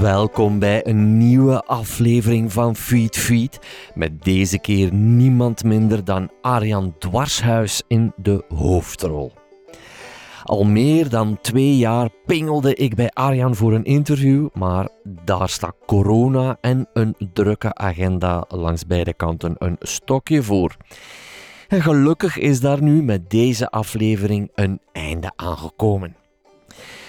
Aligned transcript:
Welkom 0.00 0.58
bij 0.58 0.86
een 0.86 1.18
nieuwe 1.18 1.64
aflevering 1.64 2.52
van 2.52 2.76
Feed 2.76 3.16
Feed. 3.16 3.58
Met 3.94 4.24
deze 4.24 4.58
keer 4.58 4.92
niemand 4.92 5.64
minder 5.64 6.04
dan 6.04 6.30
Arjan 6.40 6.94
Dwarshuis 6.98 7.82
in 7.88 8.12
de 8.16 8.44
hoofdrol. 8.54 9.32
Al 10.44 10.64
meer 10.64 11.08
dan 11.08 11.38
twee 11.40 11.76
jaar 11.76 12.08
pingelde 12.26 12.74
ik 12.74 12.94
bij 12.94 13.08
Arjan 13.08 13.54
voor 13.54 13.72
een 13.72 13.84
interview, 13.84 14.48
maar 14.54 14.88
daar 15.04 15.48
stak 15.48 15.76
corona 15.86 16.58
en 16.60 16.88
een 16.92 17.14
drukke 17.32 17.74
agenda 17.74 18.44
langs 18.48 18.86
beide 18.86 19.14
kanten 19.14 19.54
een 19.58 19.76
stokje 19.80 20.42
voor. 20.42 20.76
En 21.68 21.82
gelukkig 21.82 22.36
is 22.36 22.60
daar 22.60 22.82
nu 22.82 23.02
met 23.02 23.30
deze 23.30 23.70
aflevering 23.70 24.50
een 24.54 24.80
einde 24.92 25.32
aangekomen. 25.36 26.16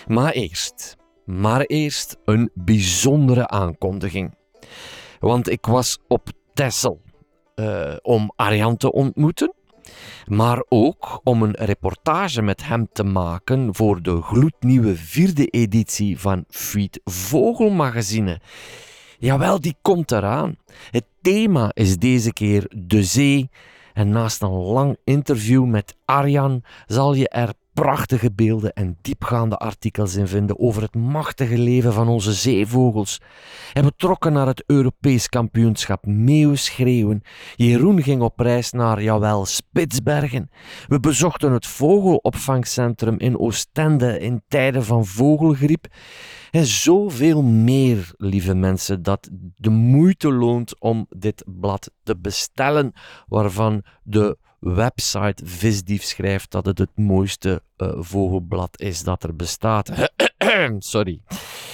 Maar 0.08 0.32
eerst, 0.32 0.98
maar 1.30 1.62
eerst 1.62 2.18
een 2.26 2.52
bijzondere 2.54 3.48
aankondiging. 3.48 4.34
Want 5.20 5.50
ik 5.50 5.66
was 5.66 6.00
op 6.08 6.30
Texel 6.54 7.02
uh, 7.56 7.96
om 8.02 8.32
Arjan 8.36 8.78
te 8.78 8.92
ontmoeten, 8.92 9.54
maar 10.26 10.64
ook 10.68 11.22
om 11.24 11.44
een 11.44 11.56
reportage 11.56 12.42
met 12.42 12.66
hem 12.66 12.88
te 12.92 13.04
maken 13.04 13.76
voor 13.76 14.02
de 14.02 14.22
gloednieuwe 14.22 14.96
vierde 14.96 15.48
editie 15.48 16.20
van 16.20 16.44
Feed 16.48 17.02
Vogelmagazine. 17.04 18.40
Jawel, 19.18 19.60
die 19.60 19.76
komt 19.82 20.12
eraan. 20.12 20.58
Het 20.92 21.06
thema 21.22 21.72
is 21.74 21.98
deze 21.98 22.34
keer 22.34 22.72
de 22.76 23.04
zee. 23.04 23.50
En 23.94 24.10
naast 24.10 24.42
een 24.42 24.50
lang 24.50 24.98
interview 25.04 25.66
met 25.66 25.96
Arjan 26.06 26.64
zal 26.86 27.14
je 27.14 27.30
er 27.30 27.54
prachtige 27.74 28.32
beelden 28.32 28.74
en 28.74 28.98
diepgaande 29.02 29.58
artikels 29.58 30.16
in 30.16 30.28
vinden 30.28 30.60
over 30.60 30.82
het 30.82 30.96
machtige 30.96 31.58
leven 31.58 31.94
van 31.94 32.08
onze 32.08 32.34
zeevogels. 32.34 33.22
En 33.74 33.84
we 33.84 33.94
trokken 33.96 34.34
naar 34.34 34.48
het 34.48 34.64
Europees 34.66 35.30
kampioenschap 35.30 36.06
meeuwschreeuwen. 36.06 37.22
Jeroen 37.56 38.02
ging 38.02 38.22
op 38.22 38.40
reis 38.40 38.72
naar, 38.72 39.02
jawel, 39.02 39.46
Spitsbergen. 39.46 40.50
We 40.88 41.00
bezochten 41.00 41.52
het 41.52 41.68
vogelopvangcentrum 41.68 43.20
in 43.20 43.40
Oostende 43.40 44.20
in 44.20 44.44
tijden 44.48 44.84
van 44.84 45.06
vogelgriep. 45.06 45.88
En 46.52 46.66
zoveel 46.66 47.44
meer, 47.44 48.14
lieve 48.18 48.54
mensen, 48.54 49.04
dat 49.04 49.30
de 49.58 49.70
moeite 49.70 50.32
loont 50.34 50.80
om 50.80 51.06
dit 51.10 51.44
blad 51.46 51.92
te 52.04 52.18
bestellen, 52.18 52.94
waarvan 53.28 53.84
de 54.04 54.38
website 54.60 55.46
Visdief 55.46 56.04
schrijft 56.04 56.52
dat 56.52 56.66
het 56.66 56.78
het 56.78 56.90
mooiste 56.96 57.62
uh, 57.78 57.92
vogelblad 57.98 58.82
is 58.82 59.04
dat 59.04 59.24
er 59.24 59.36
bestaat. 59.36 59.92
Sorry. 60.80 61.20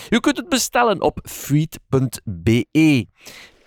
U 0.09 0.19
kunt 0.19 0.37
het 0.37 0.49
bestellen 0.49 1.01
op 1.01 1.19
feed.be. 1.23 3.07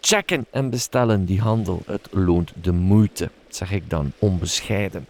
Checken 0.01 0.47
en 0.51 0.71
bestellen 0.71 1.25
die 1.25 1.41
handel. 1.41 1.83
Het 1.87 2.09
loont 2.11 2.53
de 2.63 2.73
moeite, 2.73 3.31
zeg 3.49 3.73
ik 3.73 3.91
dan 3.91 4.13
onbescheiden. 4.19 5.07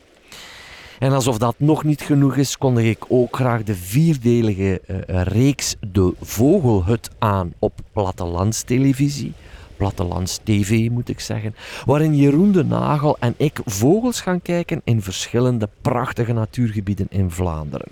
En 0.99 1.13
alsof 1.13 1.39
dat 1.39 1.55
nog 1.59 1.85
niet 1.85 2.01
genoeg 2.01 2.37
is, 2.37 2.59
kondig 2.59 2.85
ik 2.85 3.05
ook 3.09 3.37
graag 3.37 3.63
de 3.63 3.75
vierdelige 3.75 4.81
uh, 4.87 5.23
reeks 5.23 5.77
De 5.81 6.15
Vogelhut 6.21 7.11
aan 7.19 7.53
op 7.59 7.81
plattelandstelevisie. 7.93 9.33
Plattelands 9.79 10.39
TV 10.45 10.89
moet 10.91 11.09
ik 11.09 11.21
zeggen, 11.21 11.55
waarin 11.85 12.17
Jeroen 12.17 12.53
de 12.53 12.65
Nagel 12.65 13.17
en 13.21 13.35
ik 13.37 13.61
vogels 13.65 14.21
gaan 14.21 14.43
kijken 14.43 14.81
in 14.85 15.03
verschillende 15.03 15.69
prachtige 15.83 16.33
natuurgebieden 16.33 17.07
in 17.11 17.31
Vlaanderen. 17.31 17.89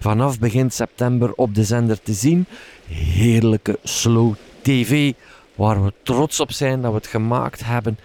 Vanaf 0.00 0.38
begin 0.38 0.70
september 0.70 1.32
op 1.34 1.54
de 1.54 1.64
zender 1.64 2.02
te 2.02 2.12
zien, 2.12 2.46
heerlijke 2.88 3.78
slow 3.82 4.34
TV, 4.62 5.12
waar 5.54 5.84
we 5.84 5.92
trots 6.02 6.40
op 6.40 6.52
zijn 6.52 6.80
dat 6.80 6.90
we 6.90 6.96
het 6.96 7.06
gemaakt 7.06 7.64
hebben. 7.64 7.98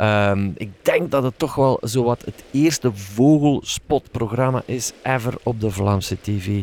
Um, 0.00 0.54
ik 0.56 0.70
denk 0.82 1.10
dat 1.10 1.22
het 1.22 1.38
toch 1.38 1.54
wel 1.54 1.78
zowat 1.82 2.24
het 2.24 2.44
eerste 2.50 2.90
vogelspotprogramma 2.94 4.62
is 4.66 4.92
ever 5.02 5.34
op 5.42 5.60
de 5.60 5.70
Vlaamse 5.70 6.16
TV, 6.20 6.62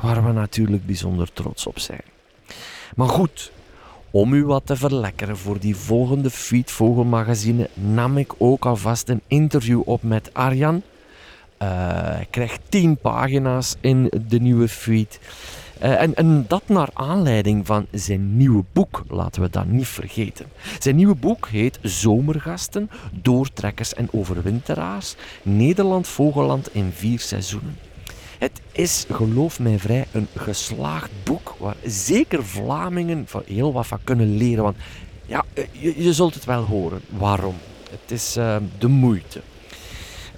waar 0.00 0.26
we 0.26 0.32
natuurlijk 0.32 0.86
bijzonder 0.86 1.32
trots 1.32 1.66
op 1.66 1.78
zijn. 1.78 2.02
Maar 2.96 3.08
goed, 3.08 3.52
om 4.14 4.32
u 4.32 4.44
wat 4.44 4.66
te 4.66 4.76
verlekkeren 4.76 5.36
voor 5.36 5.58
die 5.58 5.76
volgende 5.76 6.30
Feed 6.30 6.70
Vogelmagazine 6.70 7.68
nam 7.74 8.18
ik 8.18 8.32
ook 8.38 8.66
alvast 8.66 9.08
een 9.08 9.20
interview 9.26 9.82
op 9.84 10.02
met 10.02 10.30
Arjan. 10.32 10.74
Uh, 10.74 11.68
hij 11.92 12.26
krijgt 12.30 12.60
10 12.68 12.96
pagina's 12.96 13.76
in 13.80 14.10
de 14.28 14.40
nieuwe 14.40 14.68
feed. 14.68 15.20
Uh, 15.82 16.00
en, 16.00 16.14
en, 16.14 16.44
dat 16.48 16.62
naar 16.66 16.88
aanleiding 16.92 17.66
van 17.66 17.86
zijn 17.90 18.36
nieuwe 18.36 18.64
boek, 18.72 19.04
laten 19.08 19.42
we 19.42 19.50
dat 19.50 19.66
niet 19.66 19.86
vergeten. 19.86 20.46
Zijn 20.78 20.96
nieuwe 20.96 21.14
boek 21.14 21.48
heet 21.48 21.78
Zomergasten, 21.82 22.90
Doortrekkers 23.12 23.94
en 23.94 24.08
Overwinteraars. 24.12 25.14
Nederland 25.42 26.06
Vogelland 26.08 26.74
in 26.74 26.90
vier 26.92 27.20
seizoenen. 27.20 27.76
Het 28.44 28.60
is, 28.72 29.06
geloof 29.10 29.60
mij 29.60 29.78
vrij, 29.78 30.04
een 30.12 30.28
geslaagd 30.36 31.10
boek 31.22 31.54
waar 31.58 31.76
zeker 31.84 32.44
Vlamingen 32.44 33.26
heel 33.46 33.72
wat 33.72 33.86
van 33.86 33.98
kunnen 34.04 34.36
leren. 34.36 34.62
Want 34.62 34.76
ja, 35.26 35.44
je, 35.72 36.12
zult 36.12 36.34
het 36.34 36.44
wel 36.44 36.62
horen. 36.62 37.00
Waarom? 37.08 37.54
Het 37.90 38.10
is 38.10 38.36
uh, 38.36 38.56
de 38.78 38.88
moeite. 38.88 39.40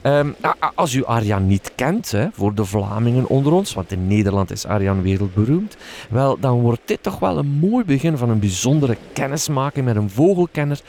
Um, 0.03 0.35
als 0.75 0.95
u 0.95 1.05
Arjan 1.05 1.47
niet 1.47 1.73
kent, 1.75 2.11
hè, 2.11 2.27
voor 2.33 2.55
de 2.55 2.65
Vlamingen 2.65 3.29
onder 3.29 3.53
ons, 3.53 3.75
want 3.75 3.93
in 3.93 4.07
Nederland 4.07 4.51
is 4.51 4.67
Arjan 4.67 5.03
wereldberoemd, 5.03 5.77
wel, 6.11 6.39
dan 6.39 6.61
wordt 6.61 6.81
dit 6.85 7.03
toch 7.03 7.19
wel 7.19 7.39
een 7.39 7.59
mooi 7.61 7.85
begin 7.85 8.17
van 8.17 8.31
een 8.31 8.39
bijzondere 8.39 8.97
kennismaking 9.13 9.85
met 9.85 9.97
een 9.97 10.11
vogelkenner 10.11 10.81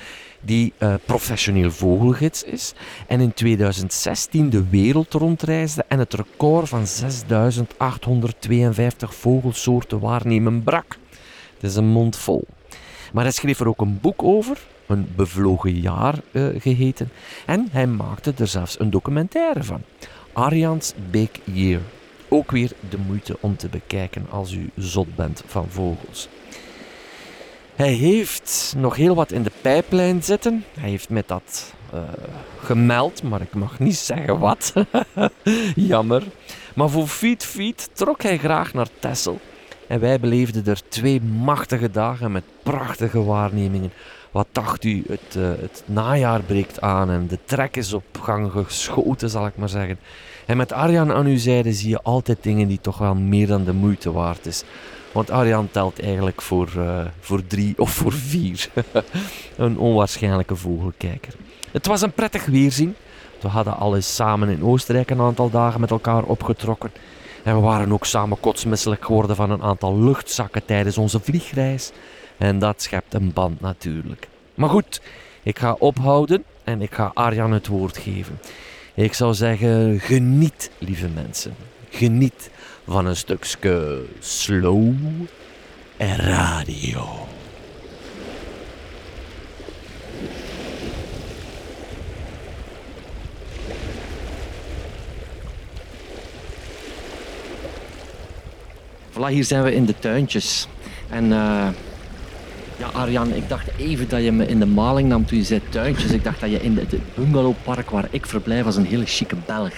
die 0.42 0.74
uh, 0.80 0.94
professioneel 1.06 1.72
vogelgids 1.72 2.44
is 2.44 2.74
en 3.08 3.20
in 3.20 3.34
2016 3.34 4.50
de 4.50 4.70
wereld 4.70 5.14
rondreisde 5.14 5.86
en 5.88 6.00
het 6.00 6.14
record 6.14 6.70
van 6.70 6.88
6852 6.88 9.16
vogelsoorten 9.16 10.00
waarnemen 10.00 10.64
brak. 10.64 10.98
Het 11.53 11.64
is 11.64 11.75
een 11.75 11.88
mond 11.88 12.18
vol. 12.18 12.48
Maar 13.14 13.24
hij 13.24 13.34
schreef 13.34 13.59
er 13.59 13.68
ook 13.68 13.81
een 13.81 14.00
boek 14.02 14.24
over, 14.24 14.58
een 14.88 15.08
bevlogen 15.16 15.80
jaar 15.80 16.16
uh, 16.31 16.62
geheten, 16.62 17.09
en 17.46 17.68
hij 17.72 17.88
maakte 17.88 18.34
er 18.38 18.48
zelfs 18.48 18.80
een 18.80 18.90
documentaire 18.90 19.64
van. 19.64 19.81
Arjans 20.34 20.94
Big 21.09 21.30
Year. 21.44 21.81
Ook 22.30 22.52
weer 22.52 22.72
de 22.90 22.98
moeite 22.98 23.38
om 23.40 23.58
te 23.58 23.68
bekijken 23.68 24.25
als 24.30 24.52
u 24.52 24.69
zot 24.75 25.16
bent 25.16 25.44
van 25.46 25.69
vogels. 25.69 26.30
Hij 27.77 27.91
heeft 27.93 28.73
nog 28.77 28.95
heel 28.95 29.15
wat 29.15 29.31
in 29.31 29.43
de 29.43 29.51
pijplijn 29.61 30.23
zitten. 30.23 30.63
Hij 30.79 30.89
heeft 30.89 31.09
met 31.09 31.27
dat 31.27 31.73
uh, 31.93 31.99
gemeld, 32.63 33.23
maar 33.23 33.41
ik 33.41 33.53
mag 33.53 33.79
niet 33.79 33.95
zeggen 33.95 34.39
wat. 34.39 34.73
Jammer. 35.75 36.23
Maar 36.75 36.89
voor 36.89 37.07
Feed 37.07 37.45
Feed 37.45 37.89
trok 37.93 38.21
hij 38.21 38.38
graag 38.38 38.73
naar 38.73 38.88
Texel. 38.99 39.39
En 39.88 39.99
wij 39.99 40.19
beleefden 40.19 40.65
er 40.65 40.81
twee 40.88 41.21
machtige 41.21 41.91
dagen 41.91 42.31
met 42.31 42.43
prachtige 42.63 43.23
waarnemingen. 43.23 43.91
Wat 44.31 44.47
dacht 44.51 44.83
u, 44.83 45.03
het, 45.07 45.35
uh, 45.38 45.47
het 45.47 45.83
najaar 45.85 46.41
breekt 46.41 46.81
aan 46.81 47.09
en 47.09 47.27
de 47.27 47.39
trek 47.45 47.75
is 47.75 47.94
op 47.94 48.19
gang 48.21 48.51
geschoten, 48.51 49.29
zal 49.29 49.45
ik 49.45 49.57
maar 49.57 49.69
zeggen. 49.69 49.99
En 50.45 50.57
met 50.57 50.71
Arjan 50.71 51.11
aan 51.11 51.25
uw 51.25 51.38
zijde 51.38 51.73
zie 51.73 51.89
je 51.89 52.01
altijd 52.01 52.38
dingen 52.41 52.67
die 52.67 52.81
toch 52.81 52.97
wel 52.97 53.15
meer 53.15 53.47
dan 53.47 53.63
de 53.63 53.73
moeite 53.73 54.11
waard 54.11 54.45
is. 54.45 54.63
Want 55.17 55.31
Arjan 55.31 55.69
telt 55.72 56.01
eigenlijk 56.01 56.41
voor, 56.41 56.69
uh, 56.78 57.05
voor 57.19 57.47
drie 57.47 57.73
of 57.78 57.89
voor 57.89 58.13
vier. 58.13 58.69
een 59.55 59.78
onwaarschijnlijke 59.78 60.55
vogelkijker. 60.55 61.33
Het 61.72 61.85
was 61.85 62.01
een 62.01 62.11
prettig 62.11 62.45
weerzien. 62.45 62.95
We 63.42 63.47
hadden 63.47 63.77
alles 63.77 64.15
samen 64.15 64.50
in 64.50 64.63
Oostenrijk 64.63 65.09
een 65.09 65.21
aantal 65.21 65.50
dagen 65.50 65.80
met 65.80 65.92
elkaar 65.92 66.24
opgetrokken. 66.24 66.92
En 67.44 67.56
we 67.56 67.62
waren 67.62 67.92
ook 67.92 68.06
samen 68.06 68.39
kotsmisselijk 68.39 69.06
geworden 69.06 69.36
van 69.36 69.51
een 69.51 69.62
aantal 69.62 70.00
luchtzakken 70.00 70.65
tijdens 70.65 70.97
onze 70.97 71.19
vliegreis. 71.19 71.92
En 72.38 72.59
dat 72.59 72.81
schept 72.81 73.13
een 73.13 73.33
band 73.33 73.62
natuurlijk. 73.62 74.27
Maar 74.56 74.69
goed, 74.69 75.01
ik 75.44 75.59
ga 75.59 75.75
ophouden 75.80 76.44
en 76.63 76.81
ik 76.81 76.94
ga 76.94 77.12
Arjan 77.13 77.51
het 77.51 77.68
woord 77.68 77.97
geven. 77.97 78.39
Ik 78.94 79.13
zou 79.13 79.33
zeggen, 79.33 80.00
geniet, 80.00 80.71
lieve 80.77 81.07
mensen. 81.07 81.56
Geniet 81.89 82.50
van 82.88 83.06
een 83.06 83.16
stukje 83.16 84.04
slow 84.19 84.94
radio. 85.98 87.28
Voilà, 99.12 99.30
hier 99.30 99.44
zijn 99.44 99.63
we 99.63 99.74
in 99.74 99.86
de 99.86 100.00
tuintjes. 100.00 100.68
En 101.10 101.25
uh, 101.31 101.68
Ja, 102.79 102.88
Arjan, 102.94 103.33
ik 103.33 103.50
dacht 103.50 103.69
even 103.77 104.09
dat 104.09 104.24
je 104.24 104.31
me 104.31 104.45
in 104.47 104.59
de 104.59 104.65
maling 104.65 105.09
nam 105.09 105.25
toen 105.25 105.38
je 105.38 105.44
zei 105.44 105.62
tuintjes. 105.69 106.12
Ik 106.12 106.24
dacht 106.24 106.39
dat 106.39 106.50
je 106.51 106.62
in 106.62 106.77
het 106.77 106.95
bungalowpark 107.15 107.89
waar 107.89 108.07
ik 108.09 108.25
verblijf 108.25 108.65
als 108.65 108.75
een 108.75 108.85
hele 108.85 109.06
chique 109.06 109.35
Belg, 109.45 109.74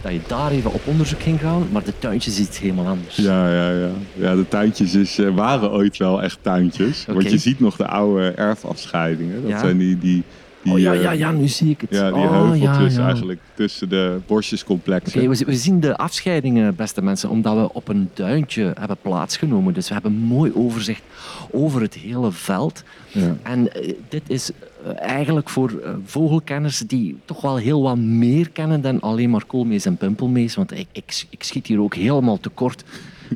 dat 0.00 0.12
je 0.12 0.20
daar 0.26 0.50
even 0.50 0.72
op 0.72 0.80
onderzoek 0.84 1.22
ging 1.22 1.40
gaan, 1.40 1.68
maar 1.72 1.84
de 1.84 1.92
tuintjes 1.98 2.38
is 2.40 2.46
iets 2.46 2.58
helemaal 2.58 2.86
anders. 2.86 3.16
Ja, 3.16 3.52
ja, 3.52 3.70
ja. 3.70 3.90
ja 4.14 4.34
de 4.34 4.48
tuintjes 4.48 4.94
is, 4.94 5.18
eh, 5.18 5.34
waren 5.34 5.70
ooit 5.70 5.96
wel 5.96 6.22
echt 6.22 6.38
tuintjes. 6.42 7.04
Want 7.06 7.30
je 7.30 7.38
ziet 7.38 7.60
nog 7.60 7.76
de 7.76 7.86
oude 7.86 8.28
erfafscheidingen. 8.30 9.42
Dat 9.42 9.50
Ja. 9.50 9.58
zijn 9.58 9.78
die, 9.78 9.98
die, 9.98 10.22
die, 10.76 10.88
oh 10.88 10.94
ja, 10.94 11.02
ja, 11.02 11.10
ja, 11.10 11.32
nu 11.32 11.48
zie 11.48 11.70
ik 11.70 11.80
het. 11.80 11.90
ja, 11.90 12.10
die 12.10 12.22
oh, 12.22 12.30
heuveltjes 12.30 12.94
ja, 12.94 13.00
ja. 13.00 13.06
eigenlijk 13.06 13.40
tussen 13.54 13.88
de 13.88 14.18
bosjescomplexen. 14.26 15.20
Oké, 15.20 15.28
we, 15.28 15.44
we 15.44 15.54
zien 15.54 15.80
de 15.80 15.96
afscheidingen, 15.96 16.74
beste 16.74 17.02
mensen, 17.02 17.30
omdat 17.30 17.56
we 17.56 17.72
op 17.72 17.88
een 17.88 18.10
duintje 18.14 18.72
hebben 18.78 18.96
plaatsgenomen. 19.02 19.74
Dus 19.74 19.88
we 19.88 19.92
hebben 19.92 20.12
een 20.12 20.18
mooi 20.18 20.52
overzicht 20.54 21.02
over 21.50 21.80
het 21.80 21.94
hele 21.94 22.32
veld. 22.32 22.84
Ja. 23.08 23.36
En 23.42 23.72
eh, 23.72 23.92
dit 24.08 24.22
is 24.26 24.50
eh, 24.84 25.00
eigenlijk 25.00 25.48
voor 25.48 25.70
eh, 25.70 25.90
vogelkenners 26.04 26.78
die 26.78 27.16
toch 27.24 27.40
wel 27.40 27.56
heel 27.56 27.82
wat 27.82 27.98
meer 27.98 28.50
kennen 28.50 28.80
dan 28.80 29.00
alleen 29.00 29.30
maar 29.30 29.44
koolmees 29.44 29.84
en 29.84 29.96
pimpelmees. 29.96 30.54
Want 30.54 30.72
ik, 30.72 30.86
ik, 30.92 31.24
ik 31.30 31.42
schiet 31.42 31.66
hier 31.66 31.80
ook 31.80 31.94
helemaal 31.94 32.40
tekort. 32.40 32.84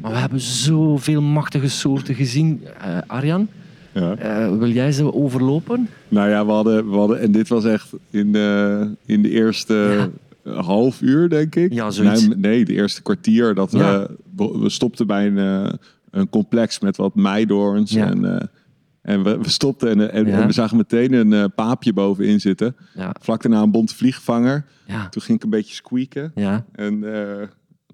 Maar 0.01 0.13
we 0.13 0.19
hebben 0.19 0.41
zoveel 0.41 1.23
machtige 1.23 1.69
soorten 1.69 2.15
gezien. 2.15 2.63
Arjan, 3.07 3.49
Ja. 3.95 4.17
eh, 4.17 4.59
wil 4.59 4.69
jij 4.71 4.93
ze 4.93 5.13
overlopen? 5.15 5.89
Nou 6.09 6.29
ja, 6.29 6.47
we 6.47 6.53
hadden, 6.53 6.91
we 6.91 6.97
hadden, 6.97 7.21
en 7.21 7.33
dit 7.33 7.49
was 7.49 7.65
echt 7.65 7.91
in 8.11 8.33
de, 8.33 8.89
in 9.07 9.23
de 9.23 9.31
eerste 9.31 10.09
half 10.45 11.01
uur, 11.03 11.29
denk 11.29 11.55
ik. 11.55 11.73
Ja, 11.73 11.91
zoiets. 11.91 12.27
Nee, 12.29 12.37
nee, 12.37 12.65
de 12.65 12.73
eerste 12.73 13.03
kwartier 13.03 13.55
dat 13.55 13.73
Ja. 13.73 14.07
we, 14.37 14.59
we 14.59 14.69
stopten 14.69 15.07
bij 15.07 15.27
een, 15.27 15.39
eh, 15.39 15.73
een 16.11 16.29
complex 16.29 16.81
met 16.81 16.97
wat 16.97 17.15
meidoorns. 17.15 17.91
Ja. 17.93 18.11
En, 18.11 18.39
eh, 18.41 18.47
en 19.03 19.23
we, 19.23 19.39
we 19.39 19.49
stopten 19.51 19.89
en, 19.89 20.13
en, 20.13 20.47
we 20.47 20.53
zagen 20.53 20.77
meteen 20.77 21.13
een 21.13 21.53
paapje 21.55 21.93
bovenin 21.93 22.41
zitten. 22.41 22.77
Vlak 23.21 23.43
daarna 23.43 23.63
een 23.63 23.71
bonte 23.71 23.95
vliegvanger. 23.95 24.65
ja, 24.87 25.09
Toen 25.09 25.23
ging 25.23 25.39
ik 25.39 25.45
een 25.45 25.51
beetje 25.51 25.75
squeaken. 25.75 26.33
ja. 26.35 26.65
En, 26.73 27.05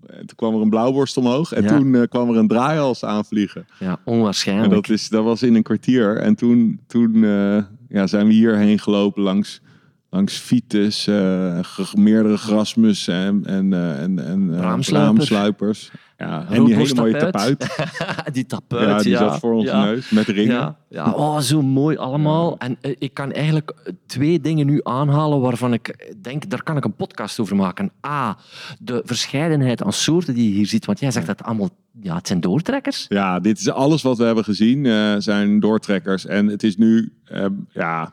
en 0.07 0.17
toen 0.27 0.37
kwam 0.37 0.55
er 0.55 0.61
een 0.61 0.71
blauwborst 0.71 1.17
omhoog. 1.17 1.53
En 1.53 1.63
Ja. 1.63 1.69
toen 1.77 1.95
eh, 1.95 2.03
kwam 2.09 2.31
er 2.31 2.37
een 2.37 2.49
draaihals 2.49 3.05
aanvliegen. 3.05 3.67
ja 3.79 3.91
En 3.91 3.99
onwaarschijnlijk. 4.05 4.71
dat, 4.73 4.89
is, 4.89 5.09
dat 5.09 5.25
was 5.25 5.43
in 5.43 5.55
een 5.55 5.63
kwartier. 5.63 6.17
En 6.17 6.35
toen, 6.35 6.81
toen 6.87 7.25
eh, 7.25 7.63
ja, 7.89 8.07
zijn 8.07 8.27
we 8.27 8.33
hierheen 8.33 8.79
gelopen 8.79 9.23
langs, 9.23 9.61
langs 10.11 10.39
Vitus, 10.41 11.07
eh, 11.07 11.59
ge- 11.63 11.99
meerdere 11.99 12.37
grasmussen 12.37 13.15
en, 13.15 13.43
en, 13.47 13.73
eh, 13.73 14.03
en, 14.03 14.19
en 14.27 14.51
eh, 14.55 14.59
braamsluipers. 14.91 15.91
Ja, 16.17 16.47
en 16.51 16.65
die 16.65 16.75
hele 16.75 16.95
mooie 16.95 17.17
tapuit. 17.17 17.77
die 18.33 18.47
tapuit, 18.47 18.89
Ja, 18.89 18.99
die 19.03 19.11
ja. 19.11 19.19
zat 19.19 19.39
voor 19.39 19.53
onze 19.55 19.73
ja. 19.73 19.85
neus 19.85 20.11
met 20.11 20.27
ringen. 20.27 20.55
Ja, 20.55 20.77
ja. 20.89 21.13
Oh, 21.13 21.39
zo 21.39 21.63
mooi 21.63 21.97
allemaal. 21.97 22.59
En 22.59 22.77
eh, 22.81 22.95
ik 22.99 23.15
kan 23.15 23.33
eigenlijk 23.33 23.71
eh, 23.85 23.93
twee 24.07 24.41
dingen 24.41 24.67
nu 24.67 24.81
aanhalen 24.83 25.41
waarvan 25.41 25.73
ik 25.73 26.15
denk, 26.23 26.51
daar 26.51 26.63
kan 26.63 26.77
ik 26.77 26.85
een 26.85 26.95
podcast 26.97 27.41
over 27.41 27.57
maken. 27.57 27.91
A, 28.07 28.37
de 28.79 29.03
verscheidenheid 29.05 29.83
aan 29.83 29.93
soorten 29.93 30.35
die 30.35 30.49
je 30.49 30.55
hier 30.55 30.67
ziet. 30.67 30.85
Want 30.85 31.01
jij 31.01 31.11
zegt 31.11 31.27
dat 31.27 31.43
allemaal, 31.43 31.71
ja, 32.01 32.15
het 32.15 32.27
zijn 32.27 32.41
doortrekkers. 32.41 33.07
Ja, 33.09 33.41
dit 33.41 33.59
is 33.59 33.71
alles 33.71 34.03
wat 34.03 34.19
we 34.19 34.25
hebben 34.25 34.45
gezien, 34.45 34.87
eh, 34.87 35.15
zijn 35.19 35.61
doortrekkers. 35.61 36.27
En 36.27 36.47
het 36.47 36.63
is 36.63 36.77
nu, 36.77 37.13
eh, 37.25 37.47
ja, 37.73 38.13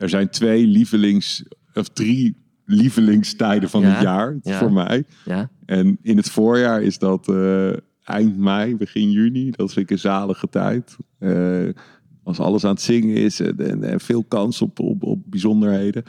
er 0.00 0.08
zijn 0.08 0.28
twee 0.30 0.66
lievelings, 0.66 1.42
of 1.74 1.88
drie 1.88 2.36
lievelingstijden 2.64 3.70
van 3.70 3.80
Ja, 3.80 3.88
het 3.88 4.02
jaar 4.02 4.38
ja. 4.42 4.58
voor 4.58 4.72
mij. 4.72 5.04
Ja, 5.24 5.50
En 5.66 5.98
in 6.02 6.16
het 6.16 6.30
voorjaar 6.30 6.82
is 6.82 6.98
dat 6.98 7.28
eh, 7.28 7.70
eind 8.04 8.36
mei, 8.38 8.76
begin 8.76 9.10
juni. 9.10 9.50
Dat 9.50 9.72
vind 9.72 9.84
ik 9.84 9.96
een 9.96 9.98
zalige 10.02 10.48
tijd. 10.48 10.96
Eh, 11.18 11.68
als 12.24 12.38
alles 12.38 12.64
aan 12.64 12.70
het 12.70 12.80
zingen 12.82 13.16
is 13.16 13.40
en, 13.40 13.58
en, 13.58 13.82
en 13.84 14.00
veel 14.00 14.24
kans 14.24 14.62
op, 14.62 14.78
op, 14.80 15.02
op 15.02 15.18
bijzonderheden. 15.26 16.02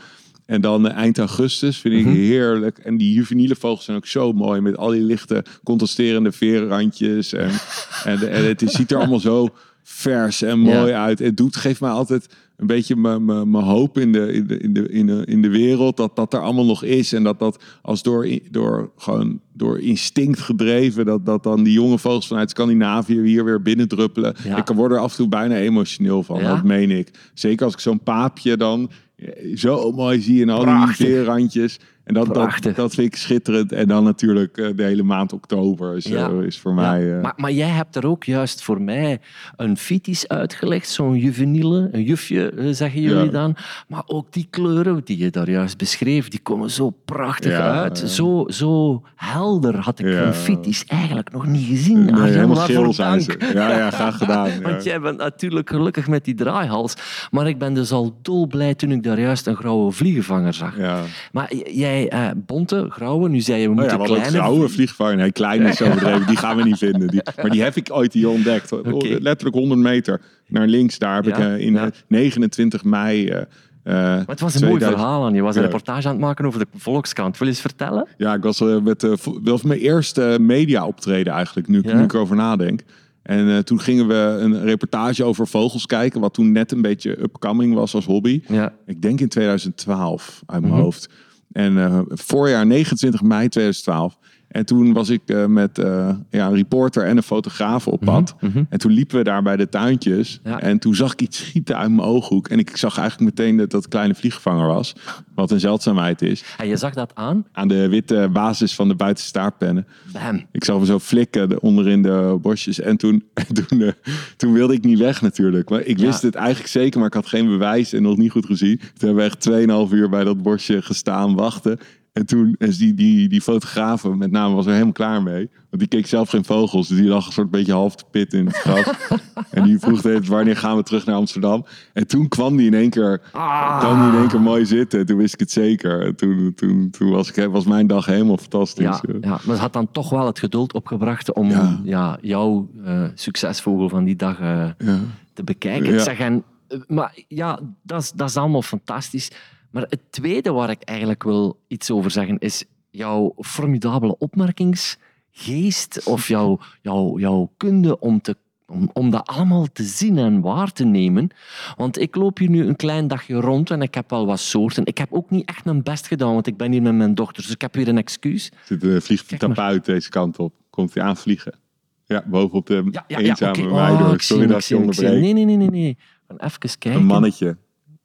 En 0.45 0.61
dan 0.61 0.87
eh, 0.89 0.95
eind 0.95 1.17
augustus 1.17 1.77
vind 1.77 1.95
ik 1.95 2.05
Mhm. 2.05 2.15
heerlijk. 2.15 2.77
En 2.77 2.97
die 2.97 3.13
juveniele 3.13 3.55
vogels 3.55 3.85
zijn 3.85 3.97
ook 3.97 4.05
zo 4.05 4.33
mooi. 4.33 4.61
Met 4.61 4.77
al 4.77 4.89
die 4.89 5.01
lichte 5.03 5.43
contrasterende 5.63 6.31
veerrandjes. 6.31 7.33
En, 7.33 7.49
en, 8.11 8.31
en 8.31 8.45
het 8.47 8.63
ziet 8.65 8.91
er 8.91 8.97
allemaal 8.97 9.19
zo 9.19 9.49
vers 9.83 10.41
en 10.41 10.59
mooi 10.59 10.91
uit. 10.93 11.19
Het 11.19 11.37
doet, 11.37 11.55
geeft 11.55 11.81
mij 11.81 11.89
altijd 11.89 12.35
een 12.61 12.67
beetje 12.67 12.95
mijn- 12.95 13.53
hoop 13.53 13.97
in 13.97 14.11
de, 14.11 14.33
in, 14.33 14.47
de, 14.47 14.57
in, 14.57 14.73
de, 14.73 14.89
in, 14.89 15.07
de, 15.07 15.23
in 15.25 15.41
de 15.41 15.49
wereld. 15.49 15.97
Dat 15.97 16.15
dat 16.15 16.33
er 16.33 16.39
allemaal 16.39 16.65
nog 16.65 16.83
is. 16.83 17.13
En 17.13 17.23
dat 17.23 17.39
dat 17.39 17.63
als 17.81 18.03
door, 18.03 18.27
door, 18.51 18.91
gewoon 18.97 19.39
door 19.53 19.79
instinct 19.79 20.39
gedreven. 20.39 21.05
Dat, 21.05 21.25
dat 21.25 21.43
dan 21.43 21.63
die 21.63 21.73
jonge 21.73 21.97
vogels 21.97 22.27
vanuit 22.27 22.49
Scandinavië 22.49 23.21
hier 23.21 23.45
weer 23.45 23.61
binnendruppelen. 23.61 24.35
Ja. 24.43 24.57
Ik 24.57 24.67
word 24.67 24.91
er 24.91 24.97
af 24.97 25.11
en 25.11 25.17
toe 25.17 25.27
bijna 25.27 25.55
emotioneel 25.55 26.23
van. 26.23 26.39
Ja? 26.39 26.53
Dat 26.53 26.63
meen 26.63 26.91
ik. 26.91 27.11
Zeker 27.33 27.65
als 27.65 27.73
ik 27.73 27.79
zo'n 27.79 28.03
paapje 28.03 28.57
dan 28.57 28.91
eh, 29.15 29.57
zo 29.57 29.91
mooi 29.91 30.21
zie. 30.21 30.41
En 30.41 30.49
al 30.49 30.65
die 30.65 30.95
veerrandjes. 30.95 31.79
En 32.11 32.25
dat, 32.25 32.33
dat, 32.63 32.75
dat 32.75 32.93
vind 32.93 33.07
ik 33.07 33.15
schitterend. 33.15 33.71
En 33.71 33.87
dan 33.87 34.03
natuurlijk 34.03 34.57
eh, 34.57 34.67
de 34.75 34.83
hele 34.83 35.03
maand 35.03 35.33
oktober 35.33 35.95
is, 35.95 36.05
Ja. 36.05 36.29
eh, 36.29 36.41
is 36.45 36.59
voor 36.59 36.71
Ja, 36.75 36.77
mij... 36.91 37.15
eh, 37.15 37.21
maar, 37.21 37.33
maar 37.37 37.51
jij 37.51 37.67
hebt 37.69 37.95
er 37.95 38.07
ook 38.07 38.23
juist 38.23 38.63
voor 38.63 38.81
mij 38.81 39.19
een 39.57 39.77
fitis 39.77 40.27
uitgelegd, 40.27 40.89
zo'n 40.89 41.17
juveniele, 41.17 41.89
een 41.91 42.03
jufje 42.03 42.53
zeggen 42.71 43.01
jullie 43.01 43.25
Ja. 43.25 43.31
dan. 43.31 43.55
Maar 43.87 44.03
ook 44.05 44.31
die 44.33 44.47
kleuren 44.49 45.01
die 45.03 45.17
je 45.17 45.29
daar 45.29 45.49
juist 45.49 45.77
beschreef, 45.77 46.27
die 46.27 46.39
komen 46.39 46.69
zo 46.71 46.89
prachtig 47.05 47.51
uit. 47.59 47.97
Zo, 47.97 48.43
zo 48.47 49.01
helder 49.15 49.77
had 49.77 49.99
ik 49.99 50.05
een 50.05 50.33
fitis 50.33 50.85
eigenlijk 50.85 51.31
nog 51.31 51.45
niet 51.47 51.67
gezien. 51.67 52.05
nee, 52.05 52.13
Arjan, 52.13 52.27
helemaal 52.27 52.55
geel 52.55 52.93
zijn 52.93 53.21
ze. 53.21 53.37
dank. 53.37 53.53
Ja, 53.53 53.77
ja, 53.77 53.91
graag 53.91 54.17
gedaan. 54.23 54.61
Want 54.61 54.83
jij 54.83 54.99
bent 55.01 55.17
natuurlijk 55.17 55.69
gelukkig 55.69 56.07
met 56.07 56.25
die 56.25 56.35
draaihals. 56.35 56.93
Maar 57.31 57.47
ik 57.47 57.57
ben 57.57 57.73
dus 57.73 57.91
al 57.91 58.17
dolblij 58.21 58.75
toen 58.75 58.91
ik 58.91 59.03
daar 59.03 59.19
juist 59.19 59.47
een 59.47 59.55
grauwe 59.55 59.91
vliegenvanger 59.91 60.53
zag. 60.53 60.77
Ja. 60.77 61.01
Maar 61.31 61.55
j- 61.55 62.00
eh, 62.09 62.29
bonte, 62.35 62.85
grauwe, 62.89 63.29
nu 63.29 63.39
zei 63.39 63.61
je 63.61 63.65
we 63.65 63.69
Oh 63.69 63.75
ja, 63.75 63.81
moeten 63.81 63.99
ook 63.99 64.05
kleine... 64.05 64.37
grauwe. 64.37 65.15
Nee, 65.15 65.31
klein 65.31 65.61
is 65.61 65.81
overdreven. 65.81 66.27
Die 66.27 66.37
gaan 66.37 66.55
we 66.57 66.63
niet 66.63 66.77
vinden. 66.77 67.07
Die, 67.07 67.21
maar 67.41 67.49
die 67.49 67.61
heb 67.61 67.75
ik 67.75 67.87
ooit 67.91 68.13
hier 68.13 68.29
ontdekt. 68.29 68.71
Letterlijk 69.19 69.55
100 69.55 69.79
meter 69.79 70.21
naar 70.47 70.67
links. 70.67 70.97
Daar 70.99 71.15
heb 71.15 71.25
Ja, 71.25 71.31
ik 71.37 71.39
eh, 71.59 71.65
in 71.65 71.73
ja. 71.73 71.85
eh, 71.85 71.91
29 72.07 72.83
mei... 72.83 73.27
eh, 73.27 73.41
eh, 73.83 73.93
Maar 73.93 74.23
het 74.27 74.39
was 74.39 74.53
een 74.55 74.61
mooi 74.67 74.75
2000 74.79 74.99
verhaal 75.01 75.25
aan 75.25 75.33
je. 75.33 75.41
was 75.41 75.55
een 75.55 75.61
Ja. 75.61 75.67
reportage 75.67 76.07
aan 76.07 76.13
het 76.13 76.21
maken 76.23 76.45
over 76.45 76.59
de 76.59 76.67
Volkskrant. 76.77 77.37
Wil 77.37 77.47
je 77.47 77.53
eens 77.53 77.61
vertellen? 77.61 78.07
Ja, 78.17 78.33
ik 78.33 78.43
was 78.43 78.59
met 78.83 79.05
wel 79.43 79.59
mijn 79.63 79.79
eerste 79.79 80.37
media 80.41 80.85
optreden 80.87 81.33
eigenlijk, 81.33 81.67
nu, 81.67 81.77
ik- 81.79 81.85
Ja? 81.85 81.97
nu 81.97 82.03
ik 82.03 82.13
erover 82.13 82.35
nadenk. 82.35 82.81
En 83.21 83.65
toen 83.65 83.79
gingen 83.81 84.07
we 84.07 84.37
een 84.39 84.63
reportage 84.63 85.23
over 85.23 85.47
vogels 85.47 85.85
kijken, 85.85 86.21
wat 86.21 86.33
toen 86.33 86.51
net 86.51 86.71
een 86.71 86.81
beetje 86.81 87.21
upcoming 87.21 87.73
was 87.73 87.93
als 87.95 88.05
hobby. 88.05 88.41
Ja. 88.47 88.73
Ik 88.85 89.01
denk 89.01 89.19
in 89.19 89.27
2012 89.27 90.41
uit 90.45 90.61
mijn 90.61 90.73
Mhm. 90.73 90.81
hoofd. 90.81 91.09
En 91.51 91.77
eh, 91.77 91.99
voorjaar 92.05 92.65
29 92.65 93.21
mei 93.21 93.49
2012. 93.49 94.17
En 94.51 94.65
toen 94.65 94.93
was 94.93 95.09
ik 95.09 95.21
eh, 95.25 95.45
met 95.45 95.77
eh, 95.79 96.09
ja, 96.29 96.47
een 96.47 96.55
reporter 96.55 97.03
en 97.05 97.17
een 97.17 97.23
fotograaf 97.23 97.87
op 97.87 97.99
pad. 97.99 98.35
mhm. 98.39 98.63
En 98.69 98.79
toen 98.79 98.91
liepen 98.91 99.17
we 99.17 99.23
daar 99.23 99.43
bij 99.43 99.57
de 99.57 99.69
tuintjes. 99.69 100.39
Ja. 100.43 100.59
En 100.61 100.79
toen 100.79 100.95
zag 100.95 101.13
ik 101.13 101.21
iets 101.21 101.37
schieten 101.37 101.77
uit 101.77 101.89
mijn 101.91 102.07
ooghoek. 102.07 102.47
En 102.47 102.59
ik 102.59 102.77
zag 102.77 102.97
eigenlijk 102.97 103.37
meteen 103.37 103.57
dat 103.57 103.71
dat 103.71 103.87
kleine 103.87 104.15
vliegvanger 104.15 104.67
was. 104.67 104.95
Wat 105.35 105.51
een 105.51 105.59
zeldzaamheid 105.59 106.21
is. 106.21 106.43
En 106.57 106.67
je 106.67 106.77
zag 106.77 106.93
dat 106.93 107.11
aan? 107.15 107.45
Aan 107.51 107.67
de 107.67 107.87
witte 107.89 108.29
basis 108.33 108.75
van 108.75 108.87
de 108.87 108.95
buitenstaartpennen. 108.95 109.87
Bam. 110.13 110.45
Ik 110.51 110.63
zag 110.63 110.75
hem 110.75 110.85
zo 110.85 110.99
flikken 110.99 111.49
de- 111.49 111.59
onderin 111.61 112.01
de 112.01 112.37
bosjes. 112.41 112.79
En 112.79 112.97
toen, 112.97 113.23
en 113.47 113.53
toen, 113.67 113.81
eh, 113.81 113.91
toen 114.37 114.53
wilde 114.53 114.73
ik 114.73 114.83
niet 114.83 114.99
weg 114.99 115.21
natuurlijk. 115.21 115.69
Maar 115.69 115.81
ik 115.81 115.99
Ja. 115.99 116.05
wist 116.05 116.21
het 116.21 116.35
eigenlijk 116.35 116.69
zeker, 116.69 116.97
maar 116.99 117.07
ik 117.07 117.13
had 117.13 117.27
geen 117.27 117.47
bewijs 117.47 117.93
en 117.93 118.01
nog 118.01 118.17
niet 118.17 118.31
goed 118.31 118.45
gezien. 118.45 118.77
Toen 118.77 118.89
hebben 119.07 119.15
we 119.15 119.23
echt 119.29 119.41
2,5 119.41 119.91
uur 119.93 120.09
bij 120.09 120.23
dat 120.23 120.41
bosje 120.41 120.81
gestaan, 120.81 121.35
wachten. 121.35 121.79
En 122.13 122.25
toen 122.25 122.55
is 122.57 122.77
die, 122.77 122.93
die, 122.93 123.29
die 123.29 123.41
fotograaf, 123.41 124.03
met 124.07 124.31
name, 124.31 124.55
was 124.55 124.65
er 124.65 124.71
helemaal 124.71 124.93
klaar 124.93 125.23
mee. 125.23 125.49
Want 125.69 125.77
die 125.81 125.87
keek 125.87 126.07
zelf 126.07 126.29
geen 126.29 126.45
vogels. 126.45 126.87
Dus 126.87 126.97
die 126.97 127.07
lag 127.07 127.25
een 127.25 127.31
soort 127.31 127.51
beetje 127.51 127.71
half 127.71 127.95
te 127.95 128.03
pit 128.11 128.33
in 128.33 128.45
het 128.45 128.55
gras. 128.55 128.91
en 129.51 129.63
die 129.63 129.79
vroeg 129.79 129.99
steeds, 129.99 130.27
wanneer 130.27 130.57
gaan 130.57 130.75
we 130.77 130.83
terug 130.83 131.05
naar 131.05 131.15
Amsterdam? 131.15 131.65
En 131.93 132.07
toen 132.07 132.27
kwam 132.27 132.57
die 132.57 132.65
in 132.67 132.73
één 132.73 132.89
keer, 132.89 133.21
Ah. 133.31 133.79
kwam 133.79 133.99
die 134.01 134.09
in 134.11 134.17
één 134.17 134.27
keer 134.27 134.41
mooi 134.41 134.65
zitten. 134.65 134.99
En 134.99 135.05
toen 135.05 135.17
wist 135.17 135.33
ik 135.33 135.39
het 135.39 135.51
zeker. 135.51 136.05
En 136.05 136.15
toen, 136.15 136.53
toen, 136.55 136.89
toen 136.89 137.09
was, 137.11 137.31
ik, 137.31 137.49
was 137.49 137.65
mijn 137.65 137.87
dag 137.87 138.05
helemaal 138.05 138.37
fantastisch. 138.37 138.83
Ja, 138.85 139.01
ja, 139.21 139.29
maar 139.29 139.41
het 139.45 139.57
had 139.59 139.73
dan 139.73 139.91
toch 139.91 140.09
wel 140.09 140.25
het 140.25 140.39
geduld 140.39 140.73
opgebracht 140.73 141.33
om 141.33 141.49
Ja. 141.49 141.79
ja. 141.83 142.17
jouw 142.21 142.69
eh, 142.85 143.03
succesvogel 143.13 143.89
van 143.89 144.03
die 144.03 144.15
dag 144.15 144.39
eh, 144.39 144.69
Ja. 144.77 144.99
te 145.33 145.43
bekijken. 145.43 145.93
Ja. 145.93 145.99
Zeg, 145.99 146.19
en, 146.19 146.43
eh, 146.67 146.77
maar 146.87 147.19
ja, 147.27 147.59
dat 147.83 148.01
is, 148.01 148.11
dat 148.11 148.29
is 148.29 148.37
allemaal 148.37 148.61
fantastisch. 148.61 149.31
Maar 149.71 149.85
het 149.89 150.01
tweede 150.09 150.51
waar 150.51 150.69
ik 150.69 150.81
eigenlijk 150.81 151.23
wil 151.23 151.59
iets 151.67 151.91
over 151.91 152.11
zeggen 152.11 152.39
is 152.39 152.63
jouw 152.89 153.33
formidabele 153.37 154.17
opmerkingsgeest 154.17 156.03
of 156.05 156.27
jouw, 156.27 156.59
jouw, 156.81 157.19
jouw 157.19 157.51
kunde 157.57 157.99
om, 157.99 158.21
te, 158.21 158.35
om, 158.67 158.89
om 158.93 159.09
dat 159.09 159.27
allemaal 159.27 159.67
te 159.73 159.83
zien 159.83 160.17
en 160.17 160.41
waar 160.41 160.71
te 160.71 160.85
nemen. 160.85 161.29
Want 161.77 161.99
ik 161.99 162.15
loop 162.15 162.37
hier 162.37 162.49
nu 162.49 162.65
een 162.65 162.75
klein 162.75 163.07
dagje 163.07 163.35
rond 163.35 163.69
en 163.69 163.81
ik 163.81 163.93
heb 163.93 164.09
wel 164.09 164.25
wat 164.25 164.39
soorten. 164.39 164.85
Ik 164.85 164.97
heb 164.97 165.13
ook 165.13 165.29
niet 165.29 165.47
echt 165.49 165.65
mijn 165.65 165.83
best 165.83 166.07
gedaan, 166.07 166.33
want 166.33 166.47
ik 166.47 166.57
ben 166.57 166.71
hier 166.71 166.81
met 166.81 166.95
mijn 166.95 167.15
dochter, 167.15 167.43
dus 167.43 167.51
ik 167.51 167.61
heb 167.61 167.75
weer 167.75 167.87
een 167.87 167.97
excuus. 167.97 168.51
Zit 168.65 168.83
een 168.83 169.01
vliegt 169.01 169.25
Kijk 169.25 169.41
tapuit 169.41 169.85
deze 169.85 170.09
kant 170.09 170.39
op. 170.39 170.53
Komt 170.69 170.93
hij 170.93 171.03
aanvliegen. 171.03 171.59
Ja, 172.05 172.23
bovenop 172.25 172.65
de 172.65 172.73
Ja, 172.91 173.05
ja, 173.07 173.19
ja 173.19 173.27
eenzame 173.27 173.71
meidoor. 173.71 174.07
Oh, 174.07 174.13
ik 174.13 174.21
zie 174.21 174.35
Sorry 174.35 174.41
hem, 174.41 174.51
dat 174.51 174.65
je 174.65 174.75
hem, 174.75 174.87
ik 174.87 174.93
zie 174.93 175.05
hem. 175.05 175.13
onderbreek. 175.15 175.35
Nee, 175.35 175.45
nee, 175.45 175.57
nee, 175.57 175.69
nee. 175.69 175.69
nee. 175.69 175.97
Even 176.37 176.59
kijken. 176.59 176.91
Een 177.01 177.05
mannetje. 177.05 177.57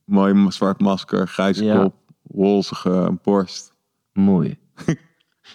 Mooi 0.07 0.51
zwart 0.51 0.81
masker, 0.81 1.29
grijze 1.29 1.65
Ja. 1.65 1.83
kop, 1.83 1.95
wolzige 2.23 3.19
borst. 3.23 3.73
Mooi. 4.13 4.59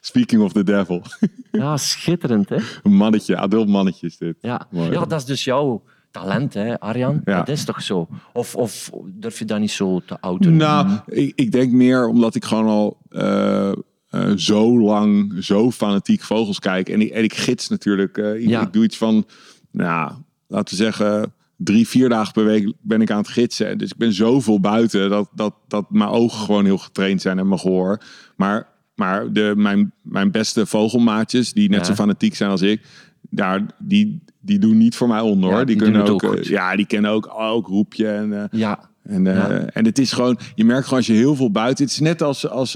Speaking 0.02 0.42
of 0.42 0.52
the 0.54 0.64
devil. 0.64 1.02
Ja, 1.52 1.78
schitterend, 1.78 2.50
hè? 2.50 2.58
Een 2.84 2.96
mannetje, 2.96 3.38
adult 3.38 3.68
mannetje 3.68 4.08
is 4.08 4.18
dit. 4.18 4.36
Ja, 4.42 4.68
Mooi. 4.72 4.92
ja 4.92 5.06
dat 5.06 5.20
is 5.20 5.26
dus 5.26 5.44
jouw 5.44 5.84
talent, 6.12 6.54
hè, 6.54 6.80
Arjan? 6.80 7.22
Ja. 7.26 7.38
Dat 7.38 7.48
is 7.48 7.64
toch 7.66 7.82
zo? 7.82 8.08
Of, 8.34 8.56
of 8.56 8.90
durf 9.06 9.40
je 9.40 9.46
dat 9.46 9.60
niet 9.60 9.72
zo 9.72 10.00
te 10.00 10.20
outen? 10.22 10.56
Nou, 10.56 11.00
ik, 11.06 11.32
ik 11.36 11.52
denk 11.52 11.72
meer 11.72 12.08
omdat 12.08 12.36
ik 12.36 12.46
gewoon 12.46 12.66
al 12.68 12.98
eh, 13.10 13.72
eh, 14.10 14.32
zo 14.36 14.80
lang, 14.80 15.34
zo 15.44 15.72
fanatiek 15.72 16.22
vogels 16.22 16.60
kijk. 16.60 16.90
En 16.90 17.02
ik, 17.02 17.10
en 17.12 17.24
ik 17.24 17.34
gids 17.34 17.70
natuurlijk. 17.70 18.18
eh, 18.18 18.36
ik, 18.36 18.48
Ja. 18.50 18.62
ik 18.62 18.74
doe 18.74 18.84
iets 18.84 18.98
van, 18.98 19.26
nou, 19.72 20.12
laten 20.48 20.78
we 20.78 20.84
zeggen, 20.84 21.34
drie, 21.64 21.88
vier 21.88 22.10
dagen 22.10 22.34
per 22.34 22.46
week 22.46 22.74
ben 22.82 23.02
ik 23.02 23.12
aan 23.12 23.18
het 23.18 23.28
gidsen. 23.28 23.78
Dus 23.78 23.90
ik 23.92 23.98
ben 23.98 24.14
zoveel 24.14 24.60
buiten 24.60 25.10
dat, 25.10 25.30
dat, 25.36 25.54
dat 25.68 25.86
mijn 25.92 26.10
ogen 26.10 26.40
gewoon 26.46 26.66
heel 26.66 26.78
getraind 26.78 27.22
zijn 27.22 27.40
en 27.40 27.48
mijn 27.48 27.60
gehoor. 27.60 28.02
Maar, 28.36 28.68
maar 28.96 29.32
de, 29.34 29.54
mijn, 29.58 29.92
mijn 30.02 30.32
beste 30.32 30.66
vogelmaatjes, 30.66 31.54
die 31.54 31.70
net 31.70 31.80
Ja. 31.80 31.86
zo 31.86 31.94
fanatiek 31.94 32.36
zijn 32.36 32.50
als 32.50 32.62
ik, 32.62 32.82
daar, 33.30 33.66
die, 33.80 34.24
die 34.40 34.60
doen 34.60 34.78
niet 34.78 34.96
voor 34.96 35.08
mij 35.08 35.20
onder 35.20 35.50
Ja, 35.50 35.56
hoor. 35.56 35.66
die 35.66 35.76
kunnen 35.76 36.02
ook, 36.08 36.24
ook 36.24 36.36
eh, 36.36 36.44
ja, 36.44 36.76
die 36.76 36.86
kennen 36.86 37.12
ook, 37.12 37.30
ook 37.38 37.68
roepje 37.68 38.08
en 38.08 38.34
eh, 38.42 38.60
Ja, 38.60 38.90
en, 39.04 39.28
eh, 39.28 39.36
Ja. 39.36 39.50
en 39.50 39.86
het 39.86 40.00
is 40.00 40.12
gewoon, 40.12 40.40
je 40.56 40.66
merkt 40.66 40.84
gewoon 40.84 40.98
als 40.98 41.08
je 41.08 41.14
heel 41.14 41.36
veel 41.36 41.52
buiten. 41.52 41.84
Het 41.84 41.94
is 41.94 42.00
net 42.00 42.22
als, 42.22 42.48
als 42.50 42.72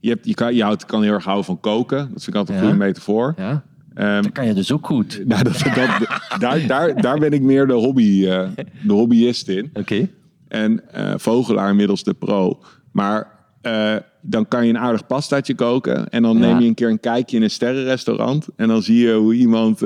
je, 0.00 0.08
hebt, 0.08 0.26
je, 0.26 0.34
kan, 0.34 0.54
je 0.54 0.62
houdt, 0.62 0.86
kan 0.86 1.02
heel 1.02 1.12
erg 1.12 1.24
houden 1.24 1.44
van 1.44 1.60
koken. 1.60 1.98
Dat 1.98 2.08
vind 2.08 2.26
ik 2.26 2.34
altijd 2.34 2.58
een 2.58 2.64
goede 2.64 2.78
metafoor. 2.84 3.34
ja. 3.36 3.62
Ehm, 3.94 4.22
Dat 4.22 4.32
kan 4.32 4.46
je 4.46 4.54
dus 4.54 4.72
ook 4.72 4.86
goed. 4.86 5.20
nou, 5.26 5.42
dat, 5.42 5.58
dat, 5.74 6.08
daar, 6.40 6.66
daar, 6.66 7.00
daar 7.02 7.18
ben 7.18 7.32
ik 7.32 7.42
meer 7.42 7.66
de, 7.66 7.72
hobby, 7.72 8.26
eh, 8.26 8.48
de 8.82 8.92
hobbyist 8.92 9.48
in. 9.48 9.70
Oké. 9.74 10.08
En 10.48 10.92
eh, 10.92 11.12
vogelaar 11.16 11.70
inmiddels 11.70 12.02
de 12.02 12.14
pro. 12.14 12.60
Maar 12.92 13.26
eh, 13.62 13.94
dan 14.20 14.48
kan 14.48 14.64
je 14.66 14.70
een 14.72 14.78
aardig 14.78 15.06
pastaatje 15.06 15.54
koken. 15.54 16.08
En 16.08 16.22
dan 16.22 16.38
Ja. 16.38 16.46
neem 16.46 16.60
je 16.60 16.66
een 16.66 16.74
keer 16.74 16.88
een 16.88 17.00
kijkje 17.00 17.36
in 17.36 17.42
een 17.42 17.50
sterrenrestaurant. 17.50 18.46
En 18.56 18.68
dan 18.68 18.82
zie 18.82 19.06
je 19.06 19.12
hoe 19.12 19.34
iemand 19.34 19.82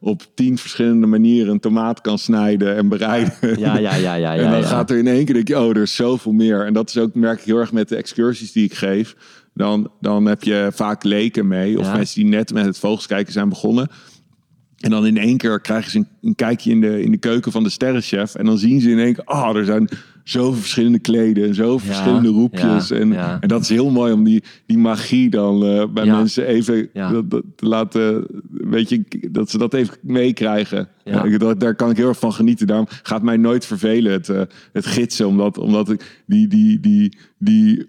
op 0.00 0.22
tien 0.34 0.58
verschillende 0.58 1.06
manieren 1.06 1.52
een 1.52 1.60
tomaat 1.60 2.00
kan 2.00 2.18
snijden 2.18 2.76
en 2.76 2.88
bereiden. 2.88 3.32
Ja, 3.40 3.78
ja, 3.78 3.94
ja, 3.94 4.14
ja. 4.14 4.32
ja 4.32 4.34
en 4.44 4.50
dan 4.50 4.60
ja. 4.60 4.66
gaat 4.66 4.90
er 4.90 4.98
in 4.98 5.06
één 5.06 5.24
keer, 5.24 5.34
denk 5.34 5.48
je, 5.48 5.58
oh, 5.58 5.68
er 5.68 5.82
is 5.82 5.94
zoveel 5.94 6.32
meer. 6.32 6.66
En 6.66 6.72
dat 6.72 6.88
is 6.88 6.98
ook, 6.98 7.14
merk 7.14 7.38
ik 7.38 7.44
heel 7.44 7.58
erg 7.58 7.72
met 7.72 7.88
de 7.88 7.96
excursies 7.96 8.52
die 8.52 8.64
ik 8.64 8.74
geef. 8.74 9.16
Dan, 9.60 9.90
dan 10.00 10.26
heb 10.26 10.42
je 10.42 10.68
vaak 10.72 11.04
leken 11.04 11.48
mee. 11.48 11.78
Of 11.78 11.86
Ja. 11.86 11.96
mensen 11.96 12.20
die 12.20 12.30
net 12.30 12.52
met 12.52 12.64
het 12.64 12.78
vogelskijken 12.78 13.32
zijn 13.32 13.48
begonnen. 13.48 13.88
En 14.78 14.90
dan 14.90 15.06
in 15.06 15.18
één 15.18 15.36
keer 15.36 15.60
krijgen 15.60 15.90
ze 15.90 15.98
een, 15.98 16.06
een 16.22 16.34
kijkje 16.34 16.70
in 16.70 16.80
de, 16.80 17.02
in 17.02 17.10
de 17.10 17.16
keuken 17.18 17.52
van 17.52 17.62
de 17.62 17.70
sterrenchef. 17.70 18.34
En 18.34 18.44
dan 18.44 18.58
zien 18.58 18.80
ze 18.80 18.90
in 18.90 18.98
één 18.98 19.14
keer, 19.14 19.26
oh, 19.26 19.56
er 19.56 19.64
zijn 19.64 19.88
zoveel 20.24 20.60
verschillende 20.60 20.98
kleden. 20.98 21.48
En 21.48 21.54
zoveel 21.54 21.88
Ja, 21.88 21.94
verschillende 21.94 22.28
roepjes. 22.28 22.88
ja, 22.88 22.96
en, 22.96 23.12
ja. 23.12 23.40
en 23.40 23.48
dat 23.48 23.60
is 23.60 23.68
heel 23.68 23.90
mooi 23.90 24.12
om 24.12 24.24
die, 24.24 24.42
die 24.66 24.78
magie 24.78 25.30
dan 25.30 25.64
eh, 25.64 25.84
bij 25.92 26.06
mensen 26.06 26.46
even 26.46 26.88
Ja. 26.92 27.10
dat, 27.12 27.30
dat, 27.30 27.42
te 27.56 27.66
laten, 27.66 28.26
weet 28.50 28.88
je, 28.88 29.04
dat 29.30 29.50
ze 29.50 29.58
dat 29.58 29.74
even 29.74 29.96
meekrijgen. 30.02 30.88
Dat- 31.38 31.60
daar 31.60 31.74
kan 31.74 31.90
ik 31.90 31.96
heel 31.96 32.08
erg 32.08 32.18
van 32.18 32.32
genieten. 32.32 32.66
Daarom 32.66 32.86
gaat 33.02 33.22
mij 33.22 33.36
nooit 33.36 33.66
vervelen 33.66 34.12
het, 34.12 34.28
eh, 34.28 34.40
het 34.72 34.86
gidsen. 34.86 35.26
Omdat, 35.26 35.58
omdat 35.58 35.90
ik 35.90 36.22
die, 36.26 36.48
die, 36.48 36.80
die, 36.80 37.16
die 37.38 37.88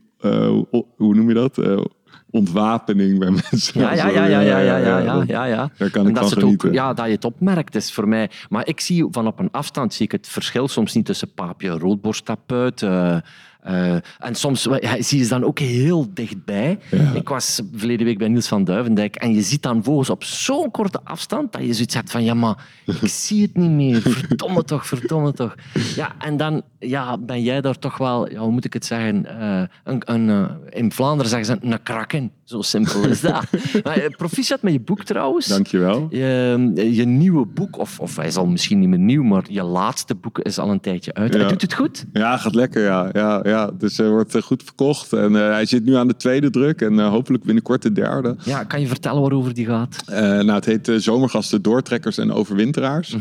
hoe 0.96 1.16
noem 1.16 1.28
je 1.28 1.34
dat? 1.34 1.58
Eh, 1.58 1.82
ontwapening 2.30 3.20
bij 3.20 3.32
mensen. 3.50 3.82
Ja, 3.82 3.94
ja, 3.94 4.08
ja, 4.08 4.26
ja, 4.26 4.40
ja, 4.40 4.58
ja, 4.60 4.78
ja, 4.78 4.98
ja, 5.00 5.24
ja, 5.28 5.44
ja. 5.46 5.70
Daar 5.78 5.90
kan 5.90 6.04
En 6.04 6.10
ik 6.10 6.16
dat 6.16 6.34
van. 6.34 6.44
Ook, 6.44 6.68
ja, 6.72 6.94
dat 6.94 7.06
je 7.06 7.12
het 7.12 7.26
opmerkt 7.26 7.76
is 7.76 7.94
voor 7.94 8.08
mij. 8.08 8.30
Maar 8.50 8.68
ik 8.68 8.80
zie 8.80 9.08
van 9.12 9.28
op 9.28 9.40
een 9.40 9.52
afstand 9.52 9.94
zie 9.94 10.06
ik 10.06 10.12
het 10.12 10.28
verschil 10.28 10.68
soms 10.68 10.94
niet 10.94 11.06
tussen 11.06 11.34
paapje 11.34 11.70
roodborsttapuit. 11.70 12.82
eh 12.82 13.18
eh, 13.62 13.94
en 14.20 14.36
soms 14.36 14.62
zie 15.00 15.18
je 15.18 15.24
ze 15.24 15.30
dan 15.30 15.44
ook 15.44 15.60
heel 15.60 16.08
dichtbij. 16.14 16.80
Ja. 16.92 17.14
Ik 17.14 17.30
was 17.30 17.62
verleden 17.74 18.06
week 18.06 18.18
bij 18.18 18.28
Niels 18.28 18.48
van 18.48 18.64
Duivendijk 18.64 19.16
en 19.16 19.34
je 19.34 19.42
ziet 19.42 19.62
dan 19.62 19.84
vogels 19.84 20.10
op 20.10 20.24
zo'n 20.24 20.72
korte 20.72 21.00
afstand 21.04 21.52
dat 21.52 21.62
je 21.62 21.74
zoiets 21.74 21.94
hebt 21.94 22.12
van 22.12 22.24
ja, 22.24 22.34
maar 22.34 22.68
ik 22.86 23.08
zie 23.24 23.42
het 23.42 23.56
niet 23.56 23.72
meer. 23.72 24.02
Verdomme 24.02 24.64
toch, 24.64 24.88
verdomme 24.88 25.34
toch. 25.34 25.56
Ja, 25.96 26.16
en 26.20 26.38
dan 26.38 26.62
ja, 26.80 27.18
ben 27.18 27.44
jij 27.44 27.62
daar 27.62 27.80
toch 27.80 27.98
wel, 27.98 28.32
ja, 28.32 28.40
hoe 28.40 28.52
moet 28.52 28.66
ik 28.66 28.74
het 28.74 28.86
zeggen, 28.86 29.40
eh, 29.40 29.64
een, 29.84 30.02
een, 30.06 30.30
eh, 30.30 30.80
in 30.80 30.92
Vlaanderen 30.92 31.32
zeggen 31.32 31.60
ze 31.62 31.68
een 31.68 31.84
kraken. 31.84 32.32
Zo 32.44 32.62
simpel 32.62 33.08
is 33.08 33.22
dat. 33.22 33.44
maar, 33.84 34.14
proficiat 34.18 34.62
met 34.62 34.74
je 34.74 34.80
boek 34.80 35.04
trouwens. 35.04 35.48
Dankjewel. 35.48 36.08
Je, 36.10 36.72
je 36.92 37.06
nieuwe 37.06 37.46
boek, 37.46 37.78
of, 37.78 38.00
of 38.00 38.16
hij 38.16 38.28
is 38.28 38.36
al 38.36 38.46
misschien 38.46 38.80
niet 38.80 38.90
meer 38.90 39.00
nieuw, 39.00 39.24
maar 39.24 39.44
je 39.48 39.64
laatste 39.64 40.16
boek 40.16 40.40
is 40.40 40.58
al 40.58 40.70
een 40.70 40.80
tijdje 40.80 41.14
uit. 41.14 41.34
Ja. 41.34 41.48
Doet 41.48 41.62
het 41.62 41.74
goed? 41.74 42.06
Ja, 42.14 42.38
gaat 42.38 42.56
lekker, 42.56 42.84
ja. 42.84 43.10
ja, 43.12 43.40
ja. 43.44 43.51
Dus 43.78 43.98
hij 43.98 44.10
wordt 44.10 44.36
eh, 44.36 44.42
goed 44.42 44.64
verkocht. 44.64 45.14
En 45.14 45.36
eh, 45.36 45.42
hij 45.42 45.66
zit 45.66 45.86
nu 45.86 45.96
aan 45.96 46.08
de 46.08 46.16
tweede 46.16 46.50
druk. 46.50 46.82
En 46.82 47.00
eh, 47.00 47.08
hopelijk 47.10 47.44
binnenkort 47.44 47.82
de 47.82 47.92
derde. 47.92 48.36
Ja, 48.44 48.64
kan 48.64 48.82
je 48.82 48.88
vertellen 48.88 49.22
waarover 49.22 49.54
die 49.54 49.66
gaat? 49.66 50.04
Eh, 50.06 50.20
nou, 50.22 50.52
het 50.52 50.66
heet 50.66 50.88
eh, 50.88 50.96
Zomergasten, 50.96 51.62
Doortrekkers 51.62 52.18
en 52.18 52.32
Overwinteraars. 52.32 53.16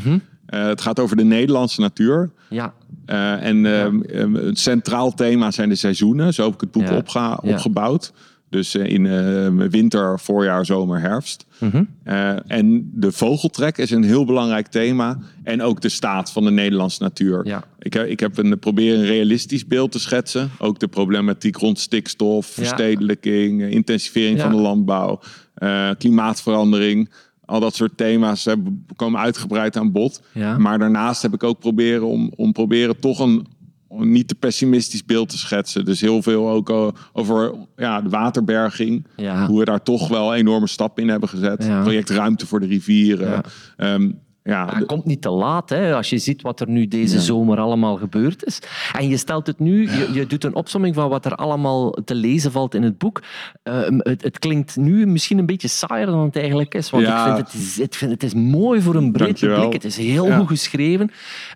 Eh, 0.46 0.66
het 0.66 0.80
gaat 0.80 1.00
over 1.00 1.16
de 1.16 1.24
Nederlandse 1.24 1.80
natuur. 1.80 2.30
Ja, 2.48 2.72
Eh, 3.06 3.44
en 3.46 3.66
ehm, 3.66 4.34
het 4.34 4.58
centraal 4.58 5.14
thema 5.14 5.50
zijn 5.50 5.68
de 5.68 5.74
seizoenen. 5.74 6.34
Zo 6.34 6.44
heb 6.44 6.54
ik 6.54 6.60
het 6.60 6.70
boek 6.70 6.82
Ja. 6.86 6.94
Ja. 7.42 7.52
opgebouwd. 7.54 8.12
Dus 8.50 8.74
eh, 8.74 8.86
in 8.86 9.06
eh, 9.06 9.48
winter, 9.70 10.20
voorjaar, 10.20 10.66
zomer, 10.66 11.00
herfst. 11.00 11.46
Mhm. 11.58 11.84
Eh, 12.04 12.50
en 12.50 12.90
de 12.94 13.12
vogeltrek 13.12 13.78
is 13.78 13.90
een 13.90 14.02
heel 14.04 14.24
belangrijk 14.24 14.66
thema. 14.66 15.18
En 15.42 15.62
ook 15.62 15.80
de 15.80 15.88
staat 15.88 16.32
van 16.32 16.44
de 16.44 16.50
Nederlandse 16.50 17.02
natuur. 17.02 17.46
Ja. 17.46 17.64
Ik, 17.78 17.92
heb- 17.92 18.06
ik 18.06 18.20
heb 18.20 18.38
een, 18.38 18.58
probeer 18.58 18.94
een 18.94 19.04
realistisch 19.04 19.66
beeld 19.66 19.92
te 19.92 19.98
schetsen. 19.98 20.50
Ook 20.58 20.78
de 20.78 20.88
problematiek 20.88 21.56
rond 21.56 21.78
stikstof, 21.78 22.46
verstedelijking, 22.46 23.62
intensivering 23.62 24.36
Ja. 24.36 24.42
van 24.42 24.52
de 24.56 24.62
landbouw, 24.62 25.20
klimaatverandering. 25.98 27.10
Al 27.44 27.60
dat 27.60 27.74
soort 27.74 27.96
thema's 27.96 28.46
komen 28.96 29.20
uitgebreid 29.20 29.76
aan 29.76 29.92
bod. 29.92 30.22
Maar 30.58 30.78
daarnaast 30.78 31.22
heb 31.22 31.34
ik 31.34 31.42
ook 31.42 31.58
proberen 31.58 32.06
om, 32.06 32.32
om 32.36 32.52
proberen 32.52 33.00
toch 33.00 33.18
een, 33.18 33.46
een 33.90 34.12
niet 34.12 34.28
te 34.28 34.34
pessimistisch 34.34 35.04
beeld 35.04 35.28
te 35.28 35.38
schetsen. 35.38 35.84
Dus 35.84 36.00
heel 36.00 36.22
veel 36.22 36.50
ook 36.50 36.70
eh, 36.70 36.88
over 37.12 37.54
ja, 37.76 38.00
de 38.00 38.08
waterberging. 38.08 39.06
Ja. 39.16 39.46
Hoe 39.46 39.58
we 39.58 39.64
daar 39.64 39.82
toch 39.82 40.08
wel 40.08 40.34
enorme 40.34 40.66
stappen 40.66 41.02
in 41.02 41.08
hebben 41.08 41.28
gezet. 41.28 41.64
Ja. 41.64 41.82
Project 41.82 42.10
Ruimte 42.10 42.46
voor 42.46 42.60
de 42.60 42.66
Rivieren. 42.66 43.28
Ja. 43.28 43.42
Ehm, 43.76 44.10
ja, 44.42 44.64
Maar 44.64 44.76
het 44.76 44.86
komt 44.86 45.04
niet 45.04 45.22
te 45.22 45.30
laat, 45.30 45.68
hè, 45.68 45.94
als 45.94 46.10
je 46.10 46.18
ziet 46.18 46.42
wat 46.42 46.60
er 46.60 46.68
nu 46.68 46.88
deze 46.88 47.20
zomer 47.20 47.58
allemaal 47.58 47.96
gebeurd 47.96 48.44
is. 48.44 48.58
En 48.92 49.08
je 49.08 49.16
stelt 49.16 49.46
het 49.46 49.58
nu, 49.58 49.90
je, 49.90 50.08
je 50.12 50.26
doet 50.26 50.44
een 50.44 50.54
opsomming 50.54 50.94
van 50.94 51.08
wat 51.08 51.24
er 51.24 51.34
allemaal 51.34 51.90
te 52.04 52.14
lezen 52.14 52.52
valt 52.52 52.74
in 52.74 52.82
het 52.82 52.98
boek. 52.98 53.22
Eh, 53.62 53.80
het, 53.98 54.22
het 54.22 54.38
klinkt 54.38 54.76
nu 54.76 55.06
misschien 55.06 55.38
een 55.38 55.46
beetje 55.46 55.68
saaier 55.68 56.06
dan 56.06 56.18
het 56.24 56.36
eigenlijk 56.36 56.74
is. 56.74 56.90
Want 56.90 57.04
Ja. 57.04 57.18
ik 57.18 57.24
vind 57.24 57.36
het, 57.46 57.62
is, 57.62 57.78
ik 57.78 57.94
vind 57.94 58.10
het 58.10 58.22
is 58.22 58.34
mooi 58.34 58.80
voor 58.80 58.94
een 58.94 59.12
breed 59.12 59.38
publiek. 59.40 59.72
Het 59.72 59.84
is 59.84 59.96
heel 59.96 60.30
goed 60.32 60.48
geschreven. 60.48 61.10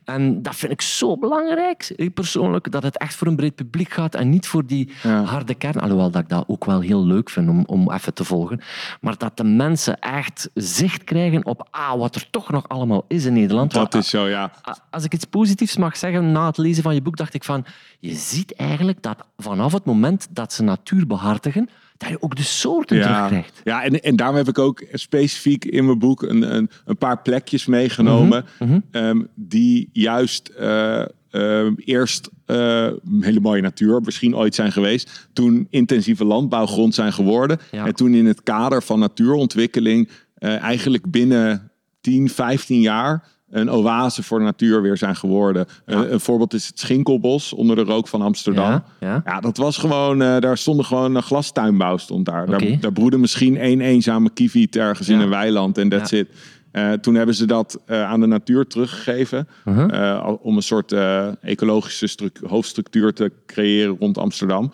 En 0.05 0.43
dat 0.43 0.57
vind 0.57 0.73
ik 0.73 0.81
zo 0.81 1.17
belangrijk, 1.17 1.83
eh, 1.97 2.09
persoonlijk, 2.15 2.71
dat 2.71 2.83
het 2.83 2.99
echt 2.99 3.15
voor 3.15 3.27
een 3.27 3.37
breed 3.37 3.55
publiek 3.55 3.91
gaat 3.93 4.15
en 4.15 4.29
niet 4.29 4.47
voor 4.47 4.67
die 4.67 4.91
harde 5.03 5.55
kern. 5.55 5.81
Alhoewel 5.81 6.11
dat 6.11 6.23
ik 6.23 6.29
dat 6.29 6.45
ook 6.47 6.65
wel 6.65 6.81
heel 6.81 7.05
leuk 7.07 7.31
vind 7.31 7.49
om, 7.49 7.63
om 7.67 7.93
even 7.93 8.15
te 8.15 8.25
volgen. 8.25 8.61
Maar 9.01 9.19
dat 9.19 9.37
de 9.37 9.45
mensen 9.45 9.99
echt 9.99 10.51
zicht 10.55 11.05
krijgen 11.05 11.45
op 11.47 11.69
ah, 11.71 11.99
wat 11.99 12.15
er 12.15 12.27
toch 12.31 12.51
nog 12.51 12.69
allemaal 12.75 13.05
is 13.09 13.25
in 13.25 13.33
Nederland. 13.33 13.73
dat 13.73 13.95
is 13.95 14.09
zo, 14.09 14.29
ja. 14.29 14.53
Als 14.91 15.05
ik 15.05 15.15
iets 15.15 15.25
positiefs 15.25 15.77
mag 15.77 15.97
zeggen 15.97 16.33
na 16.33 16.47
het 16.47 16.59
lezen 16.59 16.83
van 16.83 16.95
je 16.95 17.03
boek, 17.03 17.17
dacht 17.17 17.35
ik 17.35 17.45
van, 17.45 17.65
je 18.01 18.15
ziet 18.15 18.55
eigenlijk 18.55 19.03
dat 19.03 19.17
vanaf 19.37 19.73
het 19.73 19.85
moment 19.85 20.27
dat 20.31 20.53
ze 20.53 20.63
natuur 20.63 21.07
behartigen, 21.07 21.69
dat 21.97 22.09
je 22.09 22.23
ook 22.23 22.37
de 22.37 22.43
soorten 22.43 22.97
Ja, 22.97 23.03
terugkrijgt. 23.03 23.61
ja 23.65 23.83
en, 23.83 24.01
en 24.01 24.17
daarom 24.17 24.37
heb 24.37 24.49
ik 24.49 24.59
ook 24.59 24.85
specifiek 24.93 25.65
in 25.65 25.85
mijn 25.87 25.99
boek 25.99 26.23
een, 26.23 26.55
een, 26.55 26.71
een 26.85 26.99
paar 26.99 27.23
plekjes 27.23 27.67
meegenomen. 27.67 28.45
Mhm, 28.59 28.81
ehm, 28.91 29.23
die 29.35 29.89
juist 29.93 30.49
eh, 30.49 31.05
ehm, 31.31 31.73
eerst 31.77 32.31
eh, 32.47 32.89
hele 33.21 33.41
mooie 33.41 33.63
natuur 33.63 34.01
misschien 34.01 34.37
ooit 34.37 34.55
zijn 34.55 34.73
geweest. 34.73 35.29
Toen 35.33 35.67
intensieve 35.71 36.25
landbouwgrond 36.25 36.95
zijn 36.95 37.13
geworden. 37.13 37.59
Ja. 37.71 37.87
En 37.87 37.95
toen 37.95 38.15
in 38.15 38.27
het 38.27 38.43
kader 38.43 38.83
van 38.83 38.99
natuurontwikkeling 38.99 40.09
eh, 40.35 40.63
eigenlijk 40.63 41.11
binnen 41.11 41.71
10, 42.05 42.29
15 42.29 42.81
jaar 42.81 43.33
een 43.51 43.71
oase 43.71 44.23
voor 44.23 44.39
de 44.39 44.45
natuur 44.45 44.83
weer 44.83 44.97
zijn 44.97 45.17
geworden. 45.17 45.67
Een, 45.85 46.13
een 46.13 46.21
voorbeeld 46.21 46.55
is 46.55 46.67
het 46.67 46.79
Schinkelbos 46.79 47.53
onder 47.53 47.77
de 47.77 47.83
rook 47.83 48.09
van 48.09 48.23
Amsterdam. 48.23 48.65
Ja, 48.71 48.85
ja. 49.01 49.23
Ja, 49.25 49.41
dat 49.41 49.57
was 49.57 49.77
gewoon, 49.79 50.23
eh, 50.23 50.39
daar 50.39 50.59
stonden 50.59 50.85
gewoon 50.85 51.15
een 51.15 51.23
glastuinbouw 51.23 51.97
stond 51.97 52.25
daar. 52.27 52.49
Oké. 52.49 52.59
Daar, 52.69 52.81
daar 52.81 52.93
broedde 52.93 53.19
misschien 53.19 53.57
één 53.57 53.81
eenzame 53.81 54.31
kieviet 54.31 54.77
ergens 54.77 55.09
in 55.09 55.21
een 55.21 55.29
weiland 55.29 55.79
en 55.79 55.89
that's 55.89 56.11
Ja. 56.11 56.19
it. 56.19 56.29
Eh, 56.71 56.93
toen 56.93 57.15
hebben 57.15 57.35
ze 57.35 57.47
dat 57.47 57.81
eh, 57.87 58.03
aan 58.05 58.21
de 58.21 58.27
natuur 58.27 58.67
teruggegeven. 58.67 59.49
Eh, 59.65 60.23
al- 60.23 60.41
om 60.43 60.57
een 60.57 60.63
soort 60.63 60.93
eh, 60.93 61.29
ecologische 61.43 62.07
stru- 62.07 62.31
hoofdstructuur 62.47 63.13
te 63.13 63.33
creëren 63.47 63.97
rond 63.99 64.19
Amsterdam. 64.19 64.73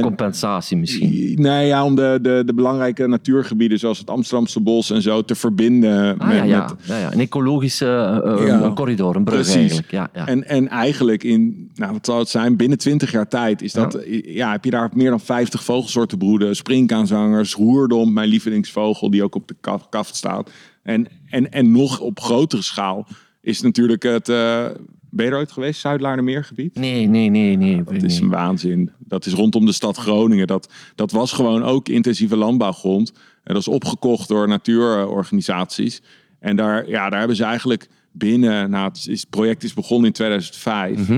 Compensatie 0.00 0.76
misschien. 0.76 1.34
Nee, 1.40 1.66
ja, 1.66 1.84
om 1.84 1.94
de, 1.94 2.18
de, 2.22 2.42
de 2.46 2.54
belangrijke 2.54 3.06
natuurgebieden 3.06 3.78
zoals 3.78 3.98
het 3.98 4.10
Amsterdamse 4.10 4.60
bos 4.60 4.90
en 4.90 5.02
zo 5.02 5.22
te 5.22 5.34
verbinden. 5.34 6.18
Ah, 6.18 6.28
met, 6.28 6.36
ja, 6.36 6.44
ja. 6.44 6.60
met- 6.64 6.86
ja, 6.86 6.98
ja. 6.98 7.12
Een 7.12 7.20
ecologische 7.20 7.84
Ja. 8.46 8.62
een 8.62 8.74
corridor, 8.74 9.16
een 9.16 9.24
brug 9.24 9.36
Precies. 9.40 9.56
eigenlijk. 9.56 9.90
Ja, 9.90 10.08
ja. 10.14 10.26
En, 10.26 10.48
en 10.48 10.68
eigenlijk 10.68 11.24
in, 11.24 11.70
nou 11.74 11.92
wat 11.92 12.06
zal 12.06 12.18
het 12.18 12.28
zijn, 12.28 12.56
binnen 12.56 12.78
20 12.78 13.12
jaar 13.12 13.28
tijd 13.28 13.62
is 13.62 13.72
dat, 13.72 14.04
ja. 14.24 14.50
heb 14.50 14.64
je 14.64 14.70
daar 14.70 14.90
meer 14.94 15.10
dan 15.10 15.20
50 15.20 15.64
vogelsoorten 15.64 16.18
broeden. 16.18 16.56
Springkaanzangers, 16.56 17.54
roerdom, 17.54 18.12
mijn 18.12 18.28
lievelingsvogel 18.28 19.10
die 19.10 19.22
ook 19.24 19.34
op 19.34 19.48
de 19.48 19.56
kaf, 19.60 19.88
kaft 19.88 20.14
staat. 20.16 20.50
En, 20.82 21.06
en, 21.26 21.52
en 21.52 21.72
nog 21.72 22.00
op 22.00 22.20
grotere 22.20 22.62
schaal 22.62 23.06
is 23.40 23.60
natuurlijk 23.60 24.02
het, 24.02 24.28
eh 24.28 24.64
ben 25.16 25.26
je 25.26 25.32
er 25.32 25.38
ooit 25.38 25.52
geweest, 25.52 25.80
Zuidlaardermeergebied? 25.80 26.74
Nee, 26.74 27.06
nee, 27.06 27.28
nee, 27.28 27.56
nee. 27.56 27.82
Dat 27.82 28.02
is 28.02 28.20
een 28.20 28.28
waanzin. 28.28 28.90
Dat 28.98 29.26
is 29.26 29.32
rondom 29.32 29.66
de 29.66 29.72
stad 29.72 29.96
Groningen. 29.96 30.46
Dat, 30.46 30.72
dat 30.94 31.10
was 31.10 31.32
gewoon 31.32 31.62
ook 31.62 31.88
intensieve 31.88 32.36
landbouwgrond. 32.36 33.12
En 33.42 33.54
dat 33.54 33.62
is 33.62 33.68
opgekocht 33.68 34.28
door 34.28 34.48
natuurorganisaties. 34.48 36.02
En 36.40 36.56
daar, 36.56 36.88
ja, 36.88 37.08
daar 37.10 37.18
hebben 37.18 37.36
ze 37.36 37.44
eigenlijk 37.44 37.88
binnen... 38.12 38.70
Nou, 38.70 38.88
het, 38.88 38.96
is, 38.96 39.20
het 39.20 39.30
project 39.30 39.62
is 39.62 39.74
begonnen 39.74 40.06
in 40.06 40.12
2005. 40.12 41.08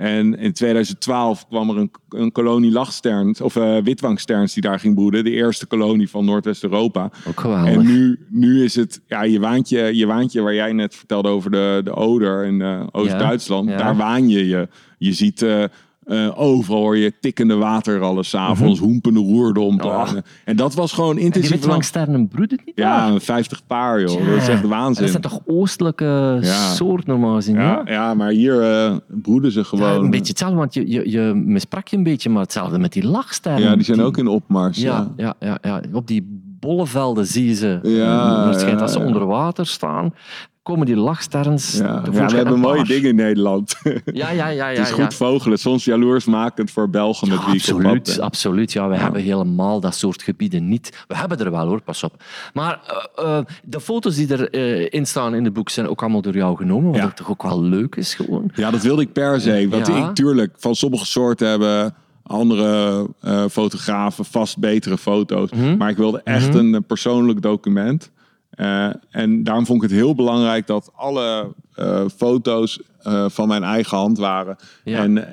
En 0.00 0.38
in 0.38 0.52
2012 0.52 1.46
kwam 1.48 1.70
er 1.70 1.76
een, 1.76 1.90
een 2.08 2.32
kolonie 2.32 2.72
lachsterns, 2.72 3.40
of 3.40 3.56
eh 3.56 3.76
witwangsterns 3.82 4.52
die 4.52 4.62
daar 4.62 4.78
ging 4.78 4.94
broeden. 4.94 5.24
De 5.24 5.30
eerste 5.30 5.66
kolonie 5.66 6.10
van 6.10 6.24
Noordwest-Europa. 6.24 7.10
Ook 7.28 7.40
geweldig. 7.40 7.74
En 7.74 7.82
nu, 7.82 8.18
nu 8.28 8.64
is 8.64 8.74
het, 8.74 9.00
ja, 9.06 9.22
je 9.22 9.40
waantje, 9.40 9.96
je 9.96 10.06
waantje 10.06 10.40
waar 10.40 10.54
jij 10.54 10.72
net 10.72 10.94
vertelde 10.94 11.28
over 11.28 11.50
de, 11.50 11.80
de 11.84 11.94
Oder 11.94 12.44
in 12.44 12.62
eh, 12.62 12.82
Oost-Duitsland. 12.90 13.68
Ja, 13.68 13.72
ja. 13.76 13.82
Daar 13.82 13.96
waan 13.96 14.28
je 14.28 14.48
je. 14.48 14.68
Je 14.98 15.12
ziet 15.12 15.42
eh, 15.42 15.64
eh, 16.10 16.40
overal 16.40 16.78
hoor 16.80 16.96
je 16.96 17.12
tikkende 17.20 17.54
waterrallen 17.54 18.24
s'avonds, 18.24 18.80
hoempende 18.80 19.20
roerdompen. 19.20 19.86
Oh. 19.86 20.08
En, 20.14 20.24
en 20.44 20.56
dat 20.56 20.74
was 20.74 20.92
gewoon 20.92 21.18
intensief. 21.18 21.50
witwangsternen 21.50 22.28
broeden 22.28 22.58
niet 22.64 22.76
ja, 22.76 22.96
daar? 22.96 23.12
een 23.14 23.20
50 23.20 23.66
paar 23.66 24.00
joh. 24.00 24.26
Dat 24.26 24.36
is 24.42 24.48
echt 24.48 24.62
waanzin. 24.66 25.02
Dat 25.02 25.10
zijn 25.10 25.22
toch 25.22 25.40
oostelijke 25.46 26.38
Ja. 26.40 26.72
soort 26.72 27.06
normaal 27.06 27.34
gezien? 27.34 27.54
ja, 27.54 27.82
ja, 27.84 28.14
maar 28.14 28.30
hier 28.30 28.62
eh, 28.62 28.96
broeden 29.06 29.52
ze 29.52 29.58
Ja, 29.58 29.64
gewoon. 29.64 30.04
een 30.04 30.10
beetje 30.10 30.28
hetzelfde, 30.28 30.56
want 30.56 30.74
je, 30.74 30.90
je, 30.90 31.10
je 31.10 31.32
missprak 31.34 31.88
je 31.88 31.96
een 31.96 32.02
beetje, 32.02 32.30
maar 32.30 32.42
hetzelfde 32.42 32.78
met 32.78 32.92
die 32.92 33.06
lachsterren. 33.06 33.62
Ja, 33.62 33.74
die 33.74 33.84
zijn 33.84 34.00
ook 34.00 34.16
in 34.18 34.26
opmars. 34.26 34.78
Ja, 34.78 35.10
Ja. 35.16 35.34
ja, 35.40 35.58
ja, 35.62 35.80
ja. 35.82 35.82
op 35.92 36.06
die 36.06 36.38
bollevelden 36.60 37.26
zie 37.26 37.46
je 37.46 37.54
ze. 37.54 37.78
Ja, 37.82 38.26
Waarschijnlijk 38.44 38.76
ja, 38.76 38.82
als 38.82 38.92
ze 38.92 38.98
ja. 38.98 39.04
onder 39.06 39.26
water 39.26 39.66
staan, 39.66 40.14
komen 40.62 40.86
die 40.86 40.96
lachsterns 40.96 41.76
Ja. 41.76 42.02
Ja, 42.04 42.10
we 42.10 42.18
hebben 42.18 42.54
en 42.54 42.60
mooie 42.60 42.84
dingen 42.84 43.08
in 43.08 43.16
Nederland. 43.16 43.74
Ja, 44.04 44.30
ja, 44.30 44.48
ja. 44.48 44.68
ja 44.68 44.80
het 44.80 44.88
is 44.88 44.94
goed 44.94 45.14
vogelen. 45.14 45.58
Soms 45.58 45.84
jaloersmakend 45.84 46.70
voor 46.70 46.90
Belgen 46.90 47.28
met 47.28 47.38
wie 47.44 47.54
absoluut, 47.54 48.20
absoluut. 48.20 48.72
Ja, 48.72 48.88
we 48.88 48.96
hebben 48.96 49.22
helemaal 49.22 49.80
dat 49.80 49.94
soort 49.94 50.22
gebieden 50.22 50.68
niet. 50.68 51.04
We 51.08 51.16
hebben 51.16 51.38
er 51.38 51.50
wel 51.50 51.66
hoor, 51.66 51.82
pas 51.82 52.02
op. 52.02 52.22
Maar 52.52 52.80
eh, 53.14 53.38
eh, 53.38 53.44
de 53.64 53.80
foto's 53.80 54.14
die 54.14 54.50
erin 54.50 55.06
staan 55.06 55.34
in 55.34 55.44
het 55.44 55.52
boek 55.52 55.68
zijn 55.68 55.88
ook 55.88 56.00
allemaal 56.02 56.22
door 56.22 56.36
jou 56.36 56.56
genomen. 56.56 57.00
Wat 57.00 57.16
toch 57.16 57.30
ook 57.30 57.42
wel 57.42 57.62
leuk 57.62 57.96
is 57.96 58.14
gewoon. 58.14 58.50
Ja, 58.54 58.70
dat 58.70 58.82
wilde 58.82 59.02
ik 59.02 59.12
per 59.12 59.40
se. 59.40 59.68
Want 59.68 59.88
ik, 59.88 60.14
tuurlijk, 60.14 60.54
van 60.58 60.74
sommige 60.74 61.06
soorten 61.06 61.48
hebben 61.48 61.94
andere 62.30 63.06
eh, 63.20 63.44
fotografen 63.50 64.24
vast 64.24 64.58
betere 64.58 64.98
foto's. 64.98 65.50
Mhm. 65.50 65.76
Maar 65.76 65.90
ik 65.90 65.96
wilde 65.96 66.20
echt 66.24 66.54
een 66.54 66.74
eh, 66.74 66.80
persoonlijk 66.86 67.42
document. 67.42 68.10
Eh, 68.50 68.90
en 69.10 69.42
daarom 69.42 69.66
vond 69.66 69.82
ik 69.82 69.90
het 69.90 69.98
heel 69.98 70.14
belangrijk 70.14 70.66
dat 70.66 70.90
alle 70.94 71.54
eh, 71.74 72.04
foto's 72.16 72.80
eh, 73.02 73.24
van 73.28 73.48
mijn 73.48 73.62
eigen 73.62 73.96
hand 73.96 74.18
waren. 74.18 74.56
Ja. 74.84 74.98
En, 74.98 75.32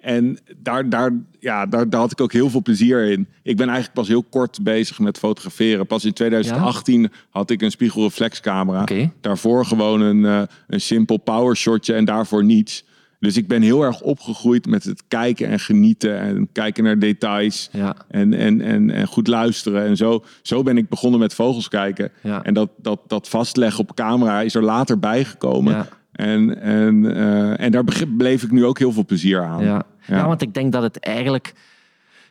en 0.00 0.38
daar, 0.56 0.88
daar, 0.88 1.12
ja, 1.40 1.66
daar, 1.66 1.90
daar 1.90 2.00
had 2.00 2.12
ik 2.12 2.20
ook 2.20 2.32
heel 2.32 2.50
veel 2.50 2.62
plezier 2.62 3.04
in. 3.04 3.28
Ik 3.42 3.56
ben 3.56 3.66
eigenlijk 3.66 3.98
pas 3.98 4.08
heel 4.08 4.22
kort 4.22 4.58
bezig 4.62 4.98
met 4.98 5.18
fotograferen. 5.18 5.86
Pas 5.86 6.04
in 6.04 6.12
2018 6.12 7.12
had 7.30 7.50
ik 7.50 7.62
een 7.62 7.70
spiegelreflexcamera. 7.70 8.84
Daarvoor 9.20 9.66
gewoon 9.66 10.00
een, 10.00 10.48
een 10.66 10.80
simpel 10.80 11.16
powershotje 11.16 11.94
en 11.94 12.04
daarvoor 12.04 12.44
niets. 12.44 12.84
Dus 13.22 13.36
ik 13.36 13.48
ben 13.48 13.62
heel 13.62 13.82
erg 13.82 14.00
opgegroeid 14.00 14.66
met 14.66 14.84
het 14.84 15.02
kijken 15.08 15.48
en 15.48 15.60
genieten 15.60 16.18
en 16.18 16.48
kijken 16.52 16.84
naar 16.84 16.98
details 16.98 17.68
Ja. 17.72 17.94
en, 18.08 18.34
en, 18.34 18.60
en, 18.60 18.90
en 18.90 19.06
goed 19.06 19.26
luisteren. 19.26 19.84
En 19.84 19.96
zo, 19.96 20.24
zo 20.42 20.62
ben 20.62 20.76
ik 20.76 20.88
begonnen 20.88 21.20
met 21.20 21.34
vogels 21.34 21.68
kijken. 21.68 22.10
Ja. 22.22 22.42
En 22.42 22.54
dat, 22.54 22.70
dat, 22.76 23.00
dat 23.06 23.28
vastleggen 23.28 23.80
op 23.80 23.94
camera 23.94 24.40
is 24.40 24.54
er 24.54 24.62
later 24.62 24.98
bijgekomen. 24.98 25.74
Ja. 25.74 25.88
En, 26.12 26.60
en, 26.60 27.16
eh, 27.16 27.60
en 27.60 27.72
daar 27.72 27.84
beleef 28.08 28.42
ik 28.42 28.50
nu 28.50 28.64
ook 28.64 28.78
heel 28.78 28.92
veel 28.92 29.04
plezier 29.04 29.42
aan. 29.42 29.64
Ja. 29.64 29.82
Ja. 30.06 30.26
want 30.26 30.42
ik 30.42 30.54
denk 30.54 30.72
dat 30.72 30.82
het 30.82 30.98
eigenlijk 30.98 31.54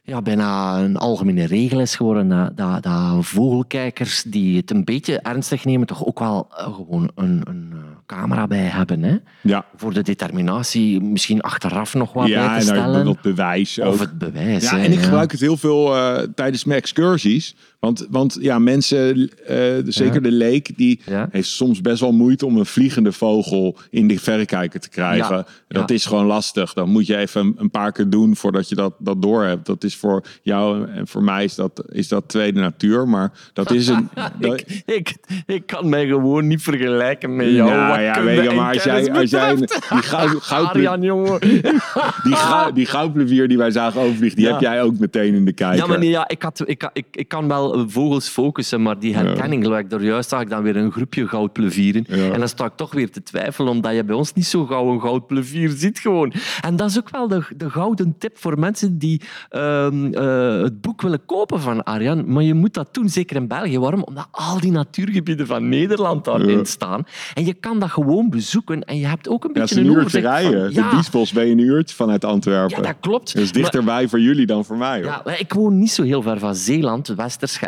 ja, 0.04 0.22
bijna 0.22 0.80
een 0.80 0.98
algemene 0.98 1.46
regel 1.46 1.80
is 1.80 1.96
geworden 1.96 2.28
dat, 2.28 2.58
dat, 2.58 2.84
dat 2.84 3.26
vogelkijkers 3.26 4.24
die 4.24 4.58
het 4.58 4.72
een 4.72 4.84
beetje 4.84 5.20
ernstig 5.20 5.66
nemen, 5.66 5.88
toch 5.88 6.06
ook 6.06 6.20
wel 6.20 6.48
eh, 6.58 6.64
gewoon 6.74 7.12
een, 7.16 7.42
een 7.44 7.70
eh, 7.72 7.80
camera 8.06 8.48
bij 8.48 8.60
hebben. 8.60 9.04
Hè? 9.04 9.18
Ja, 9.42 9.66
Voor 9.76 9.94
de 9.94 10.02
determinatie 10.02 11.02
misschien 11.02 11.42
achteraf 11.42 11.94
nog 11.94 12.14
wat 12.14 12.28
ja 12.28 12.48
bij 12.48 12.60
te 12.60 12.66
stellen. 12.66 13.06
dat 13.06 13.22
bewijs 13.22 13.80
ook. 13.80 13.94
Of 13.94 14.00
het 14.00 14.18
bewijs. 14.18 14.64
Ja, 14.64 14.78
hè, 14.78 14.84
en 14.84 14.92
ik 14.92 15.02
gebruik 15.02 15.32
het 15.32 15.40
heel 15.40 15.58
veel 15.58 15.96
eh, 15.96 16.28
tijdens 16.36 16.64
mijn 16.64 16.80
excursies. 16.80 17.56
Want, 17.82 18.08
want 18.10 18.38
ja, 18.42 18.60
mensen, 18.60 19.30
eh, 19.46 19.58
zeker 19.86 20.14
Ja. 20.14 20.20
de 20.20 20.32
leek, 20.32 20.78
die 20.78 21.02
Ja. 21.06 21.28
heeft 21.32 21.48
soms 21.50 21.82
best 21.82 22.00
wel 22.00 22.12
moeite 22.12 22.46
om 22.46 22.58
een 22.58 22.66
vliegende 22.66 23.12
vogel 23.12 23.78
in 23.90 24.08
de 24.08 24.20
verrekijker 24.20 24.80
te 24.80 24.90
krijgen. 24.90 25.36
Ja. 25.36 25.46
Dat 25.68 25.90
is 25.92 26.06
gewoon 26.06 26.26
lastig. 26.26 26.74
Dan 26.74 26.90
moet 26.90 27.08
je 27.08 27.18
even 27.18 27.54
een, 27.58 27.70
paar 27.70 27.92
keer 27.92 28.10
doen 28.10 28.36
voordat 28.36 28.70
je 28.70 28.76
dat, 28.76 28.94
dat 29.00 29.22
door 29.22 29.44
hebt. 29.44 29.66
Dat 29.66 29.84
is 29.84 29.96
voor 29.96 30.24
jou 30.42 30.88
en 30.90 31.08
voor 31.08 31.24
mij 31.24 31.44
is 31.44 31.56
dat, 31.56 31.84
is 31.92 32.08
dat 32.08 32.24
tweede 32.28 32.60
natuur. 32.60 33.08
Maar 33.08 33.32
dat 33.54 33.72
is 33.72 33.88
een. 33.88 34.10
dat- 34.40 34.60
Ik, 34.60 34.82
ik, 34.86 35.16
ik 35.46 35.66
kan 35.66 35.90
mij 35.90 36.08
gewoon 36.08 36.48
niet 36.48 36.62
vergelijken 36.62 37.36
met 37.36 37.52
jou. 37.52 37.70
Nou 37.70 37.88
wat 37.90 38.00
ja, 38.00 38.24
weet 38.24 38.44
je, 38.44 38.56
maar 38.56 38.74
als 38.74 38.84
jij, 38.84 39.12
als 39.14 39.30
die 39.30 40.02
goud, 40.02 40.42
goud, 40.44 40.68
Arjan, 40.68 41.02
jongen. 41.02 41.40
die, 42.24 42.36
goud, 42.36 42.76
die 42.76 42.86
goudplevier 42.86 43.48
die 43.48 43.58
wij 43.58 43.72
zagen 43.72 44.02
overvliegen, 44.02 44.38
die 44.38 44.48
heb 44.48 44.60
jij 44.60 44.82
ook 44.82 45.00
meteen 45.00 45.34
in 45.34 45.46
de 45.46 45.54
kijker. 45.54 45.78
Ja, 45.78 45.86
maar 45.88 46.00
nee, 46.00 46.10
ja, 46.10 46.28
ik, 46.28 46.42
had, 46.42 46.64
ik, 46.66 46.90
ik, 46.94 47.06
ik 47.12 47.28
kan 47.28 47.48
wel 47.48 47.70
vogels 47.88 48.28
focussen, 48.30 48.82
maar 48.82 49.00
die 49.00 49.16
herkenning, 49.16 49.64
gelijk 49.64 49.90
daar 49.90 50.02
juist 50.04 50.30
zag 50.30 50.42
ik 50.42 50.50
dan 50.50 50.64
weer 50.64 50.76
een 50.78 50.92
groepje 50.92 51.28
goudplevieren. 51.28 52.06
Ja. 52.08 52.32
En 52.32 52.40
dan 52.40 52.48
sta 52.48 52.66
ik 52.66 52.72
toch 52.76 52.94
weer 52.94 53.12
te 53.12 53.24
twijfelen, 53.24 53.72
omdat 53.72 53.96
je 53.96 54.04
bij 54.04 54.16
ons 54.16 54.34
niet 54.34 54.46
zo 54.46 54.66
gauw 54.66 54.92
een 54.92 55.02
goudplevier 55.02 55.70
ziet 55.70 56.00
gewoon. 56.00 56.34
En 56.62 56.76
dat 56.76 56.90
is 56.90 56.98
ook 56.98 57.10
wel 57.10 57.28
de, 57.28 57.44
de 57.58 57.70
gouden 57.70 58.16
tip 58.18 58.38
voor 58.38 58.60
mensen 58.60 58.98
die 58.98 59.22
ehm, 59.50 60.14
eh, 60.14 60.62
het 60.62 60.82
boek 60.82 61.02
willen 61.02 61.26
kopen 61.26 61.62
van 61.62 61.84
Arjan. 61.84 62.34
Maar 62.34 62.44
je 62.44 62.54
moet 62.54 62.74
dat 62.74 62.94
doen, 62.94 63.10
zeker 63.10 63.36
in 63.36 63.48
België. 63.48 63.80
Waarom? 63.80 64.04
Omdat 64.04 64.28
al 64.32 64.60
die 64.60 64.72
natuurgebieden 64.72 65.48
van 65.48 65.70
Nederland 65.70 66.26
daarin 66.26 66.58
Ja. 66.58 66.64
staan. 66.64 67.04
En 67.34 67.46
je 67.46 67.54
kan 67.54 67.80
dat 67.80 67.90
gewoon 67.90 68.30
bezoeken 68.30 68.84
en 68.84 68.98
je 68.98 69.08
hebt 69.08 69.30
ook 69.30 69.44
een 69.44 69.52
Ja, 69.54 69.60
beetje 69.62 69.76
is 69.76 69.82
een 69.82 69.88
een 69.88 69.98
uurtje 69.98 70.18
overzicht 70.20 70.26
van- 70.44 70.52
rijden. 70.52 70.74
Ja, 70.74 70.90
De 70.90 70.96
Biesbos 70.96 71.32
ben 71.32 71.46
je 71.46 71.52
een 71.52 71.60
uurtje 71.60 71.96
vanuit 71.96 72.26
Antwerpen. 72.26 72.78
ja, 72.78 72.82
dat 72.84 72.96
klopt. 73.00 73.36
Maar- 73.36 73.52
dichterbij 73.52 74.08
voor 74.08 74.20
jullie 74.20 74.46
dan 74.46 74.66
voor 74.66 74.78
mij. 74.78 74.98
Hoor. 75.04 75.22
ja, 75.26 75.38
ik 75.38 75.54
woon 75.54 75.78
niet 75.78 75.92
zo 75.92 76.04
heel 76.04 76.22
ver 76.22 76.40
van 76.40 76.56
Zeeland, 76.56 77.06
de 77.06 77.16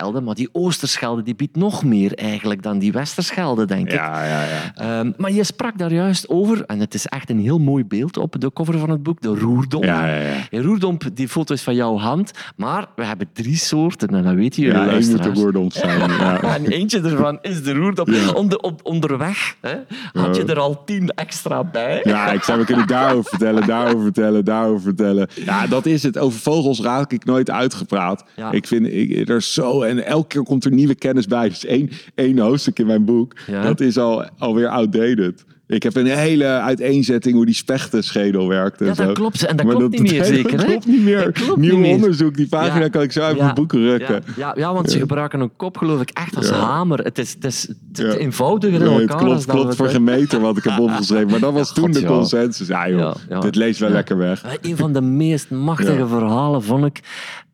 Maar 0.02 0.36
die 0.36 0.50
Oosterschelde 0.52 1.24
die 1.24 1.36
biedt 1.36 1.56
nog 1.56 1.84
meer 1.84 2.14
eigenlijk 2.14 2.64
dan 2.64 2.80
die 2.80 2.92
Westerschelde, 2.92 3.66
denk 3.66 3.86
ik. 3.86 3.92
ja, 3.94 4.26
ja. 4.26 4.44
ja. 4.44 4.74
Ehm, 4.76 5.12
maar 5.18 5.32
je 5.32 5.44
sprak 5.44 5.78
daar 5.78 5.94
juist 5.94 6.30
over, 6.30 6.66
en 6.66 6.80
het 6.80 6.94
is 6.94 7.06
echt 7.06 7.30
een 7.30 7.40
heel 7.40 7.60
mooi 7.60 7.86
beeld 7.86 8.18
op 8.18 8.36
de 8.40 8.54
cover 8.54 8.80
van 8.80 8.90
het 8.90 9.04
boek, 9.04 9.22
de 9.22 9.28
roerdomp. 9.28 9.84
Ja, 9.84 10.08
ja, 10.08 10.16
ja. 10.16 10.36
De 10.50 10.62
roerdomp, 10.62 11.04
die 11.14 11.28
foto 11.28 11.54
is 11.54 11.62
van 11.62 11.76
jouw 11.76 11.98
hand, 11.98 12.32
maar 12.56 12.88
we 12.96 13.06
hebben 13.06 13.28
drie 13.34 13.56
soorten, 13.58 14.08
en 14.08 14.24
dat 14.24 14.34
weten 14.34 14.62
jullie 14.64 14.78
Ja, 14.78 14.84
moet 14.84 14.90
de 14.90 14.96
luisteraars. 14.96 15.40
roerdomp 15.40 15.72
zijn. 15.74 15.92
Ja. 16.24 16.42
En 16.42 16.66
eentje 16.68 17.02
ervan 17.02 17.38
is 17.42 17.64
de 17.64 17.74
roerdomp. 17.74 18.10
Onder, 18.36 18.58
op, 18.60 18.80
onderweg 18.84 19.56
hè, 19.62 19.76
had 20.14 20.36
je 20.36 20.44
er 20.46 20.60
al 20.60 20.84
tien 20.84 21.10
extra 21.10 21.64
bij. 21.64 22.02
Ja, 22.04 22.32
ik 22.32 22.44
zou 22.44 22.60
we 22.60 22.66
kunnen 22.66 22.88
daarover 22.88 23.30
vertellen, 23.30 23.68
daarover 23.68 24.02
vertellen, 24.02 24.46
daarover 24.46 24.82
vertellen. 24.82 25.28
Ja, 25.46 25.68
dat 25.68 25.86
is 25.86 26.04
het. 26.04 26.18
Over 26.18 26.40
vogels 26.40 26.80
raak 26.82 27.12
ik 27.12 27.26
nooit 27.26 27.50
uitgepraat. 27.52 28.24
Ik 28.52 28.68
vind 28.68 28.88
ik, 28.88 29.30
er 29.30 29.36
is 29.36 29.54
zo 29.54 29.83
en 29.86 30.06
elke 30.06 30.28
keer 30.28 30.44
komt 30.44 30.66
er 30.66 30.72
nieuwe 30.72 30.96
kennis 30.96 31.28
bij. 31.28 31.50
Dus 31.50 31.66
één, 31.66 31.90
één 32.16 32.38
hoofdstuk 32.40 32.80
in 32.80 32.86
mijn 32.86 33.06
boek, 33.06 33.34
Ja. 33.48 33.62
dat 33.64 33.80
is 33.80 33.98
al 33.98 34.26
alweer 34.38 34.68
outdated. 34.68 35.44
Ik 35.68 35.84
heb 35.84 35.96
een 35.96 36.06
hele 36.06 36.46
uiteenzetting 36.46 37.36
hoe 37.36 37.46
die 37.46 37.56
spechtenschedel 37.56 38.48
werkt. 38.48 38.80
En 38.82 38.86
Ja, 38.86 38.94
dat 38.94 39.06
zo. 39.08 39.14
klopt. 39.14 39.46
En 39.46 39.56
dat 39.56 39.66
Maar 39.66 39.76
klopt 39.76 40.00
niet 40.00 40.12
meer, 40.12 40.18
dat 40.20 40.28
zeker, 40.28 40.60
hè? 40.60 40.66
klopt 40.66 40.86
niet 40.86 41.02
meer. 41.04 41.24
Dat 41.24 41.32
klopt 41.34 41.60
Nieuw 41.60 41.72
niet 41.72 41.80
meer. 41.80 41.94
onderzoek, 41.96 42.36
die 42.36 42.48
pagina 42.48 42.80
Ja. 42.84 42.88
kan 42.90 43.02
ik 43.02 43.12
zo 43.12 43.22
uit 43.22 43.36
Ja, 43.38 43.44
mijn 43.44 43.56
boek 43.56 43.74
rukken. 43.74 44.24
Ja, 44.38 44.54
ja, 44.58 44.74
want 44.74 44.92
ze 44.92 45.00
gebruiken 45.00 45.40
een 45.40 45.52
kop, 45.56 45.78
geloof 45.78 46.02
ik, 46.02 46.10
echt 46.10 46.36
als 46.36 46.50
hamer. 46.50 47.00
Het 47.00 47.18
is, 47.18 47.34
het 47.34 47.46
is 47.46 47.68
het 47.94 48.16
eenvoudiger 48.16 48.82
in 48.82 48.88
Nee, 48.90 49.00
elkaar. 49.00 49.18
het 49.18 49.26
klopt, 49.26 49.46
dat 49.46 49.56
klopt 49.56 49.76
voor 49.76 49.86
het- 49.86 49.96
geen 49.96 50.04
meter 50.04 50.40
wat 50.40 50.58
ik 50.58 50.64
heb 50.64 50.80
opgeschreven. 50.90 51.30
Maar 51.30 51.40
dat 51.40 51.54
was 51.54 51.74
toen 51.74 51.84
god, 51.84 51.94
de 51.94 52.06
consensus. 52.06 52.68
Ja 52.68 52.90
joh, 52.90 53.16
dit 53.42 53.56
leest 53.56 53.80
wel 53.80 53.90
lekker 53.90 54.18
weg. 54.18 54.44
Een 54.62 54.78
van 54.78 54.94
de 54.94 55.02
meest 55.02 55.50
machtige 55.50 56.08
verhalen 56.08 56.64
vond 56.64 56.86
ik. 56.86 57.00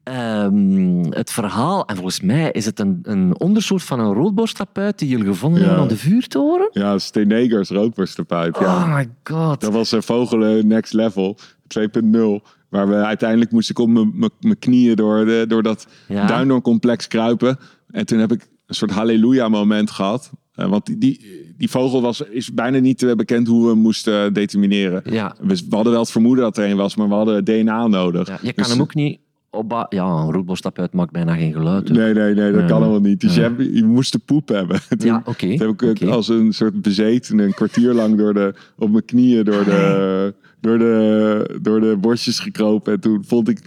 Ehm, 0.04 1.04
het 1.12 1.32
verhaal, 1.32 1.86
en 1.86 1.96
volgens 1.96 2.22
mij 2.22 2.52
is 2.52 2.66
het 2.66 2.80
een, 2.80 3.00
een 3.04 3.40
ondersoort 3.40 3.84
van 3.84 4.00
een 4.00 4.14
roodborsttapuit 4.14 5.00
die 5.00 5.08
jullie 5.10 5.26
gevonden 5.26 5.60
Ja. 5.60 5.66
hebben 5.66 5.84
aan 5.84 5.90
de 5.90 5.98
vuurtoren. 5.98 6.70
Ja, 6.72 6.98
Steenegers 6.98 7.70
roodborsttapuit. 7.70 8.58
Ja. 8.60 8.66
Oh 8.66 8.96
my 8.96 9.10
god. 9.24 9.62
Dat 9.62 9.74
was 9.74 9.92
een 9.92 10.04
vogelen 10.04 10.68
next 10.68 10.94
level, 10.94 11.38
2.0. 11.68 12.42
Waar 12.70 12.88
we 12.90 12.96
uiteindelijk 12.96 13.52
moest 13.52 13.70
ik 13.70 13.80
op 13.80 13.90
mijn- 13.90 14.60
knieën 14.60 14.96
door, 14.96 15.26
de, 15.26 15.46
door 15.48 15.64
dat 15.64 15.88
Ja. 16.08 16.26
duindoorncomplex 16.28 17.08
kruipen. 17.08 17.58
En 17.92 18.06
toen 18.06 18.20
heb 18.20 18.32
ik 18.32 18.48
een 18.66 18.76
soort 18.76 18.92
halleluja 18.92 19.48
moment 19.50 19.92
gehad. 19.92 20.32
Eh, 20.56 20.70
want 20.70 20.86
die, 20.86 20.98
die, 20.98 21.54
die 21.58 21.70
vogel 21.70 22.02
was, 22.02 22.22
is 22.22 22.54
bijna 22.54 22.80
niet 22.80 23.04
eh, 23.04 23.14
bekend 23.16 23.48
hoe 23.48 23.68
we 23.68 23.76
moesten 23.76 24.34
determineren. 24.34 25.02
Ja. 25.14 25.36
We, 25.42 25.56
we 25.70 25.76
hadden 25.76 25.92
wel 25.92 26.02
het 26.02 26.12
vermoeden 26.12 26.44
dat 26.44 26.58
er 26.58 26.70
een 26.70 26.78
was, 26.78 26.96
maar 26.96 27.08
we 27.08 27.14
hadden 27.14 27.44
DNA 27.44 27.88
nodig. 27.88 28.28
Ja, 28.28 28.38
je 28.42 28.54
kan 28.54 28.64
Dus- 28.64 28.72
hem 28.74 28.82
ook 28.82 28.94
niet 28.94 29.20
opba... 29.52 29.86
Ja, 29.90 30.06
een 30.06 30.32
roetbosstap 30.32 30.80
uit 30.80 30.94
maakt 30.94 31.12
bijna 31.12 31.36
geen 31.36 31.54
geluid. 31.54 31.90
Nee, 31.90 32.14
nee, 32.14 32.34
nee, 32.34 32.52
dat 32.52 32.62
Ja. 32.62 32.68
kan 32.68 32.78
helemaal 32.82 33.02
niet. 33.02 33.22
Dus 33.22 33.36
Ja. 33.36 33.42
je, 33.44 33.48
hebt, 33.56 33.76
je 33.78 33.84
moest 33.84 34.12
de 34.12 34.20
poep 34.26 34.48
hebben. 34.48 34.80
Toen, 34.98 35.08
Ja, 35.08 35.22
oké. 35.26 35.48
heb 35.48 35.82
ik 35.82 36.02
als 36.04 36.28
een 36.28 36.54
soort 36.54 36.82
bezeten 36.82 37.40
een 37.40 37.54
kwartier 37.54 37.94
lang 37.94 38.18
door 38.18 38.34
de, 38.34 38.54
op 38.78 38.92
mijn 38.92 39.06
knieën 39.06 39.44
door 39.44 39.64
de, 39.64 40.34
door, 40.62 40.78
de, 40.78 41.60
door 41.62 41.80
de 41.82 41.98
bosjes 42.00 42.40
gekropen. 42.40 42.94
En 42.94 43.00
toen 43.00 43.24
vond 43.26 43.50
ik 43.50 43.60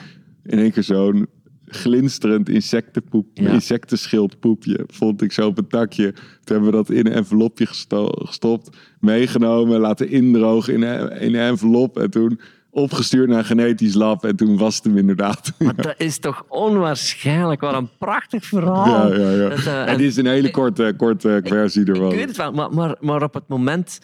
in 0.44 0.58
één 0.58 0.70
keer 0.72 0.82
zo'n 0.82 1.26
glinsterend 1.66 2.48
insectenpoep, 2.48 3.26
Ja. 3.34 3.50
insectenschildpoepje. 3.50 4.80
Vond 4.86 5.22
ik 5.22 5.32
zo 5.32 5.46
op 5.46 5.58
een 5.58 5.66
takje. 5.66 6.12
Toen 6.12 6.22
hebben 6.56 6.70
we 6.70 6.76
dat 6.76 6.90
in 6.90 7.06
een 7.06 7.12
envelopje 7.12 7.66
gesto- 7.66 8.12
gestopt, 8.14 8.76
meegenomen, 9.00 9.80
laten 9.80 10.08
indrogen 10.10 10.74
in 10.74 10.82
een, 10.82 11.10
in 11.20 11.34
een 11.34 11.40
envelop. 11.40 11.98
En 11.98 12.10
toen 12.10 12.40
opgestuurd 12.74 13.28
naar 13.28 13.38
een 13.38 13.44
genetisch 13.44 13.94
lab. 13.94 14.24
En 14.24 14.36
toen 14.36 14.58
was 14.58 14.74
het 14.74 14.84
hem 14.84 14.98
inderdaad. 14.98 15.52
Maar 15.58 15.76
dat 15.76 15.94
is 15.96 16.18
toch 16.18 16.44
onwaarschijnlijk. 16.48 17.60
Wat 17.60 17.74
een 17.74 17.90
prachtig 17.98 18.44
verhaal. 18.44 19.12
Ja, 19.12 19.18
ja, 19.18 19.30
ja. 19.30 19.48
Dat, 19.48 19.66
eh, 19.66 19.88
en 19.88 19.96
dit 19.96 20.06
is 20.06 20.16
een 20.16 20.26
hele 20.26 20.50
korte, 20.50 20.94
korte 20.96 21.40
versie 21.44 21.84
ervan. 21.84 22.10
Ik 22.10 22.16
weet 22.16 22.28
het 22.28 22.36
wel, 22.36 22.52
maar, 22.52 22.74
maar, 22.74 22.96
maar 23.00 23.22
op 23.22 23.34
het 23.34 23.48
moment 23.48 24.00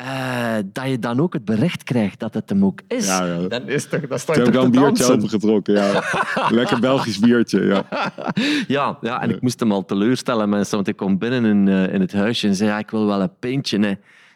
eh, 0.00 0.54
dat 0.72 0.88
je 0.88 0.98
dan 0.98 1.20
ook 1.20 1.32
het 1.32 1.44
bericht 1.44 1.82
krijgt 1.82 2.18
dat 2.18 2.34
het 2.34 2.48
hem 2.48 2.64
ook 2.64 2.80
is, 2.88 3.06
Ja, 3.06 3.24
ja. 3.24 3.48
dan 3.48 3.68
is 3.68 3.86
toch, 3.86 4.00
ik 4.00 4.08
toch 4.08 4.36
al 4.36 4.44
te 4.44 4.58
een 4.58 4.70
biertje 4.70 5.12
opengetrokken, 5.12 5.74
ja. 5.74 6.02
Lekker 6.50 6.80
Belgisch 6.80 7.18
biertje, 7.18 7.60
ja. 7.60 7.84
Ja, 8.66 8.98
ja, 9.00 9.22
en 9.22 9.30
ik 9.30 9.40
moest 9.40 9.60
hem 9.60 9.72
al 9.72 9.84
teleurstellen, 9.84 10.48
mensen, 10.48 10.74
want 10.74 10.88
ik 10.88 10.96
kom 10.96 11.18
binnen 11.18 11.44
in, 11.44 11.68
eh, 11.68 11.94
in 11.94 12.00
het 12.00 12.12
huisje 12.12 12.46
en 12.46 12.54
zei, 12.54 12.70
ja, 12.70 12.78
ik 12.78 12.90
wil 12.90 13.06
wel 13.06 13.20
een 13.20 13.38
pintje. 13.38 13.78
Hè. 13.78 13.94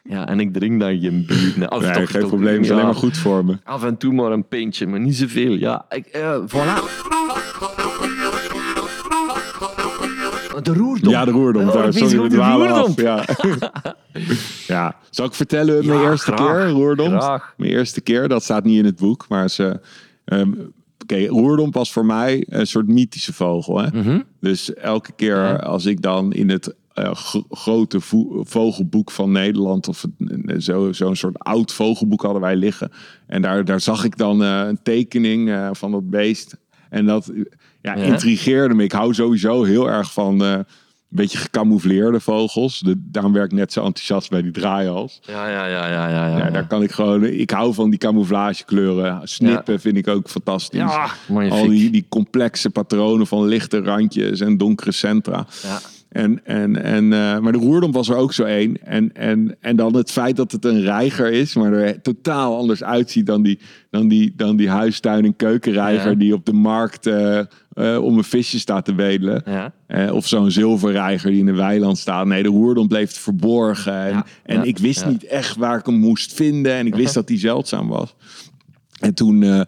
Ja, 0.08 0.28
en 0.28 0.40
ik 0.40 0.52
drink 0.52 0.80
dan 0.80 1.00
geen 1.00 1.24
bier. 1.26 1.52
Nee, 1.56 1.68
toch- 1.68 2.10
geen 2.10 2.20
toch- 2.20 2.28
probleem, 2.28 2.60
is 2.60 2.66
ja, 2.66 2.72
alleen 2.72 2.84
maar 2.86 2.94
goed 2.94 3.16
voor 3.16 3.44
me. 3.44 3.58
Af 3.64 3.84
en 3.84 3.96
toe 3.96 4.12
maar 4.12 4.32
een 4.32 4.48
pintje, 4.48 4.86
maar 4.86 5.00
niet 5.00 5.16
zoveel. 5.16 5.52
Ja, 5.52 5.84
ik, 5.88 6.06
eh, 6.06 6.36
voilà. 6.46 7.02
De 10.62 10.72
roerdom. 10.74 11.10
Ja, 11.10 11.24
de 11.24 11.30
roerdom. 11.30 11.68
Oh, 11.68 11.86
sorry, 11.90 12.18
we 12.20 12.28
dwalen 12.28 12.68
af. 12.70 12.76
roerdom. 12.86 13.04
Ja. 13.04 13.24
ja. 14.74 14.96
Zal 15.10 15.26
ik 15.26 15.34
vertellen 15.34 15.86
mijn 15.86 15.98
Ja, 16.00 16.10
eerste 16.10 16.32
graag. 16.32 16.56
keer, 16.56 16.68
roerdom? 16.68 17.08
Graag. 17.08 17.54
Mijn 17.56 17.70
eerste 17.70 18.00
keer, 18.00 18.28
dat 18.28 18.42
staat 18.42 18.64
niet 18.64 18.78
in 18.78 18.84
het 18.84 18.96
boek, 18.96 19.24
maar 19.28 19.50
ze... 19.50 19.80
ehm, 20.24 20.52
Oké, 21.02 21.26
roerdomp 21.26 21.74
was 21.74 21.92
voor 21.92 22.06
mij 22.06 22.46
een 22.48 22.66
soort 22.66 22.88
mythische 22.88 23.32
vogel. 23.32 23.78
Hè? 23.78 23.88
Mhm. 24.02 24.20
Dus 24.40 24.74
elke 24.74 25.12
keer 25.16 25.62
als 25.62 25.86
ik 25.86 26.02
dan 26.02 26.32
in 26.32 26.50
het 26.50 26.74
grote 27.50 28.00
vo- 28.00 28.42
vogelboek 28.44 29.10
van 29.10 29.32
Nederland... 29.32 29.88
of 29.88 30.04
zo- 30.58 30.92
zo'n 30.92 31.16
soort 31.16 31.38
oud 31.38 31.72
vogelboek 31.72 32.22
hadden 32.22 32.40
wij 32.42 32.56
liggen. 32.56 32.90
En 33.26 33.42
daar, 33.42 33.64
daar 33.64 33.80
zag 33.80 34.04
ik 34.04 34.16
dan 34.16 34.42
eh, 34.42 34.62
een 34.66 34.82
tekening 34.82 35.50
eh, 35.50 35.68
van 35.72 35.90
dat 35.90 36.10
beest. 36.10 36.56
En 36.90 37.06
dat 37.06 37.32
ja, 37.82 37.96
Ja. 37.96 38.02
intrigeerde 38.02 38.74
me. 38.74 38.82
Ik 38.84 38.92
hou 38.92 39.14
sowieso 39.14 39.62
heel 39.64 39.90
erg 39.90 40.12
van... 40.12 40.42
eh, 40.44 40.50
een 40.52 41.20
beetje 41.20 41.38
gecamoufleerde 41.38 42.20
vogels. 42.20 42.78
De, 42.80 42.94
daarom 42.98 43.32
werk 43.32 43.50
ik 43.52 43.58
net 43.58 43.72
zo 43.72 43.84
enthousiast 43.84 44.30
bij 44.30 44.42
die 44.42 44.50
draaihals. 44.50 45.20
Ja, 45.22 45.48
ja, 45.48 45.66
ja, 45.66 45.86
ja, 45.88 46.08
ja. 46.08 46.28
ja, 46.28 46.38
Ja, 46.38 46.50
daar 46.50 46.66
kan 46.66 46.82
ik 46.82 46.90
gewoon... 46.90 47.24
Ik 47.24 47.50
hou 47.50 47.74
van 47.74 47.90
die 47.90 47.98
camouflagekleuren. 47.98 49.20
Snippen 49.28 49.80
vind 49.80 49.96
ik 49.96 50.08
ook 50.08 50.28
fantastisch. 50.28 50.78
Ja. 50.80 51.08
Al 51.48 51.68
die, 51.68 51.90
die 51.90 52.06
complexe 52.08 52.70
patronen 52.70 53.26
van 53.26 53.44
lichte 53.44 53.78
randjes 53.82 54.40
en 54.40 54.56
donkere 54.56 54.92
centra. 54.92 55.46
Ja. 55.62 55.80
En, 56.14 56.44
en, 56.44 56.82
en, 56.82 57.12
eh, 57.12 57.38
maar 57.38 57.52
de 57.52 57.58
roerdom 57.58 57.92
was 57.92 58.08
er 58.08 58.16
ook 58.16 58.32
zo 58.32 58.44
één. 58.44 58.76
En, 58.82 59.12
en, 59.14 59.56
en 59.60 59.76
dan 59.76 59.96
het 59.96 60.10
feit 60.10 60.36
dat 60.36 60.52
het 60.52 60.64
een 60.64 60.80
reiger 60.80 61.32
is, 61.32 61.54
maar 61.54 61.72
er 61.72 62.02
totaal 62.02 62.56
anders 62.56 62.82
uitziet 62.84 63.26
dan 63.26 63.42
die, 63.42 63.58
dan 63.90 64.08
die, 64.08 64.32
dan 64.36 64.56
die 64.56 64.68
huistuin- 64.68 65.24
en 65.24 65.36
keukenreiger 65.36 66.10
Ja. 66.10 66.16
die 66.18 66.34
op 66.34 66.44
de 66.44 66.52
markt 66.52 67.06
eh, 67.06 67.38
eh, 67.72 68.02
om 68.04 68.18
een 68.18 68.24
visje 68.24 68.58
staat 68.58 68.84
te 68.84 68.94
wedelen. 68.94 69.42
Ja. 69.46 69.72
Of 70.12 70.26
zo'n 70.26 70.50
zilverreiger 70.50 71.30
die 71.30 71.40
in 71.40 71.48
een 71.48 71.56
weiland 71.56 71.98
staat. 71.98 72.26
Nee, 72.26 72.42
de 72.42 72.48
roerdom 72.48 72.88
bleef 72.88 73.12
verborgen. 73.18 73.94
En, 74.04 74.10
Ja, 74.12 74.24
en 74.42 74.62
ik 74.64 74.78
wist 74.78 75.06
niet 75.06 75.24
echt 75.24 75.56
waar 75.56 75.78
ik 75.78 75.86
hem 75.86 75.98
moest 75.98 76.32
vinden. 76.32 76.72
En 76.74 76.86
ik 76.86 76.94
wist 76.94 77.14
dat 77.20 77.28
hij 77.28 77.38
zeldzaam 77.38 77.88
was. 77.88 78.14
En 79.00 79.14
toen, 79.14 79.42
eh, 79.42 79.60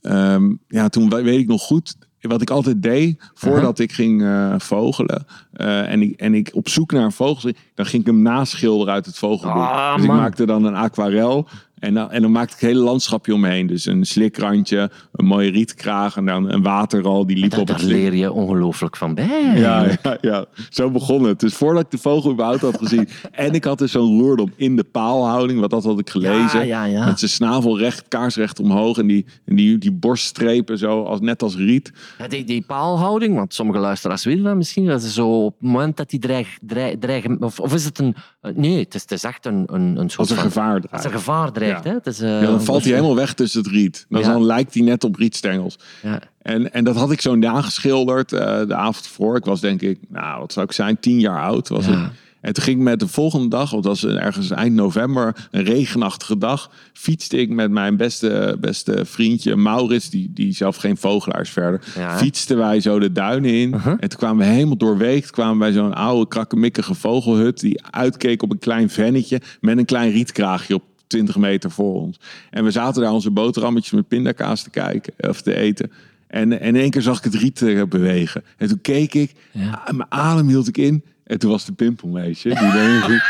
ehm, 0.00 0.52
ja, 0.68 0.88
toen 0.88 1.08
we- 1.08 1.22
weet 1.22 1.38
ik 1.40 1.46
nog 1.48 1.62
goed 1.62 1.96
wat 2.30 2.42
ik 2.42 2.50
altijd 2.50 2.82
deed 2.82 3.30
voordat 3.34 3.78
ik 3.78 3.92
ging 3.92 4.22
eh, 4.22 4.54
vogelen. 4.58 5.26
eh, 5.52 5.90
en, 5.90 6.02
ik, 6.02 6.20
en 6.20 6.34
ik 6.34 6.50
op 6.52 6.68
zoek 6.68 6.92
naar 6.92 7.04
een 7.04 7.12
vogel, 7.12 7.52
dan 7.74 7.86
ging 7.86 8.02
ik 8.02 8.08
hem 8.08 8.22
naschilderen 8.22 8.92
uit 8.94 9.06
het 9.06 9.18
vogelboek. 9.18 9.62
Ah, 9.62 9.94
dus 9.94 10.04
ik 10.04 10.10
maakte 10.10 10.46
dan 10.46 10.64
een 10.64 10.74
aquarel. 10.74 11.48
En 11.82 11.94
dan, 11.94 12.10
en 12.10 12.22
dan 12.22 12.32
maakte 12.32 12.54
ik 12.54 12.60
het 12.60 12.70
hele 12.70 12.82
landschapje 12.82 13.34
omheen. 13.34 13.66
Dus 13.66 13.86
een 13.86 14.04
slikrandje, 14.04 14.90
een 15.12 15.24
mooie 15.24 15.50
rietkraag 15.50 16.16
en 16.16 16.26
dan 16.26 16.50
een 16.52 16.62
waterral 16.62 17.26
die 17.26 17.36
liep 17.36 17.52
op 17.52 17.58
het 17.58 17.66
daar 17.66 17.78
slik. 17.78 17.90
leer 17.92 18.14
je 18.14 18.32
ongelooflijk 18.32 18.96
van 18.96 19.14
bij. 19.14 19.52
Ja, 19.54 19.86
ja, 20.02 20.18
ja, 20.20 20.44
zo 20.70 20.90
begon 20.90 21.22
het. 21.24 21.40
Dus 21.40 21.54
voordat 21.54 21.82
ik 21.84 21.90
de 21.90 21.98
vogel 21.98 22.32
überhaupt 22.32 22.60
had 22.62 22.78
gezien. 22.78 23.08
en 23.32 23.52
ik 23.52 23.64
had 23.64 23.78
dus 23.78 23.92
zo'n 23.92 24.20
roerdom 24.20 24.52
in 24.56 24.76
de 24.76 24.84
paalhouding, 24.84 25.58
want 25.58 25.70
dat 25.70 25.84
had 25.84 25.98
ik 25.98 26.10
gelezen. 26.10 26.58
Ja, 26.66 26.84
ja, 26.84 26.84
ja. 26.84 27.04
Met 27.04 27.18
zijn 27.18 27.30
snavel 27.30 27.78
recht, 27.78 28.04
kaarsrecht 28.08 28.60
omhoog. 28.60 28.98
En 28.98 29.06
die, 29.06 29.26
en 29.44 29.56
die, 29.56 29.78
die 29.78 29.92
borststrepen 29.92 30.78
zo, 30.78 31.02
als, 31.04 31.20
net 31.20 31.42
als 31.42 31.56
riet. 31.56 31.92
Die, 32.28 32.44
die 32.44 32.62
paalhouding, 32.66 33.34
want 33.36 33.54
sommige 33.54 33.78
luisteraars 33.78 34.24
weten 34.24 34.42
dat 34.44 34.56
misschien, 34.56 34.86
dat 34.86 35.02
is 35.02 35.14
zo 35.14 35.44
op 35.44 35.54
het 35.60 35.68
moment 35.70 35.96
dat 35.96 36.10
die 36.10 36.20
dreig, 36.20 36.58
dreig, 36.60 36.94
dreigen... 36.98 37.42
Of, 37.42 37.60
of 37.60 37.74
is 37.74 37.84
het 37.84 37.98
een... 37.98 38.14
eh, 38.40 38.52
Nee, 38.54 38.78
het 38.78 38.94
is, 38.94 39.00
het 39.02 39.10
is 39.12 39.24
echt 39.24 39.46
een, 39.46 39.64
een, 39.66 39.96
een 39.98 40.10
soort 40.10 40.18
Als 40.30 40.38
van- 40.38 40.46
gevaar 40.46 40.74
Als 40.74 40.82
er 40.82 40.88
draait. 40.98 41.16
gevaar 41.16 41.52
dreigt, 41.52 41.71
Ja. 41.72 41.80
hè. 41.90 41.92
Het 41.92 42.06
is, 42.06 42.20
eh, 42.20 42.28
Ja, 42.40 42.46
dan 42.46 42.62
valt 42.62 42.82
hij 42.82 42.92
helemaal 42.92 43.14
weg 43.16 43.34
tussen 43.34 43.62
het 43.62 43.70
riet. 43.70 44.06
Dan, 44.08 44.20
Ja. 44.20 44.32
dan 44.32 44.44
lijkt 44.44 44.74
hij 44.74 44.82
net 44.82 45.04
op 45.04 45.16
rietstengels. 45.16 45.78
Ja. 46.02 46.20
En, 46.42 46.72
en 46.72 46.84
dat 46.84 46.96
had 46.96 47.10
ik 47.12 47.20
zo 47.20 47.34
nageschilderd 47.34 48.32
eh, 48.32 48.66
de 48.66 48.74
avond 48.74 49.06
voor. 49.06 49.36
Ik 49.36 49.44
was 49.44 49.60
denk 49.60 49.82
ik, 49.82 49.98
nou 50.08 50.40
wat 50.40 50.52
zou 50.52 50.66
ik 50.66 50.72
zijn, 50.72 51.00
tien 51.00 51.20
jaar 51.20 51.42
oud 51.42 51.68
was 51.68 51.86
Ja. 51.86 51.92
ik. 51.92 52.10
En 52.40 52.52
toen 52.52 52.62
ging 52.64 52.76
ik 52.76 52.82
met 52.82 53.00
de 53.00 53.08
volgende 53.08 53.48
dag, 53.48 53.70
want 53.70 53.82
dat 53.82 54.00
was 54.00 54.10
ergens 54.14 54.50
eind 54.50 54.74
november, 54.74 55.48
een 55.50 55.64
regenachtige 55.64 56.38
dag, 56.38 56.70
fietste 56.92 57.36
ik 57.36 57.48
met 57.48 57.70
mijn 57.70 57.96
beste, 57.96 58.56
beste 58.60 59.04
vriendje 59.04 59.56
Maurits, 59.56 60.10
die, 60.10 60.30
die 60.34 60.52
zelf 60.54 60.76
geen 60.76 60.96
vogelaar 60.96 61.40
is 61.40 61.50
verder, 61.50 61.80
Ja. 61.96 62.16
fietsten 62.16 62.56
wij 62.56 62.80
zo 62.80 62.98
de 62.98 63.12
duinen 63.12 63.50
in. 63.54 63.72
En 63.74 63.98
toen 64.08 64.18
kwamen 64.18 64.46
we 64.46 64.52
helemaal 64.52 64.76
doorweekt, 64.76 65.30
kwamen 65.30 65.58
wij 65.58 65.72
zo'n 65.72 65.94
oude 65.94 66.28
krakkemikkige 66.28 66.94
vogelhut 66.94 67.60
die 67.60 67.82
uitkeek 67.90 68.42
op 68.42 68.50
een 68.50 68.58
klein 68.58 68.90
vennetje 68.90 69.40
met 69.60 69.78
een 69.78 69.84
klein 69.84 70.10
rietkraagje 70.12 70.74
op 70.74 70.82
20 71.12 71.36
meter 71.36 71.70
voor 71.70 71.94
ons. 72.00 72.20
En 72.50 72.64
we 72.64 72.70
zaten 72.70 73.02
daar 73.02 73.12
onze 73.12 73.30
boterhammetjes 73.30 73.92
met 73.92 74.08
pindakaas 74.08 74.62
te 74.62 74.70
kijken 74.70 75.12
of 75.18 75.40
te 75.42 75.54
eten. 75.56 75.92
En, 76.26 76.60
en 76.60 76.74
in 76.74 76.76
één 76.80 76.90
keer 76.90 77.02
zag 77.02 77.18
ik 77.18 77.24
het 77.24 77.34
riet 77.34 77.62
eh, 77.62 77.82
bewegen. 77.88 78.42
En 78.56 78.68
toen 78.68 78.80
keek 78.80 79.14
ik, 79.14 79.32
Ja. 79.50 79.82
ah, 79.84 79.96
mijn 79.96 80.10
adem 80.12 80.48
hield 80.48 80.68
ik 80.68 80.78
in. 80.78 81.02
En 81.24 81.38
toen 81.38 81.50
was 81.50 81.64
de 81.64 81.72
pimpelmeisje. 81.72 82.48
Die 82.48 83.20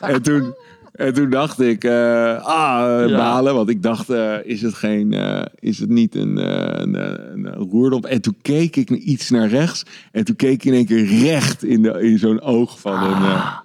en, 0.14 0.22
toen, 0.22 0.54
en 0.92 1.14
toen 1.14 1.30
dacht 1.30 1.60
ik, 1.60 1.84
eh, 1.84 2.44
ah, 2.46 3.02
eh, 3.02 3.08
Ja. 3.08 3.16
balen. 3.16 3.54
Want 3.54 3.68
ik 3.68 3.82
dacht, 3.82 4.10
eh, 4.10 4.34
is, 4.44 4.62
het 4.62 4.74
geen, 4.74 5.12
eh, 5.12 5.42
is 5.58 5.78
het 5.78 5.88
niet 5.88 6.14
een, 6.14 6.38
eh, 6.38 6.80
een, 6.82 6.94
een, 6.94 7.92
een? 7.92 8.02
En 8.02 8.20
toen 8.20 8.36
keek 8.42 8.76
ik 8.76 8.90
iets 8.90 9.30
naar 9.30 9.48
rechts. 9.48 9.82
En 10.12 10.24
toen 10.24 10.36
keek 10.36 10.52
ik 10.52 10.64
in 10.64 10.72
één 10.74 10.86
keer 10.86 11.04
recht 11.06 11.64
in, 11.64 11.82
de, 11.82 12.00
in 12.02 12.18
zo'n 12.18 12.40
oog 12.40 12.80
van 12.80 13.02
een, 13.02 13.22
eh, 13.22 13.58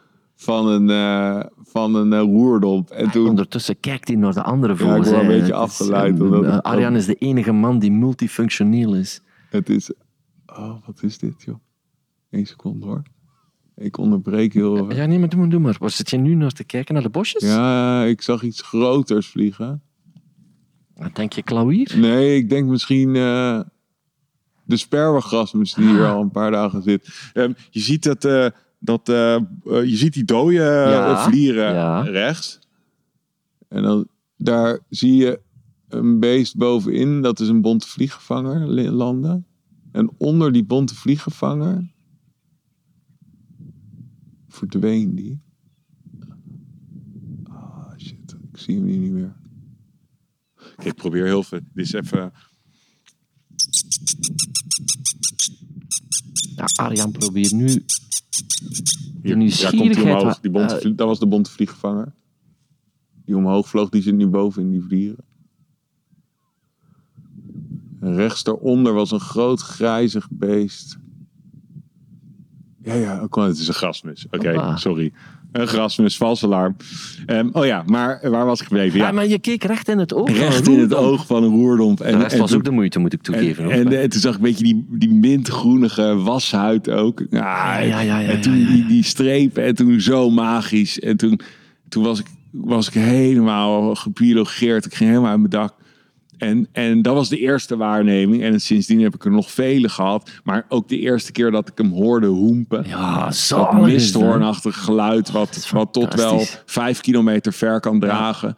van 0.45 0.67
een, 0.67 0.89
eh, 0.89 1.45
van 1.63 1.95
een 1.95 2.13
eh, 2.13 2.19
roerdomp. 2.19 2.89
En 2.89 3.11
toen, 3.11 3.27
Ondertussen 3.27 3.79
kijkt 3.79 4.07
hij 4.07 4.17
naar 4.17 4.33
de 4.33 4.43
andere 4.43 4.73
ik 4.73 4.79
vogels. 4.79 5.09
word 5.09 5.19
een 5.19 5.25
hè. 5.25 5.31
beetje 5.31 5.45
is, 5.45 5.51
afgeleid, 5.51 6.19
eh, 6.21 6.57
Arjan 6.57 6.95
is 6.95 7.05
de 7.05 7.15
enige 7.15 7.51
man 7.51 7.79
die 7.79 7.91
multifunctioneel 7.91 8.95
is. 8.95 9.21
Het 9.49 9.69
is. 9.69 9.91
Oh, 10.45 10.75
wat 10.85 11.03
is 11.03 11.17
dit, 11.17 11.43
joh? 11.43 11.55
Eén 12.29 12.45
seconde 12.45 12.85
hoor. 12.85 13.01
Ik 13.75 13.97
onderbreek 13.97 14.53
heel. 14.53 14.77
even. 14.77 14.95
Ja, 14.95 15.05
nee, 15.05 15.19
maar 15.19 15.29
doe 15.29 15.39
maar, 15.39 15.49
doe 15.49 15.59
maar. 15.59 15.75
Waar 15.79 15.89
zit 15.89 16.09
je 16.09 16.17
nu 16.17 16.35
naar 16.35 16.51
te 16.51 16.63
kijken? 16.63 16.93
Naar 16.93 17.03
de 17.03 17.09
bosjes? 17.09 17.43
Ja, 17.43 18.03
ik 18.03 18.21
zag 18.21 18.43
iets 18.43 18.61
groters 18.61 19.27
vliegen. 19.27 19.81
Wat 20.95 21.15
Denk 21.15 21.33
je 21.33 21.43
klauwier? 21.43 21.93
Nee, 21.97 22.35
ik 22.35 22.49
denk 22.49 22.69
misschien. 22.69 23.15
eh, 23.15 23.59
de 24.63 24.77
sperwergrasmus 24.77 25.73
die 25.73 25.87
hier 25.87 26.05
al 26.07 26.21
een 26.21 26.31
paar 26.31 26.51
dagen 26.51 26.81
zit. 26.83 27.29
Ehm, 27.33 27.53
je 27.69 27.79
ziet 27.79 28.03
dat. 28.03 28.23
Dat 28.79 29.09
eh, 29.09 29.35
eh, 29.35 29.43
je 29.63 29.95
ziet 29.95 30.13
die 30.13 30.23
dode 30.25 30.55
eh, 30.57 30.91
Ja, 30.91 31.29
vlieren 31.29 31.73
ja. 31.73 32.01
rechts. 32.01 32.59
En 33.67 33.83
dan 33.83 34.07
daar 34.37 34.79
zie 34.89 35.15
je 35.15 35.41
een 35.87 36.19
beest 36.19 36.57
bovenin. 36.57 37.21
Dat 37.21 37.39
is 37.39 37.47
een 37.47 37.61
bonte 37.61 37.87
vlieggevanger 37.87 38.69
li- 38.69 38.89
landen. 38.89 39.45
En 39.91 40.11
onder 40.17 40.51
die 40.51 40.63
bonte 40.63 40.95
vlieggevanger 40.95 41.93
verdween 44.47 45.15
die. 45.15 45.41
Ah, 47.43 47.97
shit. 47.97 48.35
Ik 48.51 48.57
zie 48.57 48.75
hem 48.75 48.85
hier 48.85 48.97
niet 48.99 49.11
meer. 49.11 49.35
Kijk, 50.75 50.87
ik 50.87 50.95
probeer 50.95 51.25
heel 51.25 51.43
veel. 51.43 51.59
Dit 51.73 51.85
is 51.85 51.93
even 51.93 52.33
Ja, 56.55 56.65
Arjan 56.75 57.11
probeert 57.11 57.51
nu 57.51 57.85
de 58.35 58.65
Hier, 58.65 58.83
ja, 58.83 58.89
komt 59.11 59.23
hij 59.23 59.35
nieuwsgierigheid... 59.35 60.21
omhoog. 60.21 60.39
Die 60.39 60.51
bonte 60.51 60.79
Eh, 60.79 60.91
dat 60.95 61.07
was 61.07 61.19
de 61.19 61.27
bonte 61.27 61.51
vliegvanger. 61.51 62.13
Die 63.25 63.37
omhoog 63.37 63.67
vloog, 63.67 63.89
die 63.89 64.01
zit 64.01 64.15
nu 64.15 64.27
boven 64.27 64.61
in 64.61 64.69
die 64.69 64.81
vlieren. 64.81 65.25
En 67.99 68.15
rechts 68.15 68.43
daaronder 68.43 68.93
was 68.93 69.11
een 69.11 69.19
groot 69.19 69.61
grijzig 69.61 70.27
beest. 70.31 70.97
Ja, 72.81 72.93
ja, 72.93 73.19
ook 73.19 73.35
wel, 73.35 73.45
het 73.45 73.57
is 73.57 73.67
een 73.67 73.73
grasmus. 73.73 74.25
Oké, 74.31 74.77
sorry. 74.77 75.13
Een 75.55 75.67
grasmus, 75.67 76.17
vals 76.17 76.43
alarm. 76.43 76.75
Ehm, 77.25 77.49
oh 77.51 77.65
ja, 77.65 77.83
maar 77.85 78.19
waar 78.23 78.45
was 78.45 78.59
ik 78.61 78.67
gebleven? 78.67 78.99
ja. 78.99 79.05
Ja, 79.05 79.11
maar 79.11 79.27
je 79.27 79.39
keek 79.39 79.63
recht 79.63 79.87
in 79.89 79.97
het 79.97 80.13
oog. 80.13 80.29
recht 80.37 80.67
in 80.67 80.79
het 80.79 80.93
oog 80.93 81.25
van 81.25 81.43
een 81.43 81.49
roerdomp. 81.49 81.99
En, 81.99 82.11
De 82.11 82.17
rest 82.21 82.33
en 82.33 82.39
was 82.39 82.49
toen- 82.49 82.57
ook 82.59 82.63
de 82.65 82.71
moeite, 82.71 82.99
moet 82.99 83.13
ik 83.13 83.21
toegeven. 83.21 83.63
en, 83.63 83.71
en, 83.87 84.01
en 84.01 84.09
toen 84.09 84.21
zag 84.21 84.31
ik 84.31 84.37
een 84.37 84.43
beetje 84.43 84.63
die, 84.63 84.85
die 84.89 85.09
mintgroenige 85.13 86.15
washuid 86.15 86.89
ook. 86.89 87.23
Ja, 87.29 87.37
Ja, 87.39 87.79
ja, 87.79 87.99
ja, 87.99 88.19
ja, 88.19 88.29
en 88.29 88.41
toen 88.41 88.57
ja, 88.59 88.67
ja. 88.67 88.73
Die, 88.73 88.85
die 88.85 89.03
strepen 89.03 89.63
en 89.63 89.75
toen 89.75 90.01
zo 90.01 90.29
magisch. 90.29 90.99
En 90.99 91.17
toen, 91.17 91.39
toen 91.89 92.03
was, 92.03 92.19
ik, 92.19 92.25
was 92.51 92.87
ik 92.87 92.93
helemaal 92.93 93.95
gebiologeerd. 93.95 94.85
Ik 94.85 94.93
ging 94.95 95.09
helemaal 95.09 95.29
uit 95.31 95.39
mijn 95.39 95.49
dak. 95.51 95.73
En, 96.37 96.67
en 96.71 97.01
dat 97.01 97.13
was 97.13 97.29
de 97.29 97.39
eerste 97.39 97.77
waarneming. 97.77 98.43
En 98.43 98.61
sindsdien 98.61 99.01
heb 99.01 99.15
ik 99.15 99.25
er 99.25 99.31
nog 99.31 99.51
vele 99.51 99.89
gehad. 99.89 100.31
Maar 100.43 100.65
ook 100.69 100.89
de 100.89 100.99
eerste 100.99 101.31
keer 101.31 101.51
dat 101.51 101.67
ik 101.67 101.77
hem 101.77 101.91
hoorde 101.91 102.27
hoempen. 102.27 102.83
Ja, 102.87 103.27
is 103.27 103.47
dat. 103.47 103.73
misthoornachtig 103.73 104.77
geluid. 104.77 105.31
Wat, 105.31 105.67
tot 105.91 106.13
wel 106.13 106.45
vijf 106.65 107.01
kilometer 107.01 107.53
ver 107.53 107.79
kan 107.79 107.99
dragen. 107.99 108.57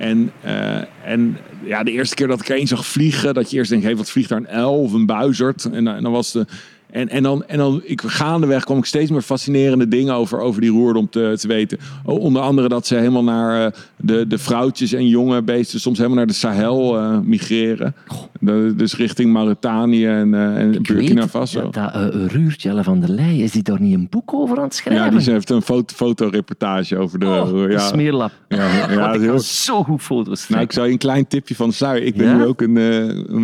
En, 0.00 0.32
eh, 0.40 0.82
en 1.04 1.36
ja, 1.64 1.82
de 1.82 1.90
eerste 1.90 2.14
keer 2.14 2.26
dat 2.26 2.40
ik 2.40 2.48
er 2.48 2.58
een 2.60 2.66
zag 2.66 2.86
vliegen, 2.86 3.34
dat 3.34 3.50
je 3.50 3.56
eerst 3.56 3.70
denkt, 3.70 3.84
hey, 3.84 3.96
wat 3.96 4.10
vliegt 4.10 4.28
daar 4.28 4.38
een 4.38 4.48
uil 4.48 4.80
of 4.82 4.92
een 4.92 5.06
buizerd? 5.06 5.64
En, 5.64 5.88
en 5.88 6.02
dan 6.02 6.12
was 6.12 6.32
de. 6.32 6.46
En, 6.92 7.08
en 7.08 7.22
dan, 7.22 7.44
en 7.46 7.58
dan 7.58 7.80
ik, 7.84 8.00
gaandeweg 8.06 8.64
kwam 8.64 8.78
ik 8.78 8.84
steeds 8.84 9.10
meer 9.10 9.22
fascinerende 9.22 9.88
dingen 9.88 10.14
over, 10.14 10.38
over 10.40 10.60
die 10.60 10.70
roerdom 10.70 11.08
te, 11.10 11.34
te 11.40 11.48
weten. 11.48 11.78
Onder 12.04 12.42
andere 12.42 12.68
dat 12.68 12.86
ze 12.86 12.94
helemaal 12.94 13.24
naar 13.24 13.66
eh, 13.66 13.72
de, 13.96 14.26
de 14.26 14.38
vrouwtjes 14.38 14.92
en 14.92 15.06
jonge 15.08 15.42
beesten 15.42 15.80
soms 15.80 15.96
helemaal 15.96 16.18
naar 16.18 16.26
de 16.26 16.32
Sahel 16.32 16.98
eh, 16.98 17.18
migreren. 17.18 17.94
De- 18.40 18.74
dus 18.76 18.96
richting 18.96 19.32
Mauritanië 19.32 20.06
en, 20.06 20.34
eh, 20.34 20.56
en 20.56 20.82
Burkina 20.82 21.28
Faso. 21.28 21.62
Dat, 21.70 21.74
dat 21.74 22.14
uh, 22.14 22.26
Ruurtje 22.26 22.82
van 22.84 23.00
der 23.00 23.10
Leij, 23.10 23.36
is 23.36 23.52
die 23.52 23.62
daar 23.62 23.80
niet 23.80 23.94
een 23.94 24.06
boek 24.10 24.34
over 24.34 24.56
aan 24.58 24.62
het 24.64 24.74
schrijven? 24.74 25.04
Ja, 25.12 25.18
die 25.18 25.30
heeft 25.32 25.50
een 25.50 25.62
foto, 25.62 25.94
fotoreportage 25.94 26.96
over 26.96 27.18
de. 27.18 27.26
Oh, 27.26 27.70
ja, 27.70 27.78
smeerlap. 27.78 28.32
Ja, 28.48 28.90
ja, 28.92 29.12
heel- 29.20 29.38
zo 29.38 29.82
goed 29.82 30.02
foto's 30.02 30.48
Nou, 30.48 30.62
ik 30.62 30.72
zou 30.72 30.86
je 30.86 30.92
een 30.92 30.98
klein 30.98 31.26
tipje 31.26 31.54
van 31.54 31.72
sluier. 31.72 32.02
Ik 32.02 32.14
ben 32.16 32.26
Ja? 32.26 32.36
nu 32.36 32.44
ook 32.44 32.60
een, 32.60 32.72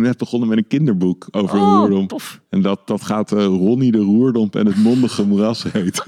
net 0.01 0.17
begonnen 0.17 0.49
met 0.49 0.57
een 0.57 0.67
kinderboek 0.67 1.27
over 1.31 1.59
Oh, 1.59 1.77
roerdom. 1.79 2.07
tof. 2.07 2.41
En 2.49 2.61
dat, 2.61 2.79
dat 2.85 3.01
gaat 3.03 3.31
Ronnie 3.45 3.91
de 3.91 3.97
Roerdomp 3.97 4.55
en 4.55 4.65
het 4.65 4.77
mondige 4.83 5.25
moeras 5.25 5.63
heten. 5.71 6.03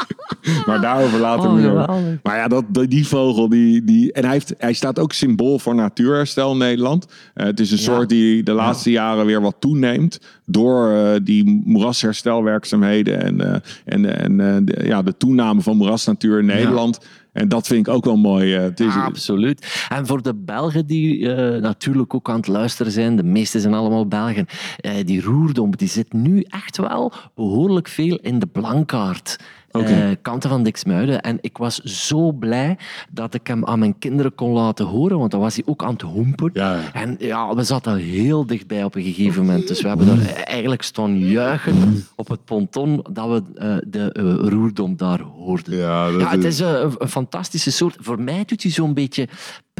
maar 0.66 0.80
daarover 0.80 1.18
later 1.20 1.48
Oh, 1.48 1.54
meer. 1.54 1.68
geweldig. 1.68 2.18
Maar 2.22 2.36
ja, 2.36 2.48
dat, 2.48 2.64
die 2.88 3.06
vogel, 3.06 3.48
die, 3.48 3.84
die, 3.84 4.12
en 4.12 4.22
hij, 4.24 4.32
heeft, 4.32 4.54
hij 4.58 4.72
staat 4.72 4.98
ook 4.98 5.12
symbool 5.12 5.58
voor 5.58 5.74
natuurherstel 5.74 6.52
in 6.52 6.58
Nederland. 6.58 7.06
Eh, 7.34 7.46
het 7.46 7.60
is 7.60 7.70
een 7.70 7.76
Ja. 7.76 7.82
soort 7.82 8.08
die 8.08 8.42
de 8.42 8.52
laatste 8.52 8.90
jaren 8.90 9.26
weer 9.26 9.40
wat 9.40 9.56
toeneemt. 9.58 10.20
Door 10.46 10.90
eh, 10.90 11.10
die 11.22 11.62
moerasherstelwerkzaamheden 11.64 13.22
en, 13.22 13.40
eh, 13.40 13.60
en, 13.84 14.18
en 14.18 14.40
eh, 14.40 14.56
de, 14.62 14.86
ja, 14.86 15.02
de 15.02 15.16
toename 15.16 15.60
van 15.60 15.76
moerasnatuur 15.76 16.38
in 16.38 16.46
Nederland. 16.46 16.98
En 17.32 17.48
dat 17.48 17.66
vind 17.66 17.86
ik 17.86 17.94
ook 17.94 18.04
wel 18.04 18.16
mooi. 18.16 18.54
eh, 18.54 18.62
het 18.62 18.80
is, 18.80 18.94
Absoluut. 18.94 19.86
En 19.88 20.06
voor 20.06 20.22
de 20.22 20.34
Belgen 20.34 20.86
die 20.86 21.34
eh, 21.34 21.60
natuurlijk 21.60 22.14
ook 22.14 22.28
aan 22.28 22.36
het 22.36 22.46
luisteren 22.46 22.92
zijn, 22.92 23.16
de 23.16 23.22
meeste 23.22 23.60
zijn 23.60 23.74
allemaal 23.74 24.06
Belgen, 24.06 24.46
eh, 24.76 24.92
die 25.04 25.22
roerdomp 25.22 25.78
die 25.78 25.88
zit 25.88 26.12
nu 26.12 26.44
echt 26.48 26.76
wel 26.76 27.12
behoorlijk 27.34 27.88
veel 27.88 28.16
in 28.16 28.38
de 28.38 28.46
blankaart. 28.46 29.38
Oké. 29.72 29.86
eh, 29.86 30.08
kanten 30.22 30.50
van 30.50 30.62
Dixmuiden. 30.62 31.20
En 31.20 31.38
ik 31.40 31.56
was 31.58 31.78
zo 31.78 32.32
blij 32.32 32.76
dat 33.10 33.34
ik 33.34 33.46
hem 33.46 33.64
aan 33.64 33.78
mijn 33.78 33.98
kinderen 33.98 34.34
kon 34.34 34.50
laten 34.52 34.86
horen, 34.86 35.18
want 35.18 35.30
dan 35.30 35.40
was 35.40 35.54
hij 35.54 35.64
ook 35.66 35.82
aan 35.82 35.92
het 35.92 36.02
hoempen. 36.02 36.50
Ja. 36.52 36.80
En 36.92 37.16
ja, 37.18 37.54
we 37.54 37.62
zaten 37.62 37.96
heel 37.96 38.46
dichtbij 38.46 38.84
op 38.84 38.94
een 38.94 39.02
gegeven 39.02 39.44
moment. 39.44 39.68
Dus 39.68 39.80
we 39.82 39.88
hebben 39.88 40.06
daar 40.06 40.26
eigenlijk 40.34 40.82
staan 40.82 41.18
juichen 41.18 42.04
op 42.16 42.28
het 42.28 42.44
ponton 42.44 43.04
dat 43.12 43.28
we 43.28 43.42
eh, 43.60 43.76
de 43.86 44.12
eh, 44.12 44.48
roerdom 44.48 44.96
daar 44.96 45.20
hoorden. 45.20 45.76
Ja, 45.76 46.10
het 46.10 46.44
is- 46.44 46.44
is 46.44 46.58
een, 46.58 46.94
een 46.98 47.08
fantastische 47.08 47.70
soort. 47.70 47.96
Voor 48.00 48.20
mij 48.20 48.42
doet 48.46 48.62
hij 48.62 48.72
zo'n 48.72 48.94
beetje 48.94 49.28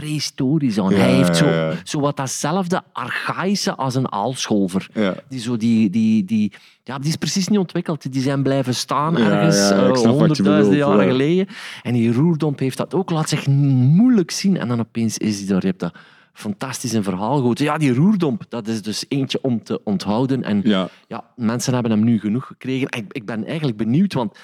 prehistorisch 0.03 0.79
aan. 0.79 0.91
Ja, 0.91 0.97
hij 0.97 1.12
heeft 1.12 1.37
zo, 1.37 1.47
ja, 1.47 1.71
ja. 1.71 1.75
zo 1.85 2.01
wat 2.01 2.17
datzelfde 2.17 2.83
archaïsche 2.93 3.75
als 3.75 3.95
een 3.95 4.12
aalscholver. 4.12 4.88
Die, 5.29 5.41
zo 5.41 5.57
die, 5.57 5.91
die, 5.91 6.25
die, 6.25 6.53
ja, 6.85 6.99
die 6.99 7.09
is 7.09 7.17
precies 7.17 7.49
niet 7.49 7.59
ontwikkeld. 7.59 8.12
Die 8.12 8.23
zijn 8.23 8.43
blijven 8.43 8.75
staan 8.75 9.17
ergens 9.19 9.71
eh, 9.71 9.91
honderdduizenden 9.91 10.79
jaren 10.79 11.05
ja. 11.05 11.11
geleden. 11.11 11.47
En 11.83 11.93
die 11.93 12.12
roerdomp 12.12 12.59
heeft 12.59 12.77
dat 12.77 12.95
ook. 12.95 13.11
Laat 13.11 13.29
zich 13.29 13.47
moeilijk 13.47 14.31
zien. 14.31 14.57
En 14.57 14.69
dan 14.69 14.81
opeens 14.81 15.19
is 15.19 15.38
hij 15.38 15.47
daar. 15.49 15.61
Je 15.61 15.67
hebt 15.67 15.81
dat 15.81 15.95
fantastisch 16.33 16.93
een 16.93 17.03
verhaal 17.03 17.37
gehoord. 17.37 17.59
Ja, 17.59 17.79
die 17.79 17.95
roerdomp, 17.95 18.45
dat 18.49 18.69
is 18.69 18.83
dus 18.83 19.05
eentje 19.09 19.38
om 19.43 19.62
te 19.62 19.81
onthouden. 19.85 20.43
En 20.43 20.61
Ja. 20.65 20.88
ja, 21.09 21.25
mensen 21.37 21.75
hebben 21.75 21.93
hem 21.93 22.05
nu 22.05 22.19
genoeg 22.19 22.47
gekregen. 22.47 22.88
Ik, 22.91 23.05
ik 23.09 23.27
ben 23.27 23.47
eigenlijk 23.47 23.77
benieuwd, 23.77 24.12
want 24.12 24.38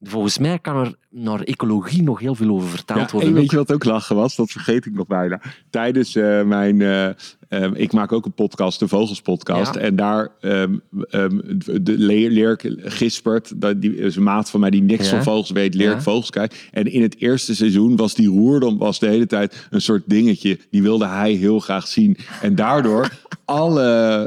volgens 0.00 0.38
mij 0.38 0.58
kan 0.58 0.76
er 0.76 0.94
naar 1.12 1.40
ecologie 1.40 2.02
nog 2.02 2.20
heel 2.20 2.34
veel 2.34 2.50
over 2.50 2.68
verteld 2.68 3.00
Ja, 3.00 3.08
worden. 3.10 3.28
en 3.28 3.34
weet 3.34 3.50
je 3.50 3.56
wat 3.56 3.72
ook 3.72 3.84
lachen 3.84 4.16
was? 4.16 4.36
Dat 4.36 4.50
vergeet 4.50 4.86
ik 4.86 4.94
nog 4.94 5.06
bijna. 5.06 5.40
Tijdens 5.70 6.14
eh, 6.16 6.42
mijn... 6.42 6.80
eh, 6.80 7.08
eh, 7.48 7.70
ik 7.74 7.92
maak 7.92 8.12
ook 8.12 8.24
een 8.24 8.32
podcast, 8.32 8.78
de 8.78 8.88
Vogelspodcast. 8.88 9.74
Ja. 9.74 9.80
En 9.80 9.96
daar 9.96 10.28
ehm, 10.40 10.74
ehm, 11.10 11.38
de 11.82 11.98
leer, 11.98 12.30
Leerk 12.30 12.74
Gispert, 12.78 13.60
dat 13.60 13.80
die 13.80 13.96
is 13.96 14.16
een 14.16 14.22
maat 14.22 14.50
van 14.50 14.60
mij 14.60 14.70
die 14.70 14.82
niks 14.82 15.04
Ja. 15.04 15.10
van 15.14 15.22
vogels 15.22 15.50
weet, 15.50 15.74
Leerk 15.74 15.94
Ja. 15.94 16.00
vogels 16.02 16.30
kijkt. 16.30 16.56
En 16.70 16.92
in 16.92 17.02
het 17.02 17.16
eerste 17.18 17.54
seizoen 17.54 17.96
was 17.96 18.14
die 18.14 18.28
roerdom 18.28 18.78
was 18.78 18.98
de 18.98 19.06
hele 19.06 19.26
tijd 19.26 19.66
een 19.70 19.80
soort 19.80 20.02
dingetje. 20.06 20.58
Die 20.70 20.82
wilde 20.82 21.06
hij 21.06 21.32
heel 21.32 21.58
graag 21.60 21.86
zien. 21.86 22.16
En 22.42 22.54
daardoor 22.54 23.08
alle 23.44 23.82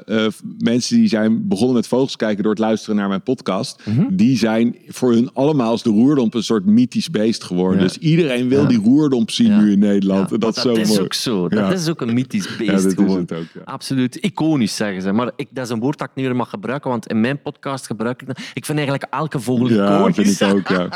eh, 0.05 0.27
mensen 0.59 0.97
die 0.97 1.07
zijn 1.07 1.47
begonnen 1.47 1.75
met 1.75 1.87
vogels 1.87 2.15
kijken 2.15 2.43
door 2.43 2.51
het 2.51 2.61
luisteren 2.61 2.95
naar 2.95 3.07
mijn 3.07 3.23
podcast, 3.23 3.81
Mhm. 3.85 4.15
die 4.15 4.37
zijn 4.37 4.75
voor 4.87 5.11
hun 5.13 5.29
allemaal 5.33 5.69
als 5.69 5.83
de 5.83 5.89
roerdomp 5.89 6.33
een 6.33 6.43
soort 6.43 6.65
mythisch 6.75 7.09
beest 7.09 7.43
geworden. 7.43 7.77
Ja. 7.79 7.83
Dus 7.85 7.97
iedereen 7.97 8.49
wil 8.49 8.61
Ja. 8.61 8.67
die 8.67 8.81
roerdomp 8.81 9.31
zien 9.31 9.47
Ja. 9.51 9.59
nu 9.59 9.71
in 9.71 9.79
Nederland. 9.79 10.31
En 10.31 10.39
dat 10.39 10.55
is 10.55 10.61
zo 10.61 10.73
is 10.73 10.87
mooi. 10.87 11.01
ook 11.01 11.13
zo. 11.13 11.47
Dat 11.49 11.71
is 11.71 11.89
ook 11.89 12.01
een 12.01 12.13
mythisch 12.13 12.57
beest 12.57 12.97
ook. 12.97 13.29
Ja. 13.29 13.61
Absoluut. 13.65 14.15
Iconisch, 14.15 14.75
zeggen 14.75 15.01
ze. 15.01 15.11
Maar 15.11 15.31
ik, 15.35 15.47
dat 15.51 15.65
is 15.65 15.69
een 15.71 15.79
woord 15.79 15.97
dat 15.97 16.07
ik 16.09 16.15
niet 16.15 16.25
meer 16.25 16.35
mag 16.35 16.49
gebruiken, 16.49 16.89
want 16.89 17.07
in 17.07 17.21
mijn 17.21 17.41
podcast 17.41 17.85
gebruik 17.85 18.21
ik 18.21 18.27
dat. 18.27 18.37
Ik 18.53 18.65
vind 18.65 18.77
eigenlijk 18.77 19.13
elke 19.13 19.39
vogel 19.39 19.69
Ja, 19.69 19.97
iconisch. 19.97 20.37
vind 20.37 20.41
ik 20.41 20.55
ook, 20.55 20.67
ja. 20.67 20.87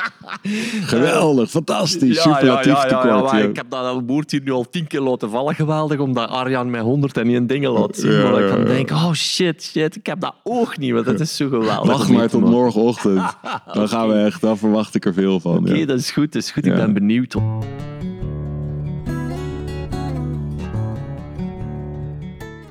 Geweldig, 0.94 1.50
fantastisch, 1.50 2.22
superlatief 2.22 2.74
tekort. 2.80 3.04
maar 3.24 3.38
ja. 3.42 3.48
ik 3.48 3.56
heb 3.56 3.70
dat 3.70 4.02
woord 4.08 4.32
hier 4.32 4.42
nu 4.44 4.52
al 4.52 4.70
tien 4.70 4.88
keer 4.88 5.02
laten 5.02 5.30
vallen, 5.30 5.56
geweldig, 5.56 6.00
omdat 6.00 6.30
Arjan 6.30 6.70
mij 6.70 6.82
101 6.82 7.48
dingen 7.48 7.72
laat 7.72 7.96
zien. 7.98 8.12
Ja, 8.12 8.32
waar 8.32 8.42
ik 8.44 8.58
ja. 8.58 8.64
denk, 8.64 8.90
oh 8.92 9.12
shit, 9.14 9.64
shit, 9.64 9.96
ik 9.96 10.06
heb 10.06 10.20
dat 10.20 10.36
oog 10.44 10.78
niet, 10.78 10.92
want 10.94 11.06
dat 11.06 11.20
is 11.20 11.36
zo 11.36 11.50
geweldig. 11.50 11.92
Wacht 11.98 12.10
maar 12.10 12.30
tot 12.30 12.42
morgenochtend. 12.50 13.22
Dan 13.74 13.90
gaan 13.90 14.08
we 14.08 14.14
echt, 14.14 14.42
dan 14.42 14.58
verwacht 14.58 14.96
ik 14.96 15.06
er 15.06 15.14
veel 15.14 15.40
van. 15.40 15.68
Oké, 15.70 15.80
ja. 15.80 15.86
dat 15.86 16.00
is 16.00 16.12
goed, 16.12 16.34
dat 16.34 16.42
is 16.42 16.52
goed. 16.52 16.66
Ik 16.66 16.74
ben 16.74 16.94
benieuwd. 16.94 17.36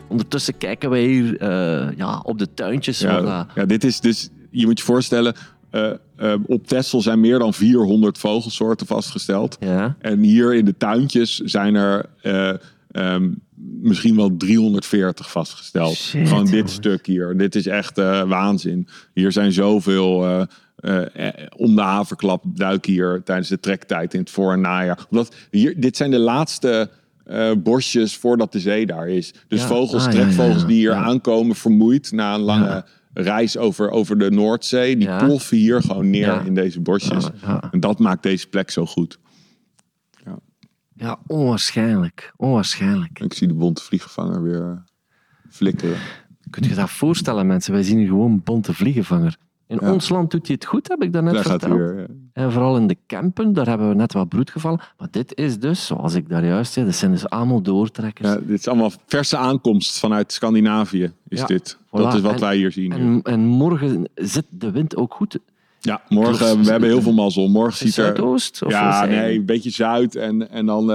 Ondertussen 0.09 0.59
kijken 0.59 0.91
wij 0.91 1.05
hier 1.05 1.37
eh, 1.37 1.97
ja, 1.97 2.21
op 2.23 2.39
de 2.39 2.55
tuintjes. 2.55 2.99
Ja, 2.99 3.47
ja, 3.55 3.65
dit 3.65 3.85
is 3.85 4.01
dus, 4.01 4.31
je 4.51 4.67
moet 4.67 4.79
je 4.79 4.85
voorstellen, 4.85 5.35
eh, 5.71 5.91
eh, 6.17 6.35
op 6.47 6.67
Texel 6.67 7.01
zijn 7.01 7.21
meer 7.21 7.39
dan 7.39 7.55
400 7.55 8.19
vogelsoorten 8.19 8.87
vastgesteld. 8.87 9.57
ja. 9.61 9.97
En 10.01 10.21
hier 10.21 10.55
in 10.55 10.65
de 10.65 10.77
tuintjes 10.77 11.37
zijn 11.37 11.75
er 11.75 12.07
eh, 12.91 13.15
ehm, 13.15 13.31
misschien 13.81 14.17
wel 14.17 14.37
340 14.37 15.31
vastgesteld. 15.31 15.95
Shit, 15.95 16.29
Gewoon 16.29 16.45
dit 16.45 16.71
stuk 16.71 17.07
hier. 17.07 17.37
Dit 17.37 17.55
is 17.55 17.67
echt 17.67 17.99
eh, 17.99 18.23
waanzin. 18.23 18.89
Hier 19.15 19.33
zijn 19.33 19.53
zoveel. 19.53 20.25
eh, 20.27 20.43
eh, 21.27 21.47
om 21.57 21.75
de 21.75 21.81
haverklap 21.83 22.45
duiken 22.47 22.93
hier 22.93 23.21
tijdens 23.25 23.49
de 23.49 23.61
trektijd 23.61 24.15
in 24.15 24.21
het 24.21 24.31
voor- 24.31 24.53
en 24.53 24.61
najaar. 24.61 25.07
Omdat 25.11 25.35
hier, 25.51 25.81
dit 25.81 25.97
zijn 25.97 26.11
de 26.11 26.19
laatste 26.19 26.91
eh, 27.25 27.51
bosjes 27.59 28.17
voordat 28.17 28.53
de 28.53 28.61
zee 28.61 28.87
daar 28.87 29.09
is. 29.09 29.35
Dus 29.49 29.61
Ja. 29.61 29.67
vogels, 29.67 30.05
Ah, 30.05 30.11
trekvogels 30.11 30.55
ja, 30.55 30.61
ja. 30.61 30.67
die 30.67 30.77
hier 30.77 30.93
aankomen, 30.95 31.57
vermoeid 31.57 32.13
na 32.13 32.35
een 32.35 32.41
lange 32.41 32.85
reis 33.15 33.57
over, 33.57 33.91
over 33.91 34.19
de 34.19 34.31
Noordzee, 34.31 34.97
die 34.97 35.17
ploffen 35.17 35.57
hier 35.57 35.83
gewoon 35.83 36.11
neer 36.11 36.43
in 36.47 36.55
deze 36.55 36.81
ja. 36.85 37.69
En 37.71 37.81
dat 37.81 37.99
maakt 37.99 38.23
deze 38.23 38.47
plek 38.49 38.71
zo 38.71 38.87
goed. 38.87 39.19
Ja, 40.99 41.19
onwaarschijnlijk. 41.27 42.33
Onwaarschijnlijk. 42.37 43.21
Ik 43.21 43.35
zie 43.35 43.49
de 43.49 43.55
bonte 43.55 43.83
vliegenvanger 43.83 44.43
weer 44.43 44.83
flikkeren. 45.51 45.97
Kun 46.51 46.69
je 46.69 46.75
dat 46.75 46.91
voorstellen, 46.91 47.47
mensen? 47.47 47.73
Wij 47.73 47.83
zien 47.83 47.99
hier 47.99 48.07
gewoon 48.09 48.41
bonte 48.45 48.75
vliegenvanger. 48.75 49.37
In 49.67 49.79
Ja. 49.81 49.93
ons 49.93 50.09
land 50.09 50.31
doet 50.31 50.47
hij 50.47 50.55
het 50.55 50.65
goed, 50.65 50.89
heb 50.89 51.03
ik 51.03 51.13
daarnet 51.13 51.33
hij 51.35 51.43
verteld. 51.43 51.73
weer. 51.73 51.99
ja. 52.01 52.07
En 52.33 52.53
vooral 52.53 52.77
in 52.77 52.87
de 52.87 52.97
campen, 53.07 53.53
daar 53.53 53.67
hebben 53.67 53.89
we 53.89 53.95
net 53.95 54.13
wat 54.13 54.29
bloed 54.29 54.51
gevallen. 54.51 54.81
Maar 54.99 55.09
dit 55.11 55.35
is 55.37 55.59
dus, 55.59 55.87
zoals 55.87 56.15
ik 56.15 56.29
daar 56.29 56.45
juist 56.45 56.73
zei, 56.73 56.87
dat 56.87 56.95
zijn 56.95 57.11
dus 57.11 57.29
allemaal 57.29 57.63
doortrekkers. 57.63 58.29
Ja, 58.29 58.37
dit 58.37 58.59
is 58.59 58.69
allemaal 58.69 58.93
verse 59.07 59.37
aankomst 59.37 59.99
vanuit 59.99 60.33
Scandinavië, 60.33 61.13
is 61.29 61.45
dit. 61.47 61.79
Dat 61.91 62.15
is 62.15 62.21
wat 62.21 62.33
En- 62.35 62.41
wij 62.41 62.57
hier 62.57 62.73
zien. 62.73 62.93
En, 62.93 63.21
en 63.23 63.41
morgen 63.41 64.09
zit 64.15 64.45
de 64.51 64.71
wind 64.71 64.97
ook 64.97 65.15
goed. 65.15 65.39
Ja, 65.81 66.01
morgen, 66.09 66.37
Klopt. 66.47 66.65
we 66.65 66.71
hebben 66.71 66.89
heel 66.89 67.03
veel 67.03 67.13
mazzel. 67.13 67.49
Morgen 67.49 67.77
ziet 67.79 67.87
er... 67.97 68.05
Zuidoost? 68.05 68.63
Of 68.63 68.71
Ja, 68.71 69.05
nee, 69.05 69.37
een 69.39 69.47
beetje 69.47 69.71
zuid 69.71 70.17
en, 70.17 70.51
en 70.51 70.67
dan 70.67 70.91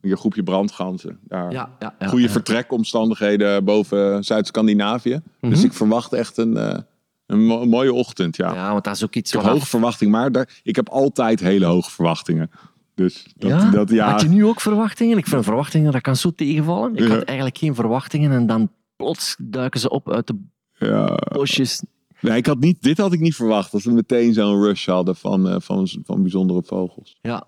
hier 0.00 0.10
een 0.12 0.16
groepje 0.16 0.42
brandganzen. 0.42 1.18
Daar. 1.28 1.52
Ja, 1.52 1.70
ja, 1.78 1.94
ja, 1.98 2.06
Goede 2.06 2.28
vertrekomstandigheden 2.28 3.64
boven 3.64 4.24
Zuid-Scandinavië. 4.24 5.20
Dus 5.40 5.56
Mhm. 5.58 5.66
ik 5.66 5.72
verwacht 5.72 6.12
echt 6.12 6.36
een, 6.36 6.56
eh, 6.56 6.78
een, 7.26 7.44
mo- 7.46 7.60
een 7.62 7.68
mooie 7.68 7.92
ochtend, 7.92 8.36
ja. 8.36 8.54
Ja, 8.54 8.72
want 8.72 8.84
dat 8.84 8.94
is 8.94 9.04
ook 9.04 9.14
iets 9.14 9.32
Ik 9.34 9.40
heb 9.40 9.50
hoge 9.50 9.66
verwachtingen, 9.66 10.12
maar 10.12 10.32
daar, 10.32 10.60
ik 10.62 10.76
heb 10.76 10.88
altijd 10.88 11.40
hele 11.40 11.64
hoge 11.64 11.90
verwachtingen. 11.90 12.50
Dus 12.94 13.26
dat, 13.36 13.50
ja? 13.50 13.70
dat 13.70 13.90
ja. 13.90 14.10
Had 14.10 14.20
je 14.20 14.28
nu 14.28 14.44
ook 14.46 14.60
verwachtingen? 14.60 15.18
Ik 15.18 15.26
vind 15.26 15.44
verwachtingen, 15.44 15.92
dat 15.92 16.00
kan 16.00 16.16
zo 16.16 16.30
tegenvallen. 16.30 16.96
Ik 16.96 17.08
had 17.08 17.22
eigenlijk 17.22 17.58
geen 17.58 17.74
verwachtingen 17.74 18.30
en 18.32 18.46
dan 18.46 18.70
plots 18.96 19.36
duiken 19.38 19.80
ze 19.80 19.88
op 19.90 20.10
uit 20.10 20.26
de 20.26 20.36
ja. 20.78 21.16
bosjes. 21.32 21.82
Nee, 22.22 22.36
ik 22.36 22.46
had 22.46 22.58
niet, 22.58 22.82
dit 22.82 22.98
had 22.98 23.12
ik 23.12 23.20
niet 23.20 23.34
verwacht. 23.34 23.72
Dat 23.72 23.82
we 23.82 23.92
meteen 23.92 24.32
zo'n 24.32 24.62
rush 24.62 24.86
hadden 24.86 25.16
van, 25.16 25.48
eh, 25.48 25.56
van, 25.60 25.88
van 26.04 26.22
bijzondere 26.22 26.62
vogels. 26.62 27.18
Ja. 27.22 27.44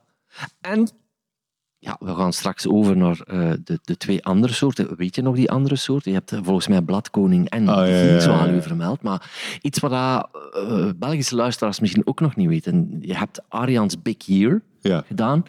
En 0.60 0.88
ja, 1.78 1.96
we 2.00 2.14
gaan 2.14 2.32
straks 2.32 2.68
over 2.68 2.96
naar 2.96 3.20
eh, 3.20 3.52
de, 3.64 3.78
de 3.82 3.96
twee 3.96 4.24
andere 4.24 4.52
soorten. 4.52 4.96
Weet 4.96 5.14
je 5.14 5.22
nog 5.22 5.34
die 5.34 5.50
andere 5.50 5.76
soorten? 5.76 6.10
Je 6.10 6.16
hebt 6.18 6.32
eh, 6.32 6.38
volgens 6.42 6.68
mij 6.68 6.82
bladkoning 6.82 7.48
en 7.48 7.68
Oh, 7.68 7.74
ja, 7.76 7.86
ja. 7.86 8.60
vermeld. 8.62 9.02
Maar 9.02 9.30
iets 9.62 9.78
wat 9.78 9.92
eh, 9.92 10.90
Belgische 10.96 11.34
luisteraars 11.36 11.80
misschien 11.80 12.06
ook 12.06 12.20
nog 12.20 12.36
niet 12.36 12.48
weten. 12.48 12.96
Je 13.00 13.16
hebt 13.16 13.42
Arians 13.48 14.02
Big 14.02 14.16
Year 14.18 14.62
Ja. 14.80 15.02
gedaan. 15.06 15.42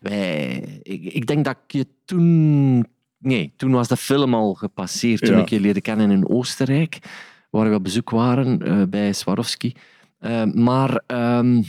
Wij, 0.00 0.54
ik, 0.82 1.02
ik 1.04 1.26
denk 1.26 1.44
dat 1.44 1.56
ik 1.66 1.72
je 1.72 1.86
toen... 2.04 2.86
Nee, 3.18 3.52
toen 3.56 3.70
was 3.72 3.88
de 3.88 3.96
film 3.96 4.34
al 4.34 4.54
gepasseerd. 4.54 5.20
Toen 5.24 5.36
Ja. 5.36 5.40
ik 5.42 5.48
je 5.48 5.60
leerde 5.60 5.80
kennen 5.80 6.10
in 6.10 6.28
Oostenrijk, 6.28 6.98
waar 7.52 7.68
we 7.70 7.74
op 7.76 7.82
bezoek 7.82 8.10
waren 8.10 8.62
eh, 8.62 8.82
bij 8.88 9.12
Swarovski. 9.12 9.72
Eh, 10.18 10.44
maar... 10.44 11.02
ehm, 11.06 11.62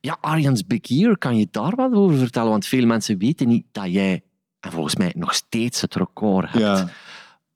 ja, 0.00 0.16
Arjan's 0.20 0.66
Big 0.66 0.80
Year, 0.82 1.18
kan 1.18 1.36
je 1.38 1.48
daar 1.50 1.74
wat 1.76 1.92
over 1.92 2.18
vertellen? 2.18 2.50
Want 2.50 2.66
veel 2.66 2.86
mensen 2.86 3.18
weten 3.18 3.48
niet 3.48 3.64
dat 3.72 3.92
jij, 3.92 4.22
en 4.60 4.72
volgens 4.72 4.96
mij 4.96 5.12
nog 5.16 5.34
steeds 5.34 5.80
het 5.80 5.94
record 5.94 6.50
hebt. 6.50 6.64
Ja. 6.64 6.88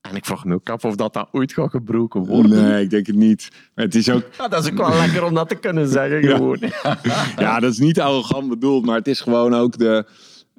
En 0.00 0.16
ik 0.16 0.24
vraag 0.24 0.44
me 0.44 0.54
ook 0.54 0.70
af 0.70 0.84
of 0.84 0.96
dat, 0.96 1.12
dat 1.14 1.28
ooit 1.32 1.52
gaat 1.52 1.70
gebroken 1.70 2.24
worden. 2.26 2.50
Nee, 2.68 2.82
ik 2.82 2.90
denk 2.90 3.06
het 3.06 3.16
niet. 3.16 3.48
Maar 3.74 3.84
het 3.84 3.94
is 3.94 4.10
ook, 4.10 4.24
Ja, 4.38 4.48
dat 4.48 4.64
is 4.64 4.70
ook 4.70 4.76
wel 4.76 4.96
lekker 4.96 5.24
om 5.24 5.34
dat 5.34 5.48
te 5.48 5.54
kunnen 5.54 5.88
zeggen, 5.88 6.22
Ja. 6.22 6.36
gewoon. 6.36 6.58
ja, 7.46 7.60
dat 7.60 7.72
is 7.72 7.78
niet 7.78 8.00
arrogant 8.00 8.48
bedoeld, 8.48 8.86
maar 8.86 8.96
het 8.96 9.08
is 9.08 9.20
gewoon 9.20 9.54
ook 9.54 9.78
de. 9.78 10.06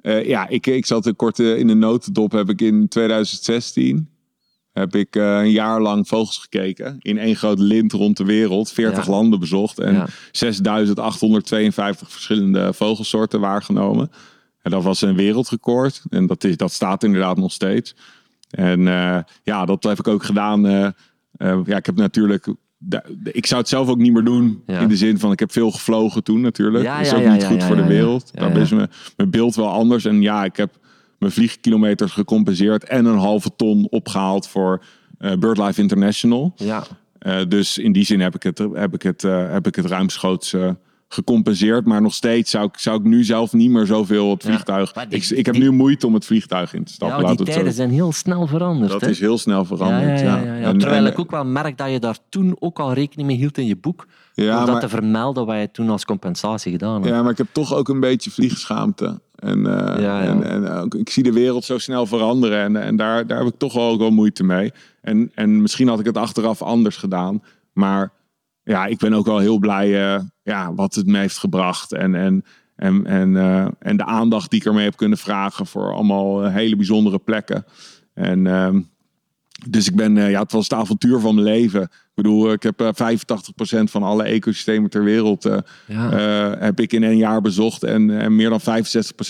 eh, 0.00 0.26
ja, 0.26 0.48
ik, 0.48 0.66
ik 0.66 0.86
zat 0.86 1.06
een 1.06 1.16
korte 1.16 1.56
in 1.58 1.66
de 1.66 1.74
notendop. 1.74 2.32
Heb 2.32 2.48
ik 2.48 2.60
in 2.60 2.88
2016 2.88 4.08
heb 4.74 4.94
ik 4.96 5.16
eh, 5.16 5.22
een 5.38 5.50
jaar 5.50 5.80
lang 5.80 6.08
vogels 6.08 6.38
gekeken 6.38 6.96
in 6.98 7.18
één 7.18 7.36
groot 7.36 7.58
lint 7.58 7.92
rond 7.92 8.16
de 8.16 8.24
wereld, 8.24 8.72
40 8.72 9.04
Ja. 9.04 9.10
landen 9.10 9.40
bezocht 9.40 9.78
en 9.78 9.94
Ja. 9.94 10.06
6852 10.30 12.10
verschillende 12.10 12.72
vogelsoorten 12.72 13.40
waargenomen. 13.40 14.10
En 14.62 14.70
dat 14.70 14.82
was 14.82 15.00
een 15.02 15.16
wereldrecord 15.16 16.02
en 16.10 16.26
dat, 16.26 16.44
is, 16.44 16.56
dat 16.56 16.72
staat 16.72 17.02
inderdaad 17.04 17.36
nog 17.36 17.52
steeds. 17.52 17.94
En 18.50 18.88
eh, 18.88 19.18
ja, 19.42 19.64
dat 19.64 19.82
heb 19.82 19.98
ik 19.98 20.08
ook 20.08 20.24
gedaan. 20.24 20.66
eh, 20.66 20.88
ja, 21.64 21.76
ik 21.76 21.86
heb 21.86 21.96
natuurlijk. 21.96 22.46
Ik 23.24 23.46
zou 23.46 23.60
het 23.60 23.68
zelf 23.70 23.88
ook 23.88 23.98
niet 23.98 24.12
meer 24.12 24.24
doen. 24.24 24.62
Ja. 24.66 24.78
In 24.80 24.88
de 24.88 24.96
zin 24.96 25.18
van, 25.18 25.32
ik 25.32 25.38
heb 25.38 25.52
veel 25.52 25.70
gevlogen 25.70 26.22
toen 26.24 26.40
natuurlijk. 26.40 26.84
Ja, 26.84 26.96
dat 26.98 27.06
is 27.06 27.14
ook 27.14 27.26
niet 27.32 27.44
goed 27.44 27.64
voor 27.64 27.76
de 27.76 27.86
wereld. 27.86 28.30
Daar 28.34 28.56
is 28.56 28.70
mijn, 28.70 28.90
mijn 29.16 29.30
beeld 29.30 29.54
wel 29.54 29.68
anders. 29.70 30.04
En 30.04 30.22
ja, 30.22 30.44
ik 30.44 30.56
heb 30.56 30.78
mijn 31.18 31.32
vliegkilometers 31.32 32.12
gecompenseerd. 32.12 32.84
En 32.84 33.04
een 33.04 33.18
halve 33.18 33.50
ton 33.56 33.86
opgehaald 33.90 34.48
voor 34.48 34.84
eh, 35.18 35.32
BirdLife 35.32 35.80
International. 35.80 36.52
Ja, 36.56 36.84
Eh, 37.18 37.40
dus 37.48 37.78
in 37.78 37.92
die 37.92 38.04
zin 38.04 38.20
heb 38.20 38.34
ik 38.34 38.42
het, 38.42 38.58
heb 38.72 38.94
ik 38.94 39.02
het, 39.02 39.24
eh, 39.24 39.50
heb 39.52 39.66
ik 39.66 39.74
het 39.74 39.86
ruimschoots 39.86 40.56
gecompenseerd. 41.14 41.84
Maar 41.86 42.02
nog 42.02 42.14
steeds 42.14 42.50
zou 42.50 42.64
ik, 42.64 42.78
zou 42.78 42.98
ik 42.98 43.04
nu 43.04 43.24
zelf 43.24 43.52
niet 43.52 43.70
meer 43.70 43.86
zoveel 43.86 44.30
het 44.30 44.42
vliegtuig... 44.42 44.92
Die- 44.92 45.04
ik, 45.08 45.28
ik 45.30 45.46
heb 45.46 45.54
die- 45.54 45.64
nu 45.64 45.70
moeite 45.70 46.06
om 46.06 46.14
het 46.14 46.24
vliegtuig 46.24 46.74
in 46.74 46.84
te 46.84 46.92
stappen. 46.92 47.26
ja 47.28 47.34
die 47.34 47.46
tijden 47.46 47.72
zijn 47.72 47.90
heel 47.90 48.12
snel 48.12 48.46
veranderd. 48.46 48.90
dat 48.92 49.00
hè? 49.00 49.08
is 49.08 49.20
heel 49.20 49.38
snel 49.38 49.64
veranderd. 49.64 50.20
ja, 50.20 50.36
ja, 50.38 50.54
ja. 50.54 50.54
En- 50.54 50.78
Terwijl 50.78 51.04
en- 51.04 51.12
ik 51.12 51.18
ook 51.18 51.30
wel 51.30 51.44
merk 51.44 51.78
dat 51.78 51.90
je 51.90 51.98
daar 51.98 52.16
toen 52.28 52.56
ook 52.58 52.78
al 52.78 52.92
rekening 52.92 53.28
mee 53.28 53.36
hield 53.36 53.58
in 53.58 53.66
je 53.66 53.76
boek. 53.76 54.06
Ja, 54.34 54.52
om 54.52 54.64
dat 54.64 54.72
maar- 54.72 54.80
te 54.80 54.88
vermelden 54.88 55.46
wat 55.46 55.56
je 55.58 55.68
toen 55.72 55.90
als 55.90 56.04
compensatie 56.04 56.72
gedaan 56.72 56.94
hebt. 57.02 57.14
Ja, 57.14 57.22
maar 57.22 57.30
ik 57.30 57.38
heb 57.38 57.46
toch 57.52 57.74
ook 57.74 57.88
een 57.88 58.00
beetje 58.00 58.30
vliegschaamte. 58.30 59.20
En, 59.34 59.66
eh, 59.66 60.02
Ja, 60.02 60.22
ja. 60.22 60.28
en, 60.28 60.42
en 60.70 60.88
ik 60.98 61.10
zie 61.10 61.22
de 61.22 61.32
wereld 61.32 61.64
zo 61.64 61.78
snel 61.78 62.06
veranderen. 62.06 62.58
En, 62.62 62.76
en 62.82 62.96
daar, 62.96 63.26
daar 63.26 63.38
heb 63.38 63.46
ik 63.46 63.58
toch 63.58 63.72
wel, 63.72 63.90
ook 63.90 63.98
wel 63.98 64.10
moeite 64.10 64.44
mee. 64.44 64.72
En, 65.00 65.30
en 65.34 65.62
misschien 65.62 65.88
had 65.88 65.98
ik 66.00 66.06
het 66.06 66.16
achteraf 66.16 66.62
anders 66.62 66.96
gedaan. 66.96 67.42
Maar 67.72 68.12
ja, 68.64 68.86
ik 68.86 68.98
ben 68.98 69.12
ook 69.14 69.26
wel 69.26 69.38
heel 69.38 69.58
blij 69.58 70.14
eh, 70.14 70.20
ja, 70.42 70.74
wat 70.74 70.94
het 70.94 71.06
me 71.06 71.18
heeft 71.18 71.38
gebracht. 71.38 71.92
En, 71.92 72.14
en, 72.14 72.44
en, 72.76 73.06
en, 73.06 73.36
eh, 73.36 73.66
en 73.78 73.96
de 73.96 74.04
aandacht 74.04 74.50
die 74.50 74.60
ik 74.60 74.66
ermee 74.66 74.84
heb 74.84 74.96
kunnen 74.96 75.18
vragen 75.18 75.66
voor 75.66 75.92
allemaal 75.92 76.44
eh, 76.44 76.52
hele 76.52 76.76
bijzondere 76.76 77.18
plekken. 77.18 77.64
En 78.14 78.46
ehm, 78.46 78.80
dus 79.68 79.88
ik 79.88 79.96
ben, 79.96 80.14
ja, 80.14 80.40
het 80.42 80.52
was 80.52 80.68
het 80.68 80.78
avontuur 80.78 81.20
van 81.20 81.34
mijn 81.34 81.46
leven. 81.46 81.82
Ik 81.82 82.22
bedoel, 82.22 82.52
ik 82.52 82.62
heb 82.62 82.80
eh 82.80 82.88
85% 82.92 83.90
van 83.90 84.02
alle 84.02 84.22
ecosystemen 84.22 84.90
ter 84.90 85.04
wereld 85.04 85.48
Ja. 85.86 86.10
heb 86.58 86.80
ik 86.80 86.92
in 86.92 87.02
een 87.02 87.16
jaar 87.16 87.40
bezocht. 87.40 87.82
En, 87.82 88.20
en 88.20 88.36
meer 88.36 88.50
dan 88.50 88.60
65% 88.60 88.64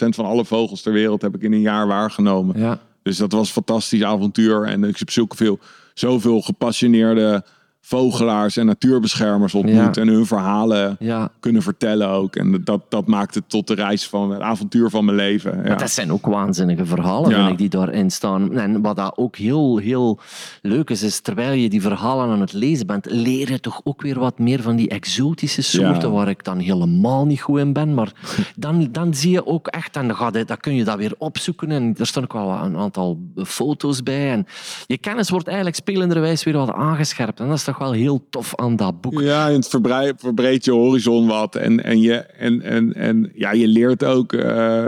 van 0.08 0.24
alle 0.24 0.44
vogels 0.44 0.82
ter 0.82 0.92
wereld 0.92 1.22
heb 1.22 1.34
ik 1.34 1.42
in 1.42 1.52
een 1.52 1.60
jaar 1.60 1.86
waargenomen. 1.86 2.58
ja. 2.60 2.80
Dus 3.04 3.16
dat 3.16 3.32
was 3.32 3.46
een 3.46 3.52
fantastisch 3.52 4.02
avontuur. 4.02 4.64
En 4.64 4.84
ik 4.84 4.98
heb 4.98 5.10
zoveel, 5.10 5.58
zoveel 5.94 6.40
gepassioneerde 6.40 7.44
vogelaars 7.86 8.56
en 8.56 8.66
natuurbeschermers 8.66 9.54
ontmoet. 9.54 9.94
Ja. 9.94 10.02
En 10.02 10.08
hun 10.08 10.26
verhalen 10.26 10.96
ja. 10.98 11.30
kunnen 11.40 11.62
vertellen 11.62 12.08
ook. 12.08 12.36
En 12.36 12.60
dat, 12.64 12.80
dat 12.88 13.06
maakt 13.06 13.34
het 13.34 13.48
tot 13.48 13.66
de 13.66 13.74
reis 13.74 14.06
van 14.06 14.30
het 14.30 14.40
avontuur 14.40 14.90
van 14.90 15.04
mijn 15.04 15.16
leven. 15.16 15.62
Ja. 15.64 15.74
Dat 15.74 15.90
zijn 15.90 16.12
ook 16.12 16.26
waanzinnige 16.26 16.86
verhalen, 16.86 17.32
vind 17.32 17.48
ik, 17.48 17.58
die 17.58 17.68
daarin 17.68 18.10
staan. 18.10 18.58
En 18.58 18.82
wat 18.82 18.96
dat 18.96 19.16
ook 19.16 19.36
heel, 19.36 19.76
heel 19.76 20.18
leuk 20.62 20.90
is, 20.90 21.02
is 21.02 21.20
terwijl 21.20 21.52
je 21.52 21.68
die 21.68 21.82
verhalen 21.82 22.28
aan 22.28 22.40
het 22.40 22.52
lezen 22.52 22.86
bent, 22.86 23.10
leer 23.10 23.50
je 23.50 23.60
toch 23.60 23.80
ook 23.84 24.02
weer 24.02 24.18
wat 24.18 24.38
meer 24.38 24.62
van 24.62 24.76
die 24.76 24.88
exotische 24.88 25.62
soorten, 25.62 26.12
waar 26.12 26.28
ik 26.28 26.44
dan 26.44 26.58
helemaal 26.58 27.26
niet 27.26 27.40
goed 27.40 27.58
in 27.58 27.72
ben. 27.72 27.94
Maar 27.94 28.12
dan, 28.56 28.88
dan 28.92 29.14
zie 29.14 29.30
je 29.30 29.46
ook 29.46 29.66
echt, 29.66 29.96
en 29.96 30.08
dan 30.46 30.56
kun 30.60 30.74
je 30.74 30.84
dat 30.84 30.96
weer 30.96 31.14
opzoeken. 31.18 31.70
En 31.70 31.94
er 31.98 32.06
staan 32.06 32.22
ook 32.22 32.32
wel 32.32 32.50
een 32.50 32.76
aantal 32.76 33.18
foto's 33.36 34.02
bij. 34.02 34.30
En 34.30 34.46
je 34.86 34.98
kennis 34.98 35.30
wordt 35.30 35.46
eigenlijk 35.46 35.76
spelenderwijs 35.76 36.44
weer 36.44 36.56
wat 36.56 36.72
aangescherpt. 36.72 37.40
En 37.40 37.46
dat 37.48 37.56
is 37.56 37.64
toch 37.64 37.73
wel 37.78 37.92
heel 37.92 38.26
tof 38.30 38.56
aan 38.56 38.76
dat 38.76 39.00
boek. 39.00 39.20
Ja, 39.20 39.48
en 39.48 39.54
het 39.54 39.68
verbreedt 40.18 40.64
je 40.64 40.70
horizon 40.72 41.26
wat. 41.26 41.56
En, 41.56 41.84
en, 41.84 42.00
je, 42.00 42.14
en, 42.16 42.62
en, 42.62 42.94
en 42.94 43.30
ja, 43.34 43.52
je 43.52 43.68
leert 43.68 44.04
ook. 44.04 44.32
eh, 44.32 44.84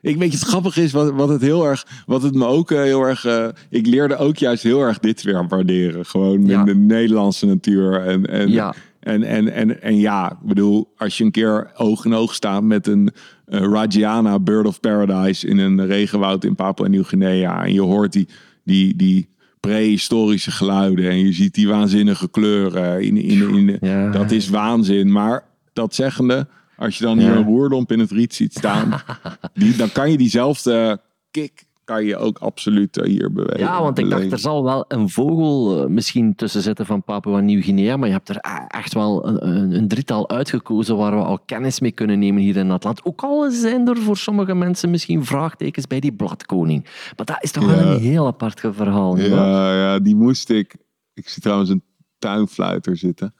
ik 0.00 0.16
weet 0.16 0.32
je, 0.32 0.38
het 0.38 0.46
grappige 0.48 0.82
is 0.82 0.92
wat, 0.92 1.10
wat 1.12 1.28
het 1.28 1.40
heel 1.40 1.64
erg, 1.66 1.86
wat 2.06 2.22
het 2.22 2.34
me 2.34 2.46
ook 2.46 2.70
eh, 2.70 2.82
heel 2.82 3.02
erg. 3.02 3.24
eh, 3.24 3.46
ik 3.70 3.86
leerde 3.86 4.16
ook 4.16 4.36
juist 4.36 4.62
heel 4.62 4.80
erg 4.80 4.98
dit 4.98 5.22
weer 5.22 5.46
waarderen. 5.48 6.06
Gewoon 6.06 6.46
Ja. 6.46 6.58
in 6.60 6.64
de 6.64 6.74
Nederlandse 6.74 7.46
natuur. 7.46 8.00
En, 8.06 8.26
en, 8.26 8.50
Ja. 8.50 8.74
en, 9.00 9.22
en, 9.22 9.52
en, 9.52 9.82
en 9.82 9.96
ja, 9.98 10.30
ik 10.30 10.46
bedoel, 10.48 10.92
als 10.96 11.18
je 11.18 11.24
een 11.24 11.30
keer 11.30 11.70
oog 11.76 12.04
in 12.04 12.14
oog 12.14 12.34
staat 12.34 12.62
met 12.62 12.86
een 12.86 13.10
Rajiana 13.46 14.38
Bird 14.38 14.66
of 14.66 14.80
Paradise 14.80 15.46
in 15.46 15.58
een 15.58 15.86
regenwoud 15.86 16.44
in 16.44 16.54
Papua 16.54 16.86
Nieuw-Guinea. 16.88 17.64
En 17.64 17.72
je 17.72 17.80
hoort 17.82 18.12
die, 18.12 18.28
die, 18.64 18.96
die 18.96 19.28
prehistorische 19.68 20.50
geluiden 20.50 21.10
en 21.10 21.18
je 21.18 21.32
ziet 21.32 21.54
die 21.54 21.68
waanzinnige 21.68 22.28
kleuren. 22.30 23.02
In, 23.02 23.16
in, 23.16 23.54
in, 23.54 23.78
Ja. 23.80 24.10
Dat 24.10 24.30
is 24.30 24.48
waanzin. 24.48 25.12
Maar 25.12 25.44
dat 25.72 25.94
zeggende, 25.94 26.46
als 26.76 26.98
je 26.98 27.04
dan 27.04 27.18
Ja. 27.18 27.22
hier 27.26 27.36
een 27.36 27.44
roerdomp 27.44 27.92
in 27.92 27.98
het 27.98 28.10
riet 28.10 28.34
ziet 28.34 28.52
staan, 28.54 29.02
die, 29.54 29.76
dan 29.76 29.92
kan 29.92 30.10
je 30.10 30.16
diezelfde 30.16 31.00
kick 31.30 31.64
kan 31.88 32.04
je 32.04 32.16
ook 32.16 32.38
absoluut 32.38 32.96
eh, 32.96 33.06
hier 33.06 33.32
bewegen. 33.32 33.58
Ja, 33.58 33.82
want 33.82 33.98
ik 33.98 34.10
dacht, 34.10 34.32
er 34.32 34.38
zal 34.38 34.64
wel 34.64 34.84
een 34.88 35.08
vogel 35.08 35.82
eh, 35.82 35.88
misschien 35.88 36.34
tussen 36.34 36.62
zitten 36.62 36.86
van 36.86 37.02
Papua 37.02 37.40
Nieuw-Guinea, 37.40 37.96
maar 37.96 38.06
je 38.08 38.14
hebt 38.14 38.28
er 38.28 38.36
e- 38.36 38.66
echt 38.68 38.94
wel 38.94 39.26
een, 39.26 39.46
een, 39.48 39.72
een 39.72 39.88
drietal 39.88 40.30
uitgekozen 40.30 40.96
waar 40.96 41.16
we 41.16 41.22
al 41.24 41.38
kennis 41.38 41.80
mee 41.80 41.92
kunnen 41.92 42.18
nemen 42.18 42.42
hier 42.42 42.56
in 42.56 42.68
dat 42.68 42.84
land. 42.84 43.04
Ook 43.04 43.22
al 43.22 43.50
zijn 43.50 43.88
er 43.88 43.96
voor 43.96 44.16
sommige 44.16 44.54
mensen 44.54 44.90
misschien 44.90 45.24
vraagtekens 45.24 45.86
bij 45.86 46.00
die 46.00 46.12
bladkoning. 46.12 46.82
Maar 47.16 47.26
dat 47.26 47.38
is 47.40 47.50
toch 47.50 47.66
wel 47.66 47.78
een 47.78 48.00
heel 48.00 48.26
apart 48.26 48.60
verhaal. 48.60 49.16
Ja, 49.18 49.74
ja, 49.74 49.98
die 49.98 50.16
moest 50.16 50.50
ik. 50.50 50.76
Ik 51.14 51.28
zie 51.28 51.42
trouwens 51.42 51.70
een 51.70 51.82
tuinfluiter 52.18 52.96
zitten, 52.96 53.34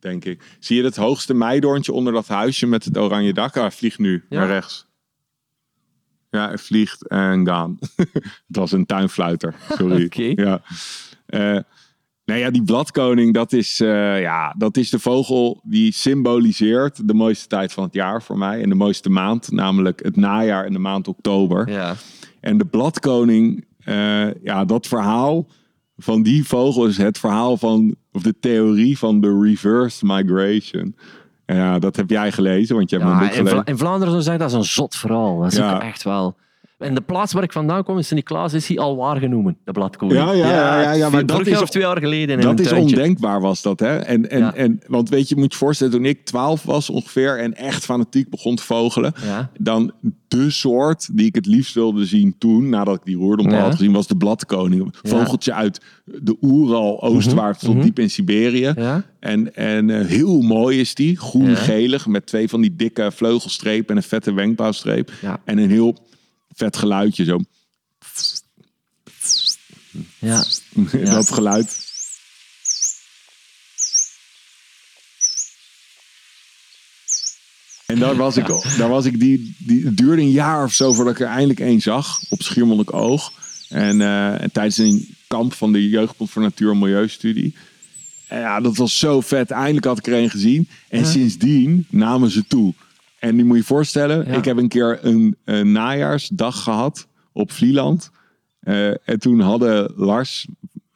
denk 0.00 0.24
ik. 0.24 0.56
Zie 0.58 0.76
je 0.76 0.84
het 0.84 0.96
hoogste 0.96 1.34
meidoorntje 1.34 1.92
onder 1.92 2.12
dat 2.12 2.28
huisje 2.28 2.66
met 2.66 2.84
het 2.84 2.98
oranje 2.98 3.32
dak? 3.32 3.56
Ah, 3.56 3.62
hij 3.62 3.70
vliegt 3.70 3.98
nu 3.98 4.24
Ja. 4.28 4.38
naar 4.38 4.48
rechts. 4.48 4.87
Ja, 6.30 6.48
hij 6.48 6.58
vliegt 6.58 7.08
en 7.08 7.46
gaan. 7.46 7.78
het 8.46 8.56
was 8.56 8.72
een 8.72 8.86
tuinfluiter, 8.86 9.54
sorry. 9.68 10.08
Ja. 10.34 10.62
Eh, 11.26 11.58
Nou 12.24 12.40
ja, 12.40 12.50
die 12.50 12.62
bladkoning, 12.64 13.34
dat 13.34 13.52
is, 13.52 13.80
eh, 13.80 14.20
ja, 14.20 14.54
dat 14.58 14.76
is 14.76 14.90
de 14.90 14.98
vogel 14.98 15.60
die 15.64 15.92
symboliseert 15.92 17.08
de 17.08 17.14
mooiste 17.14 17.46
tijd 17.46 17.72
van 17.72 17.84
het 17.84 17.94
jaar 17.94 18.22
voor 18.22 18.38
mij. 18.38 18.62
En 18.62 18.68
de 18.68 18.74
mooiste 18.74 19.10
maand, 19.10 19.50
namelijk 19.50 20.02
het 20.02 20.16
najaar 20.16 20.64
en 20.64 20.72
de 20.72 20.78
maand 20.78 21.08
oktober. 21.08 21.70
Ja. 21.70 21.94
En 22.40 22.58
de 22.58 22.64
bladkoning, 22.64 23.64
eh, 23.78 24.34
ja, 24.42 24.64
dat 24.64 24.86
verhaal 24.86 25.48
van 25.96 26.22
die 26.22 26.44
vogel 26.44 26.86
is 26.86 26.96
het 26.96 27.18
verhaal 27.18 27.56
van, 27.56 27.96
of 28.12 28.22
de 28.22 28.38
theorie 28.40 28.98
van 28.98 29.20
de 29.20 29.40
reverse 29.42 30.06
migration. 30.06 30.96
Ja, 31.56 31.78
dat 31.78 31.96
heb 31.96 32.10
jij 32.10 32.32
gelezen, 32.32 32.76
want 32.76 32.90
je 32.90 32.96
hebt 32.96 33.08
mijn 33.08 33.20
Ja, 33.22 33.26
in, 33.28 33.34
Vla- 33.34 33.48
gelezen. 33.48 33.64
in 33.64 33.78
Vlaanderen 33.78 34.10
zou 34.12 34.22
zeggen 34.22 34.40
dat 34.42 34.50
is 34.50 34.56
een 34.56 34.64
zot 34.74 34.96
verhaal. 34.96 35.38
Dat 35.40 35.52
is 35.52 35.58
Ja. 35.58 35.74
ook 35.74 35.82
echt 35.82 36.02
wel. 36.02 36.36
En 36.78 36.94
de 36.94 37.00
plaats 37.00 37.32
waar 37.32 37.42
ik 37.42 37.52
vandaan 37.52 37.84
kom, 37.84 37.96
in 37.96 38.04
Sint-Niklaas, 38.04 38.52
is 38.52 38.68
hij 38.68 38.78
al 38.78 38.96
waar 38.96 39.16
genomen, 39.16 39.56
de 39.64 39.72
bladkoning. 39.72 40.18
Ja, 40.18 40.32
ja, 40.32 40.50
ja, 40.50 40.80
ja, 40.80 40.92
ja, 40.92 41.08
maar 41.08 41.26
dat 41.26 41.46
is 41.46 41.60
of 41.62 41.70
twee 41.70 41.82
jaar 41.82 41.98
geleden 41.98 42.40
Dat 42.40 42.60
is 42.60 42.72
ondenkbaar 42.72 43.40
was 43.40 43.62
dat, 43.62 43.80
hè? 43.80 43.96
En, 43.96 44.30
en, 44.30 44.38
Ja. 44.38 44.54
en, 44.54 44.80
want 44.86 45.08
weet 45.08 45.28
je, 45.28 45.36
moet 45.36 45.52
je 45.52 45.58
voorstellen, 45.58 45.92
toen 45.92 46.04
ik 46.04 46.24
12 46.24 46.62
was 46.62 46.90
ongeveer 46.90 47.38
en 47.38 47.54
echt 47.54 47.84
fanatiek 47.84 48.30
begon 48.30 48.56
te 48.56 48.62
vogelen, 48.62 49.12
Ja. 49.24 49.50
dan 49.58 49.92
de 50.28 50.50
soort 50.50 51.08
die 51.16 51.26
ik 51.26 51.34
het 51.34 51.46
liefst 51.46 51.74
wilde 51.74 52.04
zien 52.04 52.34
toen, 52.38 52.68
nadat 52.68 52.94
ik 52.94 53.04
die 53.04 53.16
roerdomp 53.16 53.50
Ja. 53.50 53.60
had 53.60 53.74
gezien, 53.74 53.92
was 53.92 54.06
de 54.06 54.16
bladkoning. 54.16 54.94
Vogeltje 55.02 55.52
uit 55.52 55.80
de 56.04 56.36
Oeral, 56.42 57.02
oostwaarts 57.02 57.64
tot 57.64 57.74
mhm. 57.74 57.82
diep 57.82 57.98
in 57.98 58.10
Siberië. 58.10 58.74
En, 59.20 59.54
en 59.54 59.90
eh, 59.90 60.06
heel 60.06 60.40
mooi 60.40 60.80
is 60.80 60.94
die, 60.94 61.16
groen-gelig, 61.16 62.06
met 62.06 62.26
twee 62.26 62.48
van 62.48 62.60
die 62.60 62.76
dikke 62.76 63.10
vleugelstrepen 63.12 63.88
en 63.88 63.96
een 63.96 64.02
vette 64.02 64.32
wenkbrauwstreep. 64.32 65.12
En 65.44 65.58
een 65.58 65.70
heel 65.70 65.96
vet 66.58 66.76
geluidje 66.76 67.24
zo. 67.24 67.38
Ja. 70.18 70.44
dat 71.14 71.32
geluid. 71.32 71.86
En 77.86 77.98
daar 77.98 78.16
was 78.16 78.36
ik, 78.36 78.46
daar 78.78 78.88
was 78.88 79.04
ik 79.04 79.20
die, 79.20 79.54
die, 79.58 79.84
het 79.84 79.96
duurde 79.96 80.22
een 80.22 80.30
jaar 80.30 80.64
of 80.64 80.72
zo 80.72 80.92
voordat 80.92 81.14
ik 81.14 81.20
er 81.20 81.26
eindelijk 81.26 81.60
één 81.60 81.80
zag 81.80 82.20
op 82.28 82.42
Schiermonnikoog. 82.42 83.32
En, 83.68 84.00
eh, 84.00 84.42
en 84.42 84.52
tijdens 84.52 84.78
een 84.78 85.16
kamp 85.26 85.52
van 85.52 85.72
de 85.72 85.88
Jeugdbond 85.88 86.30
voor 86.30 86.42
Natuur- 86.42 86.70
en 86.70 86.78
Milieustudie. 86.78 87.54
En 88.26 88.40
ja, 88.40 88.60
dat 88.60 88.76
was 88.76 88.98
zo 88.98 89.20
vet. 89.20 89.50
Eindelijk 89.50 89.86
had 89.86 89.98
ik 89.98 90.06
er 90.06 90.12
één 90.12 90.30
gezien. 90.30 90.68
En 90.88 91.06
sindsdien 91.06 91.86
namen 91.90 92.30
ze 92.30 92.46
toe. 92.46 92.74
En 93.18 93.36
nu 93.36 93.44
moet 93.44 93.52
je 93.56 93.60
je 93.60 93.66
voorstellen, 93.68 94.26
Ja. 94.26 94.32
ik 94.36 94.44
heb 94.44 94.56
een 94.56 94.68
keer 94.68 94.98
een, 95.02 95.36
een 95.44 95.72
najaarsdag 95.72 96.62
gehad 96.62 97.06
op 97.32 97.52
Vlieland. 97.52 98.10
Eh, 98.60 98.88
en 98.88 99.18
toen 99.18 99.40
hadden 99.40 99.92
Lars 99.96 100.46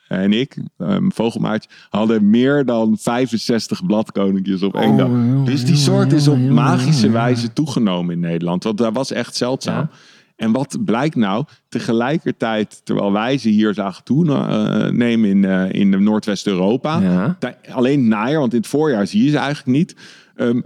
en 0.08 0.32
ik, 0.32 0.56
um, 0.78 1.12
vogelmaatje, 1.12 1.68
hadden 1.90 2.30
meer 2.30 2.64
dan 2.64 2.96
65 3.00 3.86
bladkoninkjes 3.86 4.62
op 4.62 4.74
één 4.74 4.90
Oh, 4.90 4.96
dag. 4.96 5.44
Dus 5.44 5.64
die 5.64 5.76
soort 5.76 6.12
is 6.12 6.28
op 6.28 6.38
magische 6.38 7.10
wijze 7.10 7.52
toegenomen 7.52 8.14
in 8.14 8.20
Nederland. 8.20 8.64
Want 8.64 8.78
dat 8.78 8.92
was 8.92 9.10
echt 9.12 9.36
zeldzaam. 9.36 9.74
Ja. 9.90 9.90
En 10.36 10.52
wat 10.52 10.78
blijkt 10.84 11.14
nou? 11.16 11.44
Tegelijkertijd, 11.68 12.80
terwijl 12.84 13.12
wij 13.12 13.38
ze 13.38 13.48
hier 13.48 13.74
zagen 13.74 14.04
toenemen 14.04 15.28
in, 15.30 15.44
eh, 15.44 15.72
in 15.80 16.02
Noordwest-Europa. 16.02 17.00
Ja. 17.00 17.36
Tij- 17.38 17.56
Alleen 17.70 18.08
najaar, 18.08 18.38
want 18.40 18.52
in 18.52 18.58
het 18.58 18.68
voorjaar 18.68 19.06
zie 19.06 19.24
je 19.24 19.30
ze 19.30 19.36
eigenlijk 19.38 19.78
niet. 19.78 19.96
ehm, 20.36 20.60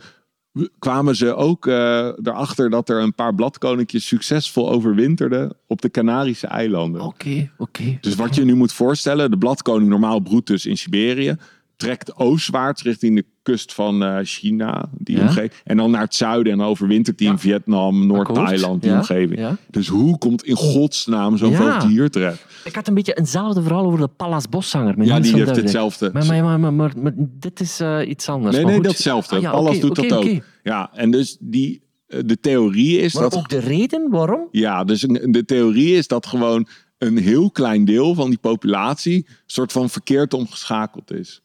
kwamen 0.79 1.17
ze 1.17 1.35
ook 1.35 1.67
eh, 1.67 2.09
erachter 2.23 2.71
dat 2.71 2.89
er 2.89 3.03
een 3.03 3.15
paar 3.15 3.35
bladkoninkjes 3.35 4.07
succesvol 4.07 4.71
overwinterden 4.71 5.57
op 5.67 5.81
de 5.81 5.91
Canarische 5.91 6.47
eilanden. 6.47 7.01
Oké, 7.01 7.51
oké. 7.59 7.99
Dus 8.01 8.15
wat 8.15 8.35
je 8.35 8.45
nu 8.45 8.55
moet 8.55 8.73
voorstellen, 8.73 9.31
de 9.31 9.39
bladkoning 9.39 9.89
normaal 9.89 10.21
broedt 10.21 10.47
dus 10.47 10.67
in 10.67 10.77
Siberië. 10.77 11.37
Trekt 11.77 12.17
oostwaarts 12.17 12.83
richting 12.83 13.17
de 13.17 13.25
kust 13.47 13.75
van 13.75 14.03
eh, 14.03 14.19
China, 14.23 14.89
die 14.99 15.17
Ja. 15.17 15.23
omgeving. 15.23 15.53
En 15.65 15.77
dan 15.77 15.91
naar 15.91 16.01
het 16.01 16.15
zuiden 16.15 16.53
en 16.53 16.61
overwintert 16.61 17.19
die 17.19 17.29
in 17.29 17.39
Vietnam, 17.39 18.07
Noord-Thailand, 18.07 18.83
die 18.83 18.91
Ja, 18.91 18.97
omgeving. 18.97 19.57
Dus 19.71 19.89
hoe 19.89 20.19
komt 20.19 20.45
in 20.45 20.57
godsnaam 20.57 21.37
zo'n 21.37 21.55
vogeltje 21.55 21.89
hier 21.89 22.11
terecht? 22.11 22.45
Ik 22.65 22.75
had 22.75 22.89
een 22.89 22.95
beetje 22.95 23.15
eenzelfde 23.15 23.63
verhaal 23.63 23.85
over 23.85 23.99
de 23.99 24.09
Pallas 24.09 24.49
Boszanger. 24.49 25.05
Ja, 25.05 25.21
die 25.21 25.35
heeft 25.35 25.57
hetzelfde. 25.57 26.11
Maar, 26.13 26.27
maar, 26.27 26.61
maar, 26.61 26.73
maar, 26.73 26.93
maar, 27.03 27.13
dit 27.17 27.61
is 27.61 27.81
eh, 27.81 28.09
iets 28.09 28.29
anders. 28.29 28.55
Nee, 28.55 28.65
Maar 28.65 28.73
nee, 28.73 28.83
datzelfde. 28.83 29.37
Ah, 29.37 29.51
Pallas 29.53 29.77
oké, 29.77 29.87
doet 29.87 29.97
dat 29.97 30.13
ook. 30.13 30.41
Ja, 30.63 30.91
en 30.95 31.11
dus 31.11 31.37
die, 31.41 31.83
eh, 32.07 32.21
de 32.25 32.41
theorie 32.41 32.99
is 32.99 33.15
Maar 33.15 33.23
dat... 33.23 33.37
ook 33.37 33.49
de 33.49 33.59
reden 33.59 34.11
waarom? 34.11 34.49
Ja, 34.51 34.85
dus 34.85 35.01
de 35.25 35.45
theorie 35.47 35.97
is 35.97 36.07
dat 36.07 36.27
gewoon 36.27 36.67
een 36.99 37.19
heel 37.19 37.51
klein 37.51 37.85
deel 37.85 38.15
van 38.15 38.29
die 38.29 38.39
populatie 38.39 39.27
soort 39.47 39.73
van 39.73 39.91
verkeerd 39.91 40.35
omgeschakeld 40.35 41.13
is. 41.13 41.43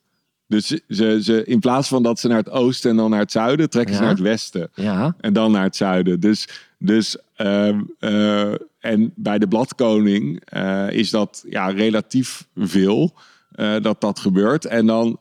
Dus 0.52 0.68
ze, 0.90 1.20
ze, 1.24 1.44
in 1.46 1.60
plaats 1.60 1.88
van 1.88 2.04
dat 2.04 2.20
ze 2.20 2.28
naar 2.28 2.38
het 2.38 2.50
oosten 2.50 2.90
en 2.90 2.96
dan 2.96 3.10
naar 3.10 3.20
het 3.20 3.32
zuiden, 3.32 3.70
trekken 3.70 3.96
ze 3.96 4.02
naar 4.02 4.10
het 4.10 4.20
westen 4.20 4.70
Ja. 4.76 5.16
en 5.20 5.34
dan 5.34 5.52
naar 5.52 5.64
het 5.64 5.76
zuiden. 5.76 6.20
Dus, 6.20 6.48
dus 6.80 7.18
ehm, 7.36 7.80
eh, 8.00 8.52
en 8.80 9.14
bij 9.16 9.40
de 9.40 9.48
bladkoning 9.48 10.42
eh, 10.46 10.90
is 10.90 11.10
dat 11.10 11.44
ja, 11.50 11.68
relatief 11.70 12.48
veel 12.56 13.14
eh, 13.52 13.74
dat 13.82 14.02
dat 14.02 14.20
gebeurt. 14.20 14.66
En 14.66 14.86
dan, 14.86 15.18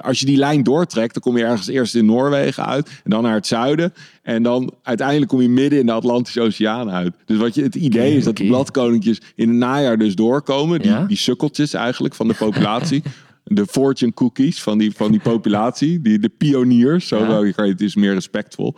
als 0.00 0.20
je 0.20 0.26
die 0.26 0.36
lijn 0.36 0.62
doortrekt, 0.62 1.14
dan 1.14 1.22
kom 1.22 1.36
je 1.36 1.44
ergens 1.44 1.66
eerst 1.68 1.94
in 1.94 2.06
Noorwegen 2.06 2.66
uit 2.66 2.88
en 3.04 3.10
dan 3.10 3.22
naar 3.22 3.34
het 3.34 3.46
zuiden. 3.46 3.92
En 4.22 4.42
dan 4.42 4.72
uiteindelijk 4.82 5.28
kom 5.28 5.40
je 5.40 5.48
midden 5.48 5.78
in 5.78 5.86
de 5.86 5.92
Atlantische 5.92 6.40
Oceaan 6.40 6.90
uit. 6.90 7.14
Dus 7.24 7.38
wat 7.38 7.54
je, 7.54 7.62
het 7.62 7.74
idee 7.74 8.16
is 8.16 8.24
dat 8.24 8.36
die 8.36 8.46
oké. 8.46 8.54
bladkoninkjes 8.54 9.20
in 9.34 9.48
het 9.48 9.56
najaar 9.58 9.98
dus 9.98 10.14
doorkomen. 10.14 10.80
Die, 10.80 10.90
Ja. 10.90 11.04
die 11.04 11.16
sukkeltjes 11.16 11.74
eigenlijk 11.74 12.14
van 12.14 12.28
de 12.28 12.34
populatie. 12.34 13.02
de 13.48 13.66
fortune 13.66 14.12
cookies 14.14 14.62
van 14.62 14.78
die, 14.78 14.92
van 14.94 15.10
die 15.10 15.20
populatie. 15.32 16.00
Die, 16.00 16.18
de 16.18 16.28
pioniers, 16.28 17.08
zo 17.08 17.18
Ja. 17.18 17.52
kan 17.52 17.66
je- 17.66 17.72
het 17.72 17.80
is 17.80 17.94
meer 17.94 18.12
respectvol. 18.14 18.74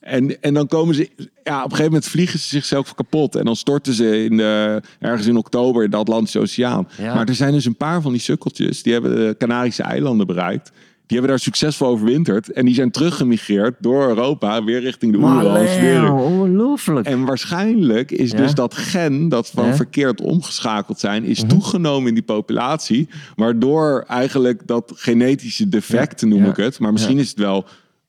En, 0.00 0.40
en 0.42 0.54
dan 0.54 0.66
komen 0.66 0.94
ze, 0.94 1.08
ja, 1.42 1.56
op 1.58 1.64
een 1.64 1.70
gegeven 1.70 1.84
moment 1.84 2.04
vliegen 2.06 2.38
ze 2.38 2.46
zichzelf 2.48 2.94
kapot. 2.94 3.34
En 3.36 3.44
dan 3.44 3.56
storten 3.56 3.94
ze 3.94 4.24
in 4.24 4.36
de, 4.36 4.82
ergens 4.98 5.26
in 5.26 5.36
oktober 5.36 5.84
in 5.84 5.90
de 5.90 5.96
Atlantische 5.96 6.38
Oceaan. 6.40 6.88
Ja. 6.98 7.14
Maar 7.14 7.28
er 7.28 7.34
zijn 7.34 7.52
dus 7.52 7.64
een 7.64 7.76
paar 7.76 8.02
van 8.02 8.12
die 8.12 8.20
sukkeltjes, 8.20 8.82
die 8.82 8.92
hebben 8.92 9.14
de 9.16 9.34
Canarische 9.38 9.82
eilanden 9.82 10.26
bereikt. 10.26 10.72
Die 11.06 11.20
hebben 11.20 11.36
daar 11.36 11.38
succesvol 11.44 11.88
overwinterd. 11.88 12.52
En 12.52 12.64
die 12.64 12.74
zijn 12.74 12.90
teruggemigreerd 12.90 13.74
door 13.78 14.08
Europa 14.08 14.64
weer 14.64 14.80
richting 14.80 15.12
de 15.12 15.18
Oeral. 15.18 15.56
en 15.56 15.68
Siberië. 15.68 16.08
ongelooflijk. 16.08 17.06
En 17.06 17.24
waarschijnlijk 17.24 18.10
is 18.10 18.30
Ja. 18.30 18.36
dus 18.36 18.54
dat 18.54 18.74
gen 18.74 19.28
dat 19.28 19.50
van 19.50 19.66
Ja. 19.66 19.74
verkeerd 19.74 20.20
omgeschakeld 20.20 21.00
zijn, 21.00 21.24
is 21.24 21.38
Mhm. 21.40 21.48
toegenomen 21.48 22.08
in 22.08 22.14
die 22.14 22.22
populatie. 22.22 23.08
Waardoor 23.34 24.04
eigenlijk 24.08 24.66
dat 24.66 24.92
genetische 24.94 25.68
defect, 25.68 26.20
Ja. 26.20 26.26
noem 26.26 26.44
ik 26.44 26.56
het. 26.56 26.78
Maar 26.78 26.92
misschien 26.92 27.18
is 27.18 27.28
het 27.28 27.38
wel. 27.38 27.64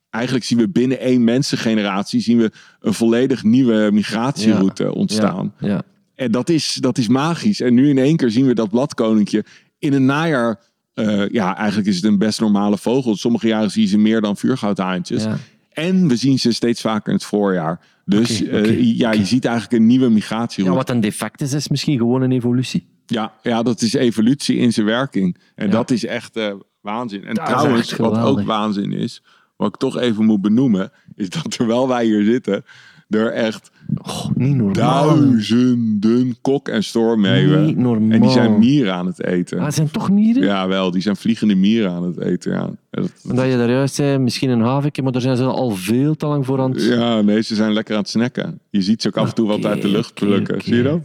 Eigenlijk 0.10 0.46
zien 0.46 0.58
we 0.58 0.70
binnen 0.70 1.00
één 1.00 1.24
mensengeneratie 1.24 2.22
zien 2.22 2.38
we 2.38 2.52
een 2.80 2.94
volledig 2.94 3.44
nieuwe 3.44 3.89
migratieroute 3.94 4.94
ontstaan. 4.96 5.54
Ja, 5.60 5.68
ja. 5.68 5.82
En 6.16 6.32
dat 6.32 6.50
is, 6.50 6.74
dat 6.80 6.98
is 6.98 7.08
magisch. 7.08 7.60
En 7.62 7.74
nu 7.74 7.89
in 7.89 7.98
één 7.98 8.16
keer 8.18 8.30
zien 8.32 8.46
we 8.46 8.54
dat 8.54 8.70
bladkoninkje 8.70 9.46
in 9.80 9.94
een 9.94 10.06
najaar. 10.06 10.60
Eh, 10.94 11.30
ja, 11.30 11.58
eigenlijk 11.58 11.88
is 11.88 11.96
het 11.96 12.06
een 12.06 12.18
best 12.18 12.39
normale 12.39 12.78
vogel. 12.78 13.16
Sommige 13.16 13.48
jaren 13.48 13.72
zie 13.72 13.82
je 13.82 13.88
ze 13.88 13.98
meer 13.98 14.22
dan 14.22 14.38
vuurgoudhaantjes. 14.38 15.24
Ja. 15.24 15.38
En 15.70 16.08
we 16.08 16.16
zien 16.16 16.39
ze 16.39 16.52
steeds 16.52 16.82
vaker 16.82 17.08
in 17.08 17.14
het 17.14 17.24
voorjaar. 17.24 17.80
Dus 18.06 18.44
eh, 18.44 18.98
ja, 18.98 19.12
je 19.12 19.26
ziet 19.26 19.46
eigenlijk 19.46 19.82
een 19.82 19.88
nieuwe 19.88 20.10
migratieroute. 20.10 20.72
Ja, 20.80 20.86
wat 20.86 20.96
een 20.96 21.02
defect 21.02 21.41
is, 21.41 21.54
is 21.54 21.68
misschien 21.68 21.98
gewoon 21.98 22.22
een 22.22 22.32
evolutie. 22.32 22.88
Ja, 23.06 23.34
ja, 23.41 23.64
dat 23.64 23.82
is 23.82 23.94
evolutie 23.94 24.58
in 24.58 24.74
zijn 24.74 24.86
werking. 24.86 25.38
En 25.56 25.66
Ja. 25.66 25.72
dat 25.72 25.91
is 25.91 26.06
echt 26.06 26.36
eh, 26.36 26.54
waanzin. 26.82 27.26
En 27.26 27.36
Dat 27.36 27.46
trouwens, 27.46 27.96
wat 27.96 28.18
ook 28.18 28.41
waanzin 28.41 28.91
is, 28.91 29.24
wat 29.56 29.68
ik 29.68 29.76
toch 29.76 29.98
even 29.98 30.26
moet 30.26 30.41
benoemen, 30.41 30.91
is 31.16 31.30
dat 31.30 31.52
terwijl 31.52 31.88
wij 31.88 32.06
hier 32.06 32.24
zitten, 32.24 32.66
er 33.10 33.32
echt 33.32 33.72
Oh, 34.02 34.26
niet 34.36 34.56
normaal. 34.56 35.08
duizenden 35.18 36.36
kok- 36.41 36.68
en 36.68 36.84
stormmeeuwen. 36.84 37.66
Niet 37.66 37.78
normaal. 37.78 38.12
En 38.12 38.22
die 38.22 38.30
zijn 38.30 38.60
mieren 38.60 38.94
aan 38.94 39.06
het 39.06 39.24
eten. 39.24 39.60
Ah, 39.60 39.66
het 39.66 39.74
zijn 39.74 39.91
toch 39.91 40.10
mieren? 40.12 40.44
Ja, 40.44 40.68
wel, 40.68 40.91
die 40.91 41.02
zijn 41.02 41.16
vliegende 41.16 41.56
mieren 41.56 41.91
aan 41.91 42.04
het 42.04 42.20
eten. 42.20 42.52
Ja, 42.52 42.70
dat, 42.89 43.12
Dat 43.24 43.46
je 43.46 43.58
daar 43.58 43.70
juist 43.70 43.96
zei, 43.96 44.18
misschien 44.18 44.50
een 44.50 44.62
havikje, 44.62 45.02
maar 45.04 45.12
daar 45.12 45.22
zijn 45.22 45.38
ze 45.38 45.44
al 45.44 45.70
veel 45.70 46.16
te 46.16 46.26
lang 46.26 46.46
voor 46.46 46.60
aan 46.60 46.72
het... 46.72 46.84
ja 46.84 47.22
nee, 47.22 47.41
ze 47.41 47.56
zijn 47.56 47.74
lekker 47.74 47.96
aan 47.96 48.02
het 48.02 48.10
snacken. 48.10 48.60
Je 48.70 48.82
ziet 48.82 49.02
ze 49.02 49.08
ook 49.08 49.18
af 49.18 49.28
en 49.30 49.36
toe 49.36 49.48
wat 49.48 49.66
uit 49.66 49.82
de 49.82 49.88
lucht 49.89 50.14
plukken. 50.14 50.62
Zie 50.62 50.76
je 50.76 50.84
dat? 50.84 51.00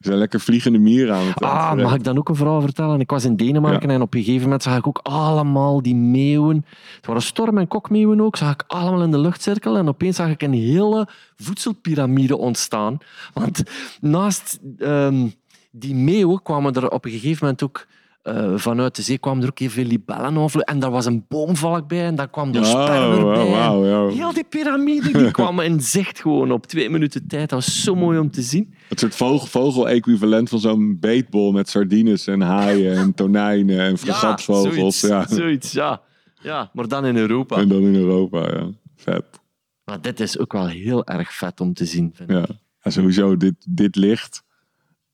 Ze 0.00 0.06
zijn 0.06 0.18
lekker 0.18 0.40
vliegende 0.40 0.78
mieren 0.78 1.14
aan 1.14 1.26
het 1.26 1.40
Ah, 1.42 1.74
mag 1.74 1.94
ik 1.94 2.04
dan 2.04 2.18
ook 2.18 2.28
een 2.28 2.34
verhaal 2.34 2.60
vertellen? 2.60 3.00
Ik 3.00 3.10
was 3.10 3.24
in 3.24 3.36
Denemarken 3.36 3.88
Ja. 3.88 3.94
en 3.94 4.02
op 4.02 4.14
een 4.14 4.22
gegeven 4.22 4.42
moment 4.42 4.62
zag 4.62 4.76
ik 4.76 4.86
ook 4.86 5.00
allemaal 5.02 5.82
die 5.82 5.94
meeuwen. 5.94 6.64
Het 6.96 7.06
waren 7.06 7.22
storm- 7.22 7.58
en 7.58 7.68
kokmeeuwen 7.68 8.20
ook. 8.20 8.36
Zag 8.36 8.52
ik 8.52 8.64
allemaal 8.66 9.02
in 9.02 9.10
de 9.10 9.18
luchtcirkel 9.18 9.76
en 9.76 9.88
opeens 9.88 10.16
zag 10.16 10.28
ik 10.28 10.42
een 10.42 10.52
hele 10.52 11.08
voedselpiramide 11.36 12.36
ontstaan. 12.36 12.98
Want 13.34 13.62
naast 14.00 14.58
ehm, 14.78 15.28
die 15.70 15.94
meeuwen 15.94 16.42
kwamen 16.42 16.74
er 16.74 16.90
op 16.90 17.04
een 17.04 17.10
gegeven 17.10 17.38
moment 17.40 17.62
ook 17.62 17.86
eh, 18.22 18.52
vanuit 18.56 18.96
de 18.96 19.02
zee 19.02 19.18
kwamen 19.18 19.42
er 19.42 19.48
ook 19.48 19.58
heel 19.58 19.68
veel 19.68 19.84
libellen 19.84 20.36
over. 20.36 20.60
En 20.60 20.78
daar 20.78 20.90
was 20.90 21.06
een 21.06 21.24
boomvalk 21.28 21.88
bij 21.88 22.04
en 22.06 22.14
daar 22.14 22.30
kwam 22.30 22.52
de 22.52 22.58
Oh, 22.58 22.64
sperwer 22.64 23.24
bij. 23.24 23.50
wauw, 23.50 23.50
wauw, 23.50 24.08
ja. 24.08 24.14
Heel 24.14 24.32
die 24.32 24.44
piramide 24.44 25.12
die 25.12 25.30
kwam 25.30 25.60
in 25.60 25.80
zicht 25.80 26.20
gewoon 26.20 26.52
op 26.52 26.66
twee 26.66 26.90
minuten 26.90 27.26
tijd. 27.26 27.48
Dat 27.50 27.64
was 27.64 27.82
zo 27.82 27.94
mooi 27.94 28.18
om 28.18 28.30
te 28.30 28.42
zien. 28.42 28.74
Het 28.88 29.00
soort 29.00 29.14
vogel, 29.14 29.46
vogel-equivalent 29.46 30.48
van 30.48 30.58
zo'n 30.60 30.96
beetbol 31.00 31.52
met 31.52 31.68
sardines 31.68 32.26
en 32.26 32.40
haaien 32.40 32.96
en 32.96 33.14
tonijnen 33.14 33.78
en 33.80 33.98
fregatvogels. 33.98 35.00
zoiets, 35.00 35.00
Ja, 35.00 35.26
zoiets, 35.36 35.72
ja. 35.72 36.00
ja. 36.42 36.70
Maar 36.72 36.88
dan 36.88 37.04
in 37.06 37.16
Europa. 37.16 37.56
En 37.56 37.68
dan 37.68 37.82
in 37.82 37.94
Europa, 37.94 38.38
ja. 38.38 38.68
Vet. 38.96 39.24
Maar 39.84 40.00
dit 40.00 40.20
is 40.20 40.38
ook 40.38 40.52
wel 40.52 40.66
heel 40.66 41.06
erg 41.06 41.32
vet 41.34 41.60
om 41.60 41.74
te 41.74 41.84
zien. 41.84 42.10
Vind 42.14 42.30
ik. 42.30 42.36
Ja. 42.36 42.44
Ja, 42.82 42.90
sowieso, 42.90 43.36
dit, 43.36 43.54
dit 43.68 43.96
licht, 43.96 44.42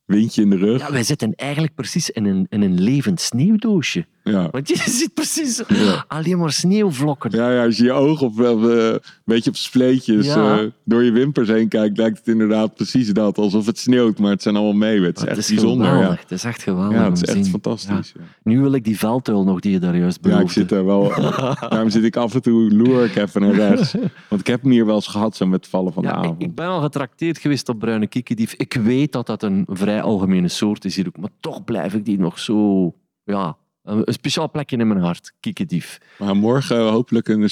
windje 0.07 0.43
in 0.43 0.51
de 0.51 0.57
rug. 0.57 0.81
Ja, 0.81 0.93
wij 0.93 1.03
zitten 1.03 1.35
eigenlijk 1.35 1.75
precies 1.75 2.11
in 2.11 2.25
een, 2.25 2.47
in 2.49 2.63
een 2.63 2.81
levend 2.81 3.21
sneeuwdoosje. 3.21 4.07
Ja. 4.33 4.49
Want 4.51 4.69
je 4.69 4.77
ziet 5.01 5.15
precies 5.15 5.63
Ja. 5.69 6.05
alleen 6.09 6.39
maar 6.39 6.53
sneeuwvlokken. 6.53 7.31
Ja, 7.31 7.51
ja, 7.51 7.65
als 7.65 7.77
je 7.77 7.85
je 7.85 7.93
oog 7.93 8.23
op, 8.23 8.41
eh, 8.41 8.51
een 8.51 9.01
beetje 9.25 9.51
op 9.51 9.57
spleetjes 9.57 10.27
Ja. 10.27 10.59
eh, 10.59 10.67
door 10.85 11.03
je 11.05 11.11
wimpers 11.11 11.49
heen 11.49 11.69
kijkt, 11.69 11.97
lijkt 11.97 12.19
het 12.19 12.27
inderdaad 12.29 12.75
precies 12.75 13.13
dat. 13.13 13.39
Alsof 13.39 13.67
het 13.67 13.79
sneeuwt, 13.79 14.19
maar 14.19 14.31
het 14.31 14.43
zijn 14.43 14.57
allemaal 14.57 14.73
mee. 14.89 15.01
Het 15.03 15.17
is 15.17 15.21
Maar 15.23 15.29
echt 15.29 15.37
het 15.37 15.49
is 15.49 15.55
bijzonder. 15.61 15.87
geweldig. 15.87 16.21
Het 16.21 16.31
is 16.31 16.45
echt 16.45 16.63
geweldig 16.63 16.99
ja, 16.99 17.05
het 17.05 17.13
is 17.17 17.23
echt 17.23 17.33
zien. 17.33 17.45
fantastisch. 17.45 18.13
Nu 18.43 18.61
wil 18.61 18.73
ik 18.73 18.85
die 18.85 18.99
veldtuil 18.99 19.45
nog 19.45 19.61
die 19.61 19.73
je 19.73 19.79
daar 19.79 19.97
juist 19.97 20.19
Ja, 20.23 20.29
ik 20.31 20.35
beloofde. 20.37 20.61
zit 20.61 20.71
er 20.71 20.85
wel. 20.87 21.13
daarom 21.69 21.91
zit 21.91 22.05
ik 22.05 22.17
af 22.17 22.35
en 22.35 22.43
toe 22.43 22.71
loer 22.75 23.05
ik 23.05 23.17
even 23.17 23.41
naar 23.41 23.55
rechts. 23.55 23.93
Want 24.29 24.41
ik 24.41 24.47
heb 24.47 24.63
hem 24.63 24.71
hier 24.71 24.87
wel 24.87 24.95
eens 24.95 25.07
gehad 25.07 25.37
zo 25.37 25.47
met 25.47 25.61
het 25.61 25.69
vallen 25.71 25.93
van 25.93 26.03
de 26.03 26.09
ik, 26.09 26.15
avond. 26.15 26.43
ik 26.43 26.55
ben 26.55 26.67
al 26.67 26.81
getrakteerd 26.81 27.39
geweest 27.39 27.69
op 27.69 27.79
bruine 27.79 28.07
kiekendief. 28.07 28.53
Ik 28.55 28.75
weet 28.75 29.13
dat 29.13 29.27
dat 29.27 29.43
een 29.43 29.65
vrij 29.69 30.03
algemene 30.03 30.49
soort 30.49 30.85
is 30.85 30.97
hier 30.97 31.07
ook, 31.07 31.19
maar 31.19 31.31
toch 31.41 31.65
blijf 31.65 31.95
ik 31.95 32.05
die 32.05 32.19
nog 32.19 32.39
zo... 32.39 32.93
Ja, 33.25 33.57
een, 33.87 34.13
speciaal 34.13 34.51
plekje 34.51 34.77
in 34.77 34.89
mijn 34.89 35.01
hart, 35.01 35.33
kiekendief. 35.41 35.99
Maar 36.19 36.37
morgen 36.37 36.89
hopelijk 36.91 37.29
een 37.29 37.51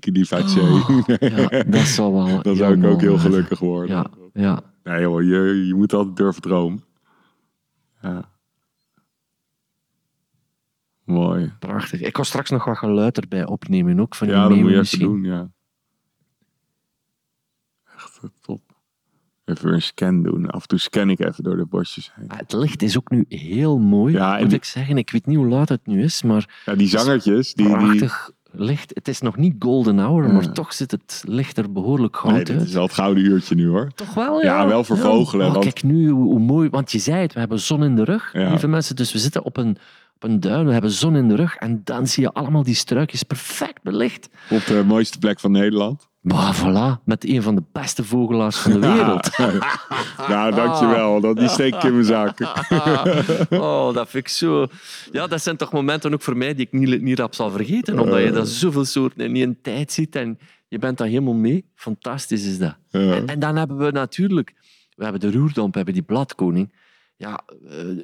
die 0.00 0.32
uit 0.32 0.50
zee. 0.50 0.82
Ja, 1.30 1.62
dat 1.76 1.86
zal 1.86 2.12
wel 2.12 2.42
Dan 2.42 2.56
zou 2.56 2.78
ik 2.78 2.84
ook 2.84 3.00
heel 3.00 3.18
gelukkig 3.18 3.58
worden. 3.58 3.96
Ja, 3.96 4.10
ja. 4.32 4.60
Nee 4.84 5.00
joh, 5.00 5.22
je, 5.22 5.66
je 5.66 5.74
moet 5.74 5.92
altijd 5.92 6.16
durven 6.16 6.42
dromen. 6.42 6.84
Ja. 8.02 8.28
Mooi. 11.04 11.52
Prachtig. 11.58 12.00
Ik 12.00 12.16
ga 12.16 12.22
straks 12.22 12.50
nog 12.50 12.64
wat 12.64 12.78
geluid 12.78 13.18
erbij 13.18 13.46
opnemen, 13.46 14.00
ook 14.00 14.14
van 14.14 14.26
die 14.26 14.36
Ja, 14.36 14.48
dat 14.48 14.56
moet 14.56 14.70
je 14.70 14.78
even 14.78 14.98
doen, 14.98 15.24
ja. 15.24 15.50
Echt 17.94 18.18
eh, 18.22 18.28
top. 18.40 18.65
Even 19.46 19.72
een 19.72 19.82
scan 19.82 20.22
doen. 20.22 20.50
Af 20.50 20.62
en 20.62 20.68
toe 20.68 20.78
scan 20.78 21.10
ik 21.10 21.20
even 21.20 21.44
door 21.44 21.56
de 21.56 21.66
bosjes 21.66 22.12
heen. 22.14 22.28
Ah, 22.28 22.38
Het 22.38 22.52
licht 22.52 22.82
is 22.82 22.96
ook 22.96 23.10
nu 23.10 23.24
heel 23.28 23.78
mooi, 23.78 24.14
Ja, 24.14 24.38
moet 24.38 24.48
die- 24.48 24.58
ik 24.58 24.64
zeggen. 24.64 24.98
Ik 24.98 25.10
weet 25.10 25.26
niet 25.26 25.36
hoe 25.36 25.46
laat 25.46 25.68
het 25.68 25.86
nu 25.86 26.02
is, 26.02 26.22
maar 26.22 26.60
Ja, 26.64 26.74
die 26.74 26.88
zangertjes, 26.88 27.54
die... 27.54 27.66
die 27.66 27.76
prachtig 27.76 28.30
licht. 28.50 28.90
Het 28.94 29.08
is 29.08 29.20
nog 29.20 29.36
niet 29.36 29.54
golden 29.58 29.98
hour, 29.98 30.26
Ja. 30.26 30.32
maar 30.32 30.52
toch 30.52 30.72
zit 30.72 30.90
het 30.90 31.22
licht 31.28 31.56
er 31.58 31.72
behoorlijk 31.72 32.16
goud 32.16 32.32
nee, 32.32 32.56
uit. 32.56 32.66
is 32.66 32.72
wel 32.72 32.82
het 32.82 32.92
gouden 32.92 33.24
uurtje 33.24 33.54
nu 33.54 33.68
hoor. 33.68 33.90
Toch 33.94 34.14
wel, 34.14 34.42
ja. 34.42 34.60
Ja, 34.60 34.66
wel 34.68 34.84
voor 34.84 34.96
vogelen, 34.98 35.46
Oh, 35.46 35.52
want- 35.52 35.64
Kijk 35.64 35.82
nu 35.82 36.08
hoe, 36.10 36.24
hoe 36.24 36.38
mooi, 36.38 36.68
want 36.68 36.92
je 36.92 36.98
zei 36.98 37.20
het, 37.20 37.32
we 37.32 37.38
hebben 37.38 37.60
zon 37.60 37.84
in 37.84 37.96
de 37.96 38.04
rug, 38.04 38.30
Ja. 38.32 38.48
lieve 38.48 38.68
mensen. 38.68 38.96
Dus 38.96 39.12
we 39.12 39.18
zitten 39.18 39.44
op 39.44 39.56
een, 39.56 39.76
op 40.16 40.22
een 40.22 40.40
duin, 40.40 40.66
we 40.66 40.72
hebben 40.72 40.90
zon 40.90 41.16
in 41.16 41.28
de 41.28 41.34
rug 41.34 41.56
en 41.56 41.80
dan 41.84 42.06
zie 42.06 42.22
je 42.22 42.32
allemaal 42.32 42.62
die 42.62 42.74
struikjes 42.74 43.22
perfect 43.22 43.82
belicht. 43.82 44.28
Op 44.50 44.66
de 44.66 44.84
mooiste 44.86 45.18
plek 45.18 45.40
van 45.40 45.50
Nederland. 45.50 46.08
Bah, 46.20 46.54
voilà, 46.54 47.04
met 47.04 47.24
een 47.24 47.42
van 47.42 47.54
de 47.54 47.62
beste 47.72 48.04
vogelaars 48.04 48.56
van 48.56 48.72
de 48.72 48.78
wereld. 48.92 49.38
nou, 50.28 50.54
dankjewel. 50.54 51.20
Dat, 51.20 51.36
die 51.36 51.48
steek 51.48 51.74
ik 51.74 51.82
in 51.82 51.92
mijn 51.92 52.04
zak. 52.04 52.40
oh, 53.50 53.94
dat 53.94 54.08
vind 54.08 54.24
ik 54.24 54.28
zo... 54.28 54.66
Ja, 55.12 55.26
dat 55.26 55.42
zijn 55.42 55.56
toch 55.56 55.72
momenten 55.72 56.12
ook 56.12 56.22
voor 56.22 56.36
mij 56.36 56.54
die 56.54 56.66
ik 56.66 56.72
niet, 56.72 57.02
niet 57.02 57.18
rap 57.18 57.34
zal 57.34 57.50
vergeten. 57.50 57.98
Omdat 57.98 58.22
je 58.22 58.30
dat 58.30 58.48
zoveel 58.48 58.84
soorten 58.84 59.24
in 59.24 59.36
één 59.36 59.58
tijd 59.62 59.92
ziet 59.92 60.16
en 60.16 60.38
je 60.68 60.78
bent 60.78 60.98
daar 60.98 61.08
helemaal 61.08 61.34
mee. 61.34 61.70
Fantastisch 61.74 62.46
is 62.46 62.58
dat. 62.58 62.76
Ja. 62.88 63.14
En, 63.14 63.26
en 63.26 63.38
dan 63.38 63.56
hebben 63.56 63.76
we 63.76 63.90
natuurlijk... 63.90 64.54
We 64.94 65.02
hebben 65.02 65.20
de 65.20 65.32
roerdomp, 65.32 65.70
we 65.70 65.76
hebben 65.76 65.94
die 65.94 66.02
bladkoning. 66.02 66.72
Ja, 67.18 67.40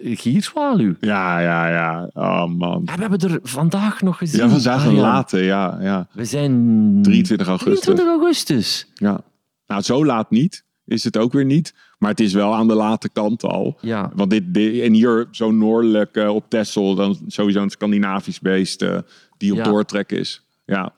uh, 0.02 0.16
gierzwaluw. 0.18 0.94
Ja, 1.00 1.40
ja, 1.40 1.68
ja. 1.68 2.10
Oh 2.14 2.44
man. 2.46 2.82
En 2.86 2.94
we 2.94 3.00
hebben 3.00 3.18
er 3.18 3.38
vandaag 3.42 4.00
nog 4.02 4.18
gezien. 4.18 4.40
Ja, 4.40 4.48
we 4.54 4.60
zagen 4.60 4.86
Ah, 5.04 5.22
een 5.30 5.38
ja. 5.44 5.76
ja, 5.78 5.78
ja. 5.80 6.08
We 6.12 6.24
zijn... 6.24 6.98
23 7.02 7.46
augustus. 7.46 7.80
23 7.80 8.06
augustus. 8.20 8.86
Ja. 8.94 9.20
Nou, 9.66 9.82
zo 9.82 10.04
laat 10.04 10.30
niet. 10.30 10.64
Is 10.84 11.04
het 11.04 11.16
ook 11.16 11.32
weer 11.32 11.44
niet. 11.44 11.74
Maar 11.98 12.10
het 12.10 12.20
is 12.20 12.32
wel 12.32 12.54
aan 12.54 12.68
de 12.68 12.74
late 12.74 13.08
kant 13.08 13.42
al. 13.44 13.78
Ja. 13.80 14.10
Want 14.14 14.30
dit, 14.30 14.54
dit- 14.54 14.82
en 14.82 14.92
hier 14.92 15.28
zo 15.30 15.50
noordelijk 15.50 16.16
op 16.16 16.44
Texel, 16.48 16.94
dan 16.94 17.18
sowieso 17.26 17.62
een 17.62 17.70
Scandinavisch 17.70 18.40
beest 18.40 18.82
eh, 18.82 18.98
die 19.36 19.52
op 19.52 19.58
Ja. 19.58 19.64
doortrek 19.64 20.12
is. 20.12 20.46
Ja. 20.64 20.92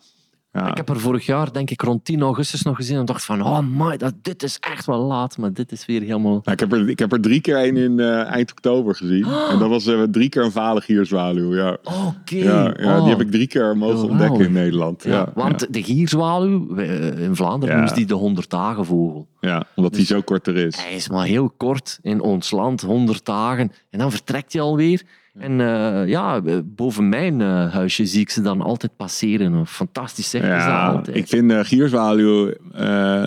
Ja. 0.54 0.70
Ik 0.70 0.76
heb 0.76 0.88
er 0.88 1.00
vorig 1.00 1.26
jaar, 1.26 1.52
denk 1.52 1.70
ik, 1.70 1.82
rond 1.82 2.04
10 2.04 2.20
augustus 2.22 2.62
nog 2.62 2.76
gezien 2.76 2.96
en 2.98 3.04
dacht 3.04 3.24
van, 3.24 3.42
oh 3.42 3.58
my, 3.58 3.96
dat, 3.96 4.14
dit 4.22 4.42
is 4.42 4.56
echt 4.60 4.86
wel 4.86 5.00
laat, 5.00 5.38
maar 5.38 5.52
dit 5.52 5.72
is 5.72 5.86
weer 5.86 6.00
helemaal... 6.00 6.40
Ik, 6.44 6.60
heb 6.60 6.72
er, 6.72 6.88
ik 6.88 6.98
heb 6.98 7.12
er 7.12 7.20
drie 7.20 7.40
keer 7.40 7.56
één 7.56 7.76
in 7.76 8.00
eh, 8.00 8.24
eind 8.32 8.50
oktober 8.50 8.94
gezien. 8.94 9.26
En 9.50 9.58
dat 9.58 9.68
was 9.68 9.86
eh, 9.86 10.02
drie 10.02 10.28
keer 10.28 10.44
een 10.44 10.52
vale 10.52 10.80
gierzwaluw. 10.80 11.54
Ja. 11.54 11.76
Oké. 11.84 12.36
Ja, 12.36 12.74
ja, 12.78 12.96
Oh. 12.96 13.00
die 13.02 13.10
heb 13.10 13.20
ik 13.20 13.30
drie 13.30 13.46
keer 13.46 13.76
mogen 13.76 14.08
ontdekken 14.08 14.44
in 14.44 14.52
Nederland. 14.52 15.02
Ja, 15.02 15.32
want 15.34 15.72
de 15.72 15.82
gierzwaluw, 15.82 16.76
eh, 16.76 17.18
in 17.18 17.36
Vlaanderen 17.36 17.74
noemen 17.74 17.88
ze 17.88 17.94
die 17.94 18.06
de 18.06 18.14
100 18.14 18.50
dagen 18.50 18.84
vogel. 18.84 19.26
ja. 19.40 19.64
omdat 19.74 19.94
die 19.94 20.06
zo 20.06 20.20
korter 20.20 20.56
is. 20.56 20.76
Hij 20.76 20.94
is 20.94 21.08
maar 21.08 21.26
heel 21.26 21.50
kort 21.56 21.98
in 22.02 22.20
ons 22.20 22.50
land, 22.50 22.80
100 22.80 23.24
dagen. 23.24 23.72
En 23.90 23.98
dan 23.98 24.10
vertrekt 24.10 24.52
hij 24.52 24.62
alweer. 24.62 25.02
En 25.38 25.60
eh, 25.60 26.08
ja, 26.08 26.40
boven 26.64 27.08
mijn 27.08 27.40
eh, 27.40 27.72
huisje 27.72 28.06
zie 28.06 28.20
ik 28.20 28.30
ze 28.30 28.40
dan 28.40 28.60
altijd 28.60 28.96
passeren. 28.96 29.66
Fantastisch 29.66 30.30
zeg 30.30 30.42
is 30.42 30.48
dat 30.48 30.56
Ja, 30.58 30.86
altijd. 30.88 31.16
ik 31.16 31.28
vind 31.28 31.48
de 31.50 31.64
gierzwaluw 31.64 32.50
eh, 32.72 33.26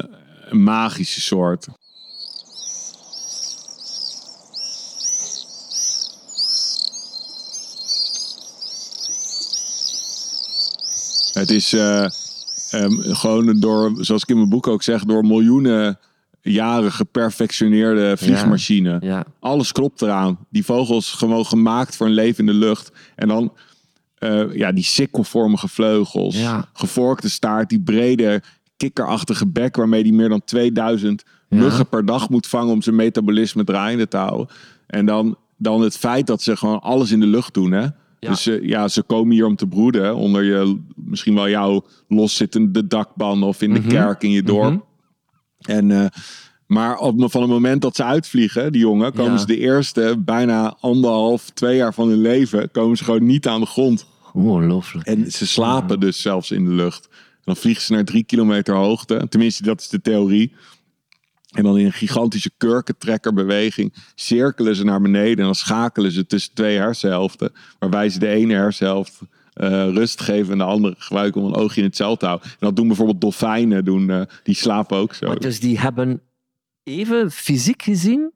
een 0.50 0.64
magische 0.64 1.22
soort. 1.22 1.68
Het 11.34 11.50
is 11.50 11.74
eh, 11.74 12.06
ehm, 12.72 12.92
gewoon 13.02 13.60
door, 13.60 13.92
zoals 14.00 14.22
ik 14.22 14.30
in 14.30 14.38
mijn 14.38 14.50
boek 14.50 14.68
ook 14.68 14.84
zeg, 14.84 15.04
door 15.04 15.26
miljoenen 15.26 16.00
jaren 16.52 16.92
geperfectioneerde 16.92 18.18
vliegmachine. 18.18 18.98
Ja, 19.02 19.26
Alles 19.40 19.72
klopt 19.72 20.02
eraan. 20.02 20.38
Die 20.50 20.66
vogels 20.66 21.12
gewoon 21.12 21.46
gemaakt 21.46 21.96
voor 21.96 22.08
een 22.08 22.14
leven 22.14 22.40
in 22.40 22.46
de 22.46 22.66
lucht. 22.66 22.92
En 23.16 23.28
dan 23.28 23.54
eh, 24.18 24.54
ja, 24.56 24.72
die 24.72 24.84
sikkelvormige 24.84 25.68
vleugels. 25.68 26.40
Ja. 26.40 26.70
Gevorkte 26.74 27.30
staart, 27.30 27.70
die 27.70 27.80
brede 27.82 28.42
kikkerachtige 28.78 29.48
bek 29.48 29.76
waarmee 29.76 30.04
die 30.04 30.14
meer 30.14 30.30
dan 30.30 30.42
2000 30.46 31.24
Ja. 31.50 31.58
muggen 31.58 31.88
per 31.88 32.06
dag 32.06 32.30
moet 32.30 32.48
vangen 32.48 32.74
om 32.74 32.82
zijn 32.82 32.96
metabolisme 32.96 33.64
draaiende 33.64 34.08
te 34.08 34.18
houden. 34.18 34.48
En 34.88 35.06
dan, 35.06 35.38
dan 35.58 35.82
het 35.82 35.98
feit 35.98 36.28
dat 36.28 36.42
ze 36.42 36.58
gewoon 36.58 36.82
alles 36.82 37.12
in 37.12 37.20
de 37.20 37.26
lucht 37.28 37.54
doen. 37.54 37.72
Hè? 37.72 37.82
Ja. 37.82 38.30
Dus 38.30 38.48
eh, 38.48 38.64
ja, 38.64 38.88
ze 38.88 39.04
komen 39.04 39.34
hier 39.34 39.46
om 39.46 39.56
te 39.56 39.68
broeden. 39.68 40.16
Onder 40.16 40.44
je, 40.44 40.78
misschien 40.96 41.36
wel 41.36 41.50
jouw 41.50 41.86
loszittende 42.08 42.88
dakban 42.88 43.44
of 43.44 43.62
in 43.62 43.74
de 43.74 43.80
Mhm. 43.80 43.90
kerk 43.90 44.24
in 44.24 44.32
je 44.32 44.44
dorp. 44.44 44.72
Mhm. 44.72 44.80
En, 45.68 45.92
eh, 45.92 46.06
maar 46.68 46.98
op, 46.98 47.32
van 47.32 47.42
het 47.42 47.50
moment 47.50 47.82
dat 47.82 47.96
ze 47.96 48.04
uitvliegen, 48.04 48.72
die 48.72 48.82
jongen, 48.82 49.14
komen 49.14 49.32
Ja. 49.32 49.38
ze 49.38 49.46
de 49.46 49.58
eerste 49.58 50.16
bijna 50.20 50.78
anderhalf, 50.80 51.50
twee 51.50 51.76
jaar 51.76 51.94
van 51.94 52.08
hun 52.08 52.22
leven, 52.22 52.72
komen 52.72 52.98
ze 52.98 53.04
gewoon 53.04 53.26
niet 53.26 53.48
aan 53.48 53.60
de 53.60 53.66
grond. 53.66 54.06
ongelooflijk. 54.34 55.08
En 55.08 55.32
ze 55.32 55.48
slapen 55.48 56.00
dus 56.00 56.22
zelfs 56.22 56.52
in 56.52 56.66
de 56.66 56.72
lucht. 56.72 57.08
En 57.12 57.44
dan 57.44 57.56
vliegen 57.56 57.84
ze 57.84 57.94
naar 57.94 58.04
drie 58.04 58.24
kilometer 58.24 58.76
hoogte. 58.76 59.26
Tenminste, 59.30 59.64
dat 59.64 59.80
is 59.82 59.90
de 59.90 60.02
theorie. 60.02 60.54
En 61.52 61.64
dan 61.64 61.78
in 61.78 61.86
een 61.86 61.94
gigantische 61.94 62.52
kurkentrekkerbeweging 62.58 63.94
cirkelen 64.16 64.76
ze 64.76 64.84
naar 64.84 65.02
beneden. 65.02 65.38
En 65.38 65.44
dan 65.44 65.56
schakelen 65.56 66.12
ze 66.12 66.26
tussen 66.26 66.54
twee 66.54 66.78
hersenhelften. 66.78 67.52
Waarbij 67.80 68.10
ze 68.10 68.20
de 68.20 68.28
ene 68.28 68.54
hersenhelft 68.54 69.20
rust 69.94 70.22
geven 70.22 70.52
en 70.52 70.58
de 70.58 70.64
andere 70.64 70.96
gebruiken 70.98 71.42
om 71.42 71.48
een 71.48 71.56
oogje 71.56 71.82
in 71.82 71.88
het 71.88 71.96
cel 71.96 72.18
te 72.18 72.26
houden. 72.26 72.48
En 72.50 72.58
dat 72.60 72.76
doen 72.76 72.88
bijvoorbeeld 72.88 73.22
dolfijnen, 73.22 73.86
doen, 73.86 74.10
eh, 74.10 74.22
die 74.44 74.56
slapen 74.56 74.98
ook 74.98 75.14
zo. 75.14 75.28
Maar 75.28 75.40
dus 75.40 75.60
die 75.60 75.80
hebben 75.80 76.22
even 76.84 77.32
fysiek 77.32 77.82
gezien, 77.82 78.32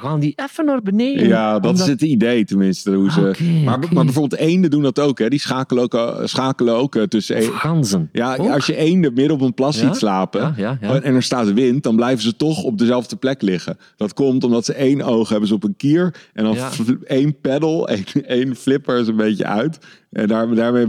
gaan 0.00 0.20
die 0.20 0.32
even 0.36 0.64
naar 0.64 0.82
beneden. 0.82 1.26
Ja, 1.28 1.52
dat 1.58 1.70
Omdat- 1.70 1.86
is 1.86 1.92
het 1.92 2.02
idee 2.02 2.44
tenminste. 2.44 2.90
Hoe 2.92 3.10
ze, 3.10 3.34
Ah, 3.40 3.64
maar, 3.64 4.04
bijvoorbeeld 4.04 4.40
eenden 4.40 4.70
doen 4.70 4.82
dat 4.82 4.98
ook. 4.98 5.18
Hè? 5.18 5.28
Die 5.28 5.38
schakelen 5.40 5.82
ook, 5.82 5.94
eh, 5.94 6.16
schakelen 6.24 6.74
ook 6.74 6.96
eh, 6.96 7.02
tussen... 7.02 7.36
Een- 7.36 7.42
ganzen. 7.52 8.08
ja, 8.12 8.36
Ook? 8.36 8.50
als 8.50 8.66
je 8.66 8.76
eenden 8.76 9.12
midden 9.12 9.34
op 9.36 9.40
een 9.40 9.54
plas 9.54 9.80
Ja? 9.80 9.86
ziet 9.86 9.96
slapen... 9.96 10.40
Ja, 10.40 10.52
ja, 10.56 10.78
ja. 10.80 11.00
en 11.00 11.14
er 11.14 11.22
staat 11.22 11.52
wind, 11.52 11.82
dan 11.82 11.96
blijven 11.96 12.22
ze 12.22 12.36
toch 12.36 12.62
op 12.62 12.78
dezelfde 12.78 13.16
plek 13.16 13.42
liggen. 13.42 13.78
Dat 13.96 14.14
komt 14.14 14.44
omdat 14.44 14.64
ze 14.64 14.72
één 14.74 15.02
oog 15.02 15.28
hebben 15.28 15.48
ze 15.48 15.54
op 15.54 15.64
een 15.64 15.76
kier. 15.76 16.14
En 16.32 16.44
dan 16.44 16.56
één 17.04 17.40
pedal, 17.40 17.88
één, 17.88 18.04
één 18.26 18.56
flipper 18.56 18.98
is 18.98 19.06
een 19.08 19.16
beetje 19.16 19.44
uit. 19.46 19.78
En 20.10 20.26
daar, 20.26 20.54
daarmee 20.54 20.88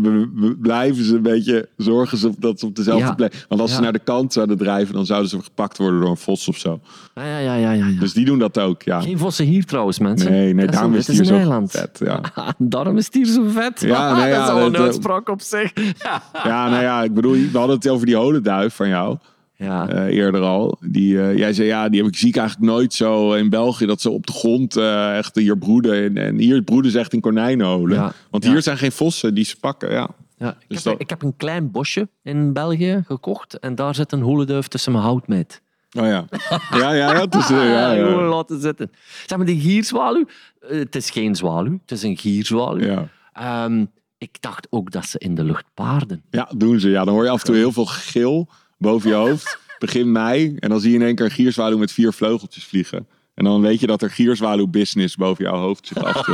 blijven 0.62 1.04
ze 1.04 1.16
een 1.16 1.22
beetje 1.22 1.70
zorgen 1.78 2.18
ze 2.18 2.32
dat 2.38 2.60
ze 2.60 2.66
op 2.66 2.76
dezelfde 2.76 3.06
Ja. 3.06 3.14
plek. 3.14 3.46
Want 3.48 3.62
als 3.62 3.76
ze 3.76 3.82
naar 3.82 3.94
de 3.94 4.00
kant 4.00 4.34
zouden 4.34 4.58
drijven, 4.58 4.94
dan 4.94 5.06
zouden 5.06 5.30
ze 5.30 5.42
gepakt 5.44 5.78
worden 5.78 6.00
door 6.00 6.10
een 6.10 6.18
vos 6.18 6.48
of 6.48 6.58
zo. 6.58 6.80
Ja, 7.16 7.24
ja, 7.24 7.56
ja, 7.56 7.72
ja, 7.72 7.72
ja. 7.86 8.00
Dus 8.00 8.14
die 8.14 8.26
doen 8.26 8.40
dat 8.40 8.60
ook, 8.60 8.82
ja. 8.84 9.02
Geen 9.02 9.18
vossen 9.18 9.46
hier 9.46 9.66
trouwens, 9.66 10.00
mensen. 10.00 10.32
Nee, 10.32 10.54
nee, 10.54 10.68
daarom 10.68 10.94
is 10.96 11.08
het 11.08 11.16
hier 11.16 11.26
zo 11.26 11.36
eiland. 11.36 11.72
vet. 11.72 12.00
Ja. 12.04 12.22
Daarom 12.58 12.98
is 12.98 13.06
het 13.06 13.14
hier 13.14 13.26
zo 13.26 13.44
vet. 13.48 13.82
Ja, 13.82 14.16
nee, 14.18 14.32
dat 14.34 14.44
is 14.44 14.50
al 14.50 14.66
een 14.66 14.78
uitspraak 14.78 15.30
op 15.30 15.42
zich. 15.42 15.72
ja, 16.44 16.70
nou 16.70 16.82
ja, 16.84 17.04
ik 17.04 17.14
bedoel, 17.14 17.32
we 17.34 17.58
hadden 17.58 17.76
het 17.76 17.90
over 17.90 18.06
die 18.06 18.16
holenduif 18.16 18.76
van 18.76 18.88
jou. 18.88 19.18
Ja. 19.62 19.88
eh, 19.88 20.16
eerder 20.18 20.42
al. 20.42 20.78
Die, 20.86 21.22
eh, 21.22 21.38
jij 21.38 21.54
zei, 21.54 21.68
ja, 21.68 21.90
die 21.90 22.02
heb 22.02 22.12
ik 22.12 22.18
zie 22.18 22.28
ik 22.28 22.36
eigenlijk 22.38 22.72
nooit 22.72 22.94
zo 22.94 23.34
in 23.34 23.50
België, 23.50 23.86
dat 23.86 24.02
ze 24.02 24.10
op 24.10 24.26
de 24.28 24.32
grond 24.34 24.76
eh, 24.76 25.18
echt 25.18 25.36
hier 25.36 25.58
broeden. 25.58 25.94
En, 26.04 26.18
en 26.18 26.38
hier 26.38 26.62
broeden 26.62 26.92
ze 26.92 27.00
echt 27.00 27.14
in 27.14 27.20
konijnenholen. 27.22 27.98
Ja. 27.98 28.14
Want 28.30 28.44
Ja. 28.44 28.52
hier 28.52 28.62
zijn 28.62 28.78
geen 28.78 28.92
vossen 28.92 29.34
die 29.34 29.44
ze 29.46 29.56
pakken, 29.60 29.92
ja. 29.92 30.10
Ja, 30.38 30.50
ik, 30.50 30.56
Dus 30.68 30.84
heb, 30.84 30.94
dat- 30.94 31.02
ik 31.02 31.10
heb 31.10 31.22
een 31.22 31.38
klein 31.38 31.72
bosje 31.72 32.08
in 32.24 32.54
België 32.54 33.04
gekocht 33.08 33.60
en 33.60 33.76
daar 33.76 33.96
zit 33.96 34.12
een 34.12 34.22
holenduif 34.22 34.68
tussen 34.68 34.92
mijn 34.92 35.04
houtmeet. 35.04 35.62
Oh 36.00 36.06
ja. 36.06 36.26
Ja, 36.72 36.94
ja, 36.94 37.14
ja. 37.14 37.26
Dus, 37.26 37.50
eh, 37.50 37.70
ja, 37.72 37.94
Gewoon 37.96 38.24
ja. 38.24 38.30
laten 38.30 38.60
zitten. 38.62 38.92
Zeg 39.26 39.38
maar, 39.38 39.48
die 39.48 39.60
gierzwaluw, 39.60 40.26
het 40.68 40.96
is 40.96 41.10
geen 41.10 41.36
zwaluw, 41.36 41.80
het 41.82 41.92
is 41.92 42.04
een 42.04 42.18
gierzwaluw. 42.18 42.86
ja. 42.86 43.08
Ehm, 43.34 43.86
ik 44.18 44.38
dacht 44.40 44.68
ook 44.70 44.92
dat 44.92 45.06
ze 45.06 45.20
in 45.20 45.36
de 45.36 45.44
lucht 45.44 45.66
paarden. 45.74 46.22
Ja, 46.30 46.50
doen 46.58 46.80
ze. 46.80 46.90
Ja, 46.90 47.04
dan 47.06 47.14
hoor 47.14 47.24
je 47.24 47.30
af 47.30 47.40
en 47.40 47.46
toe 47.46 47.56
heel 47.56 47.72
veel 47.72 47.86
gegil 47.86 48.50
boven 48.82 49.10
je 49.10 49.16
hoofd. 49.16 49.60
Begin 49.80 50.12
mei. 50.12 50.56
En 50.60 50.70
dan 50.70 50.80
zie 50.80 50.92
je 50.92 50.98
in 50.98 51.06
één 51.06 51.16
keer 51.16 51.26
een 51.26 51.32
gierzwaluw 51.32 51.78
met 51.78 51.92
vier 51.92 52.14
vleugeltjes 52.14 52.66
vliegen. 52.66 53.08
En 53.34 53.44
dan 53.44 53.62
weet 53.62 53.80
je 53.80 53.88
dat 53.88 54.02
er 54.02 54.10
gierzwaluw 54.10 54.68
business 54.68 55.16
boven 55.16 55.44
jouw 55.44 55.56
hoofd 55.56 55.88
zit 55.88 56.04
af 56.04 56.28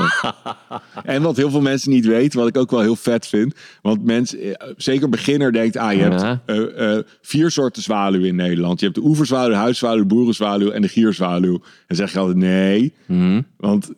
en 1.04 1.22
wat 1.22 1.38
heel 1.38 1.50
veel 1.50 1.62
mensen 1.62 1.92
niet 1.92 2.06
weten, 2.06 2.40
wat 2.40 2.48
ik 2.48 2.58
ook 2.58 2.72
wel 2.72 2.82
heel 2.82 2.96
vet 2.96 3.28
vind. 3.28 3.56
Want 3.82 4.04
mensen, 4.04 4.60
eh, 4.60 4.68
zeker 4.78 5.10
beginner 5.10 5.52
denkt, 5.52 5.78
ah, 5.78 5.94
je 5.94 6.02
hebt 6.02 6.42
eh, 6.46 6.96
eh, 6.96 7.04
vier 7.22 7.52
soorten 7.52 7.82
zwaluwen 7.82 8.28
in 8.28 8.36
Nederland. 8.36 8.80
Je 8.80 8.86
hebt 8.86 8.98
de 8.98 9.06
oeverzwaluw, 9.06 9.50
de 9.50 9.56
huiszwaluw, 9.56 10.02
de 10.02 10.06
boerenzwaluw 10.06 10.70
en 10.70 10.82
de 10.82 10.88
gierzwaluw. 10.88 11.62
En 11.88 11.96
zeg 11.96 12.14
je 12.14 12.20
altijd 12.20 12.38
nee. 12.38 12.94
Hm? 13.06 13.42
Want 13.58 13.92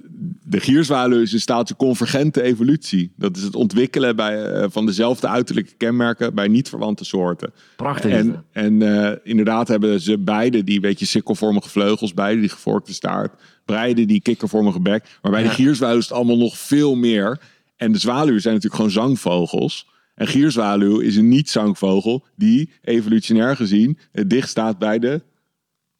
de 0.44 0.60
gierzwaluw 0.60 1.22
is 1.22 1.34
in 1.34 1.40
staat 1.40 1.68
tot 1.68 1.78
convergente 1.78 2.42
evolutie. 2.42 3.12
Dat 3.16 3.38
is 3.38 3.44
het 3.44 3.56
ontwikkelen 3.56 4.16
bij, 4.16 4.44
eh, 4.46 4.66
van 4.70 4.86
dezelfde 4.86 5.28
uiterlijke 5.28 5.74
kenmerken 5.78 6.34
bij 6.34 6.48
niet-verwante 6.48 7.06
soorten. 7.06 7.54
Prachtig. 7.76 8.12
En, 8.12 8.46
en 8.52 8.82
eh, 8.82 9.18
inderdaad 9.24 9.68
hebben 9.68 10.02
ze 10.02 10.18
beide 10.18 10.64
die 10.64 10.80
beetje 10.80 11.06
sikkelvormige 11.06 11.70
vleugels, 11.70 12.14
beide 12.14 12.40
die 12.40 12.50
gevorkte 12.50 12.94
staart, 12.94 13.42
beide 13.66 14.06
die 14.06 14.22
kikkervormige 14.22 14.80
bek. 14.80 15.18
Maar 15.22 15.32
bij 15.32 15.42
Ja. 15.44 15.48
de 15.48 15.54
gierzwaluw 15.54 15.98
is 15.98 16.04
het 16.04 16.14
allemaal 16.14 16.38
nog 16.38 16.58
veel 16.58 16.96
meer. 16.96 17.40
En 17.76 17.92
de 17.92 18.00
zwaluwen 18.00 18.42
zijn 18.42 18.54
natuurlijk 18.54 18.82
gewoon 18.82 19.08
zangvogels. 19.08 19.88
En 20.16 20.28
gierzwaluw 20.28 21.00
is 21.00 21.16
een 21.16 21.28
niet-zangvogel 21.28 22.26
die 22.36 22.72
evolutionair 22.82 23.56
gezien 23.56 23.98
dicht 24.12 24.50
staat 24.50 24.78
bij 24.80 25.00
de... 25.00 25.22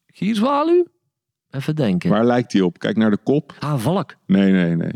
Gierzwaluw? 0.08 0.86
Even 1.52 1.76
denken. 1.76 2.10
Waar 2.10 2.26
lijkt 2.26 2.52
die 2.52 2.66
op? 2.66 2.80
Kijk 2.80 2.98
naar 2.98 3.12
de 3.12 3.18
kop. 3.24 3.56
Ah, 3.60 3.80
valk. 3.80 4.16
Nee, 4.26 4.52
nee, 4.52 4.76
nee. 4.76 4.92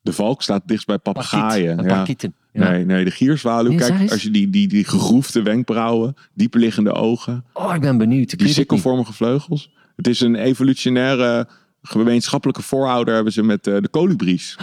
De 0.00 0.12
valk 0.12 0.42
staat 0.42 0.62
dichtst 0.64 0.86
bij 0.86 0.98
papegaaien. 0.98 1.76
Pakiet. 1.76 1.90
Ja. 1.90 1.98
Pakieten. 1.98 2.34
Ja. 2.52 2.70
Nee, 2.70 2.84
nee, 2.84 3.04
de 3.04 3.10
gierzwaluw. 3.10 3.70
Nee, 3.70 3.78
Kijk, 3.78 4.10
als 4.10 4.22
je 4.22 4.30
die, 4.30 4.50
die, 4.50 4.68
die 4.68 4.84
gegroefde 4.84 5.42
wenkbrauwen, 5.42 6.14
dieperliggende 6.34 6.92
ogen, 6.92 7.44
Oh, 7.52 7.74
ik 7.74 7.80
ben 7.80 7.98
benieuwd. 7.98 8.32
Ik 8.32 8.38
die 8.38 8.48
sikkelvormige 8.48 9.12
vleugels. 9.12 9.74
Het 9.96 10.06
is 10.06 10.20
een 10.20 10.34
evolutionaire 10.34 11.48
gemeenschappelijke 11.82 12.62
voorouder 12.62 13.14
hebben 13.14 13.32
ze 13.32 13.42
met 13.42 13.66
eh, 13.66 13.76
de 13.80 13.88
kolibries. 13.88 14.58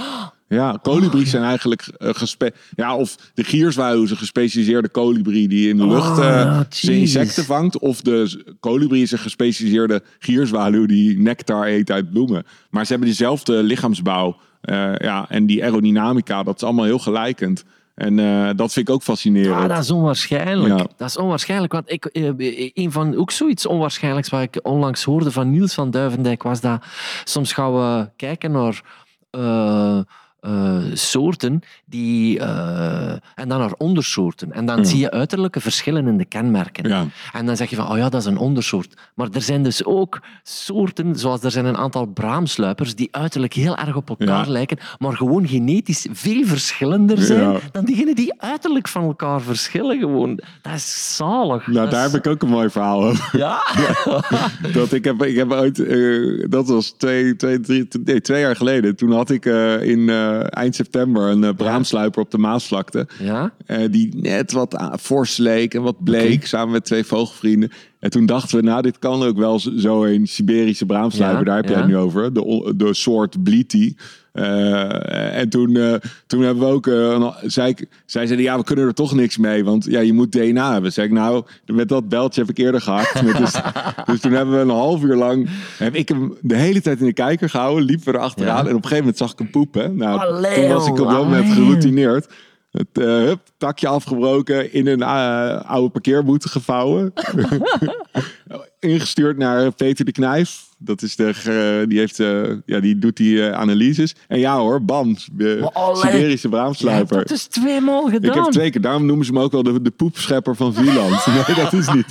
Ja, 0.54 0.80
kolibries 0.82 1.30
zijn 1.30 1.44
eigenlijk 1.44 1.88
gespe... 2.00 2.54
Ja, 2.76 2.96
of 2.96 3.16
de 3.34 3.44
een 3.54 4.18
gespecialiseerde 4.18 4.90
kolibrie 4.90 5.48
die 5.48 5.70
in 5.70 5.78
de 5.78 5.88
lucht 5.88 6.18
Oh, 6.18 6.26
eh, 6.26 6.60
zijn 6.70 6.98
insecten 6.98 7.44
vangt. 7.44 7.80
Of 7.80 8.02
de 8.02 8.44
kolibrie 8.60 9.02
is 9.02 9.12
een 9.12 9.18
gespecialiseerde 9.20 10.02
gierzwaluw 10.20 10.86
die 10.86 11.20
nectar 11.20 11.68
eet 11.68 11.92
uit 11.92 12.10
bloemen. 12.12 12.44
Maar 12.70 12.86
ze 12.86 12.92
hebben 12.92 13.10
dezelfde 13.10 13.64
lichaamsbouw. 13.64 14.38
eh, 14.62 14.96
ja, 14.96 15.26
en 15.30 15.46
die 15.46 15.64
aerodynamica, 15.64 16.44
dat 16.44 16.56
is 16.56 16.64
allemaal 16.64 16.86
heel 16.86 17.00
gelijkend. 17.00 17.64
En 17.96 18.16
dat 18.56 18.74
vind 18.74 18.88
ik 18.88 18.94
ook 18.94 19.04
fascinerend. 19.04 19.56
Ah, 19.62 19.70
dat 19.70 19.84
is 19.84 19.92
onwaarschijnlijk. 19.92 20.78
Ja. 20.80 20.88
Dat 20.98 21.10
is 21.10 21.18
onwaarschijnlijk. 21.18 21.74
Want 21.74 21.92
ik, 21.92 22.06
eh, 22.06 22.72
een 22.74 22.92
van 22.92 23.16
ook 23.16 23.32
zoiets 23.32 23.66
onwaarschijnlijks 23.66 24.30
wat 24.30 24.42
ik 24.42 24.60
onlangs 24.62 25.04
hoorde 25.04 25.32
van 25.32 25.52
Niels 25.52 25.74
van 25.74 25.92
Duivendijk 25.92 26.44
was 26.44 26.62
dat 26.62 26.84
soms 27.24 27.54
gaan 27.54 27.74
we 27.74 28.10
kijken 28.16 28.52
naar 28.52 28.82
eh, 30.44 30.78
soorten 30.94 31.62
die, 31.86 32.40
eh, 32.40 33.12
en 33.36 33.48
dan 33.50 33.60
naar 33.60 33.74
ondersoorten. 33.78 34.52
En 34.52 34.66
dan 34.66 34.78
Ja. 34.78 34.84
zie 34.84 35.00
je 35.00 35.12
uiterlijke 35.12 35.60
verschillen 35.62 36.08
in 36.08 36.18
de 36.18 36.26
kenmerken. 36.26 36.88
Ja. 36.90 37.06
En 37.34 37.46
dan 37.46 37.56
zeg 37.58 37.70
je 37.70 37.76
van, 37.76 37.90
oh 37.92 37.98
ja, 37.98 38.10
dat 38.10 38.22
is 38.22 38.28
een 38.28 38.38
ondersoort. 38.38 38.94
Maar 39.16 39.28
er 39.32 39.42
zijn 39.42 39.64
dus 39.64 39.84
ook 39.86 40.20
soorten, 40.44 41.16
zoals 41.16 41.44
er 41.44 41.52
zijn 41.52 41.66
een 41.66 41.78
aantal 41.78 42.06
braamsluipers, 42.06 42.96
die 42.96 43.08
uiterlijk 43.12 43.54
heel 43.54 43.78
erg 43.78 43.96
op 43.96 44.10
elkaar 44.10 44.46
Ja. 44.46 44.52
lijken, 44.52 44.78
maar 45.00 45.14
gewoon 45.18 45.48
genetisch 45.48 46.08
veel 46.12 46.46
verschillender 46.46 47.18
zijn 47.22 47.60
dan 47.72 47.86
diegenen 47.86 48.16
die 48.16 48.42
uiterlijk 48.42 48.88
van 48.88 49.04
elkaar 49.04 49.42
verschillen. 49.42 50.00
Gewoon. 50.00 50.40
Dat 50.62 50.74
is 50.74 51.16
zalig. 51.16 51.68
Nou, 51.68 51.80
Dat 51.80 51.92
daar 51.92 52.06
is- 52.06 52.12
heb 52.12 52.26
ik 52.26 52.32
ook 52.32 52.42
een 52.42 52.50
mooi 52.50 52.70
verhaal 52.70 53.04
over. 53.04 53.30
Ja? 53.40 53.64
Dat 54.74 54.92
ik 54.94 55.04
heb, 55.04 55.24
ik 55.24 55.36
heb 55.36 55.52
ooit, 55.52 55.80
eh, 55.80 56.46
dat 56.50 56.68
was 56.68 56.90
twee, 56.98 57.36
twee, 57.36 57.60
drie, 57.60 57.88
nee, 58.04 58.22
twee 58.22 58.42
jaar 58.42 58.56
geleden. 58.56 58.96
Toen 58.96 59.12
had 59.12 59.30
ik 59.30 59.46
in 59.82 60.10
eind 60.40 60.76
september 60.76 61.30
een 61.30 61.44
uh, 61.44 61.50
braamsluiper 61.58 62.22
op 62.22 62.32
de 62.32 62.38
Maasvlakte. 62.38 63.08
ja? 63.20 63.54
eh, 63.66 63.92
die 63.92 64.16
net 64.16 64.52
wat 64.52 64.76
aan- 64.76 65.00
fors 65.00 65.38
leek 65.38 65.74
en 65.74 65.82
wat 65.82 66.04
bleek, 66.04 66.46
samen 66.48 66.72
met 66.72 66.86
twee 66.86 67.04
vogelvrienden. 67.04 67.72
En 68.00 68.10
toen 68.10 68.26
dachten 68.26 68.58
we, 68.58 68.64
nou, 68.64 68.82
dit 68.82 69.00
kan 69.00 69.24
ook 69.24 69.38
wel 69.38 69.60
zo- 69.60 70.04
een 70.06 70.28
Siberische 70.28 70.86
braamsluiper. 70.86 71.40
Ja, 71.40 71.46
daar 71.46 71.56
heb 71.56 71.66
jij 71.66 71.76
ja. 71.76 71.82
het 71.82 71.90
nu 71.90 71.98
over. 71.98 72.34
De, 72.34 72.74
de 72.76 72.94
soort 72.94 73.44
Bliti. 73.44 73.96
Eh, 74.34 75.38
en 75.40 75.50
toen, 75.50 75.76
eh, 75.76 75.94
toen 76.28 76.42
hebben 76.42 76.68
we 76.68 76.74
ook, 76.74 76.88
eh, 76.88 77.68
ik, 77.68 77.88
zij 78.06 78.26
zeiden, 78.26 78.42
ja, 78.42 78.58
we 78.58 78.64
kunnen 78.64 78.86
er 78.86 78.94
toch 78.94 79.14
niks 79.14 79.38
mee, 79.38 79.64
want 79.64 79.86
ja, 79.86 80.00
je 80.00 80.14
moet 80.14 80.32
DNA 80.32 80.72
hebben. 80.72 80.94
Zeg 80.94 81.06
ik, 81.06 81.12
nou, 81.12 81.44
met 81.66 81.90
dat 81.90 82.10
beltje 82.10 82.42
heb 82.42 82.50
ik 82.50 82.58
eerder 82.58 82.82
gehakt. 82.82 83.22
Dus, 83.38 83.52
dus 84.06 84.20
toen 84.20 84.32
hebben 84.32 84.56
we 84.56 84.62
een 84.62 84.70
half 84.70 85.04
uur 85.04 85.16
lang, 85.16 85.50
heb 85.78 85.96
ik 85.96 86.10
hem 86.10 86.38
de 86.42 86.56
hele 86.56 86.82
tijd 86.82 87.00
in 87.00 87.06
de 87.06 87.14
kijker 87.14 87.50
gehouden, 87.50 87.84
liepen 87.84 88.12
we 88.12 88.18
erachteraan 88.18 88.64
Ja. 88.64 88.70
en 88.70 88.76
op 88.76 88.84
een 88.84 88.90
gegeven 88.90 88.98
moment 88.98 89.18
zag 89.18 89.32
ik 89.32 89.38
hem 89.38 89.50
poepen. 89.50 89.96
Nou, 89.96 90.20
Allee, 90.20 90.56
toen 90.56 90.74
was 90.74 90.88
ik 90.88 91.00
op 91.00 91.10
dat 91.10 91.24
moment 91.24 91.44
allee. 91.46 91.56
geroutineerd. 91.56 92.28
Het 92.72 92.88
hup, 92.94 93.40
takje 93.58 93.88
afgebroken, 93.88 94.74
in 94.74 94.88
een 94.88 95.04
oude 95.64 95.90
parkeerboete 95.90 96.50
gevouwen. 96.50 97.14
Ingestuurd 98.80 99.38
naar 99.38 99.72
Peter 99.72 100.06
de 100.06 100.12
Knijf. 100.12 100.72
Dat 100.86 101.02
is 101.02 101.16
de, 101.16 101.86
die, 101.88 102.00
heeft, 102.00 102.20
eh, 102.20 102.42
ja, 102.66 102.80
die 102.80 103.00
doet 103.00 103.18
die 103.18 103.48
eh, 103.48 103.60
analyses. 103.60 104.16
En 104.28 104.40
ja 104.40 104.58
hoor, 104.58 104.82
bam. 104.86 105.16
De 105.34 105.58
Maar 105.62 105.72
allee. 105.72 106.12
Siberische 106.12 106.50
braamsluiper. 106.50 107.18
dat 107.18 107.28
dus 107.28 107.44
tweemaal 107.46 108.04
gedaan. 108.06 108.30
Ik 108.30 108.34
heb 108.44 108.52
twee 108.52 108.70
keer, 108.70 108.82
daarom 108.82 109.06
noemen 109.06 109.26
ze 109.26 109.32
hem 109.34 109.42
ook 109.42 109.52
wel 109.52 109.64
de, 109.64 109.82
de 109.82 109.92
poepschepper 109.92 110.56
van 110.56 110.74
Vlieland. 110.74 111.26
Nee, 111.48 111.56
dat 111.56 111.74
is 111.74 111.88
niet. 111.94 112.06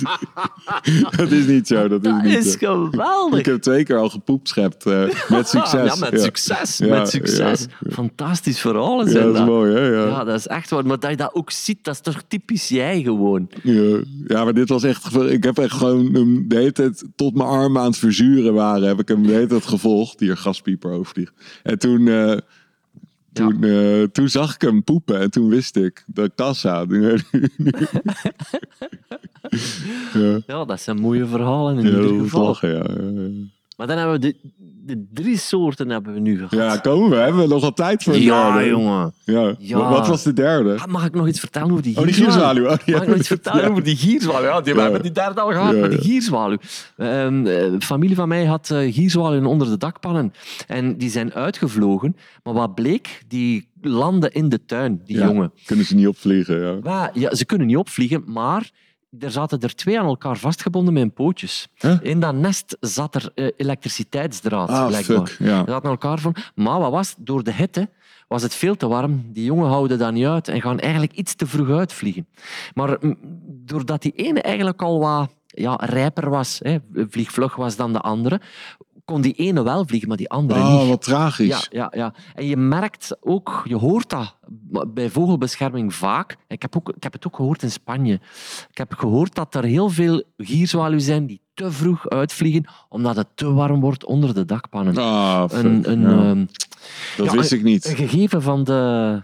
dat 1.17 1.31
is 1.31 1.45
niet 1.45 1.67
zo. 1.67 1.87
Dat 1.87 2.05
is 2.05 2.11
dat 2.11 2.23
niet 2.23 2.45
is 2.45 2.51
zo. 2.59 2.85
geweldig. 2.91 3.39
Ik 3.39 3.45
heb 3.45 3.61
twee 3.61 3.83
keer 3.83 3.97
al 3.97 4.09
gepoepschept. 4.09 4.85
eh, 4.85 5.03
met 5.27 5.47
succes. 5.49 5.71
Ja, 5.99 6.09
met 6.09 6.21
succes. 6.21 6.77
Ja, 6.77 6.87
met 6.87 7.09
succes. 7.09 7.65
Fantastisch 7.91 8.59
verhalen 8.59 9.05
Ja, 9.05 9.11
zijn 9.11 9.25
dat 9.25 9.35
is 9.35 9.41
mooi, 9.45 9.73
hè? 9.73 9.87
Ja. 9.87 10.05
Ja, 10.05 10.23
dat 10.23 10.39
is 10.39 10.47
echt 10.47 10.69
waar. 10.69 10.85
Maar 10.85 10.99
dat 10.99 11.09
je 11.09 11.17
dat 11.17 11.33
ook 11.33 11.51
ziet, 11.51 11.77
dat 11.81 11.93
is 11.93 12.01
toch 12.01 12.23
typisch 12.27 12.67
jij 12.67 13.01
gewoon. 13.01 13.49
Ja, 13.63 13.99
ja, 14.27 14.43
maar 14.43 14.53
dit 14.53 14.69
was 14.69 14.83
echt. 14.83 15.15
Ik 15.15 15.43
heb 15.43 15.57
echt 15.57 15.73
gewoon 15.73 16.11
de 16.47 16.55
hele 16.55 16.71
tijd 16.71 17.03
tot 17.15 17.35
mijn 17.35 17.49
armen 17.49 17.81
aan 17.81 17.87
het 17.87 17.97
verzuren 17.97 18.53
waren. 18.63 18.87
Heb 18.87 18.99
ik 18.99 19.07
hem 19.07 19.25
hele 19.25 19.47
tijd 19.47 19.65
gevolgd. 19.65 20.19
Die 20.19 20.29
er 20.29 20.37
gaspieper 20.37 20.91
overvliegt. 20.91 21.33
En 21.63 21.79
toen. 21.79 22.07
eh, 22.07 22.37
toen, 23.33 23.63
eh, 23.63 24.03
toen 24.03 24.29
zag 24.29 24.55
ik 24.55 24.61
hem 24.61 24.83
poepen 24.83 25.19
en 25.19 25.31
toen 25.31 25.49
wist 25.49 25.75
ik 25.75 26.03
de 26.07 26.31
kassa. 26.35 26.85
ja, 30.13 30.39
Ja, 30.47 30.65
dat 30.65 30.81
zijn 30.81 30.99
mooie 30.99 31.25
verhalen 31.25 31.77
in 31.77 31.91
ja, 31.91 32.01
ieder 32.01 32.19
geval. 32.19 32.45
lachen, 32.45 32.69
ja. 32.69 32.83
Maar 33.83 33.95
dan 33.95 34.01
hebben 34.05 34.21
we 34.21 34.35
de, 34.41 34.49
de 34.95 35.07
drie 35.13 35.37
soorten 35.37 35.89
hebben 35.89 36.13
we 36.13 36.19
nu 36.19 36.35
gehad. 36.35 36.51
Ja, 36.51 36.77
komen 36.77 37.09
we. 37.09 37.15
Hebben 37.15 37.41
we 37.41 37.47
nog 37.47 37.63
al 37.63 37.73
tijd 37.73 38.03
voor 38.03 38.17
Ja, 38.17 38.51
derde? 38.53 38.69
jongen. 38.69 39.13
Ja. 39.23 39.55
Ja. 39.59 39.89
Wat 39.89 40.07
was 40.07 40.23
de 40.23 40.33
derde? 40.33 40.77
Ah, 40.79 40.85
Mag 40.85 41.05
ik 41.05 41.13
nog 41.13 41.27
iets 41.27 41.39
vertellen 41.39 41.71
over 41.71 41.83
die 41.83 41.97
Oh, 41.97 42.03
die 42.03 42.13
gierzwaluw? 42.13 42.65
Oh, 42.67 42.77
die 42.85 42.93
Mag 42.93 43.01
ik 43.03 43.07
nog 43.09 43.17
iets 43.17 43.27
vertellen 43.27 43.61
ja. 43.63 43.69
over 43.69 43.83
die 43.83 43.95
gierzwaluw? 43.95 44.45
Ja, 44.45 44.61
die, 44.61 44.73
we 44.73 44.81
hebben 44.81 45.01
die 45.01 45.11
derde 45.11 45.41
al 45.41 45.51
gehad, 45.51 45.79
maar 45.79 45.89
die 45.89 46.01
gierzwaluw. 46.01 46.57
Ehm, 46.97 47.45
eh, 47.45 47.71
familie 47.79 48.15
van 48.15 48.27
mij 48.27 48.45
had 48.45 48.69
eh 48.71 48.93
gierzwaluwen 48.93 49.45
onder 49.45 49.69
de 49.69 49.77
dakpannen. 49.77 50.33
En 50.67 50.97
die 50.97 51.09
zijn 51.09 51.33
uitgevlogen. 51.33 52.15
Maar 52.43 52.53
wat 52.53 52.75
bleek? 52.75 53.23
Die 53.27 53.67
landen 53.81 54.31
in 54.31 54.49
de 54.49 54.65
tuin, 54.65 55.01
die 55.05 55.17
jongen. 55.17 55.51
Kunnen 55.65 55.85
ze 55.85 55.95
niet 55.95 56.07
opvliegen, 56.07 56.61
ja. 56.61 56.77
Maar, 56.83 57.09
ja, 57.13 57.35
ze 57.35 57.45
kunnen 57.45 57.67
niet 57.67 57.77
opvliegen, 57.77 58.23
maar 58.25 58.71
er 59.19 59.31
zaten 59.31 59.59
er 59.59 59.75
twee 59.75 59.99
aan 59.99 60.05
elkaar 60.05 60.37
vastgebonden 60.37 60.93
met 60.93 61.13
pootjes. 61.13 61.67
Huh? 61.77 61.97
In 62.01 62.19
dat 62.19 62.35
nest 62.35 62.77
zat 62.79 63.15
er 63.15 63.31
eh, 63.35 63.47
elektriciteitsdraad, 63.57 64.69
Ah, 64.69 64.87
blijkbaar. 64.87 65.27
fuck. 65.27 65.47
Ja. 65.47 65.59
Ze 65.59 65.71
zaten 65.71 65.73
aan 65.83 65.91
elkaar 65.91 66.19
van. 66.19 66.35
Maar 66.55 66.79
wat 66.79 66.91
was? 66.91 67.15
Door 67.17 67.43
de 67.43 67.53
hitte 67.53 67.89
was 68.27 68.41
het 68.43 68.55
veel 68.55 68.75
te 68.75 68.87
warm. 68.87 69.25
Die 69.33 69.45
jongen 69.45 69.67
houden 69.69 69.97
dat 69.97 70.13
niet 70.13 70.25
uit 70.25 70.47
en 70.47 70.61
gaan 70.61 70.79
eigenlijk 70.79 71.13
iets 71.13 71.35
te 71.35 71.47
vroeg 71.47 71.69
uitvliegen. 71.69 72.27
Maar 72.73 72.97
mm, 72.99 73.17
doordat 73.65 74.01
die 74.01 74.11
ene 74.15 74.41
eigenlijk 74.41 74.81
al 74.81 74.99
wat 74.99 75.29
ja, 75.47 75.75
rijper 75.81 76.29
was, 76.29 76.59
hè, 76.63 76.77
vliegvlug 76.93 77.55
was 77.55 77.75
dan 77.75 77.93
de 77.93 77.99
andere, 77.99 78.41
kon 79.05 79.21
die 79.21 79.33
ene 79.33 79.63
wel 79.63 79.85
vliegen, 79.85 80.07
maar 80.07 80.17
die 80.17 80.29
andere 80.29 80.59
Oh, 80.59 80.79
niet. 80.79 80.89
wat 80.89 81.01
tragisch. 81.01 81.67
Ja, 81.71 81.89
ja, 81.91 81.91
ja. 81.95 82.13
En 82.35 82.45
je 82.45 82.57
merkt 82.57 83.17
ook, 83.21 83.61
je 83.67 83.75
hoort 83.75 84.09
dat 84.09 84.35
bij 84.87 85.09
vogelbescherming 85.09 85.93
vaak. 85.95 86.35
Ik 86.47 86.61
heb, 86.61 86.75
ook, 86.77 86.89
ik 86.89 87.03
heb 87.03 87.13
het 87.13 87.27
ook 87.27 87.35
gehoord 87.35 87.63
in 87.63 87.71
Spanje. 87.71 88.13
Ik 88.69 88.77
heb 88.77 88.93
gehoord 88.93 89.35
dat 89.35 89.55
er 89.55 89.63
heel 89.63 89.89
veel 89.89 90.23
gierzwaluwen 90.37 91.01
zijn 91.01 91.25
die 91.25 91.41
te 91.53 91.71
vroeg 91.71 92.09
uitvliegen, 92.09 92.65
omdat 92.89 93.15
het 93.15 93.27
te 93.35 93.51
warm 93.53 93.79
wordt 93.79 94.05
onder 94.05 94.33
de 94.33 94.45
dakpannen. 94.45 94.97
Ah. 94.97 95.43
Een, 95.49 95.91
een, 95.91 96.01
Ja. 96.01 96.07
ehm, 96.29 96.45
dat 97.17 97.25
ja, 97.25 97.31
wist 97.31 97.51
ik 97.51 97.59
een 97.59 97.65
niet. 97.65 97.85
gegeven 97.85 98.41
van 98.41 98.63
de, 98.63 99.21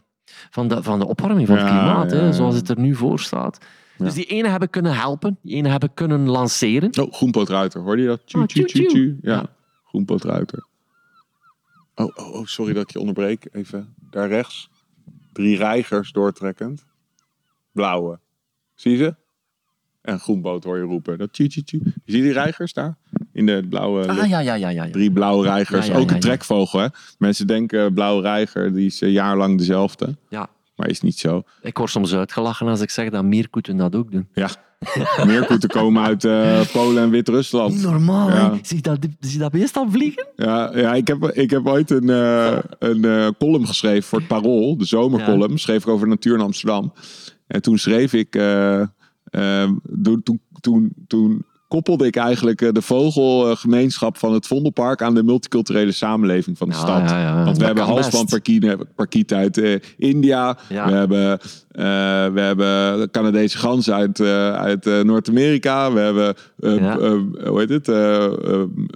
van 0.50 0.68
de, 0.68 0.84
van 0.84 1.00
de 1.00 1.08
opwarming 1.08 1.48
van 1.48 1.58
het 1.58 1.68
Ja, 1.68 1.72
klimaat, 1.78 2.12
hè, 2.12 2.34
zoals 2.34 2.56
het 2.56 2.70
er 2.70 2.80
nu 2.80 2.96
voor 2.96 3.20
staat. 3.20 3.58
Dus 3.98 4.14
die 4.14 4.26
ene 4.26 4.48
hebben 4.48 4.70
kunnen 4.70 4.96
helpen, 4.96 5.38
die 5.42 5.56
ene 5.56 5.70
hebben 5.70 5.94
kunnen 5.94 6.28
lanceren. 6.30 7.00
Oh, 7.02 7.14
groenpootruiter. 7.14 7.82
Hoorde 7.82 8.02
je 8.02 8.08
dat? 8.08 8.22
Ah, 8.32 8.44
tju, 8.46 8.64
tju. 8.64 8.86
tju. 8.88 9.18
Ja, 9.22 9.46
Ja. 9.90 9.98
groenpootruiter. 9.98 10.66
Oh, 11.96 12.12
oh, 12.16 12.34
oh, 12.34 12.46
sorry 12.46 12.74
dat 12.74 12.84
ik 12.84 12.92
je 12.92 13.00
onderbreek. 13.00 13.48
Even 13.52 13.94
daar 14.10 14.28
rechts. 14.28 14.70
Drie 15.34 15.58
reigers 15.58 16.12
doortrekkend. 16.12 16.86
Blauwe. 17.72 18.20
Zie 18.76 18.92
je 18.92 18.98
ze? 18.98 19.16
En 20.02 20.20
groenpoot 20.20 20.64
hoor 20.64 20.78
je 20.78 20.84
roepen. 20.84 21.18
Dat 21.18 21.34
tju, 21.34 21.48
tju, 21.48 21.62
tju. 21.62 21.82
Je 21.84 22.12
ziet 22.12 22.24
die 22.24 22.32
reigers 22.34 22.74
daar? 22.74 22.98
In 23.34 23.46
de 23.46 23.66
blauwe... 23.70 24.08
Ah, 24.08 24.16
ja, 24.16 24.24
ja, 24.26 24.40
ja, 24.40 24.70
ja. 24.70 24.70
ja. 24.70 24.92
Drie 24.92 25.12
blauwe 25.12 25.44
reigers. 25.44 25.88
Ja, 25.88 25.94
ja, 25.94 26.00
Ook 26.00 26.12
een 26.12 26.20
trekvogel, 26.20 26.80
hè? 26.80 26.88
Mensen 27.18 27.48
denken 27.48 27.94
blauwe 27.94 28.22
reiger, 28.22 28.74
die 28.74 28.86
is 28.86 29.02
een 29.02 29.12
jaar 29.12 29.38
lang 29.38 29.58
dezelfde. 29.58 30.16
ja. 30.30 30.50
Maar 30.76 30.90
is 30.90 31.02
niet 31.02 31.20
zo. 31.20 31.44
Ik 31.62 31.78
word 31.78 31.90
soms 31.90 32.14
uitgelachen 32.14 32.68
als 32.68 32.82
ik 32.82 32.90
zeg 32.90 33.10
dat 33.10 33.24
meerkoeten 33.24 33.78
dat 33.78 33.96
ook 33.96 34.12
doen. 34.12 34.28
Ja. 34.34 34.50
Meerkoeten 35.26 35.70
komen 35.70 36.04
uit 36.04 36.24
eh, 36.24 36.62
Polen 36.72 37.04
en 37.04 37.10
Wit-Rusland. 37.10 37.74
Niet 37.74 37.84
normaal, 37.84 38.30
Ja. 38.30 38.58
Zie 38.62 38.76
je 38.76 38.82
dat, 38.82 38.98
zie 39.20 39.32
je 39.32 39.38
dat 39.38 39.52
beest 39.52 39.80
vliegen? 39.90 40.28
Ja, 40.36 40.78
ja 40.78 40.94
ik, 40.94 41.08
heb, 41.08 41.24
ik 41.24 41.50
heb 41.50 41.68
ooit 41.68 41.90
een, 41.90 42.10
eh, 42.10 42.58
een 42.80 43.06
eh, 43.06 43.28
column 43.40 43.68
geschreven 43.68 44.04
voor 44.04 44.20
het 44.20 44.28
Parool, 44.28 44.78
de 44.78 44.86
zomercolumn. 44.86 45.58
Schreef 45.58 45.82
ik 45.84 45.88
over 45.88 46.06
de 46.06 46.12
natuur 46.12 46.34
in 46.34 46.42
Amsterdam. 46.42 46.94
En 47.48 47.62
toen 47.62 47.78
schreef 47.78 48.14
ik, 48.14 48.32
toen, 50.04 50.22
toen, 50.24 50.42
toen, 50.62 50.94
toen 51.08 51.46
koppelde 51.70 52.06
ik 52.06 52.16
eigenlijk 52.16 52.62
eh, 52.62 52.70
de 52.72 52.82
vogelgemeenschap 52.82 54.18
van 54.18 54.34
het 54.34 54.48
Vondelpark 54.48 55.02
aan 55.02 55.14
de 55.16 55.24
multiculturele 55.24 55.92
samenleving 55.92 56.58
van 56.58 56.70
de 56.70 56.76
Ja, 56.76 56.80
stad. 56.82 57.10
ja, 57.10 57.22
ja. 57.22 57.44
Want 57.44 57.58
we 57.58 57.66
hebben 57.66 57.84
kan 57.84 57.94
halsbandparkiet 57.94 59.34
uit 59.34 59.58
eh, 59.58 59.76
India. 59.98 60.58
Ja. 60.70 60.86
We 60.86 60.92
hebben, 60.92 61.40
eh, 61.72 61.86
we 62.34 62.40
hebben 62.42 63.12
Canadese 63.12 63.58
gans 63.58 63.92
uit, 63.92 64.20
eh, 64.20 64.54
uit 64.54 64.86
eh, 64.88 65.00
Noord-Amerika. 65.02 65.94
We 65.94 66.00
hebben, 66.00 66.36
eh, 66.60 66.94
eh, 66.94 67.12
hoe 67.48 67.60
heet 67.60 67.70
het, 67.70 67.88
eh, 67.88 68.26
eh, 68.26 68.32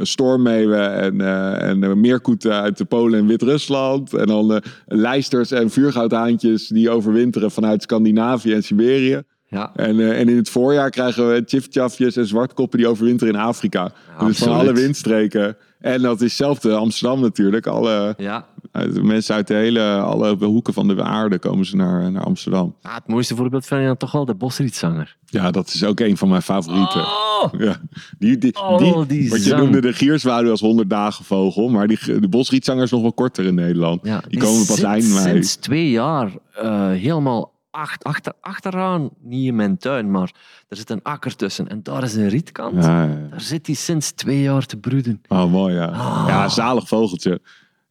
stormmeeuwen 0.01 0.93
en, 0.93 1.21
eh, 1.21 1.69
en 1.69 1.83
eh, 1.83 1.93
meerkoeten 1.93 2.53
uit 2.61 2.77
de 2.77 2.85
Polen 2.85 3.19
en 3.19 3.27
Wit-Rusland. 3.27 4.13
En 4.13 4.25
dan 4.27 4.53
eh, 4.53 4.59
lijsters 4.85 5.51
en 5.51 5.69
vuurgoudhaantjes 5.69 6.67
die 6.67 6.89
overwinteren 6.89 7.51
vanuit 7.51 7.81
Scandinavië 7.81 8.53
en 8.53 8.63
Siberië. 8.63 9.21
Ja. 9.53 9.71
En, 9.75 9.99
eh, 9.99 10.19
en 10.19 10.29
in 10.29 10.35
het 10.37 10.49
voorjaar 10.49 10.89
krijgen 10.89 11.29
we 11.33 11.43
tjiftjafjes 11.45 12.15
en 12.15 12.27
zwartkoppen 12.27 12.77
die 12.79 12.87
overwinteren 12.87 13.33
in 13.33 13.39
Afrika. 13.39 13.91
dus 14.19 14.37
van 14.37 14.51
alle 14.51 14.73
windstreken. 14.73 15.57
En 15.79 16.01
dat 16.01 16.15
is 16.15 16.21
hetzelfde 16.27 16.75
Amsterdam 16.75 17.19
natuurlijk. 17.21 17.67
Alle, 17.67 18.13
Ja. 18.17 18.45
uit- 18.71 19.03
mensen 19.03 19.35
uit 19.35 19.47
de 19.47 19.53
hele, 19.53 19.97
alle 19.99 20.35
hoeken 20.45 20.73
van 20.73 20.87
de 20.87 21.03
aarde 21.03 21.39
komen 21.39 21.65
ze 21.65 21.75
naar, 21.75 22.11
naar 22.11 22.23
Amsterdam. 22.23 22.75
Ah, 22.81 22.95
het 22.95 23.07
mooiste 23.07 23.35
voorbeeld 23.35 23.65
vind 23.65 23.81
ik 23.81 23.87
dan 23.87 23.97
toch 23.97 24.11
wel 24.11 24.25
de 24.25 24.33
bosrietzanger. 24.35 25.17
Ja, 25.25 25.51
dat 25.51 25.67
is 25.67 25.83
ook 25.83 25.99
een 25.99 26.17
van 26.17 26.29
mijn 26.29 26.41
favorieten. 26.41 27.01
Oh! 27.01 27.43
Ja. 27.57 27.75
Die, 28.19 28.37
die, 28.37 28.55
Oh, 28.61 28.77
die, 28.77 29.05
die 29.05 29.29
wat 29.29 29.43
je 29.43 29.49
zang. 29.49 29.61
noemde 29.61 29.81
de 29.81 29.93
gierzwaluw 29.93 30.49
als 30.51 30.59
100 30.61 30.89
dagen 30.89 31.25
vogel. 31.25 31.69
Maar 31.69 31.87
die, 31.87 32.19
de 32.19 32.27
bosrietzanger 32.29 32.83
is 32.83 32.91
nog 32.91 33.01
wel 33.01 33.13
korter 33.13 33.45
in 33.45 33.55
Nederland. 33.55 33.99
Ja, 34.03 34.21
die 34.27 34.39
komen 34.39 34.65
pas 34.65 34.75
zit 34.75 34.85
eind 34.85 35.09
mei. 35.09 35.23
sinds 35.31 35.55
twee 35.55 35.89
jaar 35.89 36.31
eh, 36.53 36.87
helemaal 36.87 37.51
acht, 37.73 38.03
achter, 38.03 38.33
achteraan, 38.41 39.09
niet 39.19 39.47
in 39.47 39.55
mijn 39.55 39.77
tuin, 39.77 40.11
maar 40.11 40.31
er 40.67 40.77
zit 40.77 40.89
een 40.89 41.03
akker 41.03 41.35
tussen. 41.35 41.67
En 41.67 41.83
daar 41.83 42.03
is 42.03 42.15
een 42.15 42.29
rietkant. 42.29 42.83
Ja, 42.83 43.03
ja. 43.03 43.27
Daar 43.29 43.41
zit 43.41 43.65
hij 43.65 43.75
sinds 43.75 44.11
twee 44.11 44.41
jaar 44.41 44.65
te 44.65 44.77
broeden. 44.77 45.21
Oh, 45.27 45.51
mooi 45.51 45.73
ja. 45.73 45.85
Ah. 45.85 46.25
Ja, 46.27 46.49
zalig 46.49 46.87
vogeltje. 46.87 47.41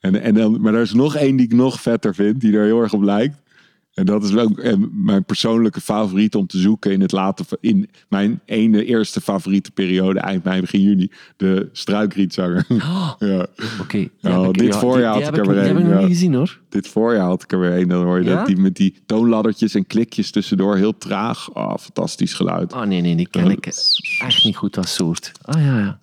En, 0.00 0.22
en 0.22 0.34
dan, 0.34 0.60
maar 0.60 0.74
er 0.74 0.80
is 0.80 0.92
nog 0.92 1.14
één 1.14 1.36
die 1.36 1.46
ik 1.46 1.52
nog 1.52 1.80
vetter 1.80 2.14
vind, 2.14 2.40
die 2.40 2.56
er 2.56 2.64
heel 2.64 2.80
erg 2.80 2.92
op 2.92 3.02
lijkt. 3.02 3.41
En 3.94 4.04
dat 4.06 4.24
is 4.24 4.36
ook 4.36 4.62
mijn 4.92 5.24
persoonlijke 5.24 5.80
favoriet 5.80 6.34
om 6.34 6.46
te 6.46 6.58
zoeken 6.58 6.92
in, 6.92 7.00
het 7.00 7.12
late, 7.12 7.44
in 7.60 7.90
mijn 8.08 8.40
ene 8.44 8.84
eerste 8.84 9.20
favoriete 9.20 9.70
periode, 9.70 10.20
eind 10.20 10.44
mei, 10.44 10.60
begin 10.60 10.80
juni. 10.80 11.10
De 11.36 11.68
struikrietzanger. 11.72 12.66
Oh, 12.70 13.12
ja. 13.18 13.46
Oké. 13.80 13.98
die 13.98 14.10
Ja, 14.20 14.44
ik- 14.44 14.58
dit 14.58 14.72
ja, 14.72 14.78
voorjaar 14.78 15.14
die, 15.14 15.24
had 15.24 15.34
die 15.34 15.42
ik 15.42 15.48
er 15.48 15.54
Die 15.54 15.62
weer 15.62 15.72
heb 15.72 15.78
ik 15.78 15.84
een, 15.84 15.90
nog 15.90 16.00
niet 16.00 16.08
gezien 16.08 16.34
hoor. 16.34 16.60
Dit 16.68 16.88
voorjaar 16.88 17.26
had 17.26 17.42
ik 17.42 17.52
er 17.52 17.60
weer 17.60 17.72
een. 17.78 17.88
Dan 17.88 18.04
hoor 18.04 18.18
je 18.22 18.24
Ja? 18.28 18.36
dat 18.36 18.46
die 18.46 18.56
met 18.56 18.76
die 18.76 18.94
toonladdertjes 19.06 19.74
en 19.74 19.86
klikjes 19.86 20.30
tussendoor. 20.30 20.76
Heel 20.76 20.98
traag. 20.98 21.50
Oh, 21.50 21.74
fantastisch 21.76 22.34
geluid. 22.34 22.72
Ah 22.72 22.86
nee, 22.86 23.00
nee, 23.00 23.16
die 23.16 23.28
ken 23.28 23.50
ik 23.50 23.66
echt 24.20 24.44
niet 24.44 24.56
goed, 24.56 24.74
dat 24.74 24.88
soort. 24.88 25.32
Ah 25.42 25.60
ja, 25.64 25.78
ja. 25.78 25.98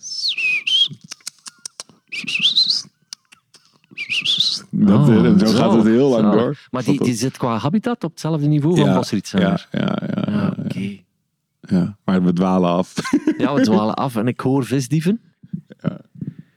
Dat, 4.71 5.07
Ah, 5.09 5.25
eh, 5.25 5.37
zo, 5.39 5.45
gaat 5.57 5.73
het 5.73 5.83
heel 5.85 6.09
lang 6.09 6.33
zo. 6.33 6.39
door. 6.39 6.67
Maar 6.71 6.83
die, 6.83 7.03
die 7.03 7.13
zit 7.13 7.37
qua 7.37 7.57
habitat 7.57 8.03
op 8.03 8.09
hetzelfde 8.11 8.47
niveau 8.47 8.77
van 8.77 8.85
ja, 8.85 8.95
bosrietzanger. 8.95 9.67
ja, 9.71 9.79
ja, 9.79 9.97
ja, 10.15 10.21
Ah, 10.21 10.33
ja, 10.33 10.53
oké. 10.65 10.97
ja. 11.59 11.97
Maar 12.05 12.23
we 12.23 12.33
dwalen 12.33 12.69
af. 12.69 12.93
Ja, 13.37 13.53
we 13.53 13.61
dwalen 13.69 13.95
af 13.95 14.15
en 14.15 14.27
ik 14.27 14.39
hoor 14.39 14.65
visdieven. 14.65 15.21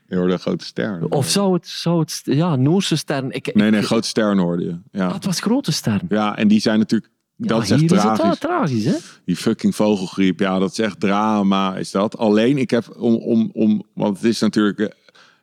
Je 0.09 0.17
hoorde 0.19 0.33
een 0.33 0.39
grote 0.39 0.65
ster. 0.65 1.07
Of 1.09 1.29
zou 1.29 1.53
het, 1.55 1.69
zou 1.69 2.01
het 2.01 2.21
ja, 2.25 2.57
Noorse 2.57 2.97
sterren. 2.97 3.31
Ik, 3.31 3.55
Nee, 3.55 3.67
ik- 3.67 3.73
nee, 3.73 3.83
grote 3.83 4.09
ster 4.09 4.37
hoorde 4.39 4.65
je. 4.65 4.79
Ja. 4.99 5.07
Ah, 5.07 5.15
het 5.15 5.25
was 5.25 5.41
grote 5.41 5.73
sterren. 5.73 6.07
ja, 6.09 6.37
en 6.37 6.49
die 6.49 6.61
zijn 6.61 6.79
natuurlijk... 6.79 7.11
Dat 7.37 7.51
Ja, 7.57 7.63
is 7.63 7.71
echt 7.71 7.81
hier 7.81 7.93
is 7.93 8.03
het 8.03 8.15
tragisch. 8.15 8.39
wel 8.41 8.51
tragisch, 8.51 8.85
hè? 8.85 8.95
Die 9.25 9.37
fucking 9.37 9.75
vogelgriep, 9.75 10.41
ja, 10.41 10.59
dat 10.59 10.71
is 10.71 10.79
echt 10.79 11.01
drama, 11.01 11.77
is 11.77 11.91
dat. 11.91 12.19
Alleen, 12.19 12.59
ik 12.59 12.71
heb 12.71 12.95
om, 12.99 13.15
om, 13.15 13.51
om 13.53 13.83
want 13.95 14.17
het 14.17 14.25
is 14.27 14.41
natuurlijk 14.41 14.79
eh, 14.79 14.87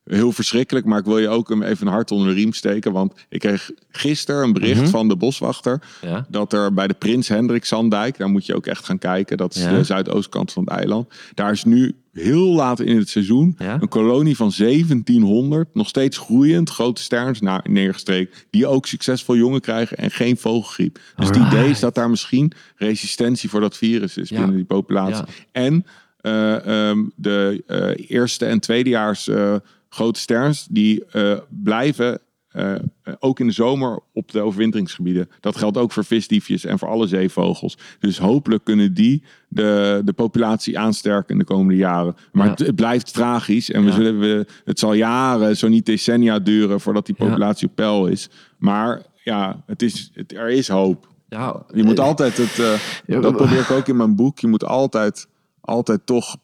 heel 0.10 0.32
verschrikkelijk, 0.32 0.86
maar 0.86 1.00
ik 1.00 1.06
wil 1.06 1.18
je 1.18 1.28
ook 1.30 1.50
hem 1.50 1.64
even 1.64 1.88
een 1.88 1.94
hart 1.94 2.12
onder 2.12 2.28
de 2.28 2.34
riem 2.34 2.54
steken, 2.54 2.92
want 2.92 3.14
ik 3.30 3.40
kreeg 3.40 3.72
gisteren 3.92 4.44
een 4.44 4.54
bericht 4.54 4.82
Mhm. 4.82 4.90
van 4.90 5.08
de 5.08 5.16
boswachter 5.16 5.82
Ja. 6.02 6.26
dat 6.30 6.54
er 6.54 6.74
bij 6.74 6.88
de 6.88 6.94
Prins 6.94 7.28
Hendrik 7.28 7.66
Zandijk, 7.66 8.18
daar 8.18 8.30
moet 8.30 8.46
je 8.46 8.56
ook 8.56 8.66
echt 8.66 8.86
gaan 8.86 8.98
kijken, 8.98 9.38
dat 9.38 9.56
is 9.56 9.64
Ja. 9.64 9.72
de 9.78 9.84
zuidoostkant 9.84 10.52
van 10.52 10.64
het 10.64 10.74
eiland, 10.74 11.08
daar 11.34 11.52
is 11.52 11.64
nu 11.64 11.96
heel 12.14 12.46
laat 12.54 12.80
in 12.80 12.98
het 12.98 13.10
seizoen 13.10 13.56
Ja. 13.58 13.78
een 13.82 13.88
kolonie 13.88 14.36
van 14.36 14.52
1700, 14.52 15.70
nog 15.76 15.88
steeds 15.88 16.18
groeiend, 16.18 16.70
grote 16.70 17.02
sterns 17.02 17.40
na- 17.42 17.64
neergestreken, 17.70 18.36
die 18.50 18.68
ook 18.68 18.86
succesvol 18.86 19.36
jongen 19.36 19.62
krijgen 19.62 19.98
en 19.98 20.12
geen 20.12 20.38
vogelgriep. 20.38 21.00
Dus 21.16 21.28
het 21.28 21.36
Alright. 21.38 21.54
idee 21.58 21.70
is 21.70 21.80
dat 21.80 21.96
daar 21.96 22.10
misschien 22.10 22.52
resistentie 22.76 23.50
voor 23.50 23.62
dat 23.62 23.78
virus 23.78 24.18
is 24.18 24.30
binnen 24.30 24.56
die 24.56 24.66
populatie. 24.66 25.24
En 25.52 25.86
eh, 26.22 26.90
ehm, 26.90 27.04
de 27.16 27.64
eh, 27.68 28.10
eerste 28.10 28.46
en 28.46 28.60
tweedejaars 28.60 29.28
eh, 29.28 29.56
grote 29.90 30.20
sterns, 30.20 30.68
die 30.70 31.06
eh, 31.06 31.38
blijven 31.50 32.20
eh, 32.50 32.76
ook 33.20 33.40
in 33.40 33.48
de 33.48 33.54
zomer 33.54 34.00
op 34.14 34.32
de 34.32 34.42
overwinteringsgebieden. 34.42 35.30
Dat 35.40 35.58
geldt 35.58 35.78
ook 35.78 35.92
voor 35.92 36.06
visdiefjes 36.06 36.66
en 36.66 36.80
voor 36.80 36.88
alle 36.88 37.08
zeevogels. 37.08 37.78
Dus 38.00 38.18
hopelijk 38.18 38.64
kunnen 38.64 38.94
die 38.94 39.24
de, 39.48 40.02
de 40.06 40.14
populatie 40.14 40.80
aansterken 40.80 41.32
in 41.34 41.38
de 41.40 41.46
komende 41.46 41.76
jaren. 41.76 42.16
Maar 42.32 42.46
Ja. 42.46 42.52
het, 42.52 42.60
het 42.60 42.76
blijft 42.76 43.14
tragisch. 43.14 43.72
En 43.72 43.86
we 43.86 43.92
zullen, 43.92 44.20
we, 44.20 44.46
het 44.66 44.80
zal 44.80 44.94
jaren, 44.94 45.58
zo 45.58 45.68
niet 45.68 45.86
decennia 45.86 46.40
duren 46.40 46.80
voordat 46.80 47.06
die 47.06 47.16
Ja. 47.18 47.26
populatie 47.26 47.68
op 47.68 47.76
peil 47.76 48.08
is. 48.08 48.30
Maar 48.58 49.02
ja, 49.24 49.64
het 49.66 49.82
is, 49.82 50.12
het, 50.14 50.34
er 50.34 50.50
is 50.50 50.68
hoop. 50.68 51.08
Ja, 51.28 51.66
Je 51.74 51.84
moet 51.84 52.00
altijd 52.00 52.38
het. 52.38 52.60
eh, 53.06 53.22
dat 53.22 53.36
probeer 53.36 53.60
ik 53.60 53.72
ook 53.72 53.88
in 53.88 53.98
mijn 53.98 54.16
boek. 54.16 54.40
Je 54.40 54.48
moet 54.48 54.64
altijd, 54.66 55.28
altijd 55.62 56.06
toch, 56.06 56.38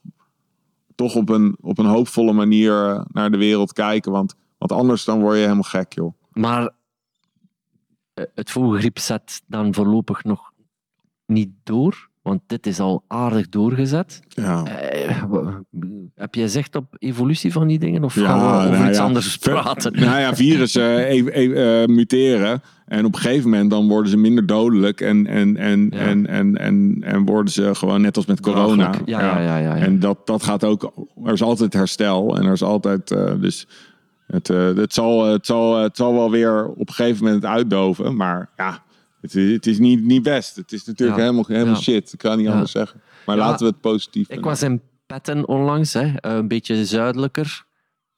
toch 0.95 1.15
op, 1.15 1.29
een, 1.29 1.57
op 1.61 1.77
een 1.77 1.85
hoopvolle 1.85 2.33
manier 2.33 2.89
eh, 2.89 3.01
naar 3.07 3.31
de 3.31 3.37
wereld 3.37 3.73
kijken. 3.73 4.11
Want, 4.11 4.35
want 4.57 4.71
anders 4.71 5.03
dan 5.03 5.19
word 5.19 5.35
je 5.35 5.41
helemaal 5.41 5.63
gek, 5.63 5.93
joh. 5.93 6.13
Maar 6.31 6.69
eh, 8.13 8.25
het 8.35 8.51
vogelgriep 8.51 8.99
zet 8.99 9.41
dan 9.47 9.73
voorlopig 9.73 10.23
nog 10.23 10.51
niet 11.25 11.51
door. 11.63 12.09
Want 12.25 12.41
dit 12.47 12.67
is 12.67 12.79
al 12.79 13.03
aardig 13.07 13.49
doorgezet. 13.49 14.21
Ja. 14.27 14.63
Eh, 14.63 15.17
heb 16.15 16.35
jij 16.35 16.47
zicht 16.47 16.75
op 16.75 16.85
evolutie 16.99 17.51
van 17.51 17.67
die 17.67 17.79
dingen? 17.79 18.03
Of 18.03 18.15
Ja, 18.15 18.25
gaan 18.25 18.39
we 18.39 18.65
over 18.65 18.77
nou 18.77 18.89
iets 18.89 18.97
ja. 18.97 19.03
anders 19.03 19.37
praten? 19.37 19.93
Nou 19.99 20.19
ja, 20.19 20.35
virussen 20.35 20.97
eh, 21.07 21.15
e- 21.15 21.29
e- 21.31 21.81
eh, 21.81 21.87
muteren. 21.87 22.61
En 22.85 23.05
op 23.05 23.15
een 23.15 23.19
gegeven 23.19 23.49
moment 23.49 23.69
dan 23.69 23.87
worden 23.87 24.11
ze 24.11 24.17
minder 24.17 24.45
dodelijk. 24.45 25.01
En, 25.01 25.27
en, 25.27 25.57
en, 25.57 25.91
en, 25.91 26.27
en, 26.27 26.57
en, 26.57 26.97
en 27.01 27.25
worden 27.25 27.53
ze 27.53 27.75
gewoon 27.75 28.01
net 28.01 28.17
als 28.17 28.25
met 28.25 28.39
corona. 28.39 28.93
Ja, 29.05 29.39
ja, 29.39 29.57
ja. 29.57 29.75
En 29.75 29.99
dat, 29.99 30.27
dat 30.27 30.43
gaat 30.43 30.63
ook... 30.63 30.93
Er 31.25 31.33
is 31.33 31.41
altijd 31.43 31.73
herstel. 31.73 32.37
En 32.37 32.45
er 32.45 32.53
is 32.53 32.63
altijd... 32.63 33.11
eh, 33.11 33.33
dus 33.39 33.67
het, 34.27 34.47
het, 34.47 34.93
zal, 34.93 35.25
het, 35.25 35.45
zal, 35.45 35.77
het 35.77 35.97
zal 35.97 36.13
wel 36.13 36.31
weer 36.31 36.67
op 36.67 36.87
een 36.87 36.93
gegeven 36.93 37.23
moment 37.25 37.45
uitdoven. 37.45 38.15
Maar 38.15 38.49
ja, 38.57 38.83
het 39.25 39.35
is, 39.35 39.51
het 39.53 39.65
is 39.65 39.79
niet, 39.79 40.03
niet 40.03 40.23
best. 40.23 40.55
Het 40.55 40.71
is 40.71 40.85
natuurlijk 40.85 41.17
Ja. 41.17 41.23
helemaal, 41.23 41.45
helemaal 41.47 41.73
Ja. 41.73 41.79
shit. 41.81 42.13
Ik 42.13 42.19
kan 42.19 42.37
niet 42.37 42.45
Ja. 42.45 42.51
anders 42.51 42.71
zeggen. 42.71 43.01
Maar 43.25 43.35
Ja. 43.37 43.41
laten 43.45 43.65
we 43.65 43.71
het 43.71 43.81
positief 43.81 44.29
Ik 44.29 44.43
was 44.43 44.61
in 44.63 44.81
Petten 45.05 45.47
onlangs, 45.47 45.93
hè, 45.93 46.13
eh, 46.15 46.35
een 46.35 46.47
beetje 46.47 46.85
zuidelijker. 46.85 47.65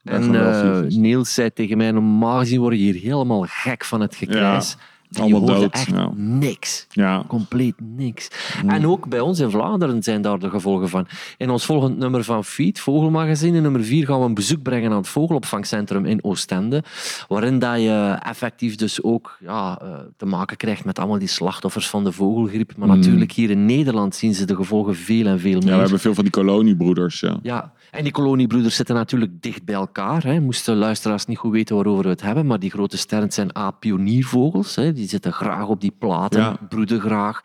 Daar 0.02 0.16
En 0.16 0.24
gaan 0.24 0.32
wel 0.32 0.84
eh. 0.84 0.90
Niels 0.90 1.34
zei 1.34 1.54
tegen 1.54 1.78
mij, 1.78 1.92
normaal 1.92 2.40
gezien 2.40 2.60
word 2.60 2.74
je 2.76 2.82
hier 2.82 3.02
helemaal 3.02 3.46
gek 3.48 3.86
van 3.86 4.02
het 4.02 4.16
gekrijs. 4.16 4.76
Allemaal 5.12 5.42
je 5.42 5.46
dood, 5.46 5.74
echt 5.74 5.90
ja. 5.90 6.12
niks. 6.16 6.88
Ja. 6.90 7.24
Compleet 7.28 7.76
niks. 7.96 8.28
En 8.66 8.88
ook 8.88 9.10
bij 9.10 9.20
ons 9.20 9.40
in 9.40 9.50
Vlaanderen 9.50 10.04
zijn 10.04 10.22
daar 10.22 10.40
de 10.40 10.50
gevolgen 10.50 10.90
van. 10.90 11.08
In 11.38 11.50
ons 11.50 11.66
volgend 11.66 11.98
nummer 11.98 12.24
van 12.24 12.44
Feed, 12.44 12.80
Vogelmagazine, 12.80 13.60
nummer 13.60 13.84
4, 13.84 14.06
gaan 14.06 14.20
we 14.20 14.26
een 14.26 14.34
bezoek 14.34 14.62
brengen 14.62 14.92
aan 14.92 14.98
het 14.98 15.08
vogelopvangcentrum 15.08 16.06
in 16.06 16.24
Oostende. 16.24 16.84
Waarin 17.28 17.60
dat 17.60 17.82
je 17.82 18.18
effectief 18.24 18.76
dus 18.76 19.04
ook 19.04 19.38
ja, 19.40 19.80
eh, 19.82 19.88
te 20.18 20.26
maken 20.26 20.58
krijgt 20.58 20.86
met 20.86 21.00
allemaal 21.00 21.20
die 21.20 21.28
slachtoffers 21.28 21.90
van 21.90 22.04
de 22.04 22.12
vogelgriep. 22.12 22.72
Maar 22.78 22.88
natuurlijk 22.88 23.32
hier 23.32 23.50
in 23.50 23.66
Nederland 23.66 24.16
zien 24.16 24.34
ze 24.34 24.46
de 24.46 24.56
gevolgen 24.56 24.96
veel 24.96 25.26
en 25.26 25.40
veel 25.40 25.60
meer. 25.60 25.70
Ja, 25.70 25.76
we 25.76 25.82
hebben 25.82 26.00
veel 26.00 26.14
van 26.14 26.24
die 26.24 26.34
koloniebroeders. 26.34 27.20
Ja. 27.20 27.40
Ja, 27.42 27.74
en 27.98 28.04
die 28.04 28.12
koloniebroeders 28.12 28.76
zitten 28.76 28.96
natuurlijk 28.96 29.32
dicht 29.42 29.66
bij 29.66 29.76
elkaar. 29.76 30.24
Hè. 30.24 30.40
Moesten 30.40 30.76
luisteraars 30.76 31.26
niet 31.26 31.38
goed 31.38 31.52
weten 31.52 31.76
waarover 31.76 32.04
we 32.04 32.10
het 32.10 32.22
hebben, 32.22 32.46
maar 32.46 32.60
die 32.60 32.70
grote 32.70 32.98
sterren 32.98 33.32
zijn 33.32 33.58
A-pioniervogels. 33.58 34.76
Die 34.76 35.08
zitten 35.08 35.34
graag 35.34 35.68
op 35.68 35.82
die 35.82 35.94
platen, 36.00 36.40
Ja. 36.40 36.58
broeden 36.70 37.00
graag. 37.02 37.42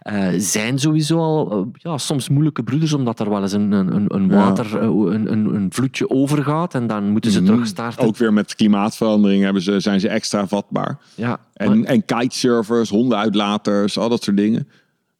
Eh, 0.00 0.28
zijn 0.36 0.78
sowieso 0.78 1.18
al 1.18 1.50
eh, 1.52 1.66
ja, 1.72 1.98
soms 1.98 2.28
moeilijke 2.28 2.62
broeders, 2.62 2.92
omdat 2.92 3.20
er 3.20 3.30
wel 3.30 3.42
eens 3.42 3.52
een, 3.52 3.72
een, 3.72 4.04
een- 4.14 4.28
Ja. 4.28 4.34
water, 4.34 4.78
eh, 4.78 4.86
een, 4.88 5.32
een, 5.32 5.54
een 5.54 5.66
vloedje 5.72 6.10
overgaat 6.10 6.74
en 6.74 6.86
dan 6.86 7.10
moeten 7.10 7.30
ze 7.30 7.42
terug 7.42 7.66
starten. 7.66 8.06
Ook 8.06 8.16
weer 8.16 8.32
met 8.32 8.54
klimaatverandering 8.54 9.42
hebben 9.44 9.62
ze, 9.62 9.80
zijn 9.80 10.00
ze 10.00 10.08
extra 10.08 10.46
vatbaar. 10.46 10.98
Ja, 11.14 11.38
En, 11.54 11.78
maar 11.78 11.88
en 11.88 12.04
kitesurfers, 12.04 12.90
hondenuitlaters, 12.90 13.98
al 13.98 14.08
dat 14.08 14.22
soort 14.22 14.36
dingen. 14.36 14.68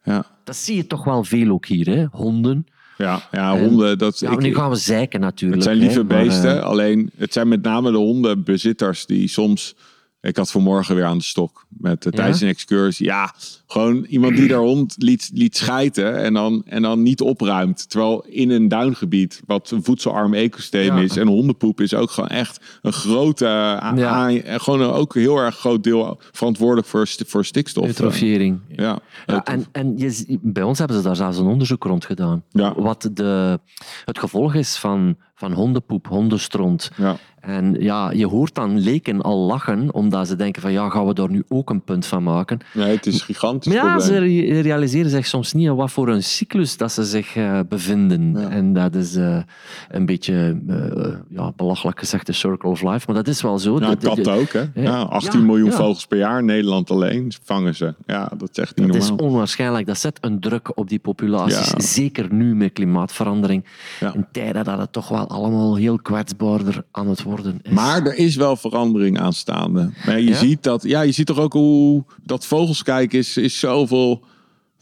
Ja, 0.03 0.25
dat 0.45 0.57
zie 0.57 0.77
je 0.77 0.87
toch 0.87 1.05
wel 1.05 1.25
veel 1.25 1.51
ook 1.51 1.67
hier, 1.67 1.87
hè? 1.87 2.05
honden. 2.11 2.67
Ja, 2.97 3.29
ja 3.33 3.55
En- 3.57 3.65
honden. 3.65 3.99
Dat, 3.99 4.19
Ja, 4.19 4.31
ik- 4.31 4.39
nu 4.39 4.55
gaan 4.55 4.71
we 4.71 4.77
zeiken 4.77 5.21
natuurlijk. 5.21 5.63
het 5.63 5.71
zijn 5.73 5.77
lieve 5.85 5.99
hè, 5.99 6.05
maar, 6.05 6.17
eh, 6.17 6.23
beesten, 6.25 6.63
alleen 6.65 7.11
het 7.17 7.33
zijn 7.33 7.49
met 7.49 7.63
name 7.63 7.91
de 7.91 7.97
hondenbezitters 7.97 9.07
die 9.07 9.29
soms... 9.29 9.75
Ik 10.21 10.37
had 10.37 10.51
vanmorgen 10.51 10.95
weer 10.95 11.05
aan 11.05 11.19
de 11.19 11.25
stok 11.25 11.66
met 11.79 12.07
uh, 12.07 12.13
tijdens 12.13 12.41
een 12.41 12.49
excursie. 12.49 13.07
Ja, 13.07 13.35
gewoon 13.67 14.05
iemand 14.05 14.37
die 14.37 14.49
daar 14.49 14.59
hond 14.59 14.95
liet, 14.99 15.31
liet 15.35 15.57
schijten 15.57 16.17
en 16.23 16.35
dan, 16.35 16.63
en 16.67 16.83
dan 16.83 17.03
niet 17.03 17.21
opruimt. 17.21 17.91
Terwijl 17.91 18.25
in 18.29 18.51
een 18.51 18.69
duingebied, 18.69 19.43
wat 19.47 19.71
een 19.71 19.85
voedselarm 19.85 20.35
ecosysteem 20.35 20.97
Ja. 20.97 21.03
is. 21.03 21.17
En 21.17 21.27
hondenpoep 21.27 21.81
is 21.81 21.95
ook 21.95 22.11
gewoon 22.11 22.29
echt 22.31 22.61
een 22.83 22.93
grote... 22.93 23.45
Ja. 23.45 24.31
en 24.31 24.61
gewoon 24.61 24.81
een, 24.81 24.91
ook 24.91 25.15
een 25.15 25.21
heel 25.21 25.39
erg 25.39 25.57
groot 25.57 25.85
deel 25.85 26.21
verantwoordelijk 26.33 26.87
voor, 26.87 27.07
voor 27.27 27.45
stikstof. 27.45 27.87
Eutrofiëring. 27.87 28.61
Ja, 28.69 28.99
Ja, 29.27 29.45
en 29.45 29.65
en 29.73 29.99
je, 29.99 30.39
bij 30.43 30.63
ons 30.63 30.79
hebben 30.79 30.97
ze 30.97 31.03
daar 31.03 31.17
zelfs 31.17 31.39
een 31.39 31.47
onderzoek 31.47 31.85
rond 31.85 32.05
gedaan. 32.05 32.43
Wat 32.77 33.11
de, 33.13 33.61
het 34.05 34.19
gevolg 34.19 34.55
is 34.55 34.77
van, 34.77 35.17
van 35.35 35.53
hondenpoep, 35.53 36.07
hondenstront. 36.07 36.91
ja. 36.97 37.17
En 37.41 37.77
ja, 37.79 38.11
je 38.11 38.27
hoort 38.27 38.55
dan 38.55 38.79
leken 38.79 39.23
al 39.23 39.39
lachen, 39.39 39.95
omdat 39.95 40.29
ze 40.29 40.37
denken 40.37 40.63
van 40.63 40.73
ja, 40.73 40.89
gaan 40.89 41.07
we 41.07 41.15
daar 41.15 41.31
nu 41.31 41.45
ook 41.49 41.66
een 41.71 41.83
punt 41.83 42.07
van 42.07 42.23
maken. 42.23 42.59
Nee, 42.75 42.95
het 42.97 43.07
is 43.07 43.23
gigantisch 43.23 43.75
Maar 43.75 43.85
ja, 43.85 43.99
ze 44.01 44.11
probleem. 44.13 44.61
realiseren 44.61 45.11
zich 45.11 45.27
soms 45.27 45.53
niet 45.53 45.67
in 45.67 45.75
wat 45.75 45.91
voor 45.91 46.09
een 46.09 46.23
cyclus 46.23 46.77
dat 46.77 46.93
ze 46.93 47.05
zich 47.05 47.37
eh, 47.37 47.61
bevinden. 47.69 48.33
Ja. 48.41 48.49
En 48.49 48.73
dat 48.73 48.95
is 48.95 49.17
eh, 49.17 49.39
een 49.89 50.07
beetje 50.07 50.61
eh, 50.69 51.09
ja, 51.29 51.53
belachelijk 51.57 51.99
gezegd 51.99 52.27
de 52.27 52.33
circle 52.33 52.71
of 52.71 52.83
life, 52.83 53.05
maar 53.07 53.15
dat 53.17 53.29
is 53.29 53.43
wel 53.43 53.59
zo. 53.59 53.79
Ja, 53.81 53.89
De- 53.91 53.97
de- 53.97 54.07
katten 54.07 54.33
ook, 54.33 54.53
hè? 54.53 54.65
Ja, 54.75 55.01
18 55.03 55.41
Ja, 55.41 55.47
miljoen 55.47 55.73
vogels 55.73 56.07
per 56.07 56.19
jaar 56.19 56.39
in 56.39 56.45
Nederland 56.45 56.91
alleen 56.91 57.33
vangen 57.45 57.75
ze. 57.75 57.95
Ja, 58.07 58.31
dat 58.39 58.49
is 58.53 58.59
echt 58.59 58.77
niet 58.77 58.87
Het 58.87 58.97
is 59.03 59.09
normaal. 59.09 59.27
onwaarschijnlijk. 59.27 59.87
Dat 59.87 59.99
zet 59.99 60.19
een 60.21 60.41
druk 60.41 60.79
op 60.79 60.89
die 60.89 60.99
populaties. 60.99 61.95
Zeker 61.95 62.33
nu 62.35 62.55
met 62.55 62.73
klimaatverandering. 62.73 63.65
In 64.15 64.27
tijden 64.33 64.65
dat 64.65 64.79
het 64.79 64.93
toch 64.93 65.09
wel 65.09 65.29
allemaal 65.29 65.77
heel 65.77 65.99
kwetsbaarder 66.03 66.85
aan 66.91 67.09
het 67.09 67.23
worden 67.23 67.59
is. 67.63 67.71
Maar 67.71 68.03
er 68.07 68.15
is 68.17 68.37
wel 68.37 68.57
verandering 68.57 69.21
aanstaande. 69.21 69.91
Maar 70.07 70.21
je, 70.21 70.35
ziet 70.35 70.63
dat, 70.63 70.83
ja, 70.83 71.01
je 71.01 71.13
ziet 71.13 71.27
toch 71.27 71.39
ook 71.39 71.55
hoe 71.57 72.05
dat 72.23 72.47
vogels 72.47 72.83
kijken 72.83 73.19
is, 73.19 73.37
is 73.37 73.59
zoveel 73.59 74.25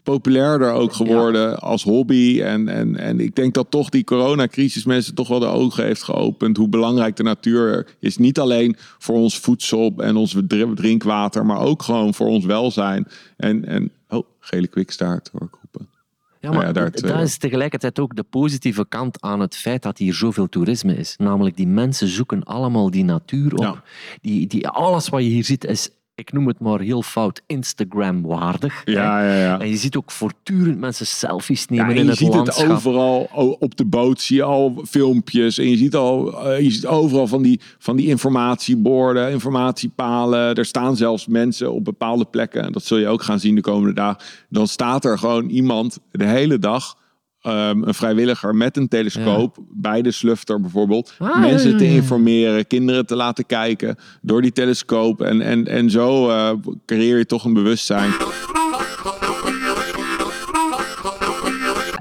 populairder 0.03 0.72
ook 0.72 0.93
geworden 0.93 1.59
als 1.59 1.83
hobby. 1.83 2.41
En, 2.43 2.68
en, 2.68 2.97
en 2.97 3.20
ik 3.20 3.35
denk 3.35 3.55
dat 3.55 3.70
toch 3.70 3.89
die 3.89 4.05
coronacrisis 4.05 4.85
mensen 4.85 5.14
toch 5.14 5.29
wel 5.29 5.39
de 5.39 5.47
ogen 5.47 5.85
heeft 5.85 6.03
geopend. 6.03 6.57
Hoe 6.57 6.68
belangrijk 6.68 7.16
de 7.16 7.22
natuur 7.22 7.97
is. 8.01 8.16
Niet 8.16 8.39
alleen 8.39 8.77
voor 8.99 9.16
ons 9.16 9.39
voedsel 9.39 9.95
en 9.97 10.16
ons 10.16 10.37
dr- 10.47 10.75
drinkwater, 10.75 11.47
maar 11.47 11.61
ook 11.61 11.83
gewoon 11.83 12.14
voor 12.14 12.27
ons 12.27 12.45
welzijn. 12.45 13.07
En, 13.37 13.64
en 13.64 13.93
oh, 14.09 14.27
gele 14.41 14.66
kwikstaart 14.66 15.31
hoor 15.33 15.49
ik 15.53 15.59
roepen. 15.61 15.89
ja, 16.41 16.51
maar 16.51 16.66
ja, 16.66 16.72
daar 16.72 16.91
dat 16.91 17.03
twee. 17.03 17.22
is 17.22 17.39
tegelijkertijd 17.39 17.99
ook 17.99 18.16
de 18.16 18.22
positieve 18.22 18.87
kant 18.89 19.20
aan 19.20 19.41
het 19.41 19.57
feit 19.57 19.83
dat 19.83 19.99
hier 19.99 20.14
zoveel 20.14 20.49
toerisme 20.49 20.97
is. 20.97 21.14
Namelijk, 21.18 21.57
die 21.57 21.66
mensen 21.66 22.09
zoeken 22.09 22.43
allemaal 22.43 22.91
die 22.91 23.05
natuur 23.05 23.53
op. 23.53 23.59
Ja. 23.59 23.83
Die, 24.20 24.47
die, 24.47 24.68
alles 24.68 25.09
wat 25.09 25.22
je 25.22 25.29
hier 25.29 25.45
ziet 25.45 25.64
is, 25.64 25.91
ik 26.16 26.32
noem 26.32 26.46
het 26.46 26.60
maar 26.60 26.80
heel 26.80 27.02
fout, 27.02 27.42
Instagram-waardig. 27.46 28.82
Ja, 28.84 29.24
ja, 29.26 29.40
ja. 29.40 29.60
En 29.60 29.68
je 29.68 29.76
ziet 29.76 29.96
ook 29.96 30.10
voortdurend 30.10 30.78
mensen 30.78 31.06
selfies 31.06 31.66
nemen 31.66 31.86
en 31.86 31.96
in 31.96 32.02
je 32.02 32.08
het 32.08 32.18
ziet 32.18 32.34
landschap. 32.34 32.62
het 32.62 32.76
overal 32.76 33.28
op 33.58 33.76
de 33.76 33.84
boot, 33.84 34.20
zie 34.20 34.36
je 34.36 34.42
al 34.42 34.82
filmpjes. 34.86 35.58
En 35.58 35.70
je 35.70 35.76
ziet, 35.76 35.94
al, 35.94 36.44
eh, 36.44 36.60
je 36.60 36.70
ziet 36.70 36.86
overal 36.86 37.26
van 37.26 37.42
die, 37.42 37.60
van 37.78 37.96
die 37.96 38.06
informatieborden, 38.06 39.30
informatiepalen. 39.30 40.54
Er 40.54 40.64
staan 40.64 40.96
zelfs 40.96 41.26
mensen 41.26 41.72
op 41.72 41.84
bepaalde 41.84 42.24
plekken. 42.24 42.62
En 42.62 42.72
dat 42.72 42.84
zul 42.84 42.98
je 42.98 43.08
ook 43.08 43.22
gaan 43.22 43.40
zien 43.40 43.54
de 43.54 43.60
komende 43.60 43.94
dagen. 43.94 44.22
Dan 44.48 44.66
staat 44.66 45.04
er 45.04 45.18
gewoon 45.18 45.48
iemand 45.48 45.98
de 46.10 46.26
hele 46.26 46.58
dag. 46.58 46.96
Ehm, 47.45 47.82
een 47.82 47.95
vrijwilliger 47.95 48.55
met 48.55 48.76
een 48.76 48.88
telescoop 48.88 49.57
bij 49.70 50.03
de 50.03 50.11
slufter 50.11 50.61
bijvoorbeeld. 50.61 51.14
Ah, 51.18 51.40
mensen 51.40 51.70
ja, 51.70 51.76
te 51.76 51.84
ja, 51.84 51.90
informeren, 51.90 52.66
kinderen 52.66 53.07
te 53.07 53.16
laten 53.16 53.47
kijken 53.47 53.97
door 54.22 54.42
die 54.42 54.53
telescoop. 54.53 55.20
En, 55.20 55.40
en, 55.40 55.66
en 55.66 55.90
zo 55.90 56.30
eh, 56.30 56.51
creëer 56.86 57.18
je 57.18 57.26
toch 57.26 57.45
een 57.45 57.53
bewustzijn. 57.53 58.11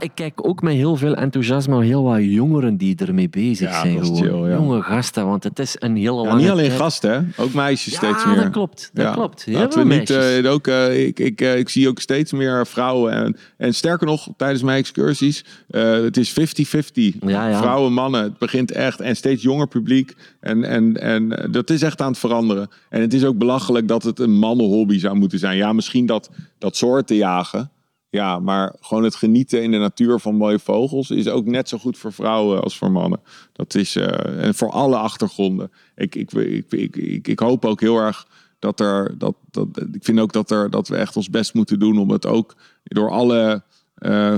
Ik 0.03 0.11
kijk 0.13 0.47
ook 0.47 0.61
met 0.61 0.73
heel 0.73 0.95
veel 0.95 1.13
enthousiasme 1.15 1.73
naar 1.75 1.83
heel 1.83 2.03
wat 2.03 2.23
jongeren 2.23 2.77
die 2.77 2.95
ermee 2.95 3.29
bezig 3.29 3.69
Ja, 3.69 3.81
zijn. 3.81 3.93
dat 3.95 4.03
is 4.03 4.07
gewoon. 4.19 4.23
chill, 4.41 4.49
ja. 4.49 4.55
Jonge 4.55 4.81
gasten, 4.81 5.25
want 5.27 5.43
het 5.43 5.59
is 5.59 5.75
een 5.79 5.95
hele 5.95 6.05
Ja, 6.21 6.27
lange 6.27 6.41
niet 6.41 6.49
alleen 6.49 6.67
tijd. 6.67 6.79
gasten, 6.79 7.11
hè? 7.35 7.43
ook 7.43 7.53
meisjes 7.53 7.95
steeds 7.95 8.23
ja, 8.23 8.29
meer. 8.29 8.41
dat 8.43 8.51
klopt. 8.51 8.89
Dat 8.93 9.13
klopt. 9.13 9.43
Heel 9.43 9.57
Laten 9.57 9.79
we 9.79 9.85
niet, 9.85 10.09
meisjes. 10.09 10.39
eh, 10.45 10.51
ook, 10.51 10.67
eh, 10.67 11.05
ik, 11.05 11.19
ik, 11.19 11.41
eh, 11.41 11.57
ik 11.57 11.69
zie 11.69 11.87
ook 11.87 11.99
steeds 11.99 12.31
meer 12.31 12.67
vrouwen. 12.67 13.11
En, 13.13 13.37
en 13.57 13.73
sterker 13.73 14.07
nog, 14.07 14.27
tijdens 14.37 14.61
mijn 14.63 14.77
excursies, 14.77 15.45
eh, 15.69 15.91
het 15.91 16.17
is 16.17 16.29
50-50. 16.31 17.15
Ja, 17.25 17.47
ja. 17.49 17.57
Vrouwen, 17.57 17.93
mannen. 17.93 18.23
Het 18.23 18.37
begint 18.37 18.71
echt. 18.71 18.99
En 19.01 19.15
steeds 19.15 19.41
jonger 19.43 19.67
publiek. 19.67 20.13
En, 20.39 20.63
en, 20.63 21.01
en 21.01 21.47
dat 21.51 21.69
is 21.69 21.81
echt 21.81 22.01
aan 22.01 22.09
het 22.09 22.17
veranderen. 22.19 22.69
En 22.89 23.01
het 23.01 23.13
is 23.13 23.23
ook 23.25 23.37
belachelijk 23.37 23.87
dat 23.87 24.03
het 24.03 24.19
een 24.19 24.33
mannenhobby 24.39 24.99
zou 24.99 25.15
moeten 25.15 25.39
zijn. 25.39 25.57
Ja, 25.57 25.73
misschien 25.73 26.05
dat, 26.05 26.29
dat 26.57 26.75
soorten 26.75 27.15
jagen. 27.15 27.71
Ja, 28.13 28.39
maar 28.39 28.75
gewoon 28.79 29.03
het 29.03 29.15
genieten 29.15 29.63
in 29.63 29.71
de 29.71 29.77
natuur 29.77 30.19
van 30.19 30.35
mooie 30.35 30.59
vogels 30.59 31.09
is 31.09 31.27
ook 31.27 31.45
net 31.45 31.69
zo 31.69 31.77
goed 31.77 31.97
voor 31.97 32.13
vrouwen 32.13 32.61
als 32.61 32.77
voor 32.77 32.91
mannen. 32.91 33.19
Dat 33.53 33.75
is 33.75 33.95
eh, 33.95 34.45
en 34.45 34.55
voor 34.55 34.71
alle 34.71 34.97
achtergronden. 34.97 35.71
Ik, 35.95 36.15
ik, 36.15 36.31
ik, 36.31 36.71
ik, 36.95 37.27
ik, 37.27 37.39
hoop 37.39 37.65
ook 37.65 37.81
heel 37.81 37.97
erg 37.97 38.27
dat 38.59 38.79
er 38.79 39.17
dat, 39.17 39.35
dat 39.51 39.67
ik 39.91 40.03
vind 40.03 40.19
ook 40.19 40.33
dat 40.33 40.51
er 40.51 40.69
dat 40.69 40.87
we 40.87 40.95
echt 40.95 41.15
ons 41.15 41.29
best 41.29 41.53
moeten 41.53 41.79
doen 41.79 41.97
om 41.97 42.09
het 42.09 42.25
ook 42.25 42.55
door 42.83 43.09
alle 43.09 43.63
eh, 43.95 44.33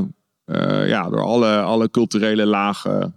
eh, 0.46 0.88
ja 0.88 1.10
door 1.10 1.24
alle, 1.24 1.62
alle 1.62 1.92
culturele 1.92 2.46
lagen 2.46 3.14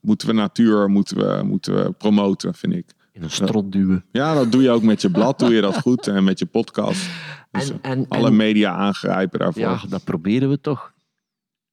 moeten 0.00 0.28
we 0.28 0.34
natuur 0.34 0.90
moeten 0.90 1.16
we, 1.16 1.42
moeten 1.42 1.74
we 1.74 1.92
promoten, 1.92 2.54
vind 2.54 2.74
ik. 2.74 2.94
In 3.14 3.22
een 3.22 3.30
strot 3.30 3.72
duwen. 3.72 4.04
Ja, 4.12 4.34
dat 4.34 4.52
doe 4.52 4.62
je 4.62 4.70
ook 4.70 4.82
met 4.82 5.02
je 5.02 5.10
blad, 5.10 5.38
doe 5.38 5.54
je 5.54 5.60
dat 5.60 5.78
goed 5.80 6.06
en 6.06 6.24
met 6.24 6.38
je 6.38 6.46
podcast. 6.46 7.06
Dus 7.50 7.70
En, 7.70 7.78
en, 7.82 8.06
alle 8.08 8.26
en- 8.26 8.36
media 8.36 8.72
aangrijpen 8.74 9.38
daarvoor. 9.38 9.62
ja, 9.62 9.80
dat 9.88 10.04
proberen 10.04 10.48
we 10.48 10.60
toch. 10.60 10.92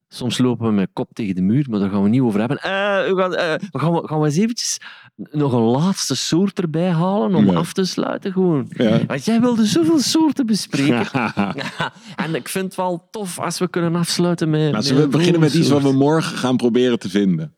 Soms 0.07 0.37
lopen 0.37 0.65
we 0.67 0.71
met 0.71 0.89
kop 0.93 1.09
tegen 1.13 1.35
de 1.35 1.41
muur, 1.41 1.65
maar 1.69 1.79
daar 1.79 1.89
gaan 1.89 2.03
we 2.03 2.09
niet 2.09 2.21
over 2.21 2.39
hebben. 2.39 2.57
Eh, 2.57 2.71
we 2.71 3.13
gaan, 3.17 3.35
eh, 3.35 3.53
gaan, 3.71 3.93
we, 3.93 4.07
gaan 4.07 4.19
we 4.19 4.25
eens 4.25 4.37
eventjes 4.37 4.77
nog 5.15 5.53
een 5.53 5.59
laatste 5.61 6.15
soort 6.15 6.59
erbij 6.59 6.89
halen 6.91 7.35
om 7.35 7.45
Nee. 7.45 7.55
af 7.57 7.73
te 7.73 7.83
sluiten? 7.85 8.31
Gewoon. 8.31 8.67
Ja. 8.77 9.05
Want 9.05 9.25
jij 9.25 9.41
wilde 9.41 9.65
zoveel 9.65 9.99
soorten 9.99 10.45
bespreken. 10.45 11.31
en 12.15 12.35
ik 12.35 12.47
vind 12.49 12.65
het 12.65 12.75
wel 12.75 13.07
tof 13.11 13.39
als 13.39 13.59
we 13.59 13.67
kunnen 13.69 13.95
afsluiten 13.95 14.49
met. 14.49 14.59
Nou, 14.71 14.73
met 14.73 14.87
we 14.87 15.07
beginnen 15.07 15.39
met 15.41 15.53
iets 15.53 15.69
wat 15.69 15.81
we 15.81 15.91
morgen 15.91 16.37
gaan 16.37 16.57
proberen 16.57 16.99
te 16.99 17.09
vinden? 17.09 17.53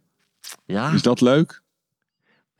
Ja, 0.65 0.91
Is 0.91 1.01
dat 1.01 1.21
leuk? 1.21 1.61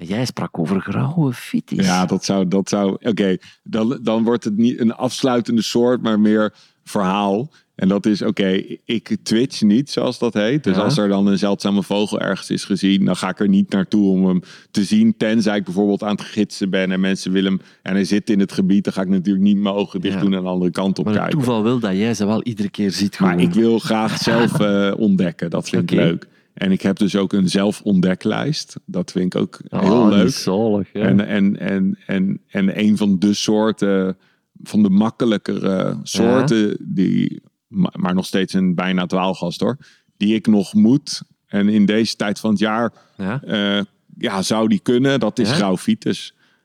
Jij 0.03 0.25
sprak 0.25 0.59
over 0.59 0.81
grauwe 0.81 1.33
fiets. 1.33 1.73
Ja, 1.73 2.05
dat 2.05 2.25
zou. 2.25 2.47
Dat 2.47 2.69
zou 2.69 2.97
Oké, 3.01 3.37
dan, 3.63 3.99
dan 4.01 4.23
wordt 4.23 4.43
het 4.43 4.57
niet 4.57 4.79
een 4.79 4.93
afsluitende 4.93 5.61
soort, 5.61 6.01
maar 6.01 6.19
meer 6.19 6.53
verhaal. 6.83 7.51
En 7.75 7.87
dat 7.87 8.05
is, 8.05 8.21
oké, 8.21 8.63
ik 8.85 9.17
twitch 9.23 9.61
niet, 9.61 9.89
zoals 9.89 10.19
dat 10.19 10.33
heet. 10.33 10.63
Dus 10.63 10.75
Ja. 10.75 10.81
als 10.81 10.97
er 10.97 11.07
dan 11.07 11.27
een 11.27 11.37
zeldzame 11.37 11.83
vogel 11.83 12.19
ergens 12.19 12.49
is 12.49 12.65
gezien, 12.65 13.05
dan 13.05 13.15
ga 13.15 13.29
ik 13.29 13.39
er 13.39 13.47
niet 13.47 13.69
naartoe 13.71 14.09
om 14.11 14.25
hem 14.25 14.41
te 14.71 14.83
zien. 14.83 15.13
Tenzij 15.17 15.57
ik 15.57 15.63
bijvoorbeeld 15.63 16.03
aan 16.03 16.15
het 16.15 16.21
gidsen 16.21 16.69
ben 16.69 16.91
en 16.91 16.99
mensen 16.99 17.31
willen 17.31 17.51
hem 17.51 17.61
en 17.81 17.93
hij 17.93 18.03
zit 18.05 18.29
in 18.29 18.39
het 18.39 18.51
gebied, 18.51 18.83
dan 18.83 18.93
ga 18.93 19.01
ik 19.01 19.07
natuurlijk 19.07 19.43
niet 19.45 19.57
mijn 19.57 19.75
ogen 19.75 20.01
dicht 20.01 20.13
Ja. 20.13 20.19
doen 20.21 20.33
en 20.33 20.41
de 20.43 20.47
andere 20.49 20.71
kant 20.71 20.99
op 20.99 21.05
Maar 21.05 21.13
het 21.13 21.23
kijken. 21.23 21.39
toeval 21.39 21.63
wil 21.63 21.79
dat 21.79 21.91
jij 21.95 22.13
ze 22.13 22.25
wel 22.25 22.43
iedere 22.43 22.69
keer 22.69 22.91
ziet. 22.91 23.19
Maar 23.19 23.29
gewoon. 23.31 23.45
ik 23.47 23.53
wil 23.53 23.79
graag 23.79 24.17
zelf 24.17 24.59
eh, 24.59 24.93
ontdekken. 24.97 25.49
Dat 25.49 25.69
vind 25.69 25.91
ik 25.91 25.97
leuk. 25.97 26.27
En 26.53 26.71
ik 26.71 26.81
heb 26.81 26.97
dus 26.97 27.15
ook 27.15 27.33
een 27.33 27.49
zelfontdeklijst. 27.49 28.75
Dat 28.85 29.11
vind 29.11 29.33
ik 29.35 29.41
ook 29.41 29.59
heel 29.67 29.79
Oh, 30.01 30.07
die 30.09 30.17
leuk. 30.17 30.29
zalig, 30.29 30.93
ja. 30.93 31.01
En, 31.01 31.27
en, 31.27 31.59
en, 31.59 31.99
en, 32.05 32.41
en 32.47 32.79
een 32.79 32.97
van 32.97 33.19
de 33.19 33.33
soorten, 33.33 34.17
van 34.63 34.83
de 34.83 34.89
makkelijkere 34.89 35.97
soorten, 36.03 36.77
die, 36.79 37.41
ma- 37.67 37.93
maar 37.95 38.13
nog 38.13 38.25
steeds 38.25 38.53
een 38.53 38.75
bijna 38.75 39.05
dwaalgast 39.05 39.59
hoor, 39.59 39.77
die 40.17 40.35
ik 40.35 40.47
nog 40.47 40.73
moet. 40.73 41.21
En 41.47 41.69
in 41.69 41.85
deze 41.85 42.15
tijd 42.15 42.39
van 42.39 42.49
het 42.49 42.59
jaar 42.59 42.93
ja. 43.17 43.41
eh, 43.43 43.81
ja, 44.17 44.41
zou 44.41 44.67
die 44.67 44.79
kunnen. 44.79 45.19
Dat 45.19 45.39
is 45.39 45.49
Ja? 45.49 45.55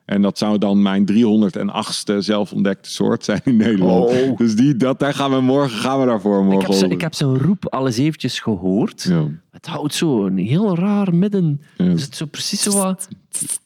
En 0.09 0.23
dat 0.23 0.39
zou 0.39 0.59
dan 0.59 0.83
mijn 0.83 1.07
308ste 1.13 2.17
zelfontdekte 2.19 2.91
soort 2.91 3.25
zijn 3.25 3.41
in 3.45 3.57
Nederland. 3.57 4.11
Oh. 4.11 4.37
Dus 4.37 4.57
die, 4.57 4.77
dat, 4.77 4.99
daar 4.99 5.15
gaan 5.15 5.31
we 5.31 5.41
morgen 5.41 5.79
gaan 5.79 6.01
we 6.01 6.07
daarvoor 6.07 6.39
Ik 6.45 6.51
morgen. 6.51 6.79
heb, 6.79 6.91
ik 6.91 7.01
heb 7.01 7.15
zijn 7.15 7.39
roep 7.39 7.67
al 7.75 7.87
eens 7.87 7.97
eventjes 7.99 8.41
gehoord. 8.41 9.03
Ja. 9.03 9.27
Het 9.51 9.67
houdt 9.67 9.95
zo 9.95 10.27
een 10.27 10.39
heel 10.39 10.77
raar 10.77 11.15
midden. 11.15 11.61
Ja. 11.77 11.85
Is 11.85 12.03
het 12.03 12.17
zo 12.17 12.27
precies 12.27 12.63
zo 12.63 12.73
wat... 12.73 13.09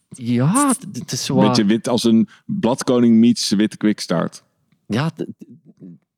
Ja, 0.09 0.69
het- 0.93 1.13
is 1.13 1.25
zo 1.25 1.33
Een 1.35 1.39
wat... 1.39 1.49
beetje 1.49 1.65
wit 1.65 1.89
als 1.89 2.05
een 2.05 2.29
bladkoning 2.47 3.17
meets 3.17 3.51
witte 3.51 3.77
kwikstaart. 3.77 4.43
Ja, 4.87 5.11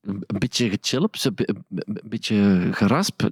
een 0.05 0.23
een 0.27 0.39
beetje 0.39 0.69
gechillop, 0.71 1.17
zo 1.17 1.31
een 1.35 1.65
een 1.85 2.01
beetje 2.05 2.69
gerasp. 2.71 3.31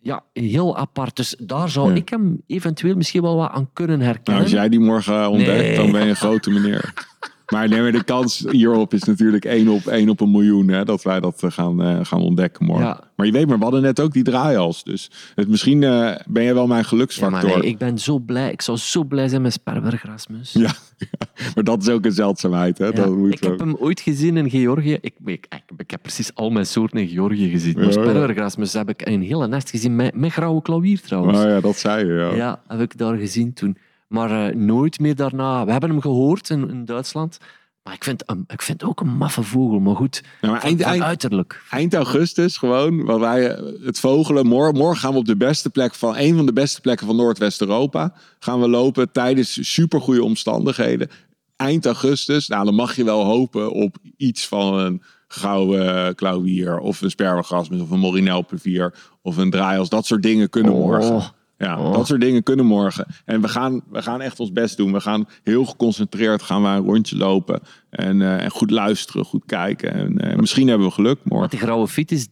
Ja, 0.00 0.22
heel 0.32 0.76
apart. 0.76 1.16
Dus 1.16 1.36
daar 1.38 1.68
zou 1.68 1.88
Ja. 1.90 1.94
ik 1.94 2.08
hem 2.08 2.42
eventueel 2.46 2.94
misschien 2.96 3.22
wel 3.22 3.36
wat 3.36 3.50
aan 3.50 3.70
kunnen 3.72 3.98
Nou, 3.98 4.10
herkennen. 4.10 4.42
als 4.42 4.52
jij 4.52 4.68
die 4.68 4.80
morgen 4.80 5.30
ontdekt, 5.30 5.60
Nee. 5.60 5.76
dan 5.76 5.90
ben 5.92 6.02
je 6.02 6.08
een 6.08 6.16
grote 6.16 6.50
meneer. 6.50 6.92
Maar, 7.50 7.68
nee, 7.68 7.80
maar 7.80 7.92
de 7.92 8.04
kans 8.04 8.44
hierop 8.50 8.94
is 8.94 9.02
natuurlijk 9.02 9.44
1 9.44 9.68
op 9.68 9.86
1 9.86 10.08
op 10.08 10.20
een 10.20 10.30
miljoen 10.30 10.68
hè, 10.68 10.84
dat 10.84 11.02
wij 11.02 11.20
dat 11.20 11.42
eh, 11.42 11.50
gaan, 11.50 11.82
eh, 11.82 11.98
gaan 12.02 12.20
ontdekken 12.20 12.64
morgen. 12.66 12.86
Ja. 12.86 13.00
Maar 13.16 13.26
je 13.26 13.32
weet 13.32 13.46
maar, 13.46 13.56
we 13.56 13.62
hadden 13.62 13.82
net 13.82 14.00
ook 14.00 14.12
die 14.12 14.22
draaihals. 14.22 14.84
Dus 14.84 15.10
het, 15.34 15.48
misschien 15.48 15.82
eh, 15.82 16.14
ben 16.26 16.42
je 16.42 16.54
wel 16.54 16.66
mijn 16.66 16.80
Ja, 16.82 16.86
geluksfactor. 16.88 17.48
maar 17.48 17.58
nee, 17.58 17.68
ik 17.68 17.78
ben 17.78 17.98
zo 17.98 18.18
blij. 18.18 18.52
Ik 18.52 18.62
zou 18.62 18.78
zo 18.78 19.04
blij 19.04 19.28
zijn 19.28 19.42
met 19.42 19.52
Sperber 19.52 20.00
Rasmus. 20.04 20.52
Ja, 20.52 20.72
maar 21.54 21.64
dat 21.64 21.82
is 21.82 21.88
ook 21.88 22.04
een 22.04 22.12
zeldzaamheid. 22.12 22.78
Hè? 22.78 22.92
Dat 22.92 23.16
moet 23.16 23.32
ik 23.32 23.42
heb 23.42 23.58
hem 23.58 23.76
ooit 23.76 24.00
gezien 24.00 24.36
in 24.36 24.50
Georgië. 24.50 24.98
Ik, 25.00 25.14
ik, 25.24 25.46
ik, 25.48 25.62
ik 25.76 25.90
heb 25.90 26.02
precies 26.02 26.34
al 26.34 26.50
mijn 26.50 26.66
soorten 26.66 26.98
in 26.98 27.08
Georgië 27.08 27.50
gezien. 27.50 27.74
Maar 27.74 27.82
Ja, 27.82 27.88
ja. 27.88 28.02
Sperwergrasmus 28.02 28.72
heb 28.72 28.88
ik 28.88 29.02
in 29.02 29.12
een 29.12 29.22
hele 29.22 29.48
nest 29.48 29.70
gezien. 29.70 29.96
Met, 29.96 30.14
met 30.14 30.32
grauwe 30.32 30.62
klauwier 30.62 31.00
trouwens. 31.00 31.38
Oh 31.38 31.44
ja, 31.44 31.60
dat 31.60 31.76
zei 31.76 32.06
je. 32.06 32.32
Ja, 32.36 32.62
heb 32.66 32.80
ik 32.80 32.98
daar 32.98 33.16
gezien 33.16 33.52
toen. 33.52 33.76
Maar 34.10 34.46
eh, 34.46 34.54
nooit 34.54 34.98
meer 35.00 35.14
daarna. 35.14 35.64
We 35.64 35.70
hebben 35.70 35.90
hem 35.90 36.00
gehoord 36.00 36.50
in, 36.50 36.70
in 36.70 36.84
Duitsland. 36.84 37.38
Maar 37.82 37.94
ik 37.94 38.04
vind, 38.04 38.24
ik 38.46 38.62
vind 38.62 38.84
ook 38.84 39.00
een 39.00 39.16
maffe 39.16 39.42
vogel. 39.42 39.80
Maar 39.80 39.96
goed, 39.96 40.22
Nou, 40.40 40.52
maar 40.54 40.62
eind, 40.62 40.82
uiterlijk. 40.82 41.62
eind 41.70 41.94
augustus 41.94 42.56
gewoon, 42.56 43.04
waar 43.04 43.20
wij 43.20 43.50
eh, 43.50 43.84
het 43.84 44.00
vogelen. 44.00 44.46
Morgen, 44.46 44.74
morgen 44.74 45.00
gaan 45.00 45.12
we 45.12 45.18
op 45.18 45.24
de 45.26 45.36
beste 45.36 45.70
plek 45.70 45.94
van 45.94 46.16
een 46.16 46.36
van 46.36 46.46
de 46.46 46.52
beste 46.52 46.80
plekken 46.80 47.06
van 47.06 47.16
Noordwest-Europa. 47.16 48.12
Gaan 48.38 48.60
we 48.60 48.68
lopen 48.68 49.12
tijdens 49.12 49.72
supergoeie 49.72 50.24
omstandigheden. 50.24 51.10
Eind 51.56 51.86
augustus, 51.86 52.48
nou 52.48 52.64
dan 52.64 52.74
mag 52.74 52.96
je 52.96 53.04
wel 53.04 53.24
hopen 53.24 53.72
op 53.72 53.96
iets 54.16 54.48
van 54.48 54.78
een 54.78 55.02
gouden 55.28 56.14
klauwier 56.14 56.78
of 56.78 57.00
een 57.00 57.10
sperwergrasmus 57.10 57.80
of 57.80 57.90
een 57.90 57.98
morinelpevier 57.98 58.94
of 59.22 59.36
een 59.36 59.50
draaiels. 59.50 59.88
Dat 59.88 60.06
soort 60.06 60.22
dingen 60.22 60.48
kunnen 60.50 60.72
morgen. 60.72 61.38
Ja, 61.60 61.78
Oh. 61.80 61.92
dat 61.92 62.06
soort 62.06 62.20
dingen 62.20 62.42
kunnen 62.42 62.66
morgen. 62.66 63.06
En 63.24 63.40
we 63.40 63.48
gaan, 63.48 63.80
we 63.90 64.02
gaan 64.02 64.20
echt 64.20 64.40
ons 64.40 64.52
best 64.52 64.76
doen. 64.76 64.92
We 64.92 65.00
gaan 65.00 65.28
heel 65.42 65.64
geconcentreerd 65.64 66.42
gaan 66.42 66.62
we 66.62 66.68
een 66.68 66.84
rondje 66.84 67.16
lopen. 67.16 67.60
En, 67.90 68.22
eh, 68.22 68.42
en 68.44 68.50
goed 68.50 68.70
luisteren, 68.70 69.24
goed 69.24 69.42
kijken. 69.46 69.92
En 69.92 70.18
eh, 70.18 70.36
misschien 70.36 70.68
hebben 70.68 70.86
we 70.86 70.92
geluk 70.92 71.16
morgen. 71.18 71.38
Want 71.38 71.50
die 71.50 71.60
grauwe 71.60 71.88
fiet 71.88 72.12
is, 72.12 72.28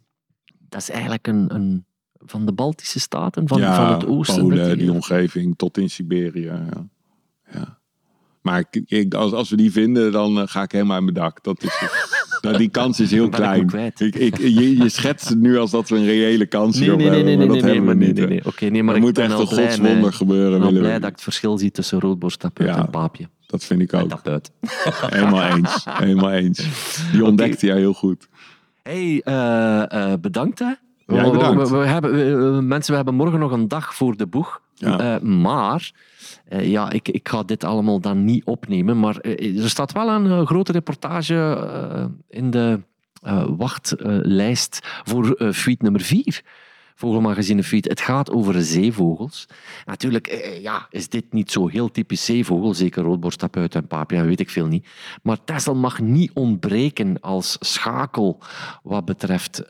dat 0.69 0.81
is 0.81 0.91
eigenlijk 0.91 1.27
een, 1.27 1.55
een 1.55 1.85
van 2.19 2.47
de 2.47 2.53
Baltische 2.53 3.01
staten, 3.01 3.49
van, 3.49 3.61
ja, 3.61 3.75
van 3.77 3.93
het 3.93 4.07
oosten. 4.07 4.41
Polen, 4.49 4.79
die 4.79 4.93
omgeving, 4.93 5.57
tot 5.57 5.79
in 5.79 5.91
Siberië. 5.91 6.43
Ja. 6.45 6.69
Ja. 7.53 7.79
Maar 8.43 8.59
ik, 8.71 8.83
ik- 8.91 9.15
als, 9.15 9.33
als 9.33 9.51
we 9.51 9.57
die 9.57 9.73
vinden, 9.73 10.13
dan 10.13 10.39
eh, 10.41 10.47
ga 10.47 10.63
ik 10.63 10.73
helemaal 10.73 10.97
aan 10.97 11.03
mijn 11.05 11.15
dak. 11.17 11.45
Dat 11.45 11.63
is, 11.63 11.81
dat, 12.41 12.59
die 12.59 12.69
kans 12.69 13.01
is 13.01 13.11
heel 13.11 13.25
ik 13.31 13.31
klein. 13.31 13.71
Ik, 13.97 14.15
ik, 14.15 14.39
je, 14.39 14.77
je 14.79 14.89
schetst 14.89 15.29
het 15.29 15.39
nu 15.41 15.59
als 15.59 15.71
dat 15.71 15.89
we 15.89 15.97
een 15.97 16.05
reële 16.05 16.47
kans 16.47 16.79
Nee, 16.79 16.89
nee, 16.89 16.97
nee, 16.97 17.07
hebben. 17.07 17.25
nee, 17.25 17.37
nee, 17.37 17.47
dat 17.47 17.55
nee, 17.57 17.65
hebben 17.65 17.81
we 17.81 17.87
maar 17.87 17.97
nee, 17.97 18.07
niet. 18.09 18.17
nee, 18.17 18.27
nee. 18.27 18.45
Oké, 18.45 18.65
nee, 18.67 18.83
maar 18.83 18.95
er 18.95 19.01
ik 19.01 19.07
moet 19.07 19.19
echt 19.19 19.31
een 19.31 19.47
godswonder 19.47 20.13
gebeuren. 20.13 20.63
Ik 20.63 20.73
ben 20.73 20.79
blij 20.81 20.99
dat 20.99 21.09
ik 21.09 21.15
het 21.15 21.23
verschil 21.23 21.59
zie 21.59 21.71
tussen 21.71 22.01
roodborsttapuit 22.01 22.69
Ja. 22.69 22.77
en 22.79 22.91
paapje. 22.91 23.29
Dat 23.47 23.65
vind 23.65 23.81
ik 23.81 23.95
ook. 23.95 24.21
Helemaal 25.07 25.43
eens. 25.57 25.85
Helemaal 25.89 26.31
eens. 26.33 26.67
Die 27.13 27.25
ontdekte 27.25 27.67
jij 27.67 27.77
heel 27.77 27.95
goed. 27.95 28.29
hey, 28.83 29.21
eh, 29.25 29.93
eh, 30.13 30.19
bedankt 30.21 30.59
hè. 30.59 30.73
We- 31.07 31.31
bedankt. 31.31 31.71
We, 31.71 31.77
we 31.79 31.87
hebben, 31.87 32.67
mensen, 32.67 32.91
we 32.91 32.97
hebben 32.97 33.15
morgen 33.15 33.39
nog 33.39 33.53
een 33.53 33.69
dag 33.69 33.95
voor 33.95 34.17
de 34.17 34.27
boeg. 34.27 34.61
Ja. 34.75 34.99
Eh, 35.17 35.21
maar, 35.23 35.91
eh, 36.49 36.71
ja, 36.71 36.91
ik, 36.91 37.09
ik 37.09 37.29
ga 37.29 37.43
dit 37.43 37.65
allemaal 37.65 38.01
dan 38.01 38.25
niet 38.25 38.45
opnemen. 38.45 39.01
Maar 39.01 39.17
eh, 39.17 39.63
er 39.63 39.71
staat 39.71 39.93
wel 39.93 40.09
een 40.09 40.27
eh, 40.27 40.47
grote 40.47 40.73
reportage 40.73 42.21
in 42.29 42.51
de 42.51 42.81
wachtlijst 43.57 44.81
voor 45.05 45.33
eh 45.33 45.53
feed 45.53 45.83
nummer 45.83 46.01
4. 46.01 46.43
Vogelmagazine 46.95 47.63
Feed. 47.63 47.89
Het 47.89 48.01
gaat 48.01 48.31
over 48.31 48.63
zeevogels. 48.63 49.47
Natuurlijk 49.85 50.57
ja, 50.63 50.87
is 50.91 51.09
dit 51.09 51.33
niet 51.33 51.51
zo 51.51 51.69
heel 51.69 51.91
typisch 51.91 52.25
zeevogel. 52.25 52.75
Zeker 52.75 53.03
roodborsttapuit 53.03 53.75
en 53.75 53.87
papia, 53.87 54.25
weet 54.25 54.41
ik 54.41 54.51
veel 54.51 54.67
niet. 54.67 54.87
Maar 55.23 55.45
Texel 55.45 55.75
mag 55.75 56.01
niet 56.01 56.33
ontbreken 56.33 57.21
als 57.21 57.57
schakel 57.61 58.39
wat 58.83 59.05
betreft 59.05 59.63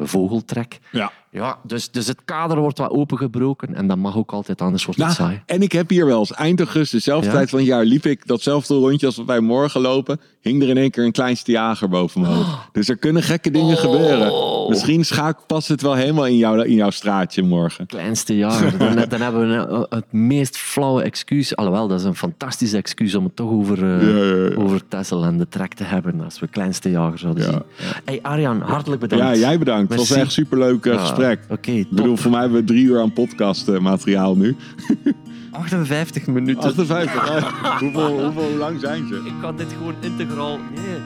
vogeltrek. 0.00 0.78
Ja. 0.90 1.12
Ja, 1.34 1.58
dus, 1.62 1.90
dus 1.90 2.06
het 2.06 2.18
kader 2.24 2.58
wordt 2.58 2.78
wat 2.78 2.90
opengebroken 2.90 3.74
en 3.74 3.86
dat 3.86 3.96
mag 3.96 4.16
ook 4.16 4.32
altijd, 4.32 4.60
anders 4.60 4.84
wordt 4.84 5.00
het 5.00 5.08
Nou, 5.18 5.20
saai. 5.30 5.42
en 5.46 5.62
ik 5.62 5.72
heb 5.72 5.88
hier 5.90 6.06
wel 6.06 6.18
eens 6.18 6.32
eind 6.32 6.58
augustus, 6.58 6.90
dezelfde 7.04 7.26
Ja? 7.26 7.32
tijd 7.34 7.50
van 7.50 7.58
het 7.58 7.68
jaar, 7.68 7.84
liep 7.84 8.06
ik 8.06 8.26
datzelfde 8.26 8.74
rondje 8.74 9.06
als 9.06 9.16
wat 9.16 9.26
wij 9.26 9.40
morgen 9.40 9.80
lopen. 9.80 10.20
Hing 10.40 10.62
er 10.62 10.68
in 10.68 10.76
één 10.76 10.90
keer 10.90 11.04
een 11.04 11.12
kleinste 11.12 11.50
jager 11.52 11.88
boven 11.88 12.20
mijn 12.20 12.32
hoofd. 12.34 12.48
Dus 12.72 12.88
er 12.88 12.96
kunnen 12.96 13.22
gekke 13.22 13.50
dingen 13.50 13.74
Oh. 13.76 13.80
gebeuren. 13.80 14.32
Misschien 14.68 15.04
schaak, 15.04 15.38
past 15.46 15.68
het 15.68 15.82
wel 15.82 15.94
helemaal 15.94 16.26
in, 16.26 16.36
jou, 16.36 16.64
in 16.66 16.74
jouw 16.74 16.90
straatje 16.90 17.42
morgen. 17.42 17.86
Kleinste 17.86 18.36
jaar. 18.36 18.72
Dan, 18.78 19.04
dan 19.08 19.20
hebben 19.20 19.48
we 19.48 19.54
een- 19.54 19.86
het 19.88 20.12
meest 20.12 20.56
flauwe 20.56 21.02
excuus. 21.02 21.56
Alhoewel, 21.56 21.88
dat 21.88 21.98
is 21.98 22.04
een 22.06 22.14
fantastisch 22.16 22.72
excuus 22.72 23.14
om 23.14 23.24
het 23.24 23.36
toch 23.36 23.50
over, 23.50 23.78
eh, 23.84 24.08
Ja, 24.08 24.48
ja. 24.48 24.54
over 24.56 24.88
Tessel 24.88 25.24
en 25.24 25.38
de 25.38 25.48
trek 25.48 25.74
te 25.74 25.84
hebben 25.84 26.20
als 26.24 26.40
we 26.40 26.46
kleinste 26.48 26.90
jager 26.90 27.18
zouden 27.18 27.44
zien. 27.44 27.62
Hey 28.04 28.18
Arjan, 28.22 28.60
hartelijk 28.60 29.00
bedankt. 29.00 29.24
Ja, 29.24 29.34
jij 29.34 29.58
bedankt. 29.58 29.88
Het 29.90 29.98
was 29.98 30.10
echt 30.10 30.32
superleuk 30.32 30.86
eh, 30.86 30.92
Ja, 30.92 31.04
gesprek. 31.24 31.58
Oké, 31.58 31.70
Ik 31.70 31.90
bedoel, 31.90 32.16
voor 32.16 32.30
mij 32.30 32.40
hebben 32.40 32.60
we 32.60 32.66
drie 32.66 32.84
uur 32.84 33.00
aan 33.00 33.12
podcastmateriaal 33.12 34.36
nu. 34.36 34.56
58 35.50 36.26
minuten. 36.26 36.62
58. 36.62 37.60
hoeveel, 37.80 38.22
hoeveel 38.22 38.42
hoe 38.42 38.58
lang 38.58 38.80
zijn 38.80 39.06
ze? 39.08 39.14
Ik 39.14 39.32
kan 39.40 39.56
dit 39.56 39.72
gewoon 39.72 39.94
integraal... 40.00 40.58
Nee. 40.58 41.00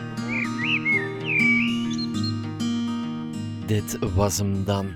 Dit 3.66 3.98
was 4.14 4.38
hem 4.38 4.64
dan. 4.64 4.86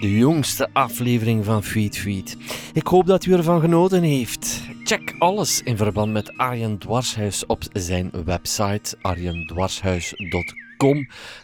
De 0.00 0.16
jongste 0.16 0.68
aflevering 0.72 1.44
van 1.44 1.62
Feed 1.64 1.98
Feed. 1.98 2.36
Ik 2.72 2.86
hoop 2.86 3.06
dat 3.06 3.24
u 3.24 3.32
ervan 3.32 3.60
genoten 3.60 4.02
heeft. 4.02 4.60
Check 4.84 5.14
alles 5.18 5.62
in 5.62 5.76
verband 5.76 6.12
met 6.12 6.36
Arjen 6.36 6.78
Dwarshuis 6.78 7.46
op 7.46 7.62
zijn 7.72 8.10
website 8.24 8.96
arjendwarshuis.com. 9.00 10.59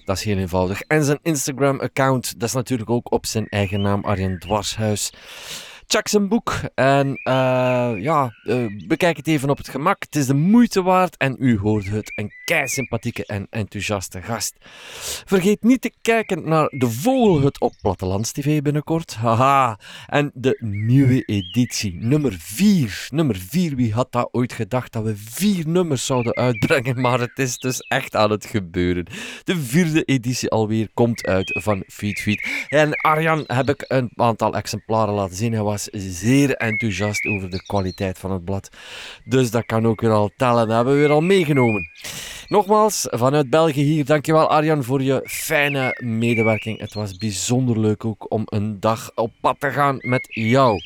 Dat 0.05 0.17
is 0.17 0.23
heel 0.25 0.37
eenvoudig. 0.37 0.81
En 0.81 1.05
zijn 1.05 1.19
Instagram-account, 1.23 2.41
dat 2.41 2.49
is 2.49 2.55
natuurlijk 2.55 2.91
ook 2.91 3.13
op 3.13 3.27
zijn 3.27 3.49
eigen 3.49 3.81
naam, 3.81 4.05
Arjen 4.05 4.39
Dwarshuis. 4.39 5.13
Check 5.89 6.09
zijn 6.09 6.29
boek 6.29 6.61
en 6.75 7.17
eh, 7.23 7.93
ja, 7.99 8.35
eh, 8.43 8.65
bekijk 8.87 9.17
het 9.17 9.27
even 9.27 9.51
op 9.51 9.57
het 9.57 9.69
gemak. 9.69 10.03
Het 10.03 10.17
is 10.17 10.27
de 10.27 10.35
moeite 10.35 10.83
waard 10.83 11.17
en 11.17 11.37
u 11.39 11.59
hoort 11.59 11.91
het. 11.91 12.13
Een 12.17 12.33
kei 12.45 12.69
sympathieke 12.69 13.27
en 13.27 13.47
enthousiaste 13.51 14.23
gast. 14.23 14.55
Vergeet 15.25 15.63
niet 15.63 15.81
te 15.81 15.93
kijken 16.03 16.49
naar 16.49 16.69
de 16.69 16.91
Vogelhut 16.91 17.61
op 17.61 17.73
Plattelands 17.81 18.33
TV 18.33 18.63
binnenkort. 18.63 19.15
Haha. 19.15 19.79
En 20.07 20.31
de 20.35 20.57
nieuwe 20.61 21.23
editie, 21.23 21.95
nummer 21.95 22.37
4. 22.39 23.09
Nummer 23.11 23.37
4, 23.37 23.77
wie 23.77 23.93
had 23.93 24.13
dat 24.13 24.29
ooit 24.33 24.53
gedacht 24.53 24.93
dat 24.93 25.03
we 25.03 25.17
vier 25.17 25.69
nummers 25.69 26.07
zouden 26.07 26.35
uitbrengen? 26.35 27.01
Maar 27.01 27.21
het 27.21 27.39
is 27.39 27.59
dus 27.59 27.79
echt 27.81 28.17
aan 28.17 28.31
het 28.31 28.47
gebeuren. 28.47 29.07
De 29.45 29.57
vierde 29.57 30.05
editie 30.05 30.51
alweer 30.51 30.89
komt 30.95 31.27
uit 31.27 31.61
van 31.63 31.83
Feed 31.87 32.21
Feed. 32.21 32.67
En 32.69 32.93
Arjan 32.93 33.45
heb 33.47 33.69
ik 33.69 33.85
een 33.89 34.11
aantal 34.15 34.55
exemplaren 34.55 35.15
laten 35.15 35.37
zien. 35.37 35.53
Hij 35.53 35.63
was 35.63 35.76
zeer 35.93 36.55
enthousiast 36.55 37.27
over 37.27 37.51
de 37.51 37.63
kwaliteit 37.63 38.19
van 38.19 38.31
het 38.33 38.45
blad. 38.45 38.71
Dus 39.25 39.51
dat 39.51 39.67
kan 39.67 39.87
ook 39.87 40.01
weer 40.01 40.11
al 40.11 40.31
tellen. 40.37 40.67
Dat 40.67 40.77
hebben 40.77 40.95
we 40.95 41.01
weer 41.01 41.11
al 41.11 41.21
meegenomen. 41.21 41.91
Nogmaals, 42.49 43.07
vanuit 43.11 43.51
België 43.51 43.83
hier, 43.83 44.05
dankjewel 44.05 44.51
Arjan 44.51 44.85
voor 44.85 45.03
je 45.03 45.21
fijne 45.25 46.01
medewerking. 46.05 46.81
Het 46.81 46.95
was 46.95 47.17
bijzonder 47.17 47.81
leuk 47.81 48.05
ook 48.05 48.27
om 48.29 48.43
een 48.45 48.81
dag 48.81 49.11
op 49.15 49.33
pad 49.41 49.57
te 49.59 49.71
gaan 49.71 49.97
met 50.01 50.27
jou. 50.29 50.81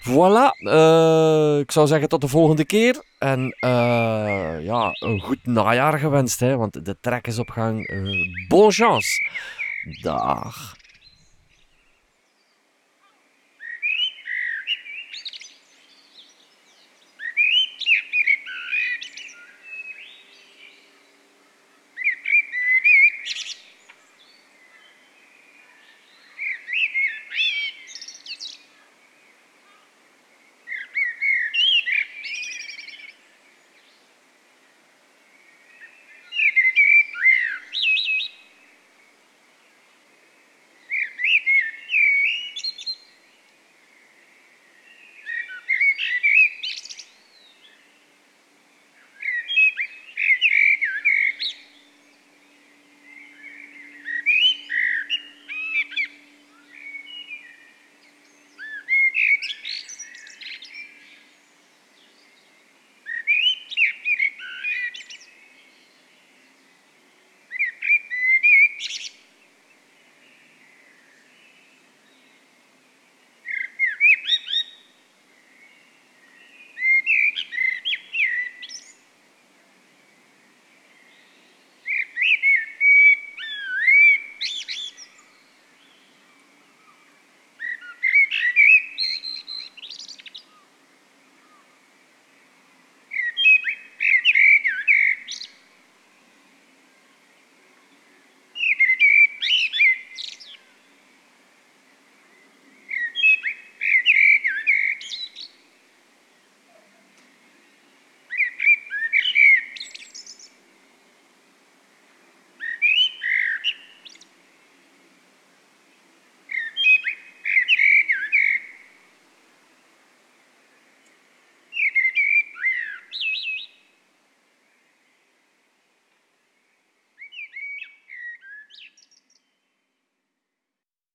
Voilà, 0.00 0.50
uh, 0.58 1.58
ik 1.58 1.70
zou 1.70 1.86
zeggen 1.86 2.08
tot 2.08 2.20
de 2.20 2.28
volgende 2.28 2.64
keer. 2.64 3.02
En 3.18 3.56
uh, 3.60 4.64
ja, 4.64 4.90
een 4.92 5.20
goed 5.20 5.46
najaar 5.46 5.98
gewenst, 5.98 6.40
hè, 6.40 6.56
want 6.56 6.84
de 6.84 6.96
trek 7.00 7.26
is 7.26 7.38
op 7.38 7.50
gang. 7.50 7.88
Uh, 8.48 8.68
chance. 8.68 9.08
Dag. 10.02 10.78